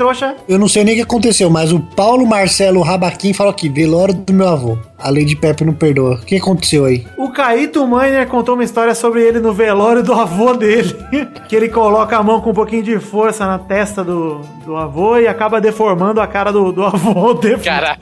Eu 0.48 0.58
não 0.58 0.68
sei 0.68 0.84
nem 0.84 0.94
o 0.94 0.96
que 0.96 1.02
aconteceu, 1.02 1.48
mas 1.48 1.72
o 1.72 1.78
Paulo 1.78 2.26
Marcelo 2.26 2.82
Rabaquim 2.82 3.32
falou 3.32 3.52
aqui, 3.52 3.68
velório 3.68 4.14
do 4.14 4.32
meu 4.32 4.48
avô. 4.48 4.78
A 4.98 5.10
lei 5.10 5.24
de 5.24 5.36
Pepe 5.36 5.64
não 5.64 5.74
perdoa. 5.74 6.14
O 6.14 6.24
que 6.24 6.36
aconteceu 6.36 6.84
aí? 6.84 7.06
O 7.16 7.30
Caíto 7.30 7.86
Miner 7.86 8.26
contou 8.26 8.54
uma 8.54 8.64
história 8.64 8.94
sobre 8.94 9.22
ele 9.22 9.38
no 9.38 9.52
velório 9.52 10.02
do 10.02 10.12
avô 10.12 10.54
dele. 10.54 10.96
que 11.48 11.54
ele 11.54 11.68
coloca 11.68 12.16
a 12.16 12.22
mão 12.22 12.40
com 12.40 12.50
um 12.50 12.54
pouquinho 12.54 12.82
de 12.82 12.98
força 12.98 13.46
na 13.46 13.58
testa 13.58 14.02
do, 14.02 14.40
do 14.64 14.76
avô 14.76 15.18
e 15.18 15.26
acaba 15.26 15.60
deformando 15.60 16.20
a 16.20 16.26
cara 16.26 16.52
do, 16.52 16.72
do 16.72 16.84
avô. 16.84 17.34
defunto. 17.38 17.64
Caralho. 17.64 17.98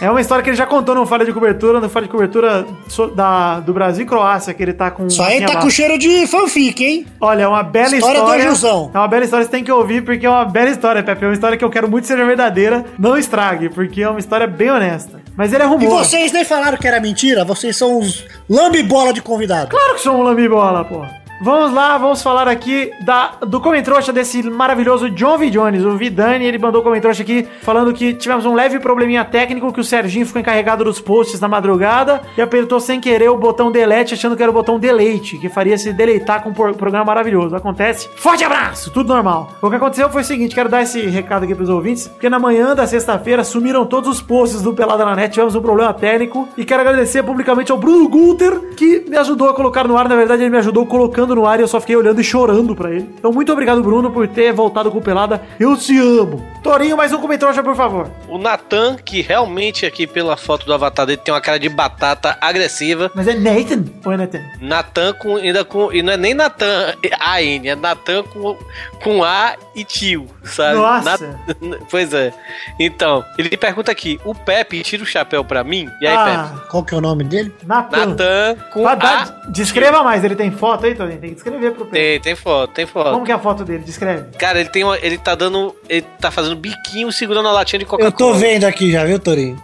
É 0.00 0.08
uma 0.10 0.20
história 0.20 0.42
que 0.44 0.50
ele 0.50 0.56
já 0.56 0.66
contou 0.66 0.94
no 0.94 1.04
Falha 1.04 1.24
de 1.24 1.32
Cobertura, 1.32 1.80
no 1.80 1.88
Falha 1.88 2.06
de 2.06 2.12
Cobertura 2.12 2.66
so- 2.88 3.08
da, 3.08 3.58
do 3.60 3.72
Brasil 3.72 4.04
e 4.04 4.06
Croácia, 4.06 4.54
que 4.54 4.62
ele 4.62 4.72
tá 4.72 4.90
com. 4.90 5.08
Só 5.10 5.24
aí 5.24 5.44
tá 5.44 5.56
com 5.56 5.68
cheiro 5.68 5.98
de 5.98 6.26
fanfic, 6.26 6.84
hein? 6.84 7.06
Olha, 7.20 7.42
é 7.42 7.48
uma 7.48 7.62
bela 7.62 7.96
História 7.96 8.18
história. 8.18 8.44
do 8.44 8.48
Anjuzão. 8.50 8.90
É 8.94 8.98
uma 8.98 9.08
bela 9.08 9.24
história, 9.24 9.44
você 9.44 9.50
tem 9.50 9.64
que 9.64 9.72
ouvir, 9.72 10.04
porque 10.04 10.24
é 10.24 10.30
uma 10.30 10.44
bela 10.44 10.70
história, 10.70 11.02
Pepe. 11.02 11.24
É 11.24 11.28
uma 11.28 11.34
história 11.34 11.56
que 11.58 11.64
eu 11.64 11.70
quero 11.70 11.88
muito 11.90 12.02
que 12.04 12.08
seja 12.08 12.24
verdadeira. 12.24 12.84
Não 12.98 13.16
estrague, 13.18 13.68
porque 13.68 14.02
é 14.02 14.08
uma 14.08 14.20
história 14.20 14.46
bem 14.46 14.70
honesta. 14.70 15.20
Mas 15.36 15.52
ele 15.52 15.62
é 15.62 15.66
E 15.66 15.86
vocês 15.86 16.32
nem 16.32 16.44
falaram 16.44 16.76
que 16.78 16.86
era 16.86 17.00
mentira? 17.00 17.44
Vocês 17.44 17.76
são 17.76 17.98
os 17.98 18.24
lambe-bola 18.48 19.12
de 19.12 19.20
convidado. 19.22 19.70
Claro 19.70 19.94
que 19.94 20.00
sou 20.00 20.16
um 20.16 20.22
lambibola, 20.22 20.84
pô. 20.84 21.04
Vamos 21.42 21.72
lá, 21.72 21.96
vamos 21.96 22.22
falar 22.22 22.46
aqui 22.46 22.92
da, 23.00 23.32
do 23.46 23.62
comentrouxa 23.62 24.12
desse 24.12 24.42
maravilhoso 24.42 25.08
John 25.08 25.38
V. 25.38 25.48
Jones, 25.48 25.82
o 25.82 25.96
Vidani, 25.96 26.44
ele 26.44 26.58
mandou 26.58 26.82
comentrouxa 26.82 27.22
aqui 27.22 27.48
falando 27.62 27.94
que 27.94 28.12
tivemos 28.12 28.44
um 28.44 28.52
leve 28.52 28.78
probleminha 28.78 29.24
técnico, 29.24 29.72
que 29.72 29.80
o 29.80 29.84
Serginho 29.84 30.26
ficou 30.26 30.38
encarregado 30.38 30.84
dos 30.84 31.00
posts 31.00 31.40
na 31.40 31.48
madrugada 31.48 32.20
e 32.36 32.42
apertou 32.42 32.78
sem 32.78 33.00
querer 33.00 33.30
o 33.30 33.38
botão 33.38 33.72
delete, 33.72 34.12
achando 34.12 34.36
que 34.36 34.42
era 34.42 34.50
o 34.50 34.54
botão 34.54 34.78
deleite, 34.78 35.38
que 35.38 35.48
faria 35.48 35.78
se 35.78 35.94
deleitar 35.94 36.42
com 36.42 36.50
um 36.50 36.52
programa 36.52 37.06
maravilhoso. 37.06 37.56
Acontece. 37.56 38.10
Forte 38.16 38.44
abraço, 38.44 38.90
tudo 38.90 39.08
normal. 39.08 39.48
O 39.62 39.70
que 39.70 39.76
aconteceu 39.76 40.10
foi 40.10 40.20
o 40.20 40.24
seguinte, 40.26 40.54
quero 40.54 40.68
dar 40.68 40.82
esse 40.82 41.00
recado 41.06 41.44
aqui 41.44 41.54
pros 41.54 41.70
ouvintes, 41.70 42.06
porque 42.06 42.28
na 42.28 42.38
manhã 42.38 42.74
da 42.74 42.86
sexta-feira 42.86 43.44
sumiram 43.44 43.86
todos 43.86 44.10
os 44.10 44.20
posts 44.20 44.60
do 44.60 44.74
Pelada 44.74 45.06
na 45.06 45.16
Net, 45.16 45.32
tivemos 45.32 45.54
um 45.54 45.62
problema 45.62 45.94
técnico 45.94 46.46
e 46.54 46.66
quero 46.66 46.82
agradecer 46.82 47.22
publicamente 47.22 47.72
ao 47.72 47.78
Bruno 47.78 48.06
Gunter, 48.10 48.74
que 48.76 49.06
me 49.08 49.16
ajudou 49.16 49.48
a 49.48 49.54
colocar 49.54 49.88
no 49.88 49.96
ar, 49.96 50.06
na 50.06 50.16
verdade 50.16 50.42
ele 50.42 50.50
me 50.50 50.58
ajudou 50.58 50.84
colocando 50.84 51.29
no 51.34 51.46
ar 51.46 51.58
e 51.58 51.62
eu 51.62 51.68
só 51.68 51.80
fiquei 51.80 51.96
olhando 51.96 52.20
e 52.20 52.24
chorando 52.24 52.74
pra 52.76 52.90
ele. 52.90 53.08
Então 53.18 53.32
muito 53.32 53.52
obrigado 53.52 53.82
Bruno 53.82 54.10
por 54.10 54.26
ter 54.28 54.52
voltado 54.52 54.90
com 54.90 54.98
o 54.98 55.02
Pelada, 55.02 55.42
eu 55.58 55.76
te 55.76 55.98
amo. 55.98 56.44
Torinho, 56.62 56.96
mais 56.96 57.12
um 57.12 57.18
comentário, 57.18 57.62
por 57.64 57.74
favor. 57.74 58.08
O 58.28 58.36
Natan, 58.38 58.96
que 58.96 59.22
realmente 59.22 59.86
aqui 59.86 60.06
pela 60.06 60.36
foto 60.36 60.66
do 60.66 60.74
avatar 60.74 61.06
dele 61.06 61.18
tem 61.24 61.32
uma 61.32 61.40
cara 61.40 61.58
de 61.58 61.68
batata 61.68 62.36
agressiva. 62.40 63.10
Mas 63.14 63.26
é 63.28 63.34
Nathan 63.34 63.84
ou 64.04 64.12
é 64.12 64.16
Nathan? 64.16 64.40
Natan 64.60 65.12
com 65.14 65.36
ainda 65.36 65.64
com. 65.64 65.90
E 65.92 66.02
não 66.02 66.12
é 66.12 66.16
nem 66.16 66.34
Natan 66.34 66.94
A-N, 67.18 67.68
é 67.68 67.74
Natan 67.74 68.22
com, 68.24 68.56
com 69.02 69.24
A 69.24 69.54
e 69.74 69.84
tio, 69.84 70.26
sabe? 70.44 70.76
Nossa. 70.76 71.38
Pois 71.90 72.12
é. 72.12 72.32
Então, 72.78 73.24
ele 73.38 73.56
pergunta 73.56 73.90
aqui: 73.90 74.20
o 74.24 74.34
Pepe 74.34 74.82
tira 74.82 75.02
o 75.02 75.06
chapéu 75.06 75.44
pra 75.44 75.64
mim? 75.64 75.88
E 76.00 76.06
aí, 76.06 76.16
Ah, 76.16 76.50
Qual 76.70 76.84
que 76.84 76.94
é 76.94 76.98
o 76.98 77.00
nome 77.00 77.24
dele? 77.24 77.52
Nathan. 77.66 78.06
Natan 78.06 78.56
com 78.72 78.82
Vá 78.82 78.92
A. 78.92 78.94
dar- 78.94 79.40
descreva 79.48 80.02
mais, 80.02 80.22
ele 80.24 80.36
tem 80.36 80.50
foto 80.50 80.86
aí, 80.86 80.94
Torinho? 80.94 81.19
Tem 81.20 81.30
que 81.30 81.34
descrever 81.34 81.70
pro 81.72 81.84
Pedro. 81.84 81.90
Tem, 81.90 82.20
tem 82.20 82.34
foto, 82.34 82.72
tem 82.72 82.86
foto. 82.86 83.10
Como 83.12 83.24
que 83.24 83.32
é 83.32 83.34
a 83.34 83.38
foto 83.38 83.64
dele? 83.64 83.82
Descreve. 83.84 84.36
Cara, 84.38 84.60
ele 84.60 84.68
tem 84.70 84.82
uma, 84.84 84.96
ele 84.98 85.18
tá 85.18 85.34
dando, 85.34 85.74
ele 85.88 86.06
tá 86.20 86.30
fazendo 86.30 86.56
biquinho 86.56 87.12
segurando 87.12 87.48
a 87.48 87.52
latinha 87.52 87.78
de 87.78 87.84
Eu 87.84 87.88
Coca-Cola. 87.90 88.12
tô 88.12 88.34
vendo 88.34 88.64
aqui 88.64 88.90
já, 88.90 89.04
viu, 89.04 89.18
Torinho? 89.18 89.60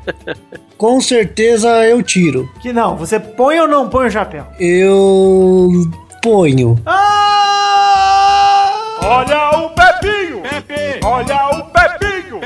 Com 0.76 1.00
certeza 1.00 1.68
eu 1.86 2.02
tiro. 2.02 2.50
Que 2.60 2.72
não, 2.72 2.96
você 2.96 3.18
põe 3.18 3.58
ou 3.60 3.66
não 3.68 3.88
põe 3.88 4.06
o 4.08 4.10
chapéu? 4.10 4.46
Eu 4.60 5.70
ponho. 6.22 6.76
Olha 9.02 9.50
o 9.58 9.70
Pepinho! 9.70 10.42
Olha 11.04 11.46
o 11.58 11.64
Pepinho! 11.70 12.40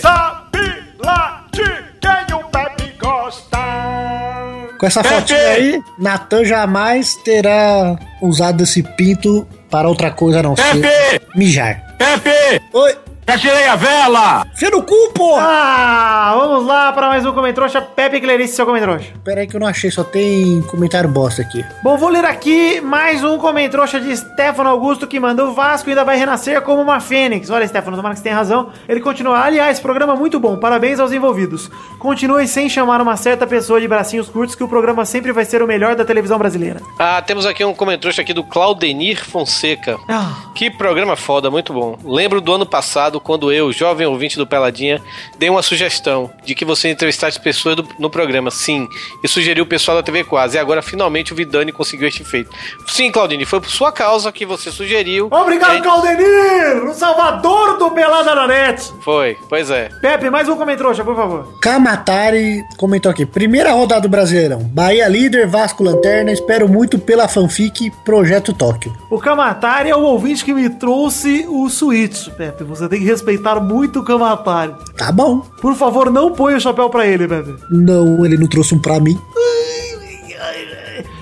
Sabe 0.00 0.25
Com 4.78 4.86
essa 4.86 5.02
fotinha 5.02 5.38
aí, 5.38 5.80
Natan 5.98 6.44
jamais 6.44 7.14
terá 7.16 7.96
usado 8.20 8.62
esse 8.62 8.82
pinto 8.82 9.46
para 9.70 9.88
outra 9.88 10.10
coisa 10.10 10.40
a 10.40 10.42
não 10.42 10.54
ser 10.56 11.22
mijar. 11.34 11.82
Pepe! 11.98 12.62
Oi, 12.74 12.96
Já 13.28 13.36
tirei 13.36 13.66
a 13.66 13.74
vela! 13.74 14.46
fia 14.54 14.70
no 14.70 14.82
cu, 14.82 15.12
porra! 15.12 15.42
Ah, 15.44 16.34
vamos 16.38 16.64
lá 16.64 16.92
para 16.92 17.08
mais 17.08 17.26
um 17.26 17.32
comentário. 17.32 17.82
Pepe 17.94 18.20
Clarice, 18.20 18.54
seu 18.54 18.64
comentário. 18.64 19.04
Pera 19.24 19.40
aí 19.40 19.46
que 19.48 19.56
eu 19.56 19.60
não 19.60 19.66
achei, 19.66 19.90
só 19.90 20.04
tem 20.04 20.62
comentário 20.62 21.08
bosta 21.10 21.42
aqui. 21.42 21.64
Bom, 21.82 21.96
vou 21.96 22.08
ler 22.08 22.24
aqui 22.24 22.80
mais 22.80 23.24
um 23.24 23.36
comentário 23.36 24.00
de 24.00 24.16
Stefano 24.16 24.70
Augusto 24.70 25.06
que 25.08 25.18
mandou 25.18 25.48
o 25.48 25.52
Vasco 25.52 25.88
ainda 25.88 26.04
vai 26.04 26.16
renascer 26.16 26.62
como 26.62 26.80
uma 26.80 27.00
fênix. 27.00 27.50
Olha, 27.50 27.66
Stefano, 27.66 27.96
tomara 27.96 28.14
que 28.14 28.20
você 28.20 28.24
tenha 28.24 28.36
razão. 28.36 28.70
Ele 28.88 29.00
continua. 29.00 29.40
Aliás, 29.40 29.80
programa 29.80 30.14
muito 30.14 30.38
bom. 30.38 30.56
Parabéns 30.56 31.00
aos 31.00 31.12
envolvidos. 31.12 31.68
Continue 31.98 32.46
sem 32.46 32.68
chamar 32.68 33.02
uma 33.02 33.16
certa 33.16 33.44
pessoa 33.44 33.80
de 33.80 33.88
bracinhos 33.88 34.28
curtos 34.28 34.54
que 34.54 34.62
o 34.62 34.68
programa 34.68 35.04
sempre 35.04 35.32
vai 35.32 35.44
ser 35.44 35.62
o 35.62 35.66
melhor 35.66 35.96
da 35.96 36.04
televisão 36.04 36.38
brasileira. 36.38 36.80
Ah, 36.96 37.20
temos 37.20 37.44
aqui 37.44 37.64
um 37.64 37.74
comentário 37.74 38.18
aqui 38.20 38.32
do 38.32 38.44
Claudenir 38.44 39.24
Fonseca. 39.24 39.98
Ah, 40.08 40.32
Que 40.54 40.70
programa 40.70 41.16
foda, 41.16 41.50
muito 41.50 41.72
bom. 41.72 41.98
Lembro 42.04 42.40
do 42.40 42.54
ano 42.54 42.64
passado, 42.64 43.15
quando 43.20 43.52
eu, 43.52 43.72
jovem 43.72 44.06
ouvinte 44.06 44.36
do 44.36 44.46
Peladinha, 44.46 45.02
dei 45.38 45.48
uma 45.48 45.62
sugestão 45.62 46.30
de 46.44 46.54
que 46.54 46.64
você 46.64 46.88
entrevistasse 46.90 47.38
pessoas 47.40 47.76
do- 47.76 47.88
no 47.98 48.10
programa. 48.10 48.50
Sim, 48.50 48.88
e 49.22 49.28
sugeriu 49.28 49.64
o 49.64 49.66
pessoal 49.66 49.96
da 49.96 50.02
TV 50.02 50.24
Quase. 50.24 50.56
E 50.56 50.60
agora, 50.60 50.82
finalmente, 50.82 51.32
o 51.32 51.36
Vidani 51.36 51.72
conseguiu 51.72 52.08
este 52.08 52.24
feito. 52.24 52.50
Sim, 52.86 53.10
Claudine, 53.10 53.44
foi 53.44 53.60
por 53.60 53.70
sua 53.70 53.90
causa 53.92 54.30
que 54.32 54.44
você 54.46 54.70
sugeriu. 54.70 55.28
Obrigado, 55.30 55.76
É, 55.76 55.80
Claudenir! 55.80 56.84
O 56.88 56.94
salvador 56.94 57.36
do 57.42 57.55
Pelada 57.96 58.34
na 58.34 58.46
Net. 58.46 58.92
Foi, 59.00 59.38
pois 59.48 59.70
é. 59.70 59.88
Pepe, 60.02 60.28
mais 60.28 60.46
um 60.50 60.56
comentário, 60.56 61.02
por 61.02 61.16
favor. 61.16 61.58
Kamatari 61.62 62.62
comentou 62.76 63.10
aqui. 63.10 63.24
Primeira 63.24 63.72
rodada 63.72 64.02
do 64.02 64.08
Brasileirão. 64.10 64.58
Bahia 64.58 65.08
líder, 65.08 65.46
Vasco 65.46 65.82
lanterna. 65.82 66.30
Espero 66.30 66.68
muito 66.68 66.98
pela 66.98 67.26
fanfic 67.26 67.90
Projeto 68.04 68.52
Tóquio. 68.52 68.92
O 69.10 69.18
Kamatari 69.18 69.88
é 69.88 69.96
o 69.96 70.02
ouvinte 70.02 70.44
que 70.44 70.52
me 70.52 70.68
trouxe 70.68 71.46
o 71.48 71.70
Switch, 71.70 72.28
Pepe. 72.36 72.64
Você 72.64 72.86
tem 72.86 73.00
que 73.00 73.06
respeitar 73.06 73.60
muito 73.60 74.00
o 74.00 74.04
Kamatari. 74.04 74.74
Tá 74.94 75.10
bom. 75.10 75.40
Por 75.62 75.74
favor, 75.74 76.10
não 76.10 76.32
ponha 76.32 76.58
o 76.58 76.60
chapéu 76.60 76.90
pra 76.90 77.06
ele, 77.06 77.26
Pepe. 77.26 77.54
Não, 77.70 78.26
ele 78.26 78.36
não 78.36 78.46
trouxe 78.46 78.74
um 78.74 78.78
pra 78.78 79.00
mim. 79.00 79.18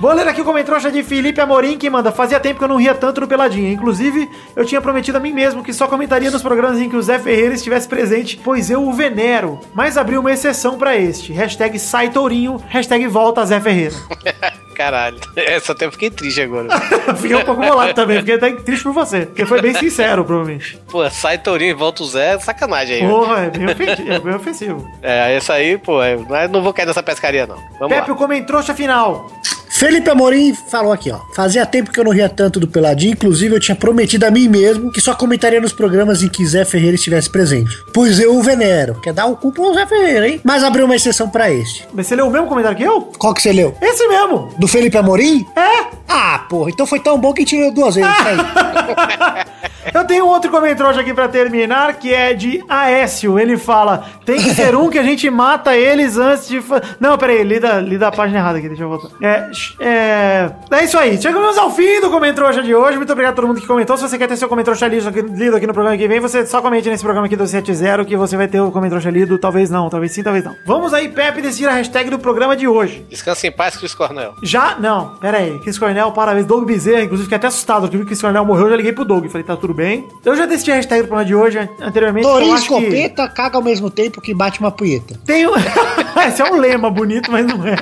Vou 0.05 0.13
ler 0.13 0.29
aqui 0.29 0.43
o 0.43 0.45
comentário 0.45 0.93
de 0.93 1.03
Felipe 1.03 1.41
Amorim 1.41 1.79
que 1.79 1.89
manda. 1.89 2.13
Fazia 2.13 2.39
tempo 2.39 2.59
que 2.59 2.65
eu 2.65 2.69
não 2.69 2.77
ria 2.77 2.95
tanto 2.95 3.23
no 3.23 3.27
Peladinha. 3.27 3.73
Inclusive, 3.73 4.31
eu 4.55 4.63
tinha 4.63 4.79
prometido 4.79 5.17
a 5.17 5.21
mim 5.21 5.33
mesmo 5.33 5.65
que 5.65 5.73
só 5.73 5.87
comentaria 5.87 6.31
nos 6.31 6.43
programas 6.43 6.79
em 6.79 6.91
que 6.91 6.97
o 6.97 7.03
Zé 7.03 7.19
Ferreira 7.19 7.55
estivesse 7.55 7.89
presente, 7.89 8.39
pois 8.45 8.69
eu 8.69 8.87
o 8.87 8.93
venero. 8.93 9.59
Mas 9.73 9.97
abri 9.97 10.19
uma 10.19 10.31
exceção 10.31 10.77
pra 10.77 10.95
este. 10.95 11.33
Hashtag 11.33 11.79
sai 11.79 12.11
Tourinho, 12.11 12.63
hashtag 12.69 13.07
volta 13.07 13.47
Zé 13.47 13.59
Ferreira. 13.63 13.95
Caralho. 14.77 15.19
Essa 15.35 15.73
até 15.73 15.91
fiquei 15.91 16.11
triste 16.11 16.43
agora. 16.43 16.69
Fiquei 17.17 17.37
um 17.37 17.45
pouco 17.45 17.63
bolado 17.63 17.95
também, 17.95 18.19
fiquei 18.19 18.35
até 18.35 18.51
triste 18.51 18.83
por 18.83 18.93
você. 18.93 19.25
Porque 19.25 19.47
foi 19.47 19.63
bem 19.63 19.73
sincero, 19.73 20.23
provavelmente. 20.23 20.79
pô, 20.91 21.09
sai 21.09 21.39
Tourinho 21.39 21.71
e 21.71 21.75
volta 21.75 22.03
o 22.03 22.07
Zé, 22.07 22.39
sacanagem 22.41 22.97
aí. 22.97 23.09
Porra, 23.09 23.45
é 23.45 23.51
bem 23.51 23.67
ofensivo. 23.71 24.13
É 24.13 24.19
bem 24.19 24.35
ofensivo. 24.35 24.91
É, 25.01 25.35
essa 25.37 25.55
aí, 25.55 25.79
pô, 25.79 26.03
é- 26.03 26.17
mas 26.29 26.51
não 26.51 26.61
vou 26.61 26.75
cair 26.75 26.85
nessa 26.87 27.03
pescaria, 27.03 27.47
não. 27.47 27.57
Vamos 27.79 27.95
Pepe, 27.97 28.11
lá. 28.11 28.15
o 28.15 28.19
comentrouxa 28.19 28.75
final. 28.75 29.31
Felipe 29.69 30.09
Amorim 30.09 30.55
falou 30.55 30.93
aqui, 30.93 31.11
ó. 31.11 31.19
Fazia 31.35 31.67
tempo 31.67 31.91
que 31.91 31.99
eu 31.99 32.05
não 32.05 32.13
ria 32.13 32.29
tanto 32.29 32.61
do 32.61 32.69
Peladinho, 32.69 33.13
inclusive 33.13 33.55
eu 33.55 33.61
tinha 33.61 33.75
prometido 33.75 34.25
a 34.25 34.31
mim 34.31 34.49
mesmo 34.49 34.93
que 34.93 35.01
só 35.01 35.15
comentaria 35.15 35.61
nos 35.61 35.73
programas 35.73 36.23
em 36.23 36.29
que 36.29 36.47
Zé 36.47 36.65
Ferreira 36.65 36.95
estivesse 36.95 37.29
presente. 37.29 37.77
Pois 37.93 38.19
eu 38.21 38.37
o 38.37 38.43
venero. 38.43 38.95
Quer 39.03 39.13
dar 39.13 39.27
o 39.27 39.37
cu 39.37 39.53
pro 39.53 39.75
Zé 39.75 39.85
Ferreira, 39.87 40.29
hein? 40.29 40.41
Mas 40.45 40.63
abriu 40.63 40.85
uma 40.85 40.95
exceção 40.97 41.29
pra 41.29 41.51
este. 41.51 41.87
Mas 41.93 42.07
você 42.07 42.15
leu 42.17 42.27
o 42.29 42.31
mesmo 42.31 42.47
comentário 42.47 42.77
que 42.77 42.85
eu? 42.85 43.01
Qual 43.19 43.35
que 43.35 43.43
você 43.43 43.53
leu? 43.53 43.75
Esse 43.81 44.07
mesmo. 44.07 44.55
Do 44.59 44.69
Felipe 44.69 44.97
Amorim? 44.97 45.45
É. 45.57 45.85
Ah, 46.09 46.47
porra, 46.49 46.71
então 46.71 46.87
foi 46.87 47.01
tão 47.01 47.19
bom 47.19 47.33
que 47.33 47.45
tirou 47.45 47.73
duas 47.73 47.97
vezes. 47.97 48.11
isso 48.11 48.29
aí. 48.29 48.37
Eu 49.93 50.05
tenho 50.05 50.27
outro 50.27 50.51
comentário 50.51 50.99
aqui 50.99 51.13
pra 51.13 51.29
terminar, 51.29 51.95
que 51.95 52.13
é 52.13 52.33
de 52.33 52.65
Aécio. 52.69 53.39
Ele 53.39 53.57
fala: 53.57 54.05
tem 54.25 54.37
que 54.37 54.55
ser 54.55 54.75
um 54.75 54.89
que 54.89 54.99
a 54.99 55.03
gente 55.03 55.29
mata 55.29 55.77
eles 55.77 56.17
antes 56.17 56.49
de. 56.49 56.63
Não, 56.99 57.19
peraí, 57.19 57.43
lida, 57.43 57.81
lida 57.81 58.09
a 58.09 58.13
página 58.13 58.39
errada 58.39 58.59
aqui, 58.59 58.69
deixa 58.69 58.83
eu 58.83 58.89
voltar. 58.89 59.11
É, 59.21 59.51
é, 59.81 60.51
é 60.71 60.85
isso 60.85 60.99
aí. 60.99 61.21
Chegamos 61.21 61.59
ao 61.59 61.71
fim 61.71 62.01
do 62.01 62.11
Comentroxa 62.11 62.63
de 62.63 62.75
hoje. 62.75 62.97
Muito 62.97 63.13
obrigado 63.13 63.33
a 63.33 63.37
todo 63.37 63.47
mundo 63.47 63.61
que 63.61 63.67
comentou. 63.67 63.97
Se 63.97 64.09
você 64.09 64.17
quer 64.17 64.27
ter 64.27 64.37
seu 64.37 64.49
Comentroxa 64.49 64.87
lido 64.89 65.09
aqui, 65.09 65.21
lido 65.21 65.57
aqui 65.57 65.67
no 65.67 65.75
programa 65.75 65.97
que 65.99 66.09
vem, 66.09 66.19
você 66.19 66.47
só 66.47 66.63
comente 66.63 66.89
nesse 66.89 67.03
programa 67.03 67.27
aqui 67.27 67.37
do 67.37 67.47
70 67.47 68.05
que 68.05 68.17
você 68.17 68.37
vai 68.37 68.49
ter 68.49 68.61
o 68.61 68.71
Comentroxa 68.71 69.11
lido. 69.11 69.39
Talvez 69.39 69.71
não, 69.71 69.91
talvez 69.91 70.13
sim, 70.13 70.23
talvez 70.23 70.45
não. 70.45 70.55
Vamos 70.67 70.95
aí, 70.95 71.09
Pepe, 71.09 71.43
decidir 71.43 71.69
a 71.69 71.73
hashtag 71.73 72.11
do 72.11 72.19
programa 72.19 72.57
de 72.57 72.67
hoje. 72.67 73.07
Descansa 73.09 73.47
em 73.47 73.53
paz, 73.53 73.77
Chris 73.77 73.95
Cornell. 73.95 74.35
Já, 74.43 74.77
não, 74.79 75.17
pera 75.17 75.39
aí. 75.39 75.59
Chris 75.61 75.79
Cornell, 75.79 76.11
parabéns. 76.13 76.47
Doug 76.47 76.65
Bezerra, 76.65 77.03
inclusive, 77.03 77.25
fiquei 77.25 77.37
até 77.37 77.47
assustado. 77.47 77.87
eu 77.87 77.91
vi 77.91 77.99
que 77.99 78.07
Chris 78.07 78.21
Cornell 78.21 78.45
morreu, 78.45 78.69
eu 78.75 78.79
liguei 78.79 78.93
pro 78.93 79.05
Doug. 79.05 79.27
Falei, 79.29 79.45
tá 79.45 79.57
tudo 79.57 79.73
bem. 79.75 80.07
Eu 80.25 80.37
já 80.37 80.47
decidi 80.47 80.73
a 80.73 80.75
hashtag 80.77 81.03
do 81.03 81.09
programa 81.09 81.27
de 81.27 81.35
hoje 81.35 81.59
an- 81.59 81.69
anteriormente. 81.81 82.27
Torinho 82.27 82.55
acho 82.55 82.69
que 82.69 82.75
escopeta 82.75 83.29
caga 83.29 83.57
ao 83.57 83.63
mesmo 83.63 83.91
tempo 83.91 84.21
que 84.21 84.35
bate 84.35 84.61
uma 84.61 84.71
punheta. 84.71 85.19
Tem 85.25 85.47
um... 85.47 85.53
Esse 86.27 86.41
é 86.43 86.45
um 86.45 86.57
lema 86.57 86.91
bonito, 86.91 87.31
mas 87.31 87.47
não 87.47 87.67
é. 87.67 87.77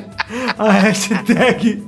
A 0.59 0.70
hashtag. 0.70 1.82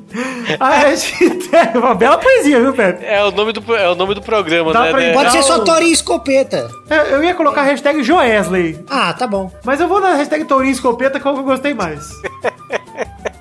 A 0.61 0.71
hashtag. 0.71 1.79
Uma 1.79 1.95
bela 1.95 2.19
poesia, 2.19 2.61
viu, 2.61 2.73
Pepe? 2.73 3.05
É 3.05 3.25
o 3.25 3.31
nome 3.31 3.53
do, 3.53 3.75
é 3.75 3.89
o 3.91 3.95
nome 3.95 4.15
do 4.15 4.23
programa, 4.23 4.73
Dá 4.73 4.83
né? 4.83 4.91
pra 4.91 5.01
né? 5.01 5.13
Pode 5.13 5.33
ser 5.33 5.43
só. 5.43 5.59
Torinho 5.61 5.93
escopeta. 5.93 6.69
Eu, 6.91 6.97
eu 6.97 7.25
ia 7.25 7.35
colocar 7.35 7.63
a 7.63 7.65
hashtag 7.65 8.03
Joesley. 8.03 8.79
Ah, 8.89 9.13
tá 9.13 9.27
bom. 9.27 9.51
Mas 9.65 9.81
eu 9.81 9.89
vou 9.89 10.01
na 10.01 10.15
hashtag 10.15 10.45
Tourinho 10.45 10.73
Escopeta, 10.73 11.19
qual 11.19 11.35
que 11.35 11.41
eu 11.41 11.45
gostei 11.45 11.75
mais. 11.75 12.09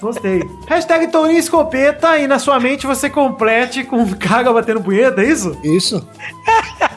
Gostei. 0.00 0.42
Hashtag 0.66 1.08
Tourinho 1.08 1.38
Escopeta 1.38 2.18
e 2.18 2.26
na 2.26 2.38
sua 2.38 2.60
mente 2.60 2.86
você 2.86 3.08
complete 3.08 3.84
com 3.84 4.06
caga 4.14 4.52
batendo 4.52 4.82
punheta, 4.82 5.22
é 5.22 5.26
isso? 5.26 5.58
Isso. 5.64 6.06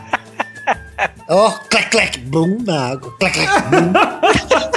Ó, 1.27 1.51
clec, 1.69 1.89
clec, 1.89 2.19
bum 2.19 2.57
na 2.65 2.91
água. 2.91 3.13
Clec, 3.19 3.33
clec, 3.33 3.49
bum. 3.69 3.93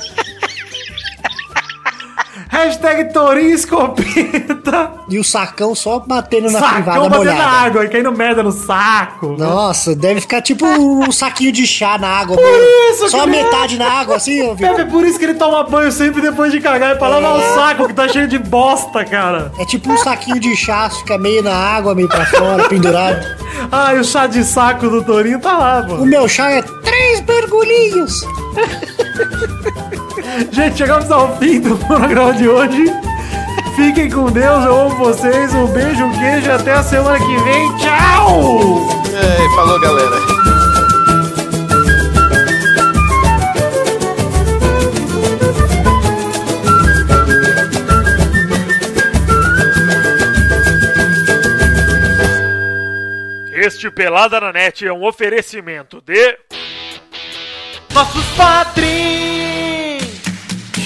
Hashtag 2.56 3.12
Tourinho 3.12 3.54
Escopeta. 3.54 4.90
E 5.10 5.18
o 5.18 5.24
sacão 5.24 5.74
só 5.74 5.98
batendo 5.98 6.50
na 6.50 6.58
Sacão 6.58 6.74
privada 6.74 6.98
batendo 7.00 7.16
molhada. 7.18 7.38
na 7.38 7.50
água 7.50 7.84
e 7.84 7.88
caindo 7.88 8.10
merda 8.12 8.42
no 8.42 8.50
saco. 8.50 9.36
Nossa, 9.38 9.94
deve 9.94 10.22
ficar 10.22 10.40
tipo 10.40 10.64
um 10.66 11.12
saquinho 11.12 11.52
de 11.52 11.66
chá 11.66 11.98
na 11.98 12.08
água. 12.08 12.36
isso, 12.90 13.10
Só 13.10 13.26
metade 13.26 13.76
na 13.78 13.86
água, 14.00 14.16
assim, 14.16 14.56
Pepe, 14.56 14.80
é 14.80 14.84
por 14.86 15.04
isso 15.04 15.18
que 15.18 15.26
ele 15.26 15.34
toma 15.34 15.64
banho 15.64 15.92
sempre 15.92 16.22
depois 16.22 16.50
de 16.50 16.58
cagar. 16.60 16.92
É 16.92 16.94
pra 16.94 17.08
lavar 17.08 17.36
o 17.36 17.54
saco 17.54 17.86
que 17.88 17.92
tá 17.94 18.08
cheio 18.08 18.26
de 18.26 18.38
bosta, 18.38 19.04
cara. 19.04 19.52
É 19.58 19.64
tipo 19.66 19.92
um 19.92 19.98
saquinho 19.98 20.40
de 20.40 20.56
chá, 20.56 20.88
fica 20.88 21.18
meio 21.18 21.42
na 21.42 21.54
água, 21.54 21.94
meio 21.94 22.08
pra 22.08 22.24
fora, 22.24 22.66
pendurado. 22.70 23.18
Ah, 23.70 23.94
e 23.94 23.98
o 23.98 24.04
chá 24.04 24.26
de 24.26 24.42
saco 24.42 24.88
do 24.88 25.04
Torinho 25.04 25.38
tá 25.40 25.56
lá, 25.58 25.80
O 25.86 25.90
mano. 25.90 26.06
meu 26.06 26.26
chá 26.26 26.50
é 26.50 26.62
três 26.62 27.20
mergulhinhos. 27.20 28.22
Gente, 30.50 30.78
chegamos 30.78 31.10
ao 31.10 31.36
fim 31.38 31.60
do 31.60 31.76
programa 31.76 32.32
de 32.32 32.48
hoje. 32.48 32.84
Fiquem 33.76 34.10
com 34.10 34.30
Deus, 34.30 34.64
eu 34.64 34.80
amo 34.80 34.96
vocês. 34.96 35.54
Um 35.54 35.66
beijo, 35.66 36.04
um 36.04 36.12
queijo 36.12 36.48
e 36.48 36.50
até 36.50 36.72
a 36.72 36.82
semana 36.82 37.18
que 37.18 37.36
vem. 37.44 37.76
Tchau! 37.76 38.88
É, 39.14 39.54
falou, 39.54 39.80
galera. 39.80 40.16
Este 53.52 53.90
Pelada 53.90 54.40
na 54.40 54.52
Net 54.52 54.86
é 54.86 54.92
um 54.92 55.04
oferecimento 55.04 56.00
de. 56.00 56.38
Nossos 57.92 58.24
padrinhos! 58.36 59.75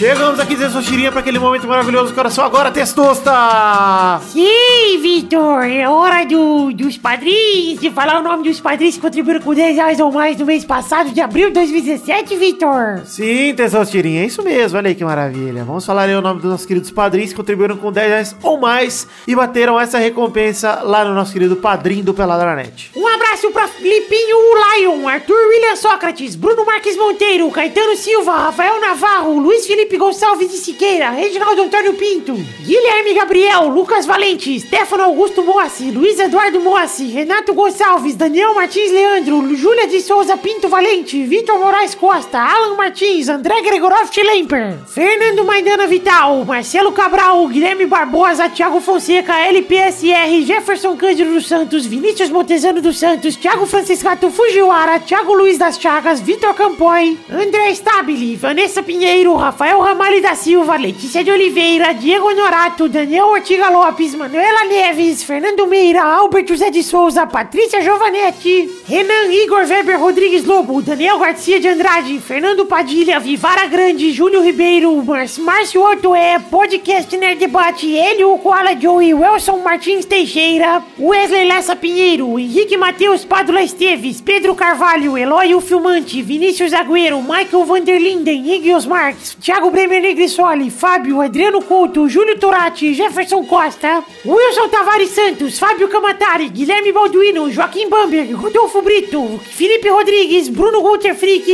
Chegamos 0.00 0.40
aqui, 0.40 0.56
Zé 0.56 0.70
Sochirinha, 0.70 1.12
para 1.12 1.20
aquele 1.20 1.38
momento 1.38 1.68
maravilhoso 1.68 2.06
do 2.06 2.14
coração. 2.14 2.42
Agora, 2.42 2.70
Testosta! 2.70 4.18
Sim, 4.32 4.98
Vitor, 4.98 5.62
é 5.64 5.86
hora 5.86 6.24
do, 6.24 6.72
dos 6.72 6.96
padrinhos, 6.96 7.78
de 7.78 7.90
falar 7.90 8.18
o 8.18 8.22
nome 8.22 8.44
dos 8.44 8.58
padrinhos 8.58 8.94
que 8.94 9.00
contribuíram 9.02 9.42
com 9.42 9.52
10 9.52 9.76
reais 9.76 10.00
ou 10.00 10.10
mais 10.10 10.38
no 10.38 10.46
mês 10.46 10.64
passado, 10.64 11.10
de 11.10 11.20
abril 11.20 11.48
de 11.48 11.52
2017, 11.56 12.34
Vitor. 12.36 13.02
Sim, 13.04 13.52
Testostirinha, 13.54 14.22
é 14.22 14.24
isso 14.24 14.42
mesmo, 14.42 14.78
olha 14.78 14.88
aí 14.88 14.94
que 14.94 15.04
maravilha. 15.04 15.64
Vamos 15.64 15.84
falar 15.84 16.04
aí 16.04 16.14
o 16.14 16.22
nome 16.22 16.40
dos 16.40 16.50
nossos 16.50 16.64
queridos 16.64 16.90
padrinhos 16.90 17.32
que 17.32 17.36
contribuíram 17.36 17.76
com 17.76 17.92
10 17.92 18.08
reais 18.08 18.36
ou 18.42 18.58
mais 18.58 19.06
e 19.28 19.36
bateram 19.36 19.78
essa 19.78 19.98
recompensa 19.98 20.80
lá 20.82 21.04
no 21.04 21.14
nosso 21.14 21.30
querido 21.30 21.56
padrinho 21.56 22.04
do 22.04 22.14
Peladranet. 22.14 22.90
Um 22.96 23.06
abraço 23.06 23.50
pra 23.50 23.68
Filipinho 23.68 24.38
Lion, 24.78 25.06
Arthur 25.06 25.36
William 25.50 25.76
Sócrates, 25.76 26.36
Bruno 26.36 26.64
Marques 26.64 26.96
Monteiro, 26.96 27.50
Caetano 27.50 27.94
Silva, 27.96 28.32
Rafael 28.34 28.80
Navarro, 28.80 29.38
Luiz 29.38 29.66
Felipe 29.66 29.89
Gonçalves 29.96 30.50
de 30.50 30.56
Siqueira, 30.56 31.10
Reginaldo 31.10 31.62
Antônio 31.62 31.94
Pinto, 31.94 32.34
Guilherme 32.60 33.14
Gabriel, 33.14 33.68
Lucas 33.68 34.06
Valente, 34.06 34.58
Stefano 34.60 35.04
Augusto 35.04 35.42
Moassi, 35.42 35.90
Luiz 35.90 36.18
Eduardo 36.18 36.60
Moassi, 36.60 37.06
Renato 37.08 37.52
Gonçalves, 37.52 38.14
Daniel 38.14 38.54
Martins 38.54 38.90
Leandro, 38.90 39.56
Júlia 39.56 39.86
de 39.86 40.00
Souza 40.00 40.36
Pinto 40.36 40.68
Valente, 40.68 41.22
Vitor 41.24 41.58
Moraes 41.58 41.94
Costa, 41.94 42.38
Alan 42.40 42.76
Martins, 42.76 43.28
André 43.28 43.62
Gregorov 43.62 44.10
Lemper, 44.16 44.78
Fernando 44.86 45.44
Maidana 45.44 45.86
Vital, 45.86 46.44
Marcelo 46.44 46.92
Cabral, 46.92 47.46
Guilherme 47.48 47.86
Barbosa, 47.86 48.48
Thiago 48.48 48.80
Fonseca, 48.80 49.40
LPSR, 49.40 50.42
Jefferson 50.44 50.96
Cândido 50.96 51.32
dos 51.32 51.46
Santos, 51.48 51.86
Vinícius 51.86 52.30
Montezano 52.30 52.80
dos 52.80 52.98
Santos, 52.98 53.36
Thiago 53.36 53.66
Franciscato 53.66 54.30
Fujiwara, 54.30 55.00
Thiago 55.00 55.34
Luiz 55.34 55.58
das 55.58 55.78
Chagas, 55.78 56.20
Vitor 56.20 56.54
Campoy, 56.54 57.18
André 57.30 57.74
Stabile, 57.74 58.36
Vanessa 58.36 58.82
Pinheiro, 58.82 59.34
Rafael 59.34 59.79
Ramalho 59.82 60.20
da 60.20 60.34
Silva, 60.34 60.76
Letícia 60.76 61.24
de 61.24 61.30
Oliveira, 61.30 61.92
Diego 61.94 62.28
Honorato, 62.28 62.88
Daniel 62.88 63.26
Ortiga 63.26 63.70
Lopes, 63.70 64.14
Manuela 64.14 64.64
Neves, 64.64 65.22
Fernando 65.22 65.66
Meira, 65.66 66.02
Albert 66.02 66.48
José 66.48 66.70
de 66.70 66.82
Souza, 66.82 67.26
Patrícia 67.26 67.80
Giovanetti, 67.80 68.68
Renan 68.88 69.32
Igor 69.32 69.64
Weber 69.66 69.98
Rodrigues 69.98 70.44
Lobo, 70.44 70.82
Daniel 70.82 71.18
Garcia 71.18 71.58
de 71.58 71.68
Andrade, 71.68 72.18
Fernando 72.20 72.66
Padilha, 72.66 73.18
Vivara 73.18 73.66
Grande, 73.66 74.12
Júlio 74.12 74.42
Ribeiro, 74.42 75.02
Márcio 75.38 75.82
Ortoé, 75.82 76.38
Podcast 76.50 77.12
Nerd 77.16 77.38
Debate, 77.38 77.86
Hélio 77.96 78.36
Koala 78.38 78.74
Joey, 78.74 79.14
Wilson 79.14 79.62
Martins 79.62 80.04
Teixeira, 80.04 80.82
Wesley 80.98 81.46
Lessa 81.46 81.74
Pinheiro, 81.74 82.38
Henrique 82.38 82.76
Matheus 82.76 83.24
Padula 83.24 83.62
Esteves, 83.62 84.20
Pedro 84.20 84.54
Carvalho, 84.54 85.16
Eloy 85.16 85.54
o 85.54 85.60
Filmante, 85.60 86.22
Vinícius 86.22 86.72
Agüero, 86.72 87.20
Michael 87.22 87.64
Vanderlinden, 87.64 88.46
Igor 88.46 88.86
Marques, 88.86 89.36
Thiago 89.40 89.69
Bremer 89.70 90.00
Negrissoli, 90.00 90.70
Fábio, 90.70 91.20
Adriano 91.20 91.62
Couto, 91.62 92.08
Júlio 92.08 92.38
Torati, 92.38 92.92
Jefferson 92.92 93.44
Costa, 93.46 94.04
Wilson 94.24 94.68
Tavares 94.68 95.10
Santos, 95.10 95.58
Fábio 95.58 95.88
Camatari, 95.88 96.48
Guilherme 96.48 96.92
Balduino, 96.92 97.48
Joaquim 97.50 97.88
Bamberg, 97.88 98.32
Rodolfo 98.34 98.82
Brito, 98.82 99.40
Felipe 99.44 99.88
Rodrigues, 99.88 100.48
Bruno 100.48 100.82
Guter 100.82 101.14
Frick, 101.14 101.46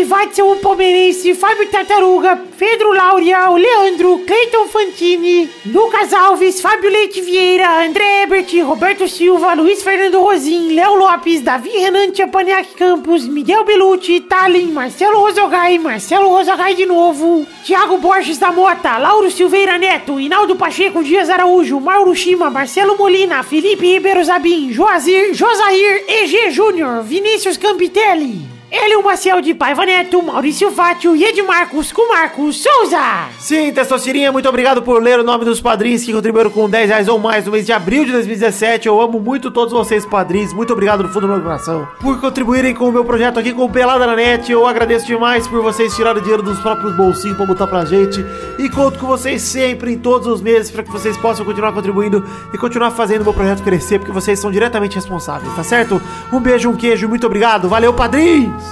o 0.43 0.57
Palmeirense, 0.57 1.35
Fábio 1.35 1.69
Tartaruga, 1.69 2.37
Pedro 2.59 2.93
Lauria, 2.93 3.51
o 3.51 3.57
Leandro, 3.57 4.19
Cleiton 4.21 4.67
Fantini, 4.69 5.49
Lucas 5.67 6.13
Alves, 6.13 6.61
Fábio 6.61 6.91
Leite 6.91 7.21
Vieira, 7.21 7.85
André 7.85 8.23
Ebert, 8.23 8.53
Roberto 8.63 9.07
Silva, 9.07 9.55
Luiz 9.55 9.83
Fernando 9.83 10.23
Rosim, 10.23 10.75
Léo 10.75 10.97
Lopes, 10.97 11.43
Davi 11.43 11.71
Renan 11.71 12.11
Tchapaniak 12.11 12.75
Campos, 12.77 13.27
Miguel 13.29 13.65
Belucci, 13.65 14.21
Tallin, 14.21 14.73
Marcelo 14.73 15.21
Rosogai, 15.21 15.79
Marcelo 15.79 16.29
Rosogai 16.29 16.75
de 16.75 16.87
novo, 16.87 17.47
Thiago 17.65 17.96
Borges 17.99 18.39
da 18.39 18.51
Mota, 18.53 18.99
Lauro 18.99 19.31
Silveira 19.31 19.79
Neto, 19.79 20.19
Inaldo 20.19 20.57
Pacheco 20.57 21.03
Dias 21.03 21.29
Araújo, 21.31 21.81
Mauro 21.81 22.15
Shima, 22.15 22.51
Marcelo 22.51 22.97
Molina, 22.97 23.43
Felipe 23.43 23.87
Ribeiro 23.87 24.25
Zabim, 24.25 24.73
Joazir, 24.73 25.35
Josair 25.35 26.05
EG 26.09 26.51
Júnior, 26.51 27.03
Vinícius 27.03 27.57
Campitelli. 27.57 28.56
Hélio 28.79 29.03
Maciel 29.03 29.41
de 29.41 29.55
Paiva 29.55 29.87
Neto, 29.87 30.23
Maurício 30.23 30.71
Fátio 30.71 31.17
e 31.17 31.25
Edmarcos 31.25 31.93
com 31.93 32.09
Marcos 32.09 32.63
Souza. 32.63 33.01
Sim, 33.39 33.73
Testosterinha, 33.73 34.31
muito 34.31 34.49
obrigado 34.49 34.83
por 34.83 35.03
ler 35.03 35.19
o 35.19 35.25
nome 35.25 35.47
dos 35.47 35.61
padrinhos 35.63 36.05
que 36.05 36.13
contribuíram 36.13 36.51
com 36.51 36.69
10 36.69 36.91
reais 36.91 37.09
ou 37.09 37.19
mais 37.19 37.47
no 37.47 37.53
mês 37.53 37.65
de 37.65 37.73
abril 37.73 38.05
de 38.05 38.13
2017. 38.13 38.87
Eu 38.87 39.01
amo 39.01 39.19
muito 39.19 39.51
todos 39.51 39.73
vocês, 39.73 40.05
padrinhos. 40.05 40.53
Muito 40.53 40.75
obrigado 40.75 41.03
do 41.03 41.09
fundo 41.09 41.27
do 41.27 41.33
meu 41.33 41.41
coração 41.41 41.89
por 42.01 42.21
contribuírem 42.21 42.75
com 42.75 42.89
o 42.89 42.93
meu 42.93 43.05
projeto 43.05 43.39
aqui 43.39 43.55
com 43.55 43.65
o 43.65 43.71
Pelada 43.71 44.07
na 44.07 44.15
Net. 44.15 44.53
Eu 44.53 44.67
agradeço 44.67 45.07
demais 45.07 45.49
por 45.49 45.63
vocês 45.63 45.97
tirarem 45.97 46.23
dinheiro 46.23 46.43
dos 46.43 46.59
próprios 46.59 46.95
bolsinhos 46.95 47.37
pra 47.37 47.47
botar 47.47 47.67
pra 47.67 47.85
gente. 47.85 48.25
E 48.59 48.69
conto 48.69 48.99
com 48.99 49.07
vocês 49.07 49.41
sempre, 49.41 49.93
em 49.93 49.99
todos 49.99 50.27
os 50.27 50.43
meses, 50.43 50.71
para 50.71 50.83
que 50.83 50.91
vocês 50.91 51.17
possam 51.17 51.47
continuar 51.47 51.73
contribuindo 51.73 52.23
e 52.53 52.59
continuar 52.59 52.91
fazendo 52.91 53.23
o 53.23 53.25
meu 53.25 53.33
projeto 53.33 53.63
crescer, 53.63 53.99
porque 53.99 54.13
vocês 54.13 54.39
são 54.39 54.51
diretamente 54.51 54.97
responsáveis, 54.97 55.55
tá 55.55 55.65
certo? 55.65 56.01
Um 56.33 56.41
beijo, 56.41 56.69
um 56.69 56.77
queijo, 56.77 57.09
muito 57.09 57.27
obrigado. 57.27 57.69
Valeu, 57.69 57.95
padrinhos! 57.95 58.66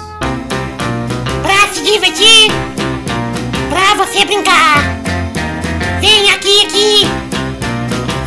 Pra 1.41 1.67
se 1.73 1.83
divertir, 1.83 2.51
pra 3.69 3.95
você 4.03 4.25
brincar. 4.25 4.83
Vem 6.01 6.29
aqui, 6.31 6.65
aqui. 6.65 7.07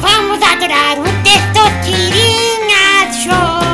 Vamos 0.01 0.43
adorar 0.43 0.99
o 0.99 1.05
Testosterinha 1.23 3.13
Show. 3.23 3.69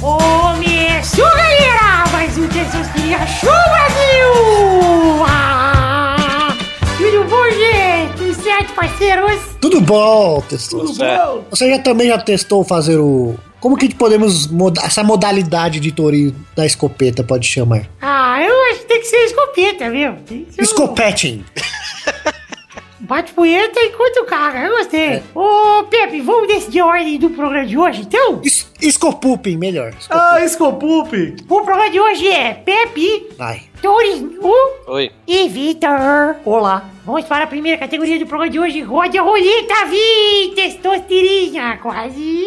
Começou, 0.00 1.26
galera! 1.26 2.04
Mais 2.12 2.36
um 2.38 2.46
Testosterinha 2.48 3.26
Show 3.26 3.50
Brasil! 3.50 5.24
Ah! 5.26 6.54
Tudo 6.96 7.24
bom, 7.24 7.50
gente? 7.50 8.34
Certo, 8.42 8.74
parceiros? 8.74 9.40
Tudo 9.60 9.80
bom, 9.80 10.40
testou? 10.48 10.86
Tudo 10.86 10.98
bom? 10.98 11.44
Você 11.50 11.68
já 11.70 11.78
também 11.78 12.08
já 12.08 12.18
testou 12.18 12.64
fazer 12.64 12.98
o. 12.98 13.36
Como 13.60 13.76
que 13.76 13.94
podemos 13.94 14.46
mudar 14.46 14.86
essa 14.86 15.04
modalidade 15.04 15.80
de 15.80 15.92
tourinho 15.92 16.34
da 16.56 16.64
escopeta, 16.64 17.22
pode 17.22 17.46
chamar? 17.46 17.86
Ah, 18.00 18.42
eu 18.42 18.54
acho 18.70 18.80
que 18.80 18.86
tem 18.86 19.00
que 19.00 19.06
ser 19.06 19.24
escopeta, 19.26 19.90
viu? 19.90 20.14
Tem 20.26 20.44
que 20.44 20.54
ser 20.54 20.60
um- 20.60 20.64
Escopeting. 20.64 21.44
Bate 23.00 23.32
punheta 23.32 23.80
enquanto 23.80 24.24
caga, 24.26 24.60
eu 24.66 24.76
gostei. 24.76 25.22
Ô, 25.34 25.82
Pepe, 25.84 26.20
vamos 26.20 26.46
decidir 26.46 26.80
a 26.80 26.86
ordem 26.86 27.18
do 27.18 27.30
programa 27.30 27.66
de 27.66 27.76
hoje, 27.76 28.02
então? 28.02 28.40
Es 28.44 28.70
melhor. 29.58 29.94
Ah, 30.10 30.38
Scopup! 30.46 31.12
O 31.48 31.60
programa 31.64 31.90
de 31.90 31.98
hoje 31.98 32.28
é 32.28 32.54
Pepe, 32.54 33.26
Vai. 33.36 33.62
Tourinho 33.82 34.38
Oi. 34.86 35.10
e 35.26 35.48
Vitor. 35.48 36.36
Olá! 36.44 36.84
Vamos 37.04 37.24
para 37.24 37.44
a 37.44 37.46
primeira 37.48 37.78
categoria 37.78 38.18
do 38.18 38.26
programa 38.26 38.50
de 38.52 38.60
hoje. 38.60 38.82
Rode 38.82 39.18
a 39.18 39.22
roleta, 39.22 39.86
Vi! 39.88 40.52
Testosterinha! 40.54 41.78
Quase, 41.82 42.46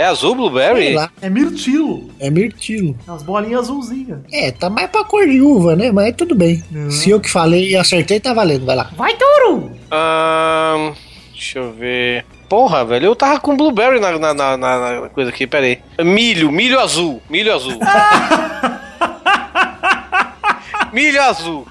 É 0.00 0.04
azul, 0.06 0.30
Sei 0.30 0.36
Blueberry? 0.38 0.94
lá. 0.94 1.10
É 1.20 1.28
mirtilo. 1.28 2.08
É 2.18 2.30
mirtilo. 2.30 2.96
As 3.06 3.22
bolinhas 3.22 3.64
azulzinhas. 3.64 4.20
É, 4.32 4.50
tá 4.50 4.70
mais 4.70 4.88
pra 4.88 5.04
cor 5.04 5.26
de 5.26 5.42
uva, 5.42 5.76
né? 5.76 5.92
Mas 5.92 6.16
tudo 6.16 6.34
bem. 6.34 6.64
Se 6.90 7.10
eu 7.10 7.20
que 7.20 7.30
falei 7.30 7.68
e 7.72 7.76
acertei, 7.76 8.18
tá 8.18 8.32
valendo. 8.32 8.64
Vai 8.64 8.76
lá. 8.76 8.88
Vai, 8.96 9.14
Touro! 9.14 9.70
Ahn, 9.90 10.94
deixa 11.34 11.58
eu 11.58 11.70
ver. 11.72 12.24
Porra, 12.48 12.82
velho, 12.82 13.04
eu 13.08 13.14
tava 13.14 13.38
com 13.40 13.54
Blueberry 13.54 14.00
na, 14.00 14.18
na, 14.18 14.32
na, 14.32 14.56
na- 14.56 15.08
coisa 15.10 15.28
aqui, 15.28 15.46
pera 15.46 15.66
aí. 15.66 15.78
Milho, 16.02 16.50
milho 16.50 16.80
azul, 16.80 17.20
milho 17.28 17.54
azul. 17.54 17.78
milho 20.94 21.22
azul. 21.22 21.66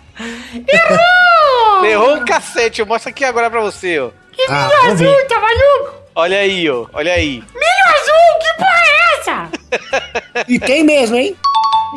Errou! 0.67 1.85
Errou 1.85 2.15
um 2.17 2.25
cacete, 2.25 2.79
eu 2.81 2.85
mostro 2.85 3.09
aqui 3.09 3.23
agora 3.25 3.49
pra 3.49 3.61
você, 3.61 3.99
ó. 3.99 4.09
Que 4.31 4.43
Ah, 4.49 4.69
milho 4.83 4.95
ver. 4.97 5.07
azul, 5.07 5.27
tá 5.27 5.39
maluco? 5.39 5.97
Olha 6.15 6.37
aí, 6.39 6.69
ó, 6.69 6.85
olha 6.93 7.13
aí. 7.13 7.43
Milho 7.53 7.78
azul, 8.09 8.39
que 8.39 8.53
porra 8.57 8.81
é 8.85 9.19
essa? 9.19 10.45
E 10.47 10.59
tem 10.59 10.83
mesmo, 10.83 11.15
hein? 11.15 11.35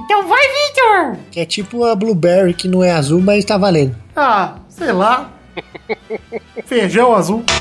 Então 0.05 0.27
vai, 0.27 0.41
Victor! 0.41 1.17
Que 1.31 1.41
é 1.41 1.45
tipo 1.47 1.85
a 1.85 1.95
Blueberry, 1.95 2.55
que 2.55 2.67
não 2.69 2.83
é 2.83 2.91
azul, 2.91 3.21
mas 3.21 3.45
tá 3.45 3.57
valendo. 3.59 3.95
Ah, 4.17 4.55
sei 4.69 4.93
lá. 4.93 5.31
Feijão 6.67 7.15
azul. 7.15 7.45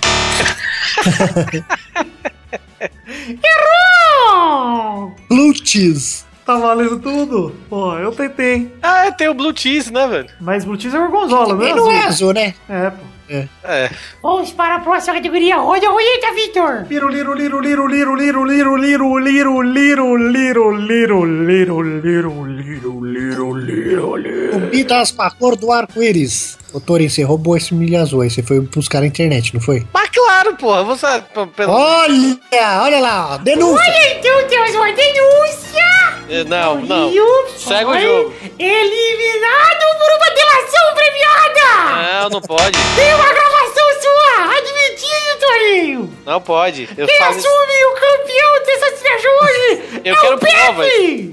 Errou! 3.43 5.15
Blue 5.29 5.53
cheese. 5.63 6.23
Tá 6.45 6.55
valendo 6.57 6.99
tudo? 6.99 7.55
Pô, 7.69 7.97
eu 7.97 8.11
tentei. 8.11 8.73
Ah, 8.81 9.11
tem 9.11 9.27
o 9.29 9.33
Blue 9.33 9.53
Cheese, 9.55 9.91
né, 9.93 10.07
velho? 10.07 10.29
Mas 10.39 10.65
Blue 10.65 10.79
Cheese 10.79 10.95
é 10.95 10.99
gorgonzola, 10.99 11.63
é 11.63 11.69
E 11.69 11.73
não 11.73 11.83
azul? 11.83 11.91
é 11.91 12.03
azul, 12.05 12.33
né? 12.33 12.53
É, 12.67 12.89
pô. 12.89 12.97
É. 13.31 13.89
Vamos 14.21 14.51
para 14.51 14.75
a 14.75 14.79
próxima 14.79 15.15
categoria. 15.15 15.57
Roda 15.57 15.87
a 15.87 15.89
roleta, 15.89 16.33
Victor! 16.35 16.85
Liru, 16.89 17.07
liru, 17.07 17.33
liru, 17.33 17.61
liru, 17.61 17.87
liru, 17.87 18.15
liru, 18.17 18.45
liru, 18.45 18.75
liru, 18.77 19.17
liru, 19.17 19.61
liru, 19.63 20.17
liru, 20.17 20.17
liru, 20.17 20.71
liru, 20.73 21.83
liru, 21.83 22.45
liru, 22.45 23.01
liru, 23.01 23.55
liru, 23.55 24.15
liru. 24.17 24.53
Subidas 24.53 25.11
pra 25.11 25.31
cor 25.31 25.55
do 25.55 25.71
arco-íris. 25.71 26.57
Ô, 26.73 26.79
Torinho, 26.79 27.09
você 27.09 27.23
roubou 27.23 27.55
esse 27.55 27.73
milho 27.73 27.99
azul 27.99 28.21
aí. 28.21 28.29
Você 28.29 28.43
foi 28.43 28.59
buscar 28.61 29.01
na 29.01 29.07
internet, 29.07 29.53
não 29.53 29.61
foi? 29.61 29.85
Mas 29.93 30.09
claro, 30.09 30.55
porra, 30.55 30.83
você. 30.83 31.21
Pelo... 31.55 31.71
Olha! 31.71 32.81
Olha 32.81 32.99
lá. 32.99 33.37
Denúncia! 33.37 33.85
Olha, 33.85 34.19
então 34.19 34.47
temos 34.47 34.75
uma 34.75 34.91
denúncia! 34.91 36.00
É, 36.31 36.43
Não, 36.45 36.81
não. 36.81 37.09
Rio 37.09 37.25
Segue 37.57 37.85
o 37.91 37.99
jogo. 37.99 38.33
Eliminado 38.57 39.85
por 39.97 40.11
uma 40.15 40.29
delação 40.33 40.95
premiada! 40.95 42.21
Não, 42.23 42.29
não 42.29 42.41
pode. 42.41 42.77
Tem 42.95 43.13
uma 43.13 43.33
gravação 43.33 43.83
sua 44.01 44.57
admitindo, 44.57 45.39
Torinho! 45.39 46.13
Não 46.25 46.39
pode. 46.41 46.87
Eu 46.97 47.05
Quem 47.05 47.15
isso- 47.15 47.23
assume 47.25 47.85
o 47.85 47.93
campeão 47.95 48.65
dessa 48.65 48.95
cidade 48.97 49.27
hoje 49.27 50.01
Eu 50.05 50.15
é 50.15 50.19
quero 50.21 50.35
o 50.35 50.39
provas. 50.39 50.87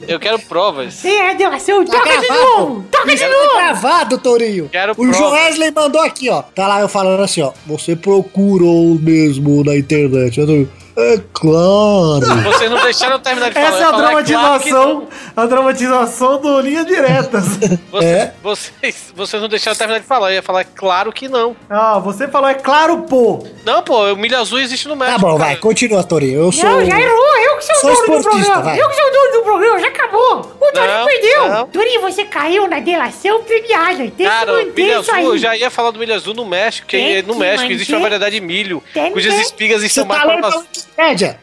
Eu 0.08 0.20
quero 0.20 0.38
provas. 0.40 0.96
Tem 1.00 1.20
a 1.20 1.32
delação, 1.34 1.84
Tá 1.84 1.92
toca 1.98 2.18
de 2.18 2.26
gravado. 2.26 2.46
novo! 2.58 2.84
Toca 2.90 3.06
de 3.06 3.14
Isso 3.14 3.24
tá 3.24 3.30
novo! 3.30 3.54
gravado, 3.56 4.18
Tourinho. 4.18 4.68
Quero 4.70 4.92
o 4.92 4.96
prova. 4.96 5.12
Joesley 5.12 5.70
mandou 5.70 6.00
aqui, 6.02 6.28
ó. 6.28 6.42
Tá 6.42 6.66
lá 6.66 6.80
eu 6.80 6.88
falando 6.88 7.22
assim, 7.22 7.40
ó. 7.42 7.52
Você 7.66 7.94
procurou 7.94 8.96
mesmo 9.00 9.62
na 9.64 9.76
internet. 9.76 10.38
Eu 10.40 10.46
tô- 10.46 10.66
É 11.00 11.20
claro. 11.32 12.42
Vocês 12.42 12.68
não 12.70 12.82
deixaram 12.82 13.20
terminar 13.20 13.48
de 13.50 13.54
falar. 13.54 13.66
Essa 13.68 13.76
é 13.78 13.82
a 13.84 13.88
claro 13.90 14.02
não. 14.02 14.22
dramatização, 14.24 15.08
a 15.36 15.46
dramatização 15.46 16.40
do 16.40 16.60
Linha 16.60 16.84
Diretas. 16.84 17.44
Vocês, 17.90 18.04
É? 18.04 18.32
vocês, 18.42 19.12
vocês 19.14 19.40
não 19.40 19.48
deixaram 19.48 19.76
terminar 19.76 20.00
de 20.00 20.06
falar. 20.06 20.30
Eu 20.30 20.34
ia 20.36 20.42
falar, 20.42 20.64
claro 20.64 21.12
que 21.12 21.28
não. 21.28 21.54
Ah, 21.70 21.98
você 22.00 22.26
falou, 22.26 22.48
é 22.48 22.54
claro, 22.54 23.02
pô. 23.02 23.46
Não, 23.64 23.80
pô, 23.82 24.12
o 24.12 24.16
milho 24.16 24.36
azul 24.36 24.58
existe 24.58 24.88
no 24.88 24.96
Tá 24.96 25.04
México. 25.04 25.20
bom, 25.20 25.36
cara. 25.38 25.50
vai. 25.50 25.56
Continua, 25.56 26.02
Tourinho. 26.02 26.40
Eu 26.40 26.52
sou... 26.52 26.68
Não, 26.68 26.84
já 26.84 27.00
errou, 27.00 27.36
eu 27.44 27.56
que 27.58 27.64
sou 27.64 27.74
o 27.76 27.78
Sou 27.78 28.06
dono 28.06 28.18
do 28.18 28.22
programa! 28.24 28.62
vai. 28.62 28.80
Eu 28.80 28.88
que 28.88 28.94
sou 28.96 29.06
o 29.06 29.10
dono 29.12 29.32
do 29.32 29.42
programa, 29.44 29.78
já 29.78 29.88
acabou! 29.88 30.56
O 30.60 30.72
Não, 30.74 31.06
perdeu! 31.06 31.48
não. 31.48 31.66
Torinho, 31.68 32.00
você 32.00 32.24
caiu 32.24 32.66
na 32.66 32.80
delação 32.80 33.42
premiada, 33.44 34.10
tem 34.16 34.26
Cara, 34.26 34.46
que 34.46 34.50
o 34.50 34.54
manter 34.66 34.82
milho 34.82 35.00
isso 35.00 35.10
azul, 35.12 35.14
aí! 35.14 35.24
eu 35.24 35.38
já 35.38 35.56
ia 35.56 35.70
falar 35.70 35.90
do 35.92 35.98
milho 36.00 36.14
azul 36.14 36.34
no 36.34 36.44
México, 36.44 36.88
que 36.88 37.22
no 37.22 37.34
que 37.34 37.38
México 37.38 37.70
existe 37.72 37.92
uma 37.92 38.00
manter- 38.00 38.10
variedade 38.18 38.34
de 38.40 38.40
milho, 38.44 38.82
Tem 38.92 39.12
cujas 39.12 39.34
espigas 39.40 39.82
estão 39.84 40.04
tá 40.06 40.26
mais 40.26 40.42
lendo 40.42 40.66
Wikipédia. 40.98 41.38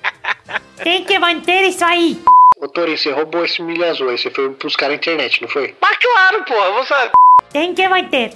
Tem 0.84 1.06
que 1.06 1.18
manter 1.18 1.70
isso 1.70 1.84
aí! 1.86 2.22
Ô, 2.58 2.68
Tourinho, 2.68 2.98
você 2.98 3.12
roubou 3.12 3.46
esse 3.46 3.62
milho 3.62 3.90
azul 3.90 4.10
aí. 4.10 4.18
Você 4.18 4.30
foi 4.30 4.50
buscar 4.50 4.90
na 4.90 4.96
internet, 4.96 5.42
não 5.42 5.48
foi? 5.48 5.74
Mas 5.82 5.98
claro, 5.98 6.44
porra, 6.44 6.72
você. 6.72 6.94
Tem 7.56 7.74
que 7.74 7.88
manter! 7.88 8.34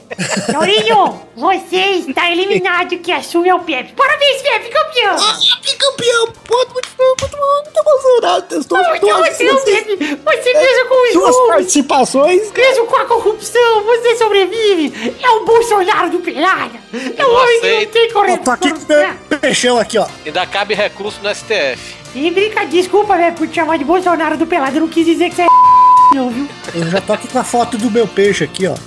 Torinho, 0.50 1.20
você 1.36 1.76
está 2.08 2.32
eliminado 2.32 2.98
que 3.00 3.12
assume 3.12 3.50
é 3.50 3.54
o 3.54 3.60
Pepe! 3.60 3.92
Parabéns, 3.92 4.42
Pepe, 4.42 4.70
campeão! 4.70 5.18
Que 5.62 5.76
campeão! 5.76 6.28
Pô, 6.48 6.56
muito, 6.56 6.90
muito, 6.98 7.38
muito 7.38 7.80
emocionado. 7.86 8.46
Testou 8.48 8.78
Muito 8.78 9.10
as 9.10 9.38
Pepe! 9.38 9.98
Você 10.24 10.54
mesmo 10.54 10.88
com 10.88 11.04
os 11.06 11.12
suas 11.12 11.48
participações. 11.50 12.50
Mesmo 12.50 12.86
com 12.86 12.96
a 12.96 13.06
corrupção, 13.08 13.84
você 13.84 14.16
sobrevive! 14.16 15.14
É 15.22 15.30
o 15.32 15.44
Bolsonaro 15.44 16.12
do 16.12 16.20
Pelada! 16.22 16.80
É 17.18 17.26
o 17.26 17.28
não 17.28 17.36
homem 17.36 17.60
que 17.60 17.72
não 17.74 17.86
tem 17.88 18.02
Eu 18.04 18.08
tô 18.08 18.14
correção! 18.14 18.54
aqui 18.54 18.72
com 18.72 18.94
meu 18.94 19.40
peixão 19.42 19.78
aqui, 19.78 19.98
ó. 19.98 20.08
Ainda 20.26 20.46
cabe 20.46 20.74
recurso 20.76 21.20
no 21.22 21.36
STF. 21.36 21.94
E 22.16 22.32
brinca, 22.32 22.66
desculpa, 22.66 23.18
velho, 23.18 23.36
por 23.36 23.50
te 23.50 23.56
chamar 23.56 23.78
de 23.78 23.84
Bolsonaro 23.84 24.38
do 24.38 24.48
Pelado. 24.48 24.78
Eu 24.78 24.82
não 24.82 24.88
quis 24.88 25.06
dizer 25.06 25.30
que 25.30 25.36
você 25.36 25.42
é 25.42 25.69
eu, 26.16 26.30
viu? 26.30 26.48
Eu 26.74 26.90
já 26.90 27.02
tô 27.02 27.14
aqui 27.14 27.28
com 27.28 27.40
a 27.40 27.44
foto 27.44 27.78
do 27.78 27.92
meu 27.92 28.08
peixe 28.08 28.44
aqui, 28.44 28.68
ó. 28.68 28.76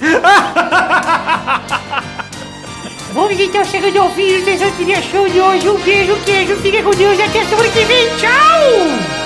Vamos 3.12 3.38
então 3.38 3.64
chegando 3.64 3.98
ao 4.00 4.10
fim 4.10 4.38
do 4.38 4.44
Sessão 4.44 4.70
Trilha 4.72 5.02
Show 5.02 5.28
de 5.28 5.38
hoje. 5.38 5.68
Um 5.68 5.78
beijo, 5.80 6.16
queijo. 6.24 6.56
Fica 6.56 6.82
com 6.82 6.90
Deus 6.90 7.18
e 7.18 7.22
até 7.22 7.44
semana 7.44 7.68
que 7.68 7.84
vem. 7.84 8.08
Tchau! 8.16 9.20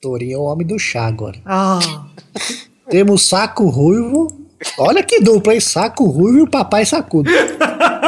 Torinho 0.00 0.34
é 0.34 0.38
o 0.38 0.42
homem 0.42 0.66
do 0.66 0.78
chá 0.78 1.06
agora. 1.06 1.38
Ah. 1.44 1.78
Temos 2.88 3.28
saco 3.28 3.68
ruivo. 3.68 4.28
Olha 4.78 5.02
que 5.02 5.20
dupla, 5.20 5.54
hein? 5.54 5.60
Saco 5.60 6.04
ruivo 6.06 6.38
e 6.38 6.42
o 6.42 6.50
papai 6.50 6.84
sacudo. 6.84 7.30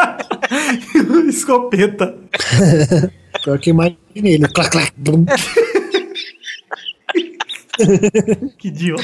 escopeta. 1.33 2.15
Pior 3.43 3.59
que 3.59 3.71
imaginei 3.71 4.35
ele. 4.35 4.49
Clac, 4.49 4.71
clac, 4.71 4.93
bum. 4.97 5.25
Que 8.59 8.69
idiota. 8.69 9.03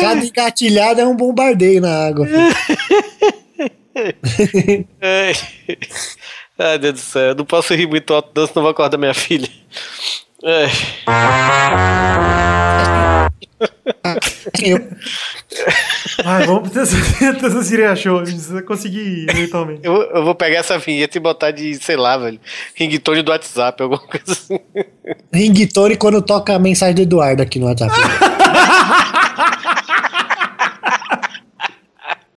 Cada 0.00 0.24
engatilhada 0.24 1.02
é 1.02 1.06
um 1.06 1.16
bombardeio 1.16 1.80
na 1.80 2.08
água. 2.08 2.26
Ai. 5.00 5.32
Ai, 6.58 6.78
Deus 6.78 6.94
do 6.94 7.00
céu. 7.00 7.22
Eu 7.28 7.34
não 7.36 7.44
posso 7.44 7.72
rir 7.74 7.86
muito 7.86 8.12
alto, 8.12 8.30
não, 8.34 8.46
senão 8.46 8.62
vou 8.62 8.70
acordar 8.70 8.98
minha 8.98 9.14
filha. 9.14 9.48
Ai. 10.44 10.70
Eu- 14.62 14.88
Vai, 16.24 16.46
vamos 16.46 16.68
pro 16.70 16.82
Tessa 17.40 17.62
Sireia 17.62 17.94
Show. 17.96 18.20
A 18.20 18.24
gente 18.24 18.62
conseguir 18.62 19.26
eventualmente. 19.30 19.80
Eu, 19.84 20.02
eu 20.02 20.24
vou 20.24 20.34
pegar 20.34 20.58
essa 20.58 20.78
vinheta 20.78 21.16
e 21.16 21.20
botar 21.20 21.50
de, 21.50 21.74
sei 21.76 21.96
lá, 21.96 22.16
velho, 22.16 22.38
ringtone 22.74 23.22
do 23.22 23.30
WhatsApp, 23.30 23.82
alguma 23.82 24.00
coisa 24.00 24.32
assim. 24.32 24.58
Ringtone 25.32 25.96
quando 25.96 26.20
toca 26.22 26.54
a 26.54 26.58
mensagem 26.58 26.94
do 26.94 27.02
Eduardo 27.02 27.42
aqui 27.42 27.58
no 27.58 27.66
WhatsApp. 27.66 27.92